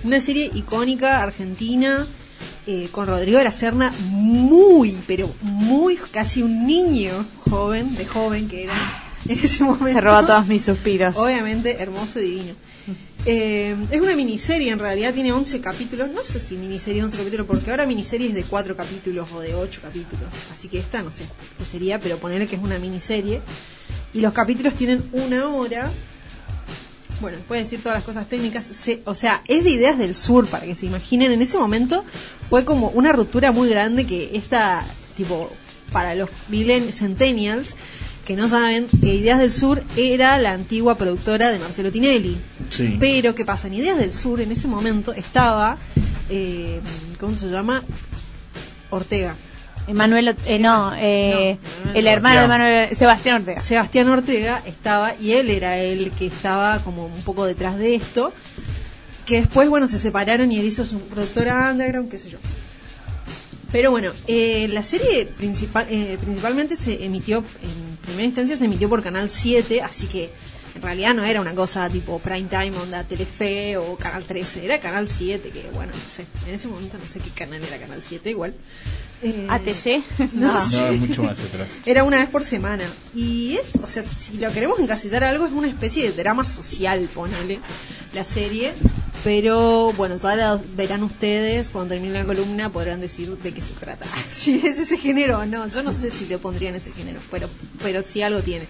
Una 0.04 0.20
serie 0.20 0.50
icónica 0.54 1.22
argentina, 1.22 2.06
eh, 2.66 2.88
con 2.90 3.06
Rodrigo 3.06 3.38
de 3.38 3.44
la 3.44 3.52
Serna, 3.52 3.92
muy, 4.00 4.98
pero 5.06 5.32
muy, 5.42 5.96
casi 5.96 6.42
un 6.42 6.66
niño 6.66 7.26
joven, 7.38 7.94
de 7.96 8.06
joven 8.06 8.48
que 8.48 8.64
era 8.64 8.74
en 9.32 9.38
ese 9.44 9.64
momento. 9.64 9.86
Se 9.92 10.00
roba 10.00 10.26
todos 10.26 10.46
mis 10.46 10.62
suspiros. 10.64 11.16
Obviamente, 11.16 11.76
hermoso 11.80 12.18
y 12.20 12.22
divino. 12.24 12.54
Eh, 13.26 13.76
es 13.90 14.00
una 14.00 14.14
miniserie, 14.16 14.70
en 14.70 14.78
realidad 14.78 15.12
tiene 15.12 15.32
11 15.32 15.60
capítulos. 15.60 16.08
No 16.14 16.22
sé 16.24 16.40
si 16.40 16.54
miniserie 16.56 17.02
11 17.04 17.16
capítulos, 17.18 17.46
porque 17.46 17.70
ahora 17.70 17.84
miniserie 17.84 18.28
es 18.28 18.34
de 18.34 18.44
4 18.44 18.76
capítulos 18.76 19.28
o 19.34 19.40
de 19.40 19.54
8 19.54 19.80
capítulos. 19.82 20.28
Así 20.52 20.68
que 20.68 20.78
esta 20.78 21.02
no 21.02 21.10
sé 21.10 21.24
qué 21.58 21.64
sería, 21.64 22.00
pero 22.00 22.16
ponerle 22.18 22.46
que 22.46 22.56
es 22.56 22.62
una 22.62 22.78
miniserie. 22.78 23.40
Y 24.14 24.20
los 24.20 24.32
capítulos 24.32 24.74
tienen 24.74 25.04
una 25.12 25.48
hora. 25.48 25.90
Bueno, 27.20 27.38
puede 27.48 27.64
decir 27.64 27.82
todas 27.82 27.96
las 27.98 28.04
cosas 28.04 28.28
técnicas. 28.28 28.64
Se- 28.64 29.02
o 29.04 29.14
sea, 29.14 29.42
es 29.48 29.64
de 29.64 29.70
ideas 29.70 29.98
del 29.98 30.14
sur, 30.14 30.46
para 30.46 30.64
que 30.64 30.74
se 30.76 30.86
imaginen. 30.86 31.32
En 31.32 31.42
ese 31.42 31.58
momento 31.58 32.04
fue 32.48 32.64
como 32.64 32.88
una 32.90 33.12
ruptura 33.12 33.50
muy 33.52 33.68
grande 33.68 34.06
que 34.06 34.30
esta, 34.34 34.86
tipo, 35.16 35.50
para 35.92 36.14
los 36.14 36.30
millen 36.48 36.92
centennials 36.92 37.74
que 38.28 38.36
no 38.36 38.46
saben, 38.46 38.88
que 39.00 39.14
Ideas 39.14 39.38
del 39.38 39.54
Sur 39.54 39.82
era 39.96 40.36
la 40.36 40.52
antigua 40.52 40.98
productora 40.98 41.50
de 41.50 41.58
Marcelo 41.58 41.90
Tinelli. 41.90 42.36
Sí. 42.68 42.98
Pero, 43.00 43.34
¿qué 43.34 43.46
pasa? 43.46 43.68
En 43.68 43.72
Ideas 43.72 43.96
del 43.96 44.12
Sur, 44.12 44.42
en 44.42 44.52
ese 44.52 44.68
momento, 44.68 45.14
estaba, 45.14 45.78
eh, 46.28 46.78
¿cómo 47.18 47.38
se 47.38 47.48
llama? 47.48 47.82
Ortega. 48.90 49.34
Emanuel, 49.86 50.36
eh, 50.44 50.58
no, 50.58 50.92
eh, 50.94 51.56
No, 51.86 51.92
el 51.94 52.06
hermano 52.06 52.42
de 52.42 52.44
Sebastián. 52.44 52.48
Manuel, 52.50 52.94
Sebastián 52.94 53.36
Ortega. 53.36 53.62
Sebastián 53.62 54.08
Ortega 54.10 54.62
estaba, 54.66 55.14
y 55.18 55.32
él 55.32 55.48
era 55.48 55.78
el 55.78 56.10
que 56.10 56.26
estaba 56.26 56.84
como 56.84 57.06
un 57.06 57.22
poco 57.22 57.46
detrás 57.46 57.78
de 57.78 57.94
esto, 57.94 58.34
que 59.24 59.40
después, 59.40 59.70
bueno, 59.70 59.88
se 59.88 59.98
separaron 59.98 60.52
y 60.52 60.58
él 60.58 60.66
hizo 60.66 60.84
su 60.84 61.00
productora 61.00 61.70
underground, 61.72 62.10
qué 62.10 62.18
sé 62.18 62.28
yo. 62.28 62.38
Pero 63.72 63.90
bueno, 63.90 64.12
eh, 64.26 64.68
la 64.68 64.82
serie 64.82 65.26
principal, 65.26 65.86
eh, 65.90 66.16
principalmente 66.20 66.76
se 66.76 67.04
emitió, 67.04 67.44
en 67.62 67.87
primera 68.08 68.26
instancia 68.26 68.56
se 68.56 68.64
emitió 68.64 68.88
por 68.88 69.02
Canal 69.02 69.30
7, 69.30 69.82
así 69.82 70.06
que 70.06 70.30
en 70.74 70.82
realidad 70.82 71.14
no 71.14 71.24
era 71.24 71.40
una 71.40 71.54
cosa 71.54 71.88
tipo 71.88 72.18
prime 72.18 72.48
time, 72.48 72.72
onda 72.78 73.04
Telefe 73.04 73.76
o 73.76 73.96
Canal 73.96 74.24
13, 74.24 74.64
era 74.64 74.80
Canal 74.80 75.08
7, 75.08 75.50
que 75.50 75.68
bueno, 75.74 75.92
no 75.92 76.10
sé, 76.10 76.26
en 76.46 76.54
ese 76.54 76.68
momento 76.68 76.98
no 76.98 77.08
sé 77.08 77.20
qué 77.20 77.30
canal 77.30 77.62
era 77.62 77.78
Canal 77.78 78.02
7 78.02 78.30
igual. 78.30 78.54
Eh, 79.22 79.46
ATC. 79.48 80.02
No, 80.34 80.52
No, 80.52 80.64
sé. 80.64 80.94
es 80.94 81.00
mucho 81.00 81.22
más 81.24 81.38
atrás. 81.40 81.68
Era 81.86 82.04
una 82.04 82.18
vez 82.18 82.28
por 82.28 82.44
semana. 82.44 82.84
Y 83.14 83.56
es, 83.56 83.80
o 83.82 83.86
sea, 83.86 84.02
si 84.02 84.36
lo 84.38 84.52
queremos 84.52 84.78
encasillar 84.78 85.24
algo, 85.24 85.46
es 85.46 85.52
una 85.52 85.68
especie 85.68 86.04
de 86.10 86.12
drama 86.22 86.44
social, 86.44 87.08
ponele, 87.12 87.58
la 88.14 88.24
serie. 88.24 88.72
Pero 89.24 89.92
bueno, 89.96 90.16
todas 90.18 90.36
las 90.38 90.76
verán 90.76 91.02
ustedes, 91.02 91.70
cuando 91.70 91.94
termine 91.94 92.14
la 92.14 92.24
columna 92.24 92.70
podrán 92.70 93.00
decir 93.00 93.36
de 93.36 93.52
qué 93.52 93.60
se 93.60 93.72
trata. 93.72 94.06
si 94.30 94.54
es 94.64 94.78
ese 94.78 94.96
género 94.96 95.40
o 95.40 95.46
no. 95.46 95.66
Yo 95.68 95.82
no 95.82 95.92
sé 95.92 96.10
si 96.10 96.26
le 96.26 96.38
pondrían 96.38 96.76
ese 96.76 96.92
género, 96.92 97.20
pero, 97.30 97.48
pero 97.82 98.04
sí 98.04 98.22
algo 98.22 98.40
tiene. 98.42 98.66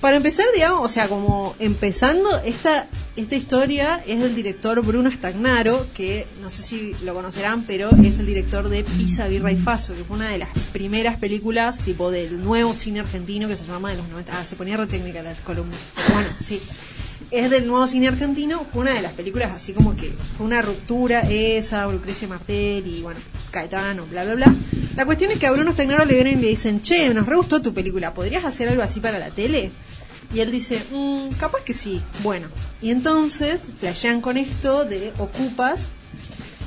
Para 0.00 0.16
empezar, 0.16 0.46
digamos, 0.54 0.86
o 0.86 0.88
sea, 0.88 1.08
como 1.08 1.56
empezando, 1.58 2.38
esta, 2.44 2.86
esta 3.16 3.34
historia 3.34 4.00
es 4.06 4.20
del 4.20 4.34
director 4.34 4.80
Bruno 4.84 5.10
Stagnaro, 5.10 5.88
que 5.92 6.24
no 6.40 6.50
sé 6.50 6.62
si 6.62 6.94
lo 7.02 7.14
conocerán, 7.14 7.64
pero 7.64 7.90
es 7.90 8.20
el 8.20 8.26
director 8.26 8.68
de 8.68 8.84
Pisa, 8.84 9.26
Birra 9.26 9.50
y 9.50 9.56
Faso, 9.56 9.96
que 9.96 10.04
fue 10.04 10.16
una 10.16 10.28
de 10.28 10.38
las 10.38 10.50
primeras 10.72 11.18
películas 11.18 11.78
tipo 11.78 12.12
del 12.12 12.44
nuevo 12.44 12.76
cine 12.76 13.00
argentino 13.00 13.48
que 13.48 13.56
se 13.56 13.66
llama 13.66 13.90
de 13.90 13.96
los 13.96 14.08
90. 14.08 14.38
Ah, 14.38 14.44
se 14.44 14.54
ponía 14.54 14.76
re 14.76 14.86
técnica 14.86 15.20
la 15.20 15.34
columna. 15.34 15.76
Bueno, 16.12 16.30
sí. 16.40 16.60
Es 17.30 17.50
del 17.50 17.66
nuevo 17.66 17.86
cine 17.86 18.08
argentino, 18.08 18.64
fue 18.72 18.80
una 18.82 18.94
de 18.94 19.02
las 19.02 19.12
películas 19.12 19.50
así 19.54 19.72
como 19.74 19.94
que 19.94 20.12
fue 20.36 20.46
una 20.46 20.62
ruptura 20.62 21.20
esa, 21.28 21.86
Lucrecia 21.86 22.26
Martel 22.26 22.86
y 22.86 23.02
bueno, 23.02 23.20
Caetano, 23.50 24.06
bla, 24.06 24.24
bla, 24.24 24.34
bla. 24.34 24.54
La 24.96 25.04
cuestión 25.04 25.30
es 25.30 25.38
que 25.38 25.46
a 25.46 25.52
Bruno 25.52 25.72
Stagnaro 25.72 26.06
le 26.06 26.14
vienen 26.14 26.38
y 26.38 26.42
le 26.42 26.48
dicen, 26.48 26.80
che, 26.82 27.12
nos 27.12 27.26
re 27.26 27.36
gustó 27.36 27.60
tu 27.60 27.74
película, 27.74 28.14
¿podrías 28.14 28.46
hacer 28.46 28.68
algo 28.68 28.82
así 28.82 29.00
para 29.00 29.18
la 29.18 29.28
tele? 29.28 29.70
Y 30.34 30.40
él 30.40 30.50
dice, 30.50 30.82
"Mm, 30.90 31.34
capaz 31.38 31.62
que 31.64 31.74
sí. 31.74 32.00
Bueno, 32.22 32.48
y 32.80 32.90
entonces 32.90 33.60
flashean 33.78 34.20
con 34.20 34.38
esto 34.38 34.84
de 34.86 35.12
Ocupas, 35.18 35.86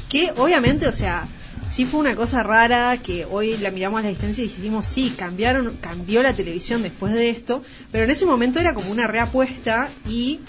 que 0.10 0.32
obviamente, 0.38 0.88
o 0.88 0.92
sea, 0.92 1.28
sí 1.68 1.86
fue 1.86 2.00
una 2.00 2.16
cosa 2.16 2.44
rara 2.44 2.98
que 2.98 3.26
hoy 3.26 3.58
la 3.58 3.72
miramos 3.72 4.00
a 4.00 4.04
la 4.04 4.10
distancia 4.10 4.44
y 4.44 4.48
dijimos, 4.48 4.86
sí, 4.86 5.14
cambiaron, 5.18 5.78
cambió 5.82 6.24
la 6.24 6.34
televisión 6.34 6.84
después 6.84 7.14
de 7.14 7.30
esto, 7.30 7.64
pero 7.92 8.04
en 8.04 8.12
ese 8.12 8.26
momento 8.26 8.60
era 8.60 8.74
como 8.74 8.92
una 8.92 9.08
reapuesta 9.08 9.90
y 10.08 10.40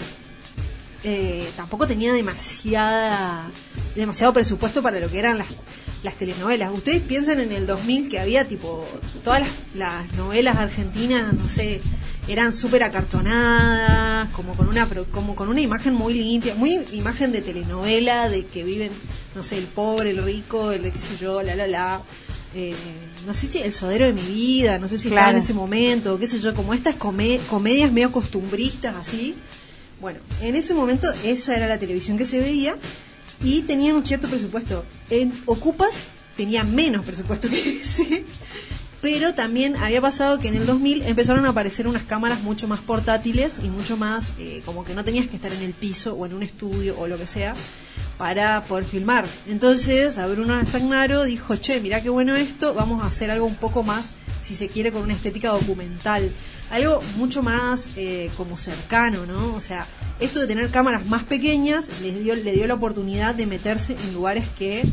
eh, 1.03 1.49
tampoco 1.55 1.87
tenía 1.87 2.13
demasiada 2.13 3.49
demasiado 3.95 4.33
presupuesto 4.33 4.81
para 4.81 4.99
lo 4.99 5.09
que 5.09 5.19
eran 5.19 5.37
las, 5.37 5.47
las 6.03 6.15
telenovelas. 6.15 6.71
Ustedes 6.73 7.01
piensan 7.01 7.39
en 7.39 7.51
el 7.51 7.67
2000 7.67 8.09
que 8.09 8.19
había 8.19 8.47
tipo 8.47 8.87
todas 9.23 9.41
las, 9.41 9.49
las 9.75 10.13
novelas 10.13 10.57
argentinas, 10.57 11.33
no 11.33 11.47
sé, 11.47 11.81
eran 12.27 12.53
súper 12.53 12.83
acartonadas, 12.83 14.29
como 14.29 14.55
con 14.55 14.67
una 14.67 14.87
como 15.11 15.35
con 15.35 15.49
una 15.49 15.61
imagen 15.61 15.93
muy 15.93 16.13
limpia, 16.13 16.55
muy 16.55 16.85
imagen 16.93 17.31
de 17.31 17.41
telenovela 17.41 18.29
de 18.29 18.45
que 18.45 18.63
viven, 18.63 18.91
no 19.35 19.43
sé, 19.43 19.57
el 19.57 19.65
pobre, 19.67 20.11
el 20.11 20.23
rico, 20.23 20.71
el 20.71 20.83
de 20.83 20.91
qué 20.91 20.99
sé 20.99 21.17
yo, 21.19 21.41
la 21.43 21.55
la 21.55 21.67
la. 21.67 22.01
Eh, 22.55 22.75
no 23.25 23.33
sé 23.33 23.47
si 23.51 23.57
el 23.59 23.73
sodero 23.73 24.05
de 24.05 24.13
mi 24.13 24.21
vida, 24.21 24.77
no 24.77 24.87
sé 24.87 24.97
si 24.99 25.07
estaba 25.07 25.23
Claro. 25.27 25.37
en 25.37 25.43
ese 25.43 25.53
momento, 25.53 26.19
qué 26.19 26.27
sé 26.27 26.39
yo, 26.39 26.53
como 26.53 26.73
estas 26.73 26.95
come- 26.95 27.39
comedias 27.49 27.91
medio 27.91 28.11
costumbristas 28.11 28.95
así. 28.95 29.35
Bueno, 29.99 30.19
en 30.41 30.55
ese 30.55 30.73
momento 30.73 31.07
esa 31.23 31.55
era 31.55 31.67
la 31.67 31.79
televisión 31.79 32.17
que 32.17 32.25
se 32.25 32.39
veía 32.39 32.75
y 33.43 33.61
tenían 33.63 33.95
un 33.95 34.05
cierto 34.05 34.27
presupuesto. 34.27 34.85
En 35.09 35.33
Ocupas 35.45 36.01
tenía 36.37 36.63
menos 36.63 37.05
presupuesto 37.05 37.49
que 37.49 37.79
ese, 37.81 38.23
pero 39.01 39.33
también 39.33 39.75
había 39.77 40.01
pasado 40.01 40.39
que 40.39 40.49
en 40.49 40.55
el 40.55 40.65
2000 40.65 41.01
empezaron 41.03 41.45
a 41.45 41.49
aparecer 41.49 41.87
unas 41.87 42.03
cámaras 42.03 42.41
mucho 42.41 42.67
más 42.67 42.81
portátiles 42.81 43.59
y 43.63 43.69
mucho 43.69 43.97
más 43.97 44.31
eh, 44.39 44.61
como 44.65 44.85
que 44.85 44.93
no 44.93 45.03
tenías 45.03 45.27
que 45.27 45.37
estar 45.37 45.51
en 45.53 45.61
el 45.61 45.73
piso 45.73 46.13
o 46.13 46.25
en 46.25 46.33
un 46.33 46.43
estudio 46.43 46.97
o 46.99 47.07
lo 47.07 47.17
que 47.17 47.25
sea 47.27 47.55
para 48.17 48.63
poder 48.65 48.85
filmar. 48.85 49.25
Entonces, 49.47 50.17
a 50.17 50.27
Bruno 50.27 50.59
Stagnaro 50.65 51.23
dijo, 51.23 51.55
che, 51.55 51.79
mirá 51.79 52.01
qué 52.01 52.09
bueno 52.09 52.35
esto, 52.35 52.73
vamos 52.73 53.03
a 53.03 53.07
hacer 53.07 53.31
algo 53.31 53.45
un 53.45 53.55
poco 53.55 53.83
más, 53.83 54.11
si 54.41 54.55
se 54.55 54.67
quiere, 54.67 54.91
con 54.91 55.01
una 55.01 55.13
estética 55.13 55.49
documental. 55.49 56.31
algo 56.71 57.01
mucho 57.17 57.43
más 57.43 57.89
eh, 57.95 58.31
como 58.35 58.57
cercano, 58.57 59.25
¿no? 59.25 59.53
O 59.53 59.59
sea, 59.59 59.85
esto 60.19 60.39
de 60.39 60.47
tener 60.47 60.69
cámaras 60.69 61.05
más 61.05 61.23
pequeñas 61.23 61.89
les 62.01 62.23
dio, 62.23 62.35
le 62.35 62.51
dio 62.51 62.65
la 62.65 62.73
oportunidad 62.75 63.35
de 63.35 63.45
meterse 63.45 63.95
en 64.03 64.13
lugares 64.13 64.45
que 64.57 64.83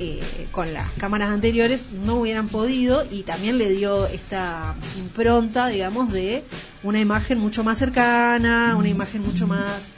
eh, 0.00 0.46
con 0.52 0.72
las 0.72 0.88
cámaras 0.92 1.30
anteriores 1.30 1.88
no 1.90 2.20
hubieran 2.20 2.46
podido 2.46 3.04
y 3.10 3.24
también 3.24 3.58
le 3.58 3.68
dio 3.70 4.06
esta 4.06 4.76
impronta, 4.96 5.66
digamos, 5.66 6.12
de 6.12 6.44
una 6.84 7.00
imagen 7.00 7.38
mucho 7.38 7.64
más 7.64 7.78
cercana, 7.78 8.76
una 8.78 8.88
imagen 8.88 9.22
mucho 9.22 9.48
más, 9.48 9.90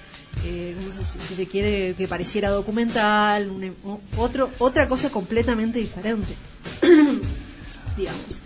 eh, 0.45 0.75
¿cómo 0.79 0.93
se- 0.93 1.19
si 1.29 1.35
se 1.35 1.47
quiere, 1.47 1.95
que 1.97 2.09
pareciera 2.09 2.51
documental, 2.51 3.51
una- 3.51 3.73
o- 3.85 4.01
otro, 4.17 4.51
otra 4.59 4.89
cosa 4.89 5.11
completamente 5.11 5.79
diferente, 5.79 6.33
digamos. 7.97 8.41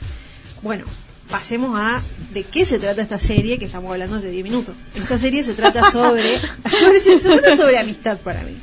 Bueno, 0.62 0.84
pasemos 1.30 1.78
a 1.78 2.02
de 2.32 2.44
qué 2.44 2.64
se 2.64 2.78
trata 2.78 3.02
esta 3.02 3.18
serie 3.18 3.58
que 3.58 3.66
estamos 3.66 3.90
hablando 3.92 4.16
hace 4.16 4.30
10 4.30 4.44
minutos. 4.44 4.74
Esta 4.94 5.18
serie 5.18 5.42
se 5.42 5.54
trata 5.54 5.90
sobre, 5.92 6.40
sobre 6.70 7.00
se 7.00 7.18
trata 7.18 7.56
sobre 7.56 7.78
amistad 7.78 8.18
para 8.18 8.42
mí. 8.42 8.56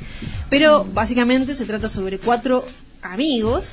Pero 0.50 0.84
básicamente 0.84 1.54
se 1.54 1.64
trata 1.64 1.88
sobre 1.88 2.18
cuatro 2.18 2.66
amigos 3.00 3.72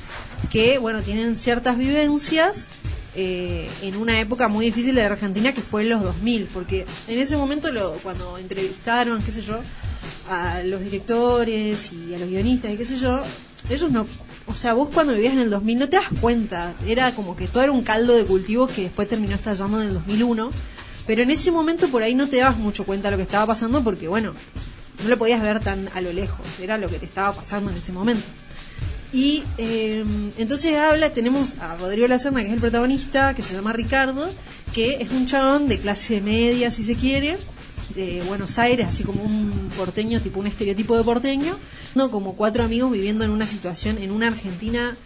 que, 0.50 0.78
bueno, 0.78 1.02
tienen 1.02 1.36
ciertas 1.36 1.76
vivencias 1.76 2.66
eh, 3.14 3.68
en 3.82 3.96
una 3.96 4.20
época 4.20 4.48
muy 4.48 4.66
difícil 4.66 4.94
de 4.94 5.02
la 5.02 5.08
Argentina 5.08 5.52
que 5.52 5.62
fue 5.62 5.82
en 5.82 5.90
los 5.90 6.02
2000, 6.02 6.46
porque 6.46 6.86
en 7.08 7.18
ese 7.18 7.36
momento 7.36 7.70
lo, 7.70 7.94
cuando 8.02 8.38
entrevistaron, 8.38 9.22
qué 9.22 9.32
sé 9.32 9.42
yo, 9.42 9.60
a 10.28 10.62
los 10.62 10.80
directores 10.80 11.92
y 11.92 12.14
a 12.14 12.18
los 12.18 12.28
guionistas 12.28 12.72
y 12.72 12.76
qué 12.76 12.84
sé 12.84 12.96
yo, 12.98 13.22
ellos 13.68 13.90
no, 13.90 14.06
o 14.46 14.54
sea, 14.54 14.74
vos 14.74 14.88
cuando 14.92 15.12
vivías 15.12 15.34
en 15.34 15.40
el 15.40 15.50
2000 15.50 15.78
no 15.78 15.88
te 15.88 15.96
das 15.96 16.08
cuenta, 16.20 16.74
era 16.86 17.14
como 17.14 17.36
que 17.36 17.46
todo 17.48 17.62
era 17.62 17.72
un 17.72 17.82
caldo 17.82 18.14
de 18.14 18.24
cultivo 18.24 18.66
que 18.66 18.82
después 18.82 19.08
terminó 19.08 19.34
estallando 19.34 19.80
en 19.80 19.88
el 19.88 19.94
2001, 19.94 20.50
pero 21.06 21.22
en 21.22 21.30
ese 21.30 21.50
momento 21.50 21.88
por 21.88 22.02
ahí 22.02 22.14
no 22.14 22.28
te 22.28 22.38
dabas 22.38 22.58
mucho 22.58 22.84
cuenta 22.84 23.08
de 23.08 23.12
lo 23.12 23.16
que 23.16 23.24
estaba 23.24 23.46
pasando 23.46 23.82
porque, 23.82 24.08
bueno, 24.08 24.34
no 25.02 25.08
lo 25.08 25.18
podías 25.18 25.42
ver 25.42 25.60
tan 25.60 25.88
a 25.94 26.00
lo 26.00 26.12
lejos, 26.12 26.40
era 26.60 26.78
lo 26.78 26.88
que 26.88 26.98
te 26.98 27.06
estaba 27.06 27.34
pasando 27.34 27.70
en 27.70 27.78
ese 27.78 27.92
momento. 27.92 28.26
Y 29.12 29.42
eh, 29.58 30.04
entonces 30.38 30.76
habla, 30.76 31.10
tenemos 31.10 31.58
a 31.58 31.76
Rodrigo 31.76 32.06
Lacerna, 32.06 32.42
que 32.42 32.48
es 32.48 32.52
el 32.52 32.60
protagonista, 32.60 33.34
que 33.34 33.42
se 33.42 33.54
llama 33.54 33.72
Ricardo, 33.72 34.30
que 34.72 34.98
es 35.00 35.10
un 35.10 35.26
chabón 35.26 35.68
de 35.68 35.78
clase 35.78 36.20
media, 36.20 36.70
si 36.70 36.84
se 36.84 36.94
quiere, 36.94 37.36
de 37.94 38.22
Buenos 38.26 38.58
Aires, 38.58 38.86
así 38.88 39.02
como 39.02 39.22
un 39.24 39.70
porteño, 39.76 40.20
tipo 40.20 40.38
un 40.38 40.46
estereotipo 40.46 40.96
de 40.96 41.02
porteño, 41.02 41.56
no 41.94 42.10
como 42.10 42.36
cuatro 42.36 42.62
amigos 42.62 42.92
viviendo 42.92 43.24
en 43.24 43.30
una 43.30 43.46
situación, 43.46 43.98
en 43.98 44.12
una 44.12 44.28
Argentina 44.28 44.96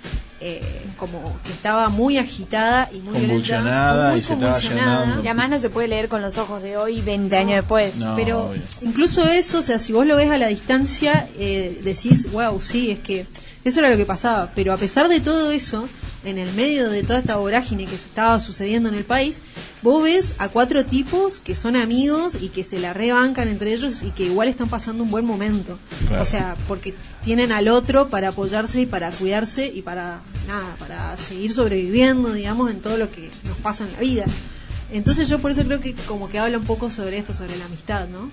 eh, 0.40 0.60
como 0.98 1.38
que 1.46 1.52
estaba 1.52 1.88
muy 1.88 2.18
agitada 2.18 2.90
y 2.92 2.98
muy 2.98 3.14
Convulsionada 3.14 4.10
violenta, 4.10 4.10
muy 4.10 4.18
y 4.18 4.22
convulsionada. 4.22 5.20
Y 5.22 5.26
además 5.26 5.50
no 5.50 5.60
se 5.60 5.70
puede 5.70 5.88
leer 5.88 6.08
con 6.08 6.20
los 6.20 6.36
ojos 6.36 6.62
de 6.62 6.76
hoy 6.76 7.00
20 7.00 7.34
años 7.34 7.56
después. 7.56 7.96
No, 7.96 8.14
pero 8.14 8.48
obvio. 8.48 8.60
incluso 8.82 9.26
eso, 9.26 9.60
o 9.60 9.62
sea, 9.62 9.78
si 9.78 9.94
vos 9.94 10.06
lo 10.06 10.16
ves 10.16 10.30
a 10.30 10.36
la 10.36 10.48
distancia, 10.48 11.28
eh, 11.38 11.80
decís, 11.82 12.30
wow, 12.30 12.60
sí, 12.60 12.90
es 12.90 12.98
que 12.98 13.26
eso 13.64 13.80
era 13.80 13.90
lo 13.90 13.96
que 13.96 14.06
pasaba. 14.06 14.50
Pero 14.54 14.72
a 14.72 14.76
pesar 14.76 15.08
de 15.08 15.20
todo 15.20 15.50
eso, 15.50 15.88
en 16.24 16.38
el 16.38 16.52
medio 16.54 16.88
de 16.90 17.02
toda 17.02 17.18
esta 17.18 17.36
vorágine 17.36 17.84
que 17.84 17.96
se 17.98 18.06
estaba 18.06 18.40
sucediendo 18.40 18.88
en 18.88 18.94
el 18.94 19.04
país, 19.04 19.42
vos 19.82 20.02
ves 20.02 20.34
a 20.38 20.48
cuatro 20.48 20.84
tipos 20.84 21.38
que 21.40 21.54
son 21.54 21.76
amigos 21.76 22.34
y 22.40 22.48
que 22.48 22.64
se 22.64 22.78
la 22.78 22.92
rebancan 22.94 23.48
entre 23.48 23.74
ellos 23.74 24.02
y 24.02 24.10
que 24.10 24.24
igual 24.24 24.48
están 24.48 24.68
pasando 24.68 25.02
un 25.02 25.10
buen 25.10 25.24
momento. 25.26 25.78
Claro. 26.08 26.22
O 26.22 26.26
sea, 26.26 26.56
porque 26.68 26.94
tienen 27.24 27.52
al 27.52 27.68
otro 27.68 28.08
para 28.08 28.28
apoyarse 28.28 28.80
y 28.82 28.86
para 28.86 29.10
cuidarse 29.10 29.66
y 29.66 29.82
para 29.82 30.20
nada, 30.46 30.76
para 30.78 31.16
seguir 31.18 31.52
sobreviviendo, 31.52 32.32
digamos, 32.32 32.70
en 32.70 32.80
todo 32.80 32.96
lo 32.96 33.10
que 33.10 33.30
nos 33.44 33.56
pasa 33.58 33.84
en 33.86 33.92
la 33.92 34.00
vida. 34.00 34.24
Entonces 34.92 35.28
yo 35.28 35.40
por 35.40 35.50
eso 35.50 35.64
creo 35.64 35.80
que 35.80 35.94
como 35.94 36.28
que 36.28 36.38
habla 36.38 36.58
un 36.58 36.64
poco 36.64 36.90
sobre 36.90 37.18
esto, 37.18 37.34
sobre 37.34 37.56
la 37.56 37.64
amistad, 37.64 38.08
¿no? 38.08 38.30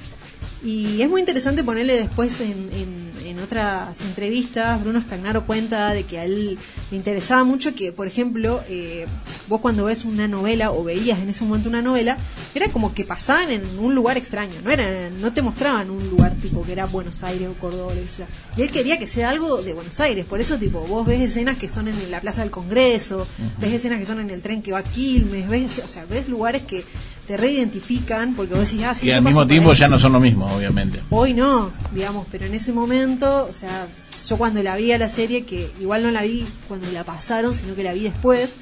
Y 0.64 1.02
es 1.02 1.10
muy 1.10 1.20
interesante 1.22 1.64
ponerle 1.64 1.96
después 1.96 2.40
en, 2.40 2.52
en- 2.74 3.11
en 3.11 3.11
otras 3.42 4.00
entrevistas, 4.02 4.82
Bruno 4.82 5.02
Stagnaro 5.02 5.46
cuenta 5.46 5.94
de 5.94 6.04
que 6.04 6.20
a 6.20 6.26
él 6.26 6.58
le 6.90 6.98
interesaba 6.98 7.44
mucho 7.44 7.74
que, 7.76 7.92
por 7.92 8.08
ejemplo, 8.08 8.62
eh, 8.70 9.06
vos 9.48 9.62
cuando 9.62 9.86
ves 9.86 10.06
una 10.06 10.28
novela 10.28 10.72
o 10.72 10.84
veías 10.84 11.20
en 11.20 11.30
ese 11.30 11.44
momento 11.44 11.70
una 11.70 11.82
novela, 11.82 12.18
era 12.54 12.70
como 12.70 12.94
que 12.94 13.04
pasaban 13.04 13.52
en 13.52 13.64
un 13.80 13.96
lugar 13.96 14.18
extraño, 14.18 14.56
no 14.64 14.72
era, 14.72 15.10
no 15.10 15.34
te 15.34 15.42
mostraban 15.42 15.90
un 15.90 16.10
lugar 16.10 16.36
tipo 16.36 16.64
que 16.64 16.72
era 16.72 16.86
Buenos 16.86 17.24
Aires 17.24 17.50
o 17.50 17.54
Córdoba 17.60 17.94
o. 17.94 18.58
Y 18.58 18.62
él 18.62 18.72
quería 18.72 18.98
que 18.98 19.08
sea 19.08 19.30
algo 19.30 19.62
de 19.62 19.74
Buenos 19.74 20.00
Aires, 20.00 20.26
por 20.26 20.40
eso 20.40 20.58
tipo 20.58 20.82
vos 20.82 21.06
ves 21.06 21.22
escenas 21.22 21.58
que 21.58 21.70
son 21.70 21.88
en 21.88 22.12
la 22.12 22.22
Plaza 22.22 22.42
del 22.42 22.52
Congreso, 22.52 23.28
ves 23.60 23.74
escenas 23.74 24.00
que 24.00 24.06
son 24.06 24.20
en 24.20 24.30
el 24.30 24.42
tren 24.42 24.62
que 24.62 24.72
va 24.72 24.80
a 24.80 24.84
Quilmes, 24.84 25.48
ves, 25.48 25.82
o 25.84 25.88
sea, 25.88 26.06
ves 26.06 26.28
lugares 26.28 26.64
que 26.64 26.84
te 27.32 27.38
reidentifican 27.38 28.34
porque 28.36 28.56
vos 28.56 28.70
decís, 28.70 28.84
ah, 28.86 28.94
sí, 28.94 29.08
y 29.08 29.12
al 29.12 29.22
mismo 29.22 29.48
tiempo 29.48 29.72
ya 29.72 29.88
no 29.88 29.98
son 29.98 30.12
lo 30.12 30.20
mismo, 30.20 30.54
obviamente. 30.54 31.00
Hoy 31.12 31.34
no, 31.34 31.72
digamos, 31.94 32.28
pero 32.30 32.46
en 32.46 32.54
ese 32.54 32.74
momento, 32.74 33.48
o 33.50 33.54
sea, 33.54 33.88
yo 34.28 34.36
cuando 34.38 34.62
la 34.62 34.76
vi 34.76 34.92
a 34.92 34.98
la 34.98 35.08
serie, 35.08 35.46
que 35.46 35.72
igual 35.80 36.04
no 36.04 36.12
la 36.12 36.24
vi 36.24 36.46
cuando 36.68 36.92
la 36.92 37.06
pasaron, 37.06 37.56
sino 37.56 37.74
que 37.74 37.84
la 37.84 37.94
vi 37.94 38.02
después, 38.02 38.58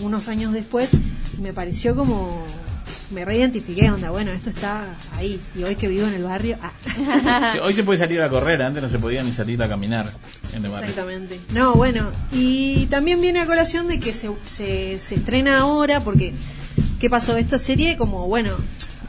unos 0.00 0.28
años 0.28 0.54
después, 0.54 0.88
me 1.38 1.52
pareció 1.52 1.94
como, 1.94 2.46
me 3.10 3.26
reidentifiqué, 3.26 3.90
onda, 3.90 4.08
bueno, 4.08 4.30
esto 4.30 4.48
está 4.48 4.86
ahí, 5.14 5.38
y 5.54 5.64
hoy 5.64 5.76
que 5.76 5.86
vivo 5.86 6.06
en 6.06 6.14
el 6.14 6.22
barrio, 6.22 6.56
ah. 6.62 7.56
Hoy 7.62 7.74
se 7.74 7.84
puede 7.84 7.98
salir 7.98 8.22
a 8.22 8.30
correr, 8.30 8.62
antes 8.62 8.82
no 8.82 8.88
se 8.88 8.98
podía 8.98 9.22
ni 9.22 9.34
salir 9.34 9.62
a 9.62 9.68
caminar 9.68 10.14
en 10.54 10.64
el 10.64 10.70
barrio. 10.70 10.88
Exactamente. 10.88 11.40
No, 11.52 11.74
bueno, 11.74 12.08
y 12.32 12.86
también 12.86 13.20
viene 13.20 13.40
a 13.40 13.46
colación 13.46 13.86
de 13.86 14.00
que 14.00 14.14
se, 14.14 14.30
se, 14.46 14.98
se 14.98 15.16
estrena 15.16 15.58
ahora, 15.58 16.00
porque, 16.00 16.32
¿qué 17.00 17.08
pasó? 17.08 17.36
Esta 17.36 17.58
serie, 17.58 17.96
como, 17.96 18.26
bueno, 18.26 18.50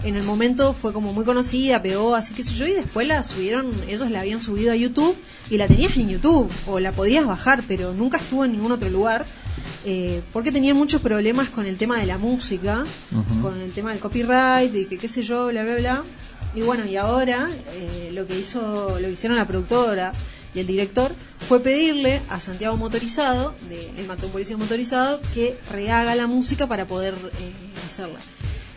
en 0.04 0.16
el 0.16 0.24
momento 0.24 0.74
fue 0.74 0.94
como 0.94 1.12
muy 1.12 1.26
conocida, 1.26 1.82
pegó, 1.82 2.16
así 2.16 2.34
que 2.34 2.44
sé 2.44 2.54
yo, 2.54 2.66
y 2.68 2.74
después 2.74 3.08
la 3.08 3.24
subieron, 3.24 3.72
ellos 3.88 4.10
la 4.12 4.22
habían 4.22 4.42
subido 4.42 4.72
a 4.72 4.76
YouTube, 4.76 5.16
y 5.50 5.58
la 5.58 5.68
tenías 5.68 5.96
en 5.98 6.10
YouTube, 6.10 6.50
o 6.68 6.80
la 6.80 6.92
podías 6.92 7.26
bajar, 7.26 7.64
pero 7.68 7.94
nunca 7.94 8.18
estuvo 8.18 8.46
en 8.46 8.54
ningún 8.54 8.72
otro 8.72 8.90
lugar. 8.90 9.26
eh, 9.86 10.22
porque 10.34 10.52
tenían 10.52 10.76
muchos 10.76 11.02
problemas 11.02 11.50
con 11.50 11.66
el 11.66 11.78
tema 11.78 11.98
de 12.00 12.06
la 12.06 12.18
música, 12.18 12.84
con 13.42 13.60
el 13.62 13.72
tema 13.72 13.92
del 13.92 14.00
copyright, 14.00 14.72
de 14.72 14.88
que 14.88 14.98
qué 14.98 15.08
sé 15.08 15.24
yo, 15.24 15.48
bla, 15.48 15.64
bla, 15.64 15.76
bla. 15.76 16.04
Y 16.56 16.62
bueno, 16.62 16.86
y 16.86 16.96
ahora 16.98 17.50
eh, 17.74 18.12
lo 18.14 18.26
que 18.28 18.38
hizo, 18.38 19.00
lo 19.00 19.08
que 19.08 19.14
hicieron 19.14 19.38
la 19.38 19.48
productora 19.48 20.14
y 20.56 20.60
el 20.60 20.68
director 20.68 21.12
fue 21.48 21.60
pedirle 21.62 22.22
a 22.30 22.40
Santiago 22.40 22.76
Motorizado, 22.78 23.54
de 23.70 23.90
El 24.00 24.08
Matón 24.08 24.32
Policía 24.32 24.58
Motorizado, 24.58 25.20
que 25.34 25.58
rehaga 25.72 26.16
la 26.16 26.28
música 26.28 26.68
para 26.68 26.86
poder 26.86 27.14
eh, 27.14 27.52
hacerla. 27.88 28.20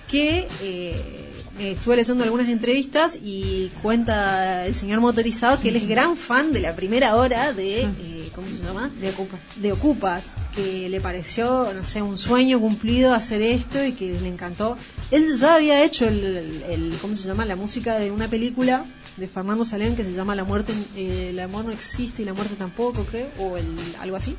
Que 0.09 0.47
eh, 0.63 1.29
estuve 1.59 1.97
leyendo 1.97 2.25
algunas 2.25 2.49
entrevistas 2.49 3.19
y 3.23 3.71
cuenta 3.83 4.67
el 4.67 4.75
señor 4.75 5.01
Motorizado 5.01 5.61
que 5.61 5.71
él 5.71 5.77
es 5.77 5.89
gran 5.89 6.17
fan 6.17 6.53
de 6.53 6.61
la 6.61 6.75
primera 6.77 7.17
hora 7.17 7.53
de, 7.55 7.83
eh, 7.83 8.29
¿cómo 8.35 8.49
se 8.49 8.59
llama? 8.59 8.91
De 9.01 9.09
Ocupa. 9.11 9.39
de 9.57 9.73
Ocupas, 9.73 10.31
que 10.55 10.89
le 10.91 11.01
pareció, 11.01 11.73
no 11.73 11.85
sé, 11.85 12.03
un 12.03 12.19
sueño 12.19 12.61
cumplido 12.61 13.15
hacer 13.15 13.41
esto 13.41 13.83
y 13.83 13.93
que 13.93 14.21
le 14.21 14.29
encantó. 14.29 14.77
Él 15.11 15.37
ya 15.39 15.55
había 15.55 15.83
hecho 15.83 16.07
el, 16.07 16.23
el- 16.25 16.63
el- 16.69 16.99
¿cómo 17.01 17.17
se 17.17 17.27
llama? 17.27 17.45
La 17.47 17.57
música 17.57 17.99
de 17.99 18.11
una 18.11 18.29
película 18.29 18.85
de 19.17 19.29
Fernando 19.29 19.65
Salén 19.65 19.97
que 19.97 20.05
se 20.05 20.13
llama 20.13 20.35
La 20.35 20.45
muerte, 20.45 20.73
eh, 20.97 21.29
el 21.31 21.41
amor 21.41 21.65
no 21.65 21.71
existe 21.71 22.23
y 22.23 22.25
la 22.25 22.35
muerte 22.35 22.55
tampoco, 22.57 23.05
creo, 23.05 23.29
o 23.39 23.57
el, 23.57 23.67
algo 24.01 24.17
así. 24.17 24.37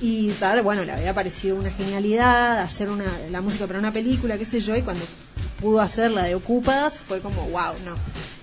Y 0.00 0.30
tal, 0.32 0.62
bueno, 0.62 0.84
le 0.84 0.92
había 0.92 1.14
parecido 1.14 1.56
una 1.56 1.70
genialidad 1.70 2.60
hacer 2.60 2.90
una, 2.90 3.04
la 3.30 3.40
música 3.40 3.66
para 3.66 3.78
una 3.78 3.92
película, 3.92 4.36
qué 4.36 4.44
sé 4.44 4.60
yo, 4.60 4.76
y 4.76 4.82
cuando 4.82 5.04
pudo 5.60 5.80
hacer 5.80 6.10
la 6.10 6.24
de 6.24 6.34
Ocupas 6.34 6.98
fue 6.98 7.20
como, 7.20 7.42
wow, 7.48 7.74
no, 7.84 7.94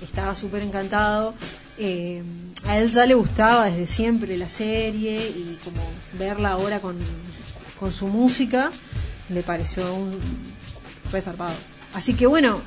estaba 0.02 0.34
súper 0.36 0.64
encantado. 0.64 1.34
Eh, 1.78 2.24
a 2.66 2.78
él 2.78 2.92
ya 2.92 3.06
le 3.06 3.16
gustaba 3.16 3.66
desde 3.66 3.88
siempre 3.88 4.38
la 4.38 4.50
serie 4.50 5.28
y 5.30 5.58
como 5.64 5.82
verla 6.18 6.52
ahora 6.52 6.80
con, 6.80 6.98
con 7.80 7.92
su 7.92 8.08
música 8.08 8.72
le 9.30 9.42
pareció 9.44 9.94
un 9.94 10.20
resarpado. 11.12 11.56
Así 11.94 12.14
que 12.14 12.26
bueno, 12.28 12.62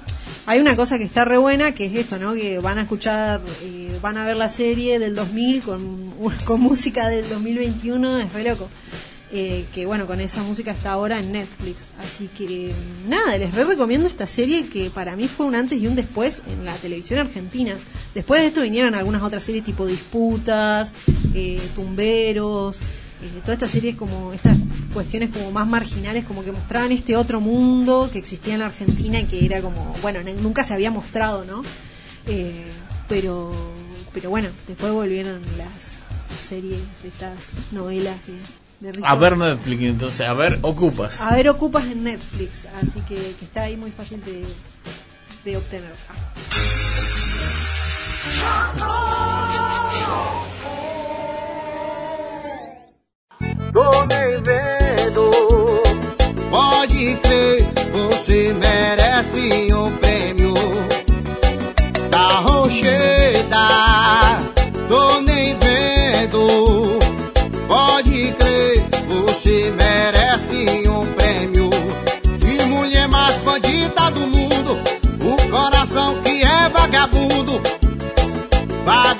hay 0.46 0.60
una 0.60 0.76
cosa 0.76 0.98
que 0.98 1.04
está 1.04 1.24
re 1.24 1.38
buena 1.38 1.72
que 1.72 1.86
es 1.86 1.94
esto, 1.94 2.18
¿no? 2.18 2.34
Que 2.34 2.58
van 2.58 2.78
a 2.78 2.82
escuchar, 2.82 3.40
eh, 3.62 3.98
van 4.02 4.18
a 4.18 4.26
ver 4.26 4.36
la 4.36 4.48
serie 4.48 4.98
del 4.98 5.14
2000 5.14 5.62
con, 5.62 6.14
con 6.44 6.60
música 6.60 7.08
del 7.08 7.28
2021, 7.28 8.18
es 8.18 8.32
re 8.32 8.44
loco. 8.44 8.68
Eh, 9.36 9.64
que 9.74 9.84
bueno, 9.84 10.06
con 10.06 10.20
esa 10.20 10.44
música 10.44 10.70
está 10.70 10.92
ahora 10.92 11.18
en 11.18 11.32
Netflix. 11.32 11.86
Así 11.98 12.28
que 12.28 12.72
nada, 13.08 13.36
les 13.36 13.52
re 13.52 13.64
recomiendo 13.64 14.06
esta 14.06 14.28
serie 14.28 14.68
que 14.68 14.90
para 14.90 15.16
mí 15.16 15.26
fue 15.26 15.46
un 15.46 15.56
antes 15.56 15.80
y 15.80 15.88
un 15.88 15.96
después 15.96 16.42
en 16.46 16.64
la 16.64 16.76
televisión 16.76 17.18
argentina. 17.18 17.76
Después 18.14 18.42
de 18.42 18.46
esto 18.48 18.60
vinieron 18.62 18.94
algunas 18.94 19.22
otras 19.22 19.42
series 19.42 19.64
tipo 19.64 19.86
Disputas, 19.86 20.94
eh, 21.34 21.60
Tumberos, 21.74 22.80
eh, 23.24 23.40
todas 23.40 23.54
estas 23.54 23.70
series 23.70 23.96
como 23.96 24.32
estas 24.34 24.56
cuestiones 24.92 25.30
como 25.30 25.50
más 25.50 25.66
marginales, 25.66 26.24
como 26.24 26.44
que 26.44 26.52
mostraban 26.52 26.92
este 26.92 27.16
otro 27.16 27.40
mundo 27.40 28.10
que 28.12 28.18
existía 28.18 28.54
en 28.54 28.60
la 28.60 28.66
Argentina 28.66 29.18
y 29.18 29.24
que 29.24 29.44
era 29.44 29.62
como, 29.62 29.96
bueno, 30.02 30.20
nunca 30.42 30.62
se 30.62 30.74
había 30.74 30.90
mostrado, 30.90 31.44
¿no? 31.44 31.62
Eh, 32.26 32.64
pero, 33.08 33.52
pero 34.12 34.28
bueno, 34.28 34.50
después 34.68 34.92
volvieron 34.92 35.40
las 35.56 36.44
series, 36.46 36.80
estas 37.02 37.38
novelas 37.72 38.16
que 38.26 38.32
A 39.02 39.14
ver. 39.14 39.38
Netflix, 39.38 39.82
entonces, 39.82 40.28
a 40.28 40.34
ver, 40.34 40.58
ocupas. 40.60 41.20
A 41.22 41.34
ver, 41.34 41.48
ocupas 41.48 41.84
en 41.86 42.04
Netflix, 42.04 42.66
así 42.82 43.00
que, 43.08 43.34
que 43.38 43.44
está 43.44 43.62
ahí 43.62 43.76
muy 43.76 43.90
fácil 43.90 44.22
de, 44.22 44.44
de 45.44 45.56
obtener. 45.56 45.94
Tomei 53.72 54.40
vendo. 54.42 55.30
Pode 56.50 57.16
crer, 57.16 57.66
você 57.92 58.54
merece 58.54 59.66
um 59.74 59.90
prêmio 59.96 60.54
da 62.10 62.40
Rocheda. 62.40 63.68
Tô 64.88 65.20
nem 65.22 65.56
vendo. 65.58 66.98
Pode 67.66 68.32
crer, 68.32 68.84
você 69.08 69.72
merece 69.76 70.88
um 70.88 71.06
prêmio 71.14 71.70
de 72.38 72.64
mulher 72.66 73.08
mais 73.08 73.36
bandida 73.38 74.10
do 74.12 74.20
mundo. 74.20 74.78
O 75.20 75.50
coração 75.50 76.22
que 76.22 76.42
é 76.42 76.68
vagabundo, 76.68 77.60
vagabundo. 78.84 79.13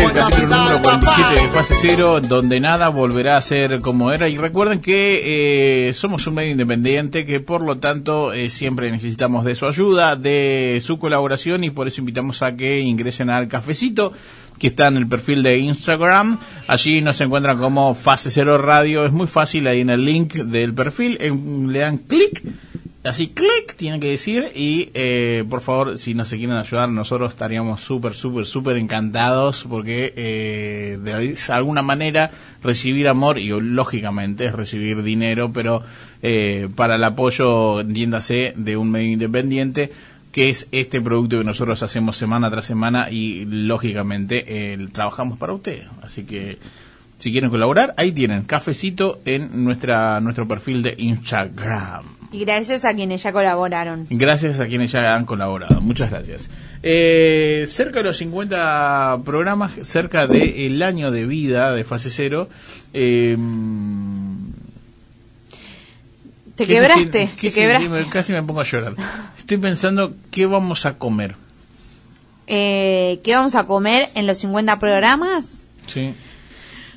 Del 0.00 0.12
capítulo 0.12 0.56
número 0.56 0.82
47 0.82 1.42
de 1.42 1.48
fase 1.48 1.74
cero, 1.80 2.20
donde 2.20 2.58
nada 2.60 2.88
volverá 2.88 3.36
a 3.36 3.40
ser 3.40 3.78
como 3.80 4.10
era. 4.12 4.28
Y 4.28 4.36
recuerden 4.38 4.80
que 4.80 5.88
eh, 5.88 5.92
somos 5.92 6.26
un 6.26 6.34
medio 6.34 6.52
independiente, 6.52 7.26
que 7.26 7.40
por 7.40 7.60
lo 7.60 7.78
tanto 7.78 8.32
eh, 8.32 8.48
siempre 8.48 8.90
necesitamos 8.90 9.44
de 9.44 9.54
su 9.54 9.66
ayuda, 9.66 10.16
de 10.16 10.80
su 10.82 10.98
colaboración, 10.98 11.64
y 11.64 11.70
por 11.70 11.86
eso 11.86 12.00
invitamos 12.00 12.42
a 12.42 12.52
que 12.56 12.80
ingresen 12.80 13.28
al 13.30 13.48
cafecito 13.48 14.12
que 14.58 14.68
está 14.68 14.88
en 14.88 14.96
el 14.96 15.06
perfil 15.06 15.42
de 15.42 15.58
Instagram. 15.58 16.38
Allí 16.66 17.00
nos 17.02 17.20
encuentran 17.20 17.58
como 17.58 17.94
Fase 17.94 18.30
Cero 18.30 18.58
Radio. 18.58 19.04
Es 19.06 19.12
muy 19.12 19.26
fácil 19.26 19.66
ahí 19.66 19.80
en 19.80 19.90
el 19.90 20.04
link 20.04 20.34
del 20.34 20.74
perfil. 20.74 21.16
en- 21.20 21.72
le 21.72 21.78
dan 21.80 21.98
clic 21.98 22.42
Así, 23.02 23.28
clic, 23.28 23.76
tienen 23.76 23.98
que 23.98 24.08
decir. 24.08 24.52
Y 24.54 24.90
eh, 24.92 25.44
por 25.48 25.62
favor, 25.62 25.98
si 25.98 26.12
nos 26.12 26.28
quieren 26.28 26.52
ayudar, 26.52 26.90
nosotros 26.90 27.32
estaríamos 27.32 27.80
súper, 27.80 28.12
súper, 28.12 28.44
súper 28.44 28.76
encantados. 28.76 29.64
Porque 29.68 30.12
eh, 30.16 30.98
de 31.02 31.36
alguna 31.48 31.80
manera 31.80 32.30
recibir 32.62 33.08
amor, 33.08 33.38
y 33.38 33.48
lógicamente 33.48 34.46
es 34.46 34.52
recibir 34.52 35.02
dinero, 35.02 35.50
pero 35.50 35.82
eh, 36.22 36.68
para 36.76 36.96
el 36.96 37.04
apoyo, 37.04 37.80
entiéndase, 37.80 38.52
de 38.56 38.76
un 38.76 38.90
medio 38.90 39.12
independiente 39.12 39.90
que 40.32 40.48
es 40.48 40.68
este 40.70 41.00
producto 41.00 41.38
que 41.38 41.44
nosotros 41.44 41.82
hacemos 41.82 42.16
semana 42.16 42.50
tras 42.50 42.64
semana 42.64 43.10
y 43.10 43.44
lógicamente 43.46 44.44
eh, 44.46 44.88
trabajamos 44.92 45.38
para 45.38 45.54
ustedes. 45.54 45.86
Así 46.02 46.24
que 46.24 46.58
si 47.20 47.30
quieren 47.30 47.50
colaborar, 47.50 47.94
ahí 47.96 48.10
tienen 48.10 48.42
cafecito 48.42 49.20
en 49.24 49.62
nuestra 49.64 50.20
nuestro 50.20 50.48
perfil 50.48 50.82
de 50.82 50.96
Instagram. 50.98 52.02
Y 52.32 52.40
gracias 52.44 52.84
a 52.84 52.94
quienes 52.94 53.22
ya 53.24 53.32
colaboraron. 53.32 54.06
Gracias 54.10 54.58
a 54.60 54.66
quienes 54.66 54.92
ya 54.92 55.14
han 55.14 55.24
colaborado. 55.26 55.80
Muchas 55.80 56.10
gracias. 56.10 56.48
Eh, 56.82 57.64
cerca 57.68 57.98
de 57.98 58.04
los 58.06 58.16
50 58.18 59.18
programas, 59.24 59.72
cerca 59.82 60.26
del 60.26 60.80
año 60.82 61.10
de 61.10 61.26
vida 61.26 61.72
de 61.72 61.84
fase 61.84 62.08
cero. 62.10 62.48
eh, 62.92 63.36
Te 66.56 66.66
¿qué 66.66 66.74
se 66.74 66.80
quebraste, 66.80 67.04
te 67.10 67.30
¿Qué 67.40 67.50
se- 67.50 67.60
quebraste. 67.60 68.08
casi 68.10 68.32
me 68.32 68.42
pongo 68.42 68.60
a 68.60 68.64
llorar. 68.64 68.94
Estoy 69.38 69.56
pensando 69.58 70.14
qué 70.30 70.46
vamos 70.46 70.84
a 70.86 70.94
comer. 70.98 71.34
Eh, 72.46 73.20
¿Qué 73.24 73.34
vamos 73.34 73.54
a 73.54 73.64
comer 73.66 74.08
en 74.14 74.26
los 74.26 74.38
50 74.38 74.78
programas? 74.78 75.64
Sí. 75.86 76.14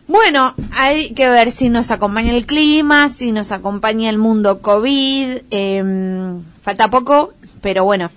Bueno, 0.08 0.54
hay 0.72 1.14
que 1.14 1.30
ver 1.30 1.52
si 1.52 1.70
nos 1.70 1.90
acompaña 1.92 2.34
el 2.36 2.46
clima, 2.46 3.10
si 3.10 3.32
nos 3.32 3.52
acompaña 3.52 4.10
el 4.10 4.18
mundo 4.18 4.62
COVID. 4.62 5.38
eh, 5.50 6.34
falta 6.62 6.90
poco, 6.90 7.34
pero 7.62 7.84
bueno. 7.86 8.12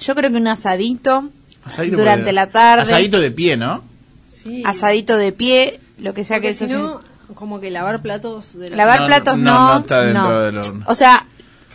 Yo 0.00 0.14
creo 0.14 0.30
que 0.30 0.36
un 0.36 0.48
asadito, 0.48 1.28
Asadito 1.64 1.96
durante 1.96 2.22
puede- 2.24 2.32
la 2.32 2.48
tarde. 2.48 2.82
Asadito 2.82 3.20
de 3.20 3.30
pie, 3.30 3.56
¿no? 3.56 3.82
Sí. 4.28 4.62
asadito 4.66 5.16
de 5.16 5.32
pie, 5.32 5.80
lo 5.98 6.12
que 6.12 6.24
sea 6.24 6.36
Porque 6.36 6.48
que 6.48 6.52
eso 6.52 6.66
sea. 6.66 6.76
no, 6.78 7.00
como 7.34 7.60
que 7.60 7.70
lavar 7.70 8.02
platos 8.02 8.52
de 8.58 8.70
la 8.70 8.76
Lavar 8.76 9.00
No, 9.02 9.06
platos 9.06 9.38
no, 9.38 9.44
no. 9.54 9.74
no 9.74 9.80
está 9.80 10.00
dentro 10.02 10.22
no. 10.22 10.40
del 10.40 10.58
horno. 10.58 10.84
O 10.88 10.94
sea, 10.94 11.26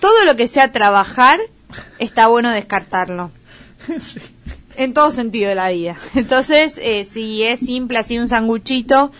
todo 0.01 0.25
lo 0.25 0.35
que 0.35 0.47
sea 0.47 0.71
trabajar 0.71 1.39
está 1.99 2.27
bueno 2.27 2.51
descartarlo. 2.51 3.31
En 4.79 4.93
todo 4.93 5.11
sentido 5.11 5.49
de 5.49 5.55
la 5.55 5.69
vida. 5.69 5.97
Entonces, 6.15 6.79
eh, 6.81 7.05
si 7.05 7.43
es 7.43 7.59
simple, 7.59 7.97
así 7.97 8.17
un 8.17 8.29
sanguchito, 8.29 9.11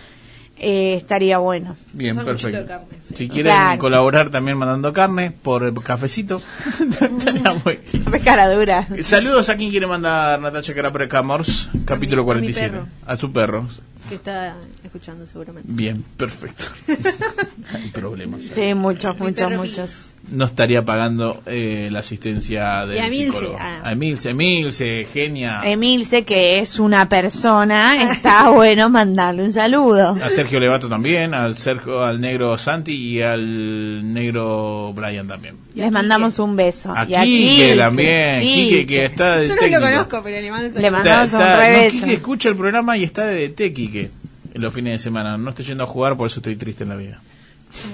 eh, 0.58 0.94
estaría 0.96 1.36
bueno. 1.36 1.76
Bien, 1.92 2.18
Un 2.18 2.24
perfecto. 2.24 2.58
de 2.60 2.66
carne, 2.66 2.86
sí. 3.06 3.14
Si 3.16 3.28
quieren 3.28 3.52
Claro. 3.52 3.78
colaborar 3.78 4.30
también 4.30 4.56
mandando 4.56 4.92
carne 4.94 5.30
por 5.32 5.62
el 5.64 5.74
cafecito, 5.82 6.40
estaría 6.80 7.54
muy 7.62 7.78
cara 8.24 8.48
dura. 8.54 8.86
Saludos 9.02 9.50
a 9.50 9.56
quien 9.56 9.70
quiere 9.70 9.86
mandar 9.86 10.40
Natacha 10.40 10.74
Carapre 10.74 11.08
Camors, 11.08 11.68
capítulo 11.84 12.22
a 12.22 12.24
mi 12.24 12.26
47. 12.52 12.70
perro. 12.70 12.86
A 13.06 13.16
tu 13.18 13.30
perro. 13.32 13.68
que 14.08 14.14
está 14.14 14.56
escuchando 14.82 15.26
seguramente. 15.26 15.68
Bien, 15.70 16.02
perfecto. 16.16 16.64
Hay 17.74 17.88
problemas. 17.90 18.42
Sí, 18.54 18.72
muchos, 18.74 19.18
muchos, 19.18 19.52
muchos. 19.52 20.10
No 20.30 20.44
estaría 20.44 20.84
pagando 20.84 21.42
eh, 21.46 21.88
la 21.90 21.98
asistencia 22.00 22.84
Y 22.84 22.88
del 22.90 22.98
a 23.00 23.08
Milce, 23.08 23.24
psicólogo. 23.32 23.56
ah. 23.60 23.80
A 23.90 23.94
Milce, 23.96 24.32
Milce, 24.34 25.04
genia. 25.12 25.60
Emilce, 25.64 26.24
que 26.24 26.60
es 26.60 26.78
una 26.78 27.08
persona, 27.08 28.12
está 28.12 28.48
bueno 28.54 28.88
mandarle 28.90 29.42
un 29.42 29.52
saludo. 29.52 30.16
A 30.22 30.30
Sergio 30.30 30.60
Levato 30.60 30.88
también, 30.88 31.34
al 31.34 31.56
Sergio, 31.58 32.04
al 32.04 32.20
negro 32.20 32.56
Santi 32.58 32.92
y 32.94 33.22
al 33.22 34.12
negro 34.14 34.92
Brian 34.94 35.26
también. 35.26 35.56
Les 35.74 35.90
mandamos 35.90 36.38
un 36.38 36.54
beso. 36.54 36.92
A 36.96 37.04
Y 37.08 37.14
a 37.14 37.22
Quique 37.24 37.50
Quique, 37.50 37.76
también, 37.76 38.40
Quique 38.42 38.86
que 38.86 39.04
está 39.06 39.36
de 39.38 39.48
Yo 39.48 39.54
no 39.54 39.60
técnico. 39.60 39.80
lo 39.80 39.86
conozco, 39.86 40.20
pero 40.22 40.40
le 40.40 40.50
mando 40.50 40.80
Le 40.80 40.90
mandamos 40.90 41.24
Está- 41.26 41.38
un 41.38 41.42
está- 41.62 41.84
no. 41.86 41.90
Quique 41.90 42.12
escucha 42.14 42.48
el 42.50 42.56
programa 42.56 42.96
y 42.96 43.02
está 43.04 43.24
de 43.26 43.48
DT, 43.48 43.72
Quique, 43.72 44.10
en 44.54 44.62
los 44.62 44.72
fines 44.72 44.92
de 44.92 44.98
semana. 45.00 45.36
No 45.38 45.50
estoy 45.50 45.64
yendo 45.64 45.84
a 45.84 45.86
jugar, 45.88 46.16
por 46.16 46.28
eso 46.28 46.38
estoy 46.40 46.54
triste 46.56 46.84
en 46.84 46.90
la 46.90 46.96
vida. 46.96 47.20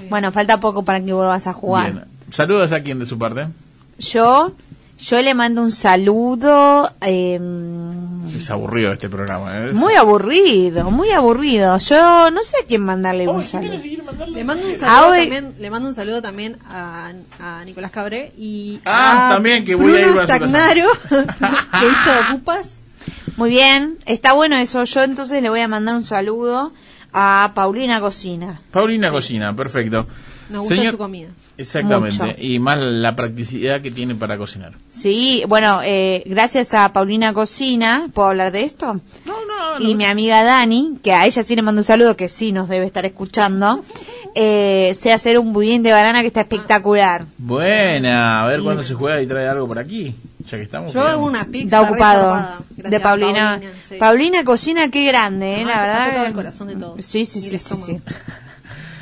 Bueno, 0.09 0.31
falta 0.31 0.59
poco 0.59 0.83
para 0.83 0.99
que 1.03 1.13
vuelvas 1.13 1.45
a 1.47 1.53
jugar. 1.53 1.91
Bien. 1.93 2.05
Saludos 2.31 2.71
a 2.71 2.81
quien 2.81 2.99
de 2.99 3.05
su 3.05 3.17
parte. 3.17 3.47
Yo, 3.99 4.51
yo 4.99 5.21
le 5.21 5.33
mando 5.33 5.61
un 5.63 5.71
saludo. 5.71 6.91
eh, 7.01 7.39
Es 8.37 8.49
aburrido 8.51 8.91
este 8.91 9.09
programa. 9.09 9.57
¿eh? 9.57 9.71
muy 9.73 9.93
aburrido, 9.95 10.91
muy 10.91 11.09
aburrido. 11.11 11.77
Yo 11.79 12.29
no 12.31 12.43
sé 12.43 12.57
a 12.63 12.67
quién 12.67 12.81
mandarle 12.81 13.27
un 13.27 13.43
saludo. 13.43 13.77
Le 14.27 14.43
mando 14.43 14.67
un 14.67 14.75
saludo 14.75 14.95
Ah, 14.97 15.07
hoy- 15.09 15.19
también, 15.21 15.55
le 15.59 15.69
mando 15.69 15.89
un 15.89 15.95
saludo 15.95 16.21
también 16.21 16.57
a, 16.69 17.11
a 17.39 17.63
Nicolás 17.65 17.91
Cabré 17.91 18.33
y 18.37 18.79
Ah, 18.85 19.29
a 19.29 19.33
también, 19.35 19.63
que 19.65 19.75
voy 19.75 19.93
a 19.93 19.99
ir 20.01 20.05
Bruno 20.07 20.21
a 20.21 20.23
su 20.23 20.27
casa. 20.27 20.47
Stagnaro, 20.47 20.87
que 21.09 21.85
hizo 21.87 22.09
Ocupas. 22.29 22.81
Muy 23.37 23.49
bien, 23.49 23.97
está 24.05 24.33
bueno 24.33 24.57
eso. 24.57 24.83
Yo 24.83 25.03
entonces 25.03 25.41
le 25.41 25.49
voy 25.49 25.61
a 25.61 25.67
mandar 25.67 25.95
un 25.95 26.03
saludo 26.05 26.73
a 27.13 27.51
Paulina 27.55 27.99
Cocina. 28.01 28.59
Paulina 28.71 29.11
Cocina, 29.11 29.55
perfecto. 29.55 30.07
Nos 30.49 30.61
gusta 30.61 30.75
Señor- 30.75 30.91
su 30.91 30.97
comida. 30.97 31.27
Exactamente. 31.57 32.17
Mucho. 32.23 32.35
Y 32.39 32.59
más 32.59 32.77
la 32.79 33.15
practicidad 33.15 33.81
que 33.81 33.91
tiene 33.91 34.15
para 34.15 34.37
cocinar. 34.37 34.73
Sí, 34.91 35.43
bueno, 35.47 35.81
eh, 35.83 36.23
gracias 36.25 36.73
a 36.73 36.91
Paulina 36.93 37.33
Cocina, 37.33 38.07
¿puedo 38.13 38.29
hablar 38.29 38.51
de 38.51 38.63
esto? 38.63 38.99
No, 39.25 39.33
no, 39.45 39.79
Y 39.79 39.95
mi 39.95 40.05
amiga 40.05 40.43
Dani, 40.43 40.97
que 41.03 41.13
a 41.13 41.25
ella 41.25 41.43
sí 41.43 41.55
le 41.55 41.61
mando 41.61 41.79
un 41.81 41.83
saludo, 41.83 42.15
que 42.15 42.29
sí 42.29 42.51
nos 42.51 42.69
debe 42.69 42.85
estar 42.85 43.05
escuchando, 43.05 43.83
eh, 44.35 44.93
sé 44.95 45.11
hacer 45.11 45.37
un 45.39 45.51
budín 45.53 45.83
de 45.83 45.91
banana 45.91 46.21
que 46.21 46.27
está 46.27 46.41
espectacular. 46.41 47.25
Buena. 47.37 48.43
A 48.43 48.47
ver 48.47 48.61
cuándo 48.61 48.83
se 48.83 48.93
juega 48.93 49.21
y 49.21 49.27
trae 49.27 49.47
algo 49.47 49.67
por 49.67 49.79
aquí. 49.79 50.15
Ya 50.49 50.57
que 50.57 50.63
estamos. 50.63 50.93
Yo 50.93 51.01
hago 51.01 51.25
una 51.25 51.43
pizza 51.43 51.65
Está 51.65 51.81
ocupado. 51.81 52.47
De 52.77 52.99
Paulina. 53.01 53.49
Paulina, 53.59 53.71
sí. 53.83 53.95
Paulina 53.99 54.43
Cocina, 54.45 54.89
qué 54.89 55.05
grande, 55.05 55.47
eh, 55.47 55.55
Además, 55.55 55.75
la 55.75 55.81
verdad. 55.81 56.15
todo 56.15 56.25
el 56.27 56.33
corazón 56.33 56.67
de 56.69 56.75
todos. 56.77 57.05
Sí, 57.05 57.25
sí, 57.25 57.41
sí, 57.41 57.57
sí, 57.57 57.75
sí. 57.75 57.99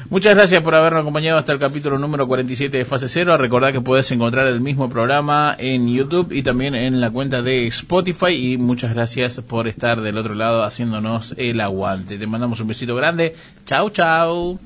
Muchas 0.07 0.35
gracias 0.35 0.61
por 0.61 0.75
habernos 0.75 1.01
acompañado 1.01 1.39
hasta 1.39 1.51
el 1.51 1.57
capítulo 1.57 1.97
número 1.97 2.27
47 2.27 2.77
de 2.77 2.85
Fase 2.85 3.07
Cero. 3.09 3.35
Recordad 3.37 3.71
que 3.71 3.81
puedes 3.81 4.11
encontrar 4.11 4.45
el 4.45 4.61
mismo 4.61 4.87
programa 4.87 5.55
en 5.57 5.91
YouTube 5.91 6.31
y 6.31 6.43
también 6.43 6.75
en 6.75 7.01
la 7.01 7.09
cuenta 7.09 7.41
de 7.41 7.65
Spotify. 7.67 8.53
Y 8.53 8.57
muchas 8.57 8.93
gracias 8.93 9.41
por 9.41 9.67
estar 9.67 10.01
del 10.01 10.19
otro 10.19 10.35
lado 10.35 10.63
haciéndonos 10.63 11.33
el 11.37 11.59
aguante. 11.59 12.19
Te 12.19 12.27
mandamos 12.27 12.59
un 12.59 12.67
besito 12.67 12.95
grande. 12.95 13.35
Chau, 13.65 13.89
chau. 13.89 14.59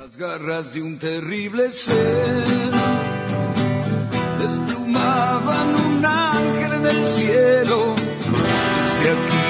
Las 0.00 0.16
garras 0.16 0.72
de 0.72 0.82
un 0.82 0.98
terrible 0.98 1.70
ser 1.70 2.72
desplumaban 4.40 5.74
un 5.74 6.06
ángel 6.06 6.72
en 6.72 6.86
el 6.86 7.06
cielo. 7.06 7.94
Desde 7.94 9.10
aquí 9.10 9.43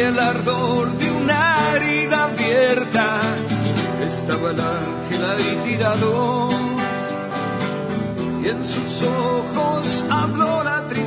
el 0.00 0.18
ardor 0.18 0.92
de 0.98 1.10
una 1.10 1.72
herida 1.74 2.24
abierta. 2.24 3.20
Estaba 4.06 4.50
el 4.50 4.60
ángel 4.60 5.24
ahí 5.24 5.60
tirado 5.64 6.48
y 8.42 8.48
en 8.48 8.64
sus 8.64 9.02
ojos 9.02 10.04
habló 10.10 10.62
la 10.62 10.86
tristeza. 10.88 11.05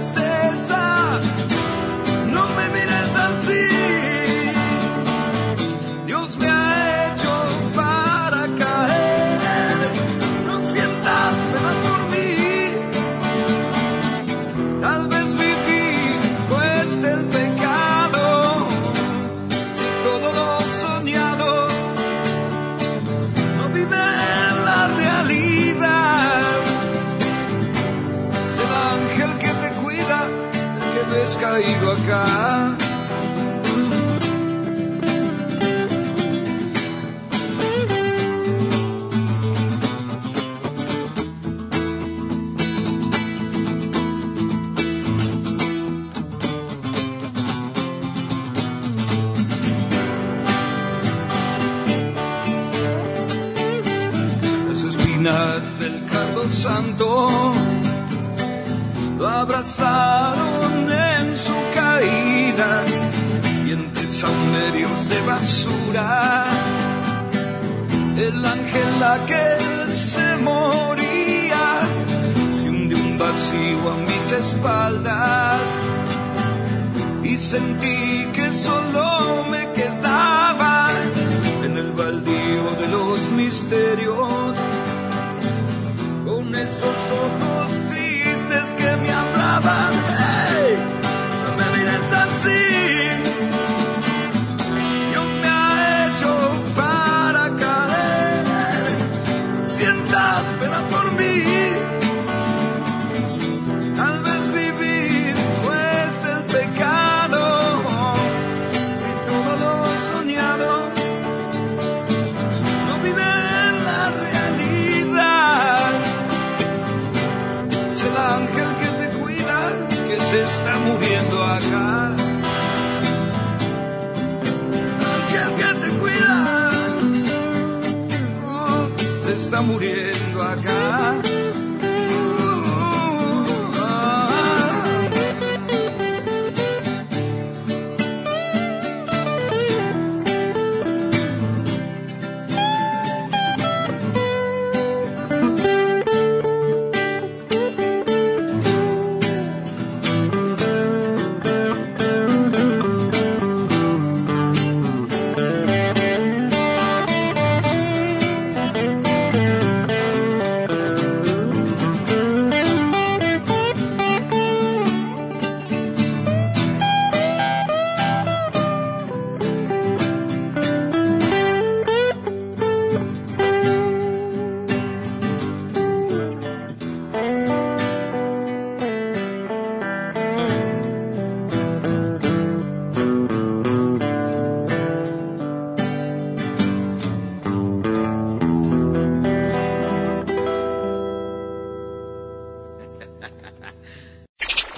El 68.17 68.45
ángel 68.45 69.03
aquel 69.03 69.91
se 69.93 70.37
moría. 70.37 71.81
Se 72.61 72.69
hundió 72.69 72.97
un 72.97 73.17
vacío 73.17 73.91
a 73.91 73.95
mis 74.07 74.31
espaldas. 74.31 75.61
Y 77.23 77.35
sentí 77.37 78.27
que 78.33 78.53
solo 78.53 79.45
me 79.49 79.71
quedaba 79.71 80.89
en 81.63 81.77
el 81.77 81.91
baldío 81.93 82.75
de 82.81 82.87
los 82.87 83.31
misterios. 83.31 84.53
Con 86.25 86.55
esos 86.55 86.97
ojos 87.25 87.48